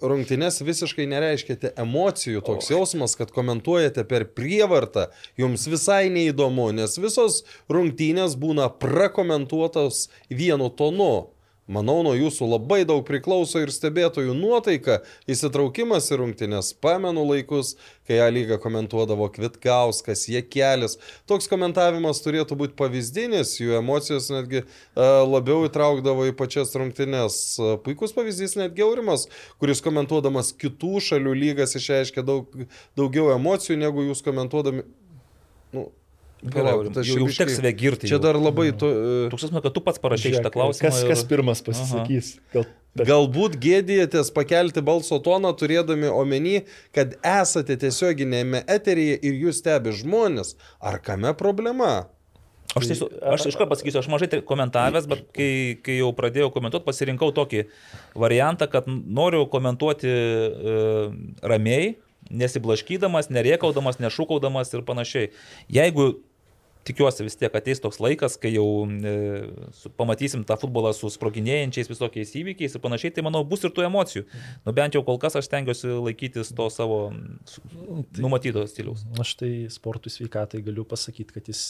[0.02, 5.08] rungtynes visiškai nereiškite emocijų, toks jausmas, kad komentuojate per prievartą,
[5.40, 11.28] jums visai neįdomu, nes visos rungtynės būna prakomentuotos vienu tonu.
[11.64, 16.74] Manau, nuo jūsų labai daug priklauso ir stebėtojų nuotaika, įsitraukimas į rungtynės.
[16.76, 17.70] Pamenu laikus,
[18.04, 20.98] kai A lyga komentuodavo Kvitkauskas, Jekelis.
[21.24, 24.66] Toks komentavimas turėtų būti pavyzdinis, jų emocijos netgi e,
[25.24, 27.40] labiau įtraukdavo į pačias rungtynės.
[27.56, 29.24] E, Puikus pavyzdys netgi Aurimas,
[29.56, 32.52] kuris komentuodamas kitų šalių lygas išreiškia daug,
[32.92, 34.84] daugiau emocijų negu jūs komentuodami.
[35.72, 35.88] Nu,
[36.44, 38.08] Gerai, aš jau čia užteks biškį- save girti.
[38.10, 38.88] Čia dar labai to.
[38.92, 40.84] e, Toks asmo, kad tu pats parašai šitą klausimą.
[40.90, 42.34] Kas, ir- kas pirmas pasisakys?
[42.52, 49.62] Gal, bet, Galbūt gėdijatės pakelti balso toną, turėdami omeny, kad esate tiesioginėme eteryje ir jūs
[49.64, 50.54] stebi žmonės.
[50.84, 52.06] Ar kame problema?
[52.74, 56.50] Aš, tiesiog, aš iš karto pasakysiu, aš mažai tai komentavęs, bet kai, kai jau pradėjau
[56.52, 57.64] komentuoti, pasirinkau tokį
[58.18, 60.74] variantą, kad noriu komentuoti e,
[61.46, 61.94] ramiai,
[62.34, 65.30] nesiblaškydamas, nerėkaudamas, nešūkaudamas ir panašiai.
[65.72, 66.16] Jeigu
[66.84, 69.14] tikiuosi vis tiek ateis toks laikas, kai jau e,
[69.98, 74.24] pamatysim tą futbolą su sproginėjančiais visokiais įvykiais ir panašiai, tai manau bus ir tų emocijų.
[74.66, 77.00] Nu bent jau kol kas aš stengiuosi laikytis to savo
[77.48, 77.64] su-
[78.20, 79.06] numatyto stiliaus.
[79.20, 81.64] Aš tai sportų sveikatai galiu pasakyti, kad jis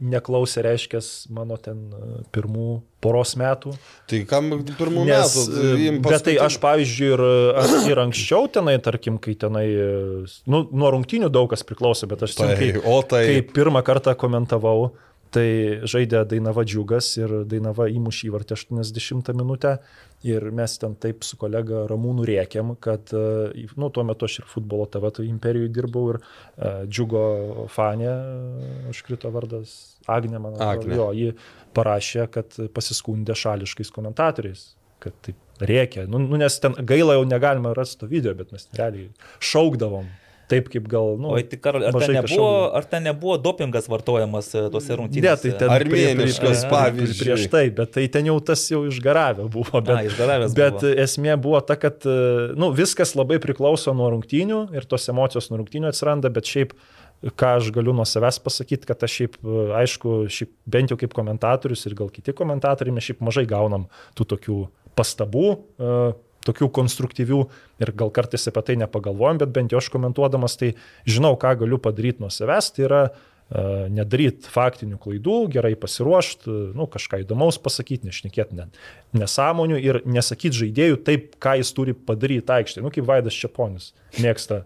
[0.00, 1.02] neklausė, reiškia,
[1.34, 2.68] mano ten e, pirmų
[3.04, 3.74] poros metų.
[4.10, 4.50] Tai kam
[4.80, 5.62] pirmų Nes, metų?
[5.76, 7.24] e, bet tai aš, pavyzdžiui, ir,
[7.62, 9.88] aš ir anksčiau tenai, tarkim, kai tenai, e,
[10.50, 14.16] nu, nuo rungtynių daug kas priklauso, bet aš Tai, kai, o tai- kai pirmą kartą
[14.18, 14.90] komentavau,
[15.34, 15.46] tai
[15.90, 19.74] žaidė Dainava džiugas ir Dainava įmušė įvartį 80 minutę
[20.24, 24.48] ir mes ten taip su kolega Ramūnu rėkiam, kad, e, nu, tuo metu aš ir
[24.48, 29.74] futbolo TV tai imperijoje dirbau ir uh, džiugo fanė, e, užkrito vardas
[30.08, 31.34] Agne, man atrodo, jo, ji
[31.76, 34.70] parašė, kad pasiskundė šališkais komentatoriais
[35.04, 36.06] kad taip reikia.
[36.08, 39.10] Nu, nu, nes ten gaila jau negalima rasti to video, bet mes realiai
[39.44, 40.08] šaukdavom.
[40.50, 44.50] Taip kaip gal, nu, O tai Karol, ar, ten nebuvo, ar ten nebuvo dopingas vartojamas
[44.54, 45.40] e, tose Ne, rungtynėse?
[45.46, 47.20] tai ten Armėniškas prie- prie- pavyzdžiui.
[47.24, 49.80] Prieš tai, bet tai ten jau tas jau išgaravę buvo.
[49.80, 50.92] Bet, A, išgaravęs bet buvo.
[51.06, 52.04] esmė buvo ta, kad
[52.60, 56.76] nu, viskas labai priklauso nuo rungtynių ir tos emocijos nuo rungtynių atsiranda, bet šiaip
[57.24, 59.38] ką aš galiu nuo savęs pasakyti, kad aš šiaip,
[59.80, 63.86] aišku, šiaip bent jau kaip komentatorius ir gal kiti komentatoriai, mes šiaip mažai gaunam
[64.18, 64.58] tų tokių
[64.98, 65.46] pastabų,
[65.80, 66.12] e,
[66.46, 67.42] tokių konstruktyvių
[67.82, 70.74] ir gal kartais apie tai nepagalvojom, bet bent jau aš komentuodamas tai
[71.08, 73.10] žinau, ką galiu padaryti nuo savęs, tai yra e,
[73.94, 78.80] nedaryti faktinių klaidų, gerai pasiruošti, nu, kažką įdomaus pasakyti, nešnekėti net
[79.16, 82.86] nesąmonių ir nesakyti žaidėjų taip, ką jis turi padaryti aikštėje.
[82.86, 84.64] Nu, kaip Vaidas Čiaponis mėgsta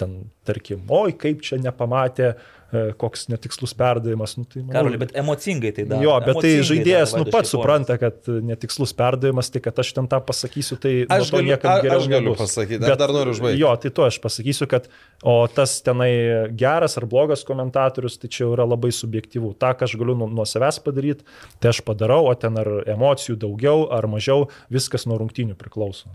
[0.00, 2.59] ten, tarkim, oi, kaip čia nepamatė, e,
[3.00, 4.36] koks netikslus perdavimas.
[4.38, 6.02] Nu, tai, manau, Karoli, bet emocingai tai daro.
[6.04, 9.92] Jo, bet tai Emocingai žaidėjas, daro nu pats supranta, kad netikslus perdavimas, tai kad aš
[9.96, 12.38] ten tą pasakysiu, tai Aš to galiu- niekam geriau aš galiu nebus.
[12.44, 13.58] pasakyti, dar- dar noriu užbaigti.
[13.60, 14.86] Jo, tai to aš pasakysiu, kad
[15.22, 16.12] o tas tenai
[16.54, 19.54] geras ar blogas komentatorius, tai čia yra labai subjektyvu.
[19.58, 21.24] Ta, ką aš galiu nuo, nuo savęs padaryti,
[21.58, 26.06] tai aš padarau, o ten ar emocijų daugiau ar mažiau, viskas nuo rungtynių priklauso.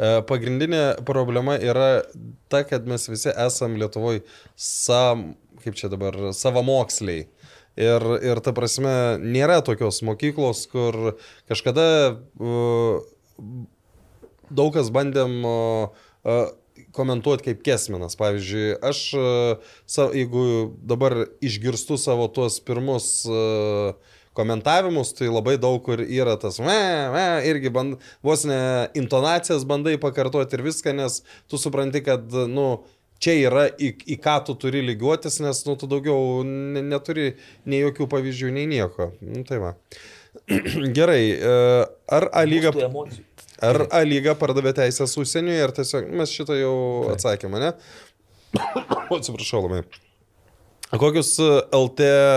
[0.00, 2.02] E, Pagrindinė problema yra
[2.48, 4.22] ta, kad mes visi esam Lietuvoje,
[4.56, 7.26] sam, kaip čia dabar, savamoksliai.
[7.80, 11.14] Ir, ir ta prasme, nėra tokios mokyklos, kur
[11.48, 11.84] kažkada
[12.18, 12.98] uh,
[14.50, 16.50] daug kas bandėm uh, uh,
[16.96, 18.18] komentuoti kaip kesminas.
[18.20, 20.44] Pavyzdžiui, aš, uh, jeigu
[20.82, 23.94] dabar išgirstu savo tuos pirmus uh,
[24.36, 26.78] komentavimus, tai labai daug kur yra tas, me,
[27.14, 28.60] me, irgi band, vos ne
[28.98, 32.68] intonacijas bandai pakartoti ir viską, nes tu supranti, kad, nu,
[33.20, 37.34] čia yra į, į ką tu turi lygiuotis, nes, nu, tu daugiau ne, neturi
[37.68, 39.10] nei jokių pavyzdžių, nei nieko.
[39.20, 39.74] Nu, tai va.
[40.96, 41.56] Gerai, e,
[42.16, 42.74] ar A lyga...
[43.60, 46.76] Ar A lyga pardavė teisės užsieniui, ar tiesiog mes šitą jau
[47.12, 47.74] atsakėme, ne?
[49.18, 49.82] Atsiprašau labai.
[50.90, 51.34] Kokius
[51.76, 52.30] LT e,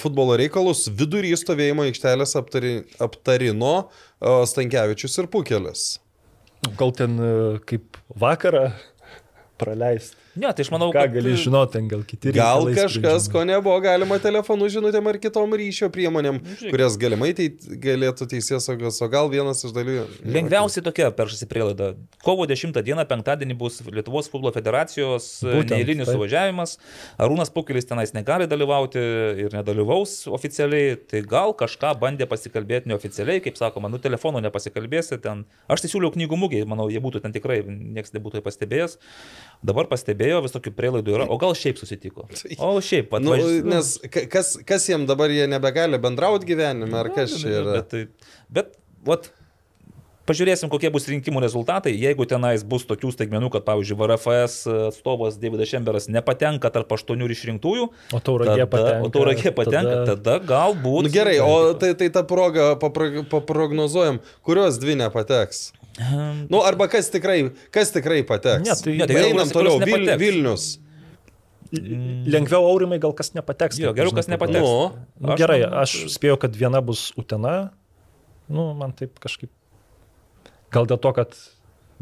[0.00, 5.84] futbolo reikalus vidury stovėjimo aikštelės aptari, aptarino e, Stankievičius ir Pukelis?
[6.78, 7.18] Gal ten
[7.68, 8.68] kaip vakarą
[9.58, 10.16] praleisti.
[10.34, 11.12] Ne, tai aš manau, Ką kad...
[11.14, 13.32] gali žinoti, ten gal kiti Gal kažkas, sprendžiami.
[13.32, 16.72] ko nebuvo galima telefonu žinutėm ar kitom ryšio priemonėm, žiūrėk.
[16.74, 17.46] kurias galimai tai
[17.84, 20.06] galėtų teisės saugos, o gal vienas iš dalyvių.
[20.34, 21.92] Lengviausiai tokia peršasi prielaida.
[22.26, 26.76] Kovo 10 dieną, penktadienį bus Lietuvos futbolo federacijos e, neįlinis suvažiavimas.
[27.22, 28.98] Arūnas Pukelis tenais negali dalyvauti
[29.44, 30.96] ir nedalyvaus oficialiai.
[31.10, 35.44] Tai gal kažką bandė pasikalbėti neoficialiai, kaip sakoma, nu telefonu nepasikalbėsi ten.
[35.70, 38.98] Aš tai siūliau knygų mūgiai, manau, jie būtų ten tikrai, niekas nebūtų pastebėjęs.
[39.64, 41.26] Dabar pastebėjo, vis tokių prielaidų yra.
[41.32, 42.26] O gal šiaip susitiko?
[42.60, 43.64] O šiaip, Nu, atvažiuoju.
[43.72, 47.78] nes ka- kas, kas jiem dabar jie nebegali bendrauti gyvenime, ar kas čia yra?
[47.78, 48.08] Bet, tai-
[48.52, 48.76] bet
[49.08, 49.30] vat,
[50.28, 51.92] pažiūrėsim, kokie bus rinkimų rezultatai.
[51.96, 54.56] Jeigu tenais bus tokių staigmenų, kad, pavyzdžiui, VRFS
[54.90, 59.04] atstovas Davidas Šemberas nepatenka tarp aštuonių išrinktųjų, O tauragė patenka.
[59.06, 61.08] o tauragė patenka, tada, tada galbūt.
[61.08, 65.72] Nu, gerai, o tai, tai tą progą paprognozuojam, kurios dvi nepateks.
[66.50, 68.64] Nu, arba kas tikrai, kas tikrai pateks.
[68.66, 70.18] Ne, tai- Ne, tai Einam toliau, Vil, nepateks.
[70.20, 70.64] Vilnius.
[71.74, 73.78] Lengviau aurimai gal kas nepateks.
[73.82, 74.62] Jo, geriau, kas nepateks.
[74.62, 74.90] būna.
[75.20, 77.70] Nu, Nu, Aš gerai, aš spėjau, kad viena bus Utena.
[78.48, 79.48] Nu, man taip kažkaip.
[80.74, 81.36] Gal dėl to, kad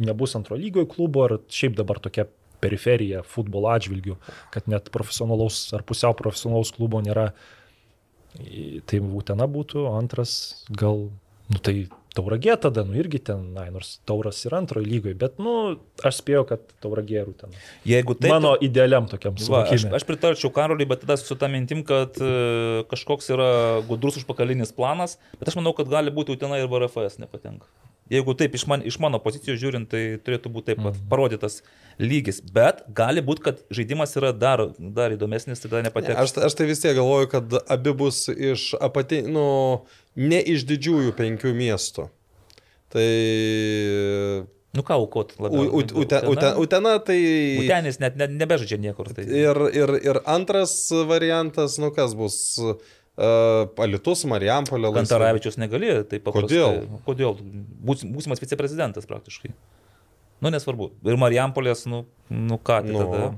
[0.02, 2.26] nebus antro lygojo klubo, ar šiaip dabar tokia
[2.62, 4.16] periferija futbolo atžvilgių,
[4.54, 7.32] kad net profesionalaus ar pusiau profesionalaus klubo nėra.
[8.88, 11.10] Tai Utena būtų, antras gal,
[11.52, 11.82] nu tai
[12.16, 16.44] tauragė tada, nu irgi ten, na, nors tauras yra antrojo lygoje, bet, nu, aš spėjau,
[16.48, 17.60] kad tauragė ir Utena.
[17.88, 19.92] Jeigu taip, Mano idealiam tokiam Va, aš, suvokimui.
[19.98, 22.32] aš pritarčiau Karoliui, bet tada su tą mintim, kad e,
[22.92, 23.50] kažkoks yra
[23.88, 27.68] gudrus užpakalinis planas, bet aš manau, kad gali būti Utena ir VRFS nepatenka.
[28.12, 31.60] Jeigu taip iš, man, iš mano pozicijos žiūrint, tai turėtų būti taip pat parodytas
[32.02, 32.42] lygis.
[32.52, 36.18] Bet gali būti, kad žaidimas yra dar, dar įdomesnis, tada Ne, nepateks.
[36.20, 39.46] Aš, aš tai vis tiek galvoju, kad abi bus iš apatinių, nu,
[40.28, 42.10] ne iš didžiųjų penkių miestų.
[42.92, 43.06] Tai
[44.72, 45.66] Nu ką, aukot labiau.
[45.68, 47.18] U- Ut- Ute- Ute- Utena tai...
[47.60, 49.10] Utenis net ne, nebežaidžia niekur.
[49.12, 49.26] Tai...
[49.28, 50.72] Ir, ir, ir antras
[51.08, 52.38] variantas, nu kas bus,
[53.16, 54.88] Alitus, Marijampolė.
[54.96, 56.48] Kantaravičius negali, tai paprastai.
[56.48, 57.00] Kodėl?
[57.06, 57.36] Kodėl?
[57.84, 59.52] Būs- Būsimas viceprezidentas praktiškai.
[60.42, 60.90] Nu, nesvarbu.
[61.04, 63.04] Ir Marijampolės, nu, nu ką, tai Nu.
[63.04, 63.36] tada.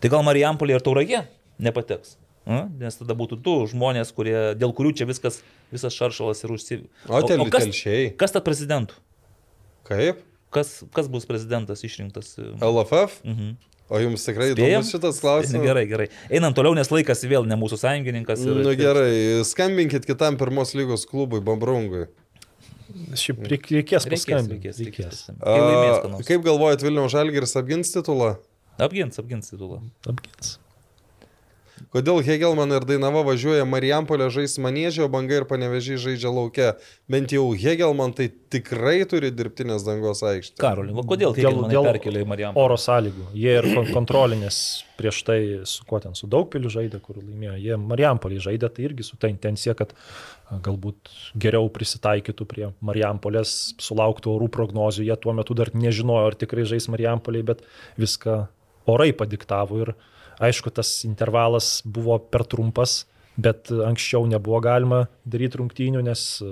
[0.00, 1.26] Tai gal Marijampolė ir Tauragė
[1.62, 2.16] nepateks.
[2.44, 2.66] A?
[2.76, 5.40] Nes tada būtų du žmonės, kurie, dėl kurių čia viskas,
[5.72, 6.80] visas šaršalas ir užsi...
[7.08, 8.16] O tel- kas, telšiai.
[8.18, 8.92] kas tad prezidentų?
[9.88, 10.20] Kaip?
[10.52, 12.34] Kas, kas bus prezidentas išrinktas?
[12.60, 13.22] LFF?
[13.24, 13.56] Mhm.
[13.92, 14.80] O jums tikrai Spėjam?
[14.80, 15.62] įdomus šitas klausimas?
[15.66, 16.06] Gerai, gerai.
[16.32, 18.40] Einam toliau, nes laikas vėl ne mūsų sąjungininkas.
[18.46, 22.06] ir- Nu gerai, skambinkit kitam pirmos lygos klubui, Bambrungui.
[23.14, 24.72] Šiaip reik- reikės Reikės, paskambinti.
[24.72, 25.20] reikės, reikės.
[25.28, 26.18] Reikės.
[26.20, 26.22] A.
[26.24, 28.38] Kaip galvojat, Vilniaus Žalgiris apgins titulą?
[28.78, 29.82] Apgins, apgins titulą.
[30.06, 30.58] Apgins.
[31.94, 36.72] Kodėl Hegelman ir Dainava važiuoja Marijampolė žais manėžio, banga ir panevežiai žaidžia laukia?
[37.06, 40.58] Bent jau Hegelman tai tikrai turi dirbtinės dangos aikštę.
[40.58, 42.64] Karoli, va kodėl Dėl, dėl, dėl perkelė į Marijampolę?
[42.64, 43.26] oro sąlygų.
[43.38, 44.58] Jie ir kon- kontrolinės
[44.98, 45.38] prieš tai
[45.70, 47.54] su kuo ten, su Daugpiliu žaidė, kur laimėjo.
[47.62, 49.94] Jie Marijampolį žaidė, tai irgi su ta intencija, kad
[50.66, 55.06] galbūt geriau prisitaikytų prie Marijampolės, sulauktų orų prognozių.
[55.06, 57.62] Jie tuo metu dar nežinojo, ar tikrai žais Marijampolį, bet
[58.02, 58.48] viską
[58.90, 59.78] orai padiktavo.
[59.86, 59.94] Ir
[60.42, 63.04] aišku, tas intervalas buvo per trumpas.
[63.34, 66.50] Bet anksčiau nebuvo galima daryti rungtynių, nes e,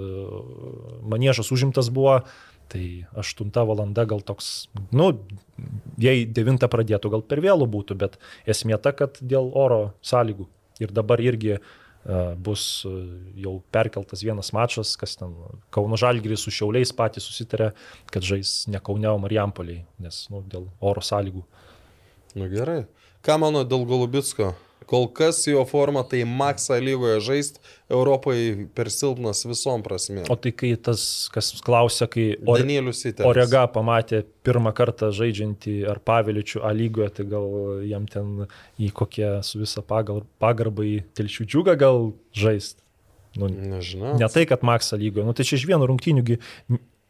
[1.06, 2.16] maniežas užimtas buvo,
[2.72, 4.48] tai 8 valanda gal toks,
[4.96, 5.12] nu,
[6.00, 10.48] jei 9 pradėtų, gal per vėlų būtų, bet esmė ta, kad dėl oro sąlygų.
[10.82, 12.96] Ir dabar irgi uh, bus uh,
[13.38, 15.36] jau perkeltas vienas mačas, kas ten
[15.70, 17.70] Kauno Žalgiris su Šiauliais patys susitarė,
[18.10, 21.44] kad žais ne Kaune, o Marijampoliai, nes nu, dėl oro sąlygų.
[22.40, 22.80] Nu gerai.
[23.22, 24.52] Ką mano dėl Golubitsko?
[24.92, 30.26] Kol kas jo forma tai Maksą lygoje žaisti Europai per silpnas visom prasmėm.
[30.28, 32.66] O tai kai tas, kas klausia, kai ore.
[33.24, 37.48] Orega pamatė pirmą kartą žaidžiantį ar Paviličių A lygoje, tai gal
[37.88, 42.82] jam ten į kokią su visą pagarbą į telšių džiugą gal žaist.
[43.38, 44.18] Nu, Nežinau.
[44.20, 46.26] ne tai, kad Maksą lygoje, nu tai čia iš vieno rungtynių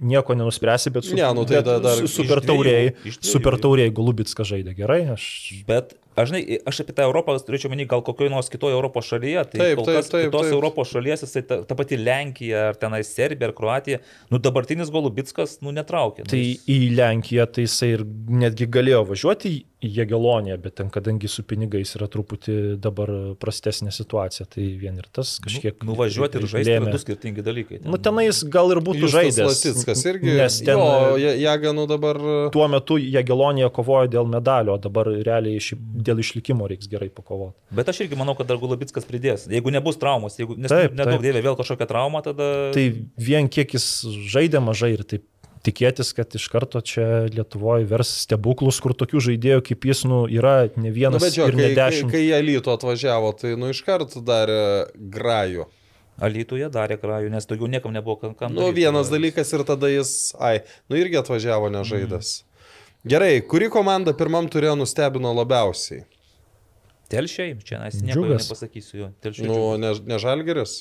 [0.02, 2.92] nieko nenuspręsi, bet, su, Ne, nu tai bet da- dar super tauriai,
[3.22, 7.88] super tauriai Golubitska žaidė gerai, aš Bet aš, žinai, aš apie tą Europą turėčiau manyti
[7.90, 9.44] gal kokioje nors kitoje Europos šalyje.
[9.52, 10.56] Tai Taip, kol taip, kas taip, kitos taip.
[10.56, 13.98] Europos šalies, jisai ta, ta pati Lenkija, ar tenai Serbija, ar Kroatija,
[14.30, 16.26] nu dabartinis Golubitskas, nu netraukia.
[16.26, 18.04] Nu, Tai jis- į Lenkiją tai jisai ir
[18.42, 23.10] netgi galėjo važiuoti į Jėgeloniją, bet ten, kadangi su pinigais yra truputį dabar
[23.42, 25.80] prastesnė situacija, tai vien ir tas kažkiek...
[25.82, 27.80] Nu, nuvažiuoti ir žaisti yra du skirtingi dalykai.
[27.82, 27.90] ten.
[27.90, 29.48] Nu, tenais gal ir būtų Justas žaidęs.
[29.50, 30.36] Lasickas irgi.
[30.38, 32.20] Nes ten Jo, Ja- Jaganų dabar.
[32.54, 37.56] tuo metu Jėgelonija kovojo dėl medalio, o dabar realiai iš, dėl išlikimo reiks gerai pakovoti.
[37.74, 39.48] Bet aš irgi manau, kad dar Golubitskas pridės.
[39.50, 42.70] Jeigu nebus traumos, jeigu nes Taip, nedaug dievė vėl kažkokia trauma, tada...
[42.72, 42.86] Tai
[43.18, 43.90] vien kiek jis
[44.30, 45.26] žaidė mažai ir taip
[45.66, 50.68] tikėtis, kad iš karto čia Lietuvoje vers stebuklus, kur tokių žaidėjų kaip jis nu, yra
[50.76, 52.10] ne Nu, vienas bet jo, ir ne kai, kai, dešimt.
[52.14, 54.58] kai jie lyto atvažiavo, tai nu iš karto darė
[54.96, 55.68] grajų.
[56.22, 58.34] Alytuje darė krajų, nes daugiau niekam nebuvo kam.
[58.36, 58.76] kam Nu, daryt.
[58.82, 60.60] vienas dalykas ir tada jis, ai,
[60.90, 62.42] nu irgi atvažiavo nežaidas.
[63.08, 66.04] Gerai, kuri komanda pirmam turėjo nustebino labiausiai?
[67.10, 69.08] Telšiai, čia nes nieko nepasakysiu jo.
[69.24, 69.48] Telšiai.
[69.48, 70.00] Nu, džiugas.
[70.04, 70.76] ne, ne Žalgeris?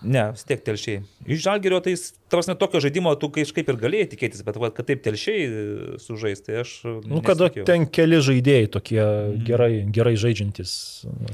[0.00, 1.02] Ne, vis tiek telšiai.
[1.28, 1.92] Iš žalgerio tai,
[2.32, 5.64] tarsi, tokio žaidimo tu kažkaip ir galėjai tikėtis, bet va, kad taip telšiai e,
[6.00, 6.72] sužais, tai aš...
[7.04, 9.02] Nu, kada ten keli žaidėjai tokie
[9.44, 10.72] gerai, gerai žaidžiantis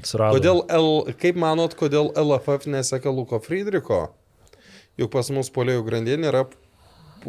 [0.01, 0.41] atsirado.
[0.41, 0.91] Kodėl L,
[1.23, 4.09] kaip manot, kodėl LFF neseka Luko Friedriko?
[4.99, 6.47] Juk pas mus polėjų grandinė yra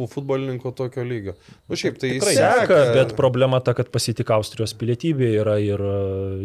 [0.06, 1.34] futbolininko tokio lygio.
[1.66, 5.82] Nu, šiaip tai jis Tikrai seka, bet problema ta, kad pasitik Austrijos pilietybė yra ir
[5.82, 5.98] e,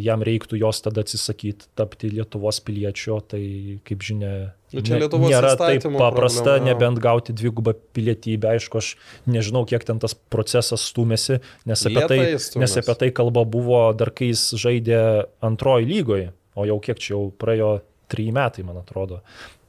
[0.06, 3.44] jam reiktų jos tada atsisakyti tapti Lietuvos piliečio, tai
[3.84, 4.32] kaip žinia,
[4.72, 6.66] Nu, čia Lietuvos nėra taip paprasta, problema, jo.
[6.70, 8.54] nebent gauti dvigubą pilietybę.
[8.56, 8.94] Aišku, aš
[9.28, 12.62] nežinau, kiek ten tas procesas stumėsi, nes apie, tai, Lėtai stūmėsi.
[12.64, 15.02] nes apie tai kalba buvo dar kai jis žaidė
[15.44, 17.74] antroji lygoje, o jau kiek čia jau praėjo
[18.12, 19.20] trijai metai, man atrodo.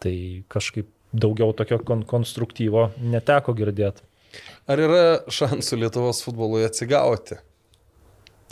[0.03, 0.15] Tai
[0.51, 4.05] kažkaip daugiau tokio kon konstruktyvo neteko girdėti.
[4.69, 5.01] Ar yra
[5.31, 7.39] šansų Lietuvos futbolui atsigauti?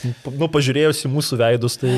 [0.01, 1.91] Nu, pažiūrėjus į mūsų veidus, tai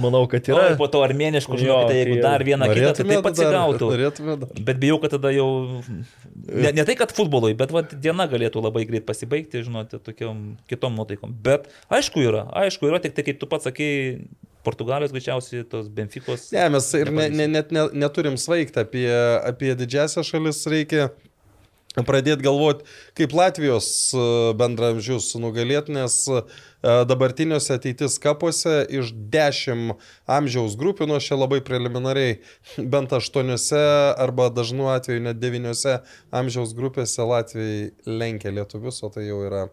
[0.00, 0.62] manau, kad Yra.
[0.72, 3.88] O po to armėniškų, Jo, žinokite, jeigu tai dar vieną kitą, tai taip atsigautų.
[3.90, 4.46] Dar.
[4.70, 5.48] Bet bijau, kad tada jau...
[6.48, 10.96] Ne, ne tai, kad futbolui, bet va, diena galėtų labai greit pasibaigti, žinote, tokiom kitom
[10.96, 11.36] nuotaikom.
[11.44, 14.24] Bet aišku yra, aišku yra, tik tai kaip tu pats sakei,
[14.64, 16.48] Portugalijos greičiausiai tos Benficos.
[16.54, 19.08] Ne, mes ir ne, ne, net ne, neturim svaigti apie,
[19.44, 21.10] apie didžiasią šalis, reikia
[22.02, 22.82] pradėti galvoti,
[23.14, 24.22] kaip Latvijos e,
[24.58, 26.40] bendramžius nugalėti, nes e,
[27.06, 29.94] dabartiniuose ateitis kapuose iš 10
[30.26, 32.40] amžiaus grupių, nu aš čia labai preliminariai,
[32.78, 33.54] bent 8
[34.18, 35.94] arba dažnu atveju net 9
[36.34, 39.68] amžiaus grupėse Latvijai lenkia lietuvius, o tai jau yra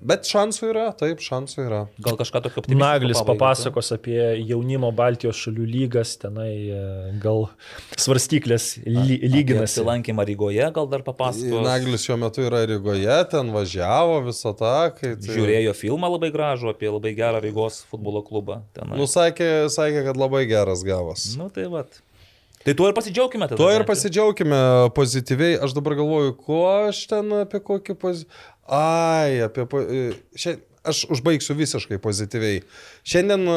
[0.00, 1.80] Bet šansų yra, taip, šansų yra.
[2.00, 2.80] Gal kažką tokio optimistiško.
[2.80, 6.80] Naglis papasakos apie jaunimo Baltijos šalių lygas, tenai e,
[7.20, 7.48] gal
[8.00, 9.84] svarstyklės ly, lyginasi.
[9.84, 11.60] Lankymą Rygoje gal dar papasakos.
[11.66, 14.74] Naglis šiuo metu yra Rygoje, ten važiavo visą tą.
[14.96, 15.14] Tai...
[15.28, 18.62] Žiūrėjo filmą labai gražų apie labai gerą Rygos futbolo klubą.
[18.76, 18.96] Tenai.
[18.96, 21.34] Nu, sakė, sakė, kad labai geras gavas.
[21.36, 22.00] Nu, tai vat.
[22.60, 23.56] Tai tuo ir pasidžiaugime tada.
[23.56, 24.56] Tuo ir pasidžiaugime
[24.92, 25.54] pozityviai.
[25.64, 28.36] Aš dabar galvoju, kuo aš ten apie kokį pozityvį...
[28.70, 29.66] Ai, apie...
[29.66, 30.58] e, Šia...
[30.80, 32.62] Aš užbaigsiu visiškai pozityviai.
[33.04, 33.56] Šiandien e,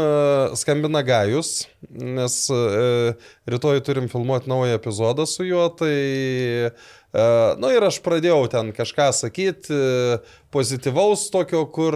[0.59, 3.13] skambina Gajus, nes e,
[3.47, 6.73] rytoj turim filmuoti naują epizodą su juo, tai...
[7.13, 9.75] Na nu, ir aš pradėjau ten kažką sakyti
[10.49, 11.93] pozityvaus tokio, kur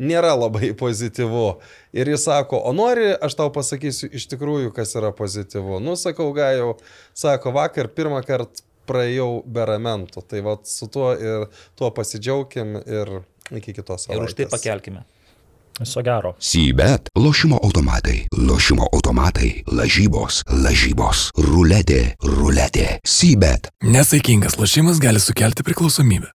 [0.00, 1.44] nėra labai pozityvu.
[1.92, 5.82] Ir jis sako, o nori, aš tau pasakysiu iš tikrųjų, kas yra pozityvu.
[5.84, 6.72] Nu, sakau, Gajau,
[7.12, 10.26] sako, vakar pirmą kartą praėjau be ramentų.
[10.26, 11.46] Tai vad su tuo ir
[11.78, 13.14] tuo pasidžiaugim ir
[13.54, 14.28] iki kitos Ir savaitės.
[14.28, 15.06] už tai pakelkime.
[15.80, 16.34] Viso gero.
[16.44, 23.70] Sybet, lošimo automatai, lošimo automatai, lažybos, lažybos, ruletė, ruletė, sybet.
[23.80, 26.28] Nesaikingas lošimas gali sukelti priklausomybę.